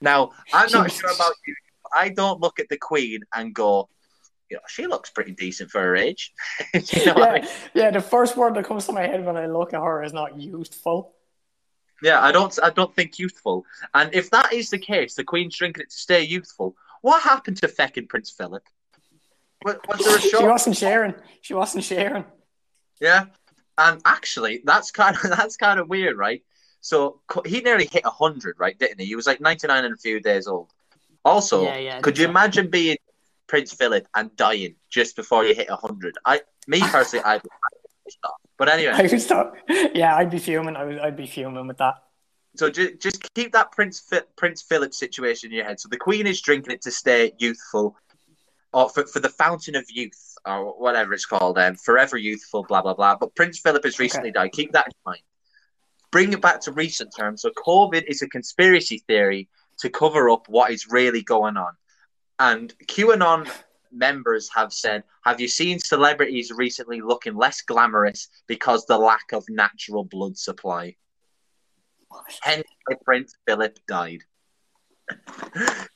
Now, 0.01 0.31
I'm 0.53 0.69
not 0.69 0.91
sure 0.91 1.11
about 1.11 1.35
you. 1.47 1.55
but 1.83 1.91
I 1.97 2.09
don't 2.09 2.41
look 2.41 2.59
at 2.59 2.67
the 2.67 2.77
Queen 2.77 3.21
and 3.33 3.55
go, 3.55 3.87
you 4.51 4.57
know, 4.57 4.61
she 4.67 4.85
looks 4.85 5.09
pretty 5.09 5.31
decent 5.31 5.71
for 5.71 5.79
her 5.79 5.95
age. 5.95 6.33
you 6.73 7.05
know 7.05 7.13
what 7.13 7.29
I 7.29 7.35
Yeah, 7.35 7.41
mean? 7.41 7.51
yeah, 7.73 7.91
the 7.91 8.01
first 8.01 8.35
word 8.35 8.53
that 8.55 8.65
comes 8.65 8.85
to 8.87 8.91
my 8.91 9.01
head 9.07 9.25
when 9.25 9.37
I 9.37 9.45
look 9.47 9.73
at 9.73 9.81
her 9.81 10.03
is 10.03 10.11
not 10.11 10.37
youthful. 10.39 11.15
Yeah, 12.03 12.19
I 12.21 12.31
don't, 12.33 12.57
I 12.61 12.69
don't 12.69 12.93
think 12.93 13.17
youthful. 13.17 13.65
And 13.93 14.13
if 14.13 14.29
that 14.31 14.51
is 14.51 14.69
the 14.69 14.77
case, 14.77 15.15
the 15.15 15.23
Queen's 15.23 15.55
drinking 15.57 15.83
it 15.83 15.91
to 15.91 15.95
stay 15.97 16.23
youthful. 16.23 16.75
What 17.01 17.23
happened 17.23 17.57
to 17.57 17.67
feckin' 17.67 18.09
Prince 18.09 18.29
Philip? 18.29 18.63
Was, 19.63 19.77
was 19.87 20.03
there 20.03 20.17
a 20.17 20.19
shot? 20.19 20.39
She 20.41 20.47
wasn't 20.47 20.77
sharing. 20.77 21.13
She 21.41 21.53
wasn't 21.53 21.83
sharing. 21.85 22.25
Yeah, 22.99 23.25
and 23.77 24.01
actually, 24.03 24.61
that's 24.65 24.91
kind 24.91 25.15
of 25.15 25.21
that's 25.37 25.55
kind 25.55 25.79
of 25.79 25.87
weird, 25.87 26.17
right? 26.17 26.43
So 26.81 27.21
he 27.45 27.61
nearly 27.61 27.87
hit 27.89 28.05
hundred, 28.05 28.55
right? 28.59 28.77
Didn't 28.77 28.99
he? 28.99 29.05
He 29.05 29.15
was 29.15 29.27
like 29.27 29.39
ninety 29.39 29.67
nine 29.67 29.85
and 29.85 29.93
a 29.93 29.97
few 29.97 30.19
days 30.19 30.47
old. 30.47 30.71
Also, 31.23 31.65
Yeah, 31.65 31.77
yeah, 31.77 32.01
could 32.01 32.17
you 32.17 32.25
so. 32.25 32.29
imagine 32.31 32.69
being 32.71 32.97
Prince 33.51 33.73
Philip 33.73 34.07
and 34.15 34.33
dying 34.37 34.75
just 34.89 35.17
before 35.17 35.43
you 35.43 35.53
hit 35.53 35.69
hundred? 35.69 36.17
I, 36.25 36.39
me 36.67 36.79
personally, 36.79 37.25
I. 37.25 37.41
But 38.57 38.69
I 38.69 38.73
anyway, 38.75 39.09
was 39.11 39.27
thought, 39.27 39.53
yeah, 39.93 40.15
I'd 40.15 40.29
be 40.31 40.39
fuming. 40.39 40.77
I 40.77 40.85
was, 40.85 40.97
I'd 41.03 41.17
be 41.17 41.27
fuming 41.27 41.67
with 41.67 41.77
that. 41.79 41.95
so 42.55 42.69
ju- 42.69 42.95
just 42.95 43.33
keep 43.33 43.51
that 43.51 43.73
Prince 43.73 43.99
Fi- 44.09 44.21
Prince 44.37 44.61
Philip 44.61 44.93
situation 44.93 45.51
in 45.51 45.57
your 45.57 45.65
head. 45.65 45.81
So 45.81 45.89
the 45.89 45.97
Queen 45.97 46.27
is 46.27 46.39
drinking 46.39 46.71
it 46.71 46.81
to 46.83 46.91
stay 46.91 47.33
youthful, 47.39 47.97
or 48.71 48.87
for, 48.87 49.05
for 49.05 49.19
the 49.19 49.27
Fountain 49.27 49.75
of 49.75 49.83
Youth, 49.89 50.37
or 50.45 50.71
whatever 50.79 51.13
it's 51.13 51.25
called, 51.25 51.57
um, 51.57 51.75
forever 51.75 52.15
youthful, 52.15 52.63
blah 52.63 52.81
blah 52.81 52.93
blah. 52.93 53.17
But 53.17 53.35
Prince 53.35 53.59
Philip 53.59 53.83
has 53.83 53.99
recently 53.99 54.31
died. 54.31 54.53
Keep 54.53 54.71
that 54.71 54.87
in 54.87 54.93
mind. 55.05 55.23
Bring 56.09 56.31
it 56.31 56.41
back 56.41 56.61
to 56.61 56.71
recent 56.71 57.13
terms. 57.13 57.41
So 57.41 57.49
COVID 57.49 58.03
is 58.07 58.21
a 58.21 58.29
conspiracy 58.29 58.99
theory 59.07 59.49
to 59.79 59.89
cover 59.89 60.29
up 60.29 60.47
what 60.47 60.71
is 60.71 60.87
really 60.89 61.21
going 61.21 61.57
on, 61.57 61.73
and 62.39 62.73
QAnon 62.87 63.49
members 63.91 64.49
have 64.55 64.73
said, 64.73 65.03
"Have 65.23 65.39
you 65.39 65.47
seen 65.47 65.79
celebrities 65.79 66.51
recently 66.51 67.01
looking 67.01 67.35
less 67.35 67.61
glamorous 67.61 68.29
because 68.47 68.85
the 68.85 68.97
lack 68.97 69.31
of 69.33 69.45
natural 69.49 70.03
blood 70.03 70.37
supply?" 70.37 70.95
Hence, 72.41 72.67
why 72.85 72.95
Prince 73.05 73.35
Philip 73.47 73.79
died. 73.87 74.23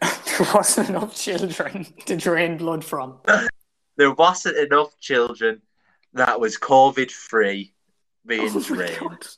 there 0.00 0.46
wasn't 0.54 0.90
enough 0.90 1.14
children 1.14 1.84
to 2.06 2.16
drain 2.16 2.56
blood 2.56 2.84
from. 2.84 3.20
There 3.96 4.12
wasn't 4.12 4.56
enough 4.56 4.98
children 4.98 5.62
that 6.14 6.40
was 6.40 6.58
COVID 6.58 7.12
free 7.12 7.74
being 8.26 8.50
Oh 8.52 8.60
drained. 8.60 9.28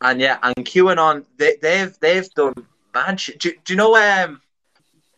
And 0.00 0.20
yeah, 0.20 0.38
and 0.40 0.54
QAnon, 0.54 1.24
they, 1.36 1.56
they've 1.60 1.98
they've 1.98 2.30
done 2.30 2.54
mad 2.94 3.18
shit. 3.18 3.40
Do, 3.40 3.52
do 3.64 3.72
you 3.72 3.76
know 3.76 3.96
um 3.96 4.40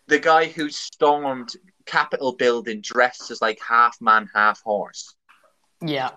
the 0.09 0.19
guy 0.19 0.47
who 0.47 0.71
stormed 0.71 1.51
Capitol 1.87 2.33
building 2.33 2.81
dressed 2.81 3.31
as 3.31 3.41
like 3.41 3.61
half 3.67 3.97
man, 4.01 4.29
half 4.35 4.63
horse? 4.63 5.15
Yeah. 5.81 6.11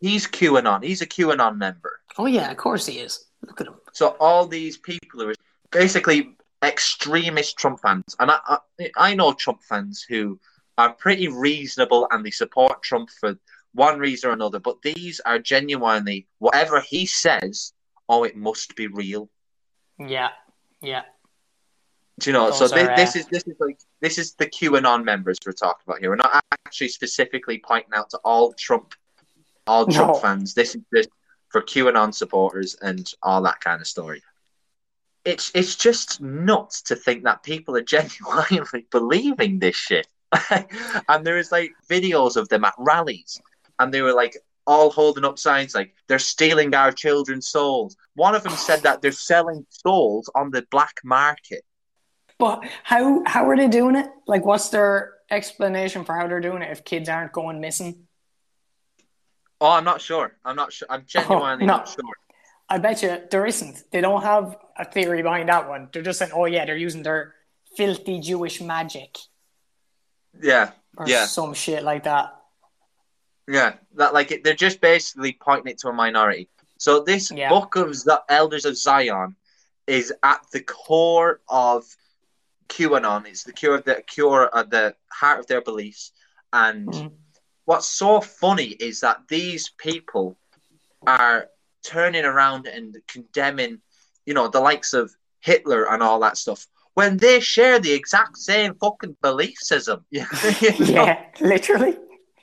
He's 0.00 0.26
QAnon. 0.26 0.84
He's 0.84 1.02
a 1.02 1.06
QAnon 1.06 1.56
member. 1.56 2.00
Oh 2.18 2.26
yeah, 2.26 2.50
of 2.50 2.56
course 2.56 2.86
he 2.86 3.00
is. 3.00 3.26
Look 3.42 3.60
at 3.60 3.66
him. 3.66 3.74
So 3.92 4.16
all 4.20 4.46
these 4.46 4.76
people 4.76 5.20
who 5.20 5.30
are 5.30 5.34
basically 5.70 6.36
extremist 6.62 7.56
Trump 7.58 7.80
fans, 7.80 8.14
and 8.18 8.30
I, 8.30 8.38
I 8.46 8.58
I 8.96 9.14
know 9.14 9.32
Trump 9.32 9.62
fans 9.62 10.04
who 10.08 10.38
are 10.78 10.92
pretty 10.92 11.28
reasonable 11.28 12.06
and 12.10 12.24
they 12.24 12.30
support 12.30 12.82
Trump 12.82 13.08
for 13.10 13.36
one 13.72 13.98
reason 13.98 14.30
or 14.30 14.32
another. 14.32 14.58
But 14.58 14.82
these 14.82 15.20
are 15.20 15.38
genuinely 15.38 16.26
whatever 16.38 16.80
he 16.80 17.06
says. 17.06 17.72
Oh, 18.08 18.24
it 18.24 18.36
must 18.36 18.76
be 18.76 18.86
real. 18.86 19.28
Yeah. 19.98 20.28
Yeah. 20.82 21.02
Do 22.18 22.30
you 22.30 22.32
know? 22.32 22.46
Those 22.46 22.58
so 22.58 22.68
thi- 22.68 22.80
are, 22.80 22.96
this 22.96 23.14
is 23.16 23.26
this 23.26 23.44
is 23.46 23.56
like 23.60 23.78
this 24.00 24.18
is 24.18 24.34
the 24.34 24.46
QAnon 24.46 25.04
members 25.04 25.38
we're 25.44 25.52
talking 25.52 25.82
about 25.86 26.00
here. 26.00 26.10
We're 26.10 26.16
not 26.16 26.42
actually 26.66 26.88
specifically 26.88 27.62
pointing 27.64 27.92
out 27.94 28.10
to 28.10 28.18
all 28.24 28.52
Trump, 28.54 28.94
all 29.66 29.86
Trump 29.86 30.14
No. 30.14 30.18
fans. 30.20 30.54
This 30.54 30.74
is 30.74 30.82
just 30.94 31.10
for 31.50 31.60
QAnon 31.62 32.14
supporters 32.14 32.76
and 32.80 33.06
all 33.22 33.42
that 33.42 33.60
kind 33.60 33.80
of 33.80 33.86
story. 33.86 34.22
It's 35.24 35.50
it's 35.54 35.76
just 35.76 36.20
nuts 36.20 36.82
to 36.82 36.96
think 36.96 37.24
that 37.24 37.42
people 37.42 37.76
are 37.76 37.82
genuinely 37.96 38.86
believing 38.90 39.58
this 39.58 39.76
shit. 39.76 40.06
and 41.08 41.24
there 41.26 41.38
is 41.38 41.52
like 41.52 41.72
videos 41.88 42.36
of 42.36 42.48
them 42.48 42.64
at 42.64 42.74
rallies, 42.78 43.40
and 43.78 43.92
they 43.92 44.02
were 44.02 44.14
like 44.14 44.36
all 44.66 44.90
holding 44.90 45.24
up 45.24 45.38
signs 45.38 45.74
like 45.74 45.94
they're 46.08 46.18
stealing 46.18 46.74
our 46.74 46.90
children's 46.90 47.48
souls. 47.48 47.96
One 48.14 48.34
of 48.34 48.42
them 48.42 48.52
said 48.54 48.82
that 48.82 49.00
they're 49.02 49.12
selling 49.12 49.64
souls 49.68 50.28
on 50.34 50.50
the 50.50 50.66
black 50.70 50.96
market. 51.04 51.62
But 52.38 52.64
how 52.82 53.22
how 53.26 53.48
are 53.48 53.56
they 53.56 53.68
doing 53.68 53.96
it? 53.96 54.06
Like, 54.26 54.44
what's 54.44 54.68
their 54.68 55.14
explanation 55.30 56.04
for 56.04 56.14
how 56.14 56.28
they're 56.28 56.40
doing 56.40 56.62
it 56.62 56.70
if 56.70 56.84
kids 56.84 57.08
aren't 57.08 57.32
going 57.32 57.60
missing? 57.60 58.06
Oh, 59.60 59.70
I'm 59.70 59.84
not 59.84 60.00
sure. 60.02 60.36
I'm 60.44 60.56
not 60.56 60.72
sure. 60.72 60.86
I'm 60.90 61.00
oh, 61.00 61.04
genuinely 61.06 61.64
Oh, 61.64 61.66
no. 61.66 61.66
not 61.66 61.88
sure. 61.88 62.04
I 62.68 62.78
bet 62.78 63.02
you 63.02 63.22
there 63.30 63.46
isn't. 63.46 63.84
They 63.90 64.00
don't 64.00 64.22
have 64.22 64.56
a 64.76 64.84
theory 64.84 65.22
behind 65.22 65.48
that 65.48 65.68
one. 65.68 65.88
They're 65.92 66.02
just 66.02 66.18
saying, 66.18 66.32
"Oh 66.34 66.44
yeah, 66.44 66.64
they're 66.66 66.76
using 66.76 67.02
their 67.02 67.34
filthy 67.76 68.20
Jewish 68.20 68.60
magic 68.60 69.16
Yeah, 70.42 70.72
or 70.96 71.08
Yeah. 71.08 71.24
some 71.26 71.54
shit 71.54 71.82
like 71.84 72.04
that." 72.04 72.34
yeah. 73.48 73.74
That 73.94 74.12
like 74.12 74.30
it, 74.32 74.44
they're 74.44 74.54
just 74.54 74.80
basically 74.80 75.32
pointing 75.40 75.72
it 75.72 75.78
to 75.78 75.88
a 75.88 75.92
minority. 75.92 76.48
So 76.78 77.00
this 77.00 77.30
Yeah. 77.30 77.48
book 77.48 77.76
of 77.76 77.94
the 78.04 78.22
Elders 78.28 78.66
of 78.66 78.76
Zion 78.76 79.36
is 79.86 80.12
at 80.22 80.44
the 80.52 80.60
core 80.60 81.40
of 81.48 81.86
QAnon. 82.68 83.26
It's 83.26 83.44
the 83.44 83.52
cure 83.52 83.74
of 83.76 83.84
the 83.84 84.02
cure 84.06 84.50
at 84.56 84.70
the 84.70 84.94
heart 85.12 85.40
of 85.40 85.46
their 85.46 85.60
beliefs. 85.62 86.12
And 86.52 86.88
Mhm. 86.88 87.12
what's 87.64 87.88
so 87.88 88.20
funny 88.20 88.68
is 88.68 89.00
that 89.00 89.28
these 89.28 89.70
people 89.78 90.36
are 91.06 91.48
turning 91.82 92.24
around 92.24 92.66
and 92.66 92.96
condemning, 93.06 93.80
you 94.24 94.34
know, 94.34 94.48
the 94.48 94.60
likes 94.60 94.92
of 94.92 95.14
Hitler 95.40 95.84
and 95.92 96.02
all 96.02 96.18
that 96.20 96.36
stuff 96.36 96.66
when 96.94 97.16
they 97.18 97.38
share 97.40 97.78
the 97.78 97.92
exact 97.92 98.36
same 98.38 98.74
fucking 98.76 99.16
beliefs 99.22 99.70
as 99.70 99.84
them. 99.86 100.04
You 100.10 100.20
know? 100.22 100.26
Yeah, 100.80 101.24
literally, 101.40 101.98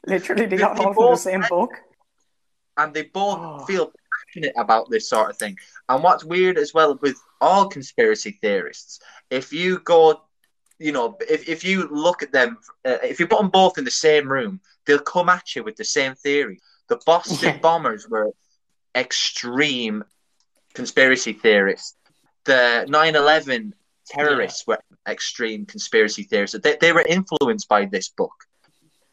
literally, 0.06 0.46
they 0.46 0.58
got 0.58 0.78
They 0.78 0.84
all 0.84 0.94
from 0.94 1.04
the 1.06 1.10
both- 1.12 1.20
same 1.20 1.44
book. 1.50 1.72
and 2.78 2.94
they 2.94 3.04
both 3.04 3.40
Oh. 3.40 3.66
feel 3.66 3.92
passionate 4.26 4.54
about 4.58 4.90
this 4.90 5.10
sort 5.10 5.30
of 5.30 5.38
thing. 5.38 5.58
And 5.90 6.04
what's 6.04 6.24
weird 6.24 6.58
as 6.58 6.74
well 6.74 6.98
with 7.02 7.18
all 7.44 7.68
conspiracy 7.78 8.32
theorists, 8.42 9.00
if 9.30 9.46
you 9.54 9.80
go, 9.80 10.22
you 10.80 10.92
know, 10.92 11.18
if, 11.36 11.48
if 11.48 11.64
you 11.64 11.88
look 11.92 12.24
at 12.24 12.32
them, 12.32 12.58
uh, 12.90 12.98
if 13.04 13.20
you 13.20 13.28
put 13.28 13.40
them 13.40 13.50
both 13.50 13.78
in 13.78 13.86
the 13.86 13.92
same 14.08 14.28
room, 14.36 14.60
they'll 14.86 15.00
come 15.16 15.30
at 15.30 15.56
you 15.56 15.62
with 15.64 15.76
the 15.76 15.84
same 15.98 16.16
theory. 16.16 16.58
The 16.90 17.00
Boston 17.06 17.38
Yeah. 17.56 17.58
bombers 17.60 18.08
were 18.10 18.30
extreme 18.96 20.04
conspiracy 20.74 21.34
theorists. 21.34 21.96
The 22.46 22.86
9 22.90 23.16
11 23.16 23.74
terrorists 24.08 24.66
were 24.68 24.80
extreme 25.08 25.66
conspiracy 25.66 26.24
theorists. 26.24 26.58
They, 26.64 26.78
they 26.80 26.94
were 26.94 27.06
influenced 27.08 27.68
by 27.70 27.86
this 27.86 28.10
book. 28.10 28.34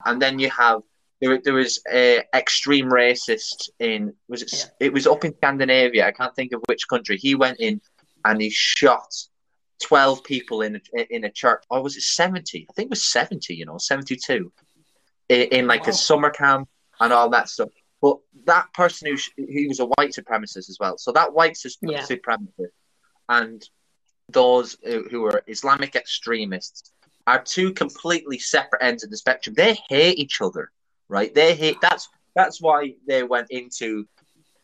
And 0.06 0.20
then 0.22 0.38
you 0.38 0.50
have 0.50 0.80
there, 1.20 1.38
there 1.44 1.52
was 1.54 1.80
a 1.92 2.22
extreme 2.34 2.86
racist 2.86 3.68
in 3.78 4.14
was 4.28 4.42
it 4.42 4.50
Yeah. 4.52 4.86
it 4.86 4.92
was 4.92 5.06
up 5.06 5.24
in 5.26 5.34
Scandinavia. 5.36 6.06
I 6.06 6.12
can't 6.12 6.34
think 6.34 6.52
of 6.54 6.62
which 6.66 6.88
country. 6.88 7.16
He 7.18 7.34
went 7.34 7.58
in 7.60 7.80
and 8.24 8.40
he 8.40 8.50
shot 8.50 9.12
twelve 9.82 10.22
people 10.24 10.62
in 10.62 10.80
a, 10.96 11.14
in 11.14 11.24
a 11.24 11.30
church. 11.30 11.62
Or 11.70 11.82
was 11.82 11.96
it 11.96 12.02
seventy? 12.02 12.66
I 12.68 12.72
think 12.74 12.86
it 12.86 12.90
was 12.90 13.04
seventy. 13.04 13.54
You 13.54 13.66
know, 13.66 13.78
seventy 13.78 14.16
two 14.16 14.52
in, 15.28 15.42
in 15.48 15.66
like 15.66 15.84
Wow. 15.84 15.90
a 15.90 15.92
summer 15.94 16.30
camp 16.30 16.68
and 17.00 17.12
all 17.12 17.30
that 17.30 17.48
stuff. 17.48 17.70
But 18.02 18.18
that 18.46 18.72
person 18.74 19.08
who 19.08 19.16
sh- 19.16 19.30
he 19.36 19.66
was 19.68 19.80
a 19.80 19.86
white 19.86 20.10
supremacist 20.12 20.68
as 20.70 20.78
well. 20.80 20.96
So 20.98 21.12
that 21.12 21.32
white 21.34 21.56
su- 21.56 21.70
Yeah. 21.82 22.02
supremacist 22.02 22.72
and 23.28 23.62
those 24.30 24.76
who, 24.84 25.06
who 25.10 25.24
are 25.26 25.42
Islamic 25.46 25.96
extremists 25.96 26.92
are 27.26 27.42
two 27.42 27.72
completely 27.72 28.38
separate 28.38 28.82
ends 28.82 29.04
of 29.04 29.10
the 29.10 29.16
spectrum. 29.16 29.54
They 29.54 29.78
hate 29.88 30.18
each 30.18 30.40
other, 30.40 30.70
right? 31.08 31.34
They 31.34 31.54
hate. 31.54 31.80
That's 31.80 32.08
that's 32.34 32.60
why 32.60 32.94
they 33.06 33.22
went 33.22 33.48
into 33.50 34.06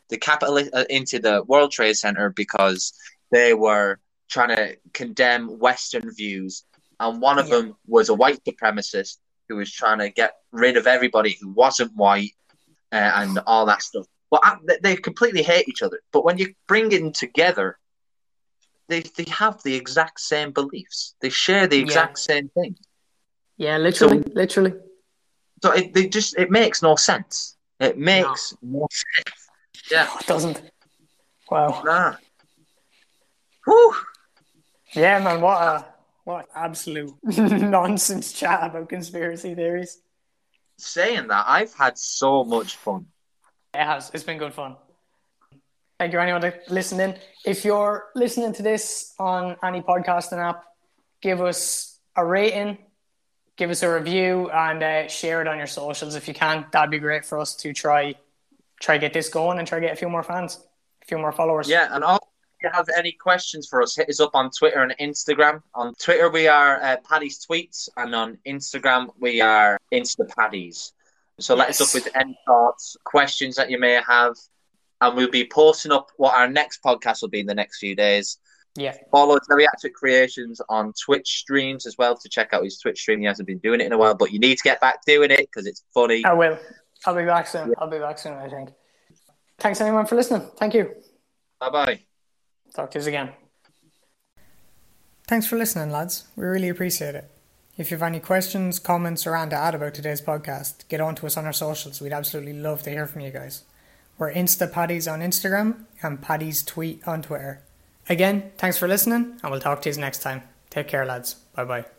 the 0.08 0.16
capital 0.16 0.56
uh, 0.72 0.84
into 0.88 1.18
the 1.18 1.42
World 1.44 1.72
Trade 1.72 1.96
Center 1.96 2.30
because 2.30 2.92
they 3.30 3.54
were 3.54 3.98
trying 4.28 4.54
to 4.56 4.76
condemn 4.92 5.58
Western 5.58 6.12
views, 6.14 6.64
and 7.00 7.20
one 7.20 7.38
of 7.38 7.48
Yeah. 7.48 7.56
them 7.56 7.76
was 7.86 8.08
a 8.08 8.14
white 8.14 8.42
supremacist 8.44 9.18
who 9.48 9.56
was 9.56 9.72
trying 9.72 9.98
to 9.98 10.10
get 10.10 10.34
rid 10.50 10.76
of 10.76 10.86
everybody 10.86 11.36
who 11.40 11.48
wasn't 11.50 11.94
white 11.94 12.32
uh, 12.92 12.96
and 13.16 13.38
all 13.46 13.66
that 13.66 13.82
stuff. 13.82 14.06
But 14.30 14.40
uh, 14.44 14.56
they- 14.66 14.78
they 14.82 14.96
completely 14.96 15.42
hate 15.42 15.68
each 15.68 15.82
other. 15.82 16.00
But 16.12 16.24
when 16.24 16.38
you 16.38 16.54
bring 16.66 16.88
them 16.88 17.12
together, 17.12 17.78
they 18.88 19.00
they 19.02 19.24
have 19.30 19.62
the 19.62 19.74
exact 19.74 20.20
same 20.20 20.52
beliefs. 20.52 21.14
They 21.20 21.28
share 21.30 21.66
the 21.66 21.76
Yeah. 21.76 21.82
exact 21.82 22.18
same 22.18 22.48
thing. 22.50 22.76
Yeah, 23.56 23.78
literally, 23.78 24.22
literally. 24.34 24.74
So 25.62 25.72
it 25.72 25.92
they 25.94 26.08
just 26.08 26.36
it 26.38 26.50
makes 26.50 26.82
no 26.82 26.94
sense. 26.96 27.56
It 27.80 27.98
makes 27.98 28.54
no, 28.62 28.86
sense. 28.90 29.48
Yeah. 29.90 30.06
Oh, 30.10 30.18
it 30.20 30.26
doesn't. 30.26 30.62
Wow. 31.50 31.82
Nah. 31.84 32.16
Whew. 33.66 33.94
Yeah, 34.94 35.18
man, 35.18 35.40
what 35.40 35.60
a 35.60 35.84
what 36.24 36.48
absolute 36.54 37.14
nonsense 37.22 38.32
chat 38.32 38.64
about 38.64 38.88
conspiracy 38.88 39.54
theories. 39.54 40.00
Saying 40.78 41.28
that, 41.28 41.44
I've 41.46 41.74
had 41.74 41.98
so 41.98 42.44
much 42.44 42.76
fun. 42.76 43.06
It 43.74 43.84
has. 43.84 44.10
It's 44.14 44.24
been 44.24 44.38
good 44.38 44.54
fun. 44.54 44.76
Thank 45.98 46.12
you, 46.12 46.18
anyone 46.18 46.42
that 46.42 46.70
listening. 46.70 47.14
If 47.44 47.64
you're 47.64 48.06
listening 48.14 48.52
to 48.54 48.62
this 48.62 49.14
on 49.18 49.56
any 49.62 49.80
podcasting 49.80 50.38
app, 50.38 50.64
give 51.22 51.40
us 51.40 51.98
a 52.14 52.24
rating, 52.24 52.78
give 53.56 53.70
us 53.70 53.82
a 53.82 53.92
review, 53.92 54.50
and 54.50 54.82
uh, 54.82 55.08
share 55.08 55.40
it 55.40 55.48
on 55.48 55.58
your 55.58 55.66
socials 55.66 56.14
if 56.14 56.28
you 56.28 56.34
can. 56.34 56.66
That'd 56.70 56.90
be 56.90 56.98
great 56.98 57.24
for 57.24 57.38
us 57.38 57.54
to 57.56 57.72
try 57.72 58.14
try 58.80 58.98
get 58.98 59.12
this 59.12 59.28
going 59.28 59.58
and 59.58 59.66
try 59.66 59.80
get 59.80 59.92
a 59.92 59.96
few 59.96 60.08
more 60.08 60.22
fans, 60.22 60.60
a 61.02 61.06
few 61.06 61.18
more 61.18 61.32
followers. 61.32 61.68
Yeah, 61.68 61.88
and 61.90 62.04
also, 62.04 62.26
if 62.26 62.35
you 62.66 62.72
have 62.76 62.88
any 62.96 63.12
questions 63.12 63.66
for 63.68 63.82
us, 63.82 63.96
hit 63.96 64.08
us 64.08 64.20
up 64.20 64.34
on 64.34 64.50
Twitter 64.50 64.82
and 64.82 64.94
Instagram. 65.00 65.62
On 65.74 65.94
Twitter, 65.94 66.28
we 66.30 66.48
are 66.48 66.82
uh, 66.82 66.96
Paddy's 67.08 67.44
Tweets, 67.44 67.88
and 67.96 68.14
on 68.14 68.38
Instagram, 68.46 69.08
we 69.20 69.40
are 69.40 69.78
Insta 69.92 70.28
Paddies. 70.36 70.92
So 71.38 71.54
let 71.54 71.68
us 71.68 71.80
Yes. 71.80 71.88
up 71.94 71.94
with 72.04 72.16
any 72.16 72.38
thoughts, 72.46 72.96
questions 73.04 73.56
that 73.56 73.70
you 73.70 73.78
may 73.78 74.00
have, 74.06 74.34
and 75.00 75.16
we'll 75.16 75.30
be 75.30 75.46
posting 75.46 75.92
up 75.92 76.10
what 76.16 76.34
our 76.34 76.48
next 76.48 76.82
podcast 76.82 77.22
will 77.22 77.28
be 77.28 77.40
in 77.40 77.46
the 77.46 77.54
next 77.54 77.78
few 77.78 77.94
days. 77.94 78.38
Yeah. 78.74 78.96
Follow 79.10 79.38
Geriatric 79.50 79.92
Creations 79.94 80.60
on 80.68 80.92
Twitch 81.02 81.38
streams 81.38 81.86
as 81.86 81.96
well 81.98 82.16
to 82.16 82.28
check 82.28 82.52
out 82.52 82.64
his 82.64 82.78
Twitch 82.78 83.00
stream. 83.00 83.20
He 83.20 83.26
hasn't 83.26 83.46
been 83.46 83.58
doing 83.58 83.80
it 83.80 83.84
in 83.86 83.92
a 83.92 83.98
while, 83.98 84.14
but 84.14 84.32
you 84.32 84.38
need 84.38 84.56
to 84.56 84.62
get 84.64 84.80
back 84.80 85.04
doing 85.06 85.30
it 85.30 85.40
because 85.50 85.66
it's 85.66 85.82
funny. 85.94 86.24
I 86.24 86.32
will. 86.34 86.58
I'll 87.06 87.14
be 87.14 87.24
back 87.24 87.46
soon. 87.46 87.74
I'll 87.78 87.88
be 87.90 87.98
back 87.98 88.18
soon, 88.18 88.34
I 88.34 88.48
think. 88.48 88.70
Thanks, 89.58 89.80
anyone, 89.80 90.06
for 90.06 90.16
listening. 90.16 90.50
Thank 90.58 90.74
you. 90.74 90.94
Bye 91.60 91.70
bye. 91.70 92.15
Talk 92.76 92.90
to 92.90 93.00
you 93.00 93.08
again. 93.08 93.30
Thanks 95.26 95.46
for 95.46 95.56
listening, 95.56 95.90
lads. 95.90 96.24
We 96.36 96.44
really 96.44 96.68
appreciate 96.68 97.14
it. 97.14 97.30
If 97.78 97.90
you 97.90 97.96
have 97.96 98.02
any 98.02 98.20
questions, 98.20 98.78
comments, 98.78 99.26
or 99.26 99.34
anything 99.34 99.50
to 99.50 99.56
add 99.56 99.74
about 99.74 99.94
today's 99.94 100.20
podcast, 100.20 100.86
get 100.88 101.00
on 101.00 101.14
to 101.16 101.26
us 101.26 101.38
on 101.38 101.46
our 101.46 101.54
socials. 101.54 102.02
We'd 102.02 102.12
absolutely 102.12 102.52
love 102.52 102.82
to 102.82 102.90
hear 102.90 103.06
from 103.06 103.22
you 103.22 103.30
guys. 103.30 103.64
We're 104.18 104.32
Insta 104.32 104.70
Paddies 104.70 105.08
on 105.08 105.20
Instagram 105.20 105.84
and 106.02 106.20
Paddy's 106.20 106.62
Tweet 106.62 107.06
on 107.08 107.22
Twitter. 107.22 107.62
Again, 108.10 108.52
thanks 108.58 108.76
for 108.78 108.86
listening, 108.86 109.38
and 109.42 109.50
we'll 109.50 109.60
talk 109.60 109.80
to 109.82 109.90
you 109.90 109.96
next 109.96 110.22
time. 110.22 110.42
Take 110.68 110.88
care, 110.88 111.06
lads. 111.06 111.34
Bye 111.54 111.64
bye. 111.64 111.95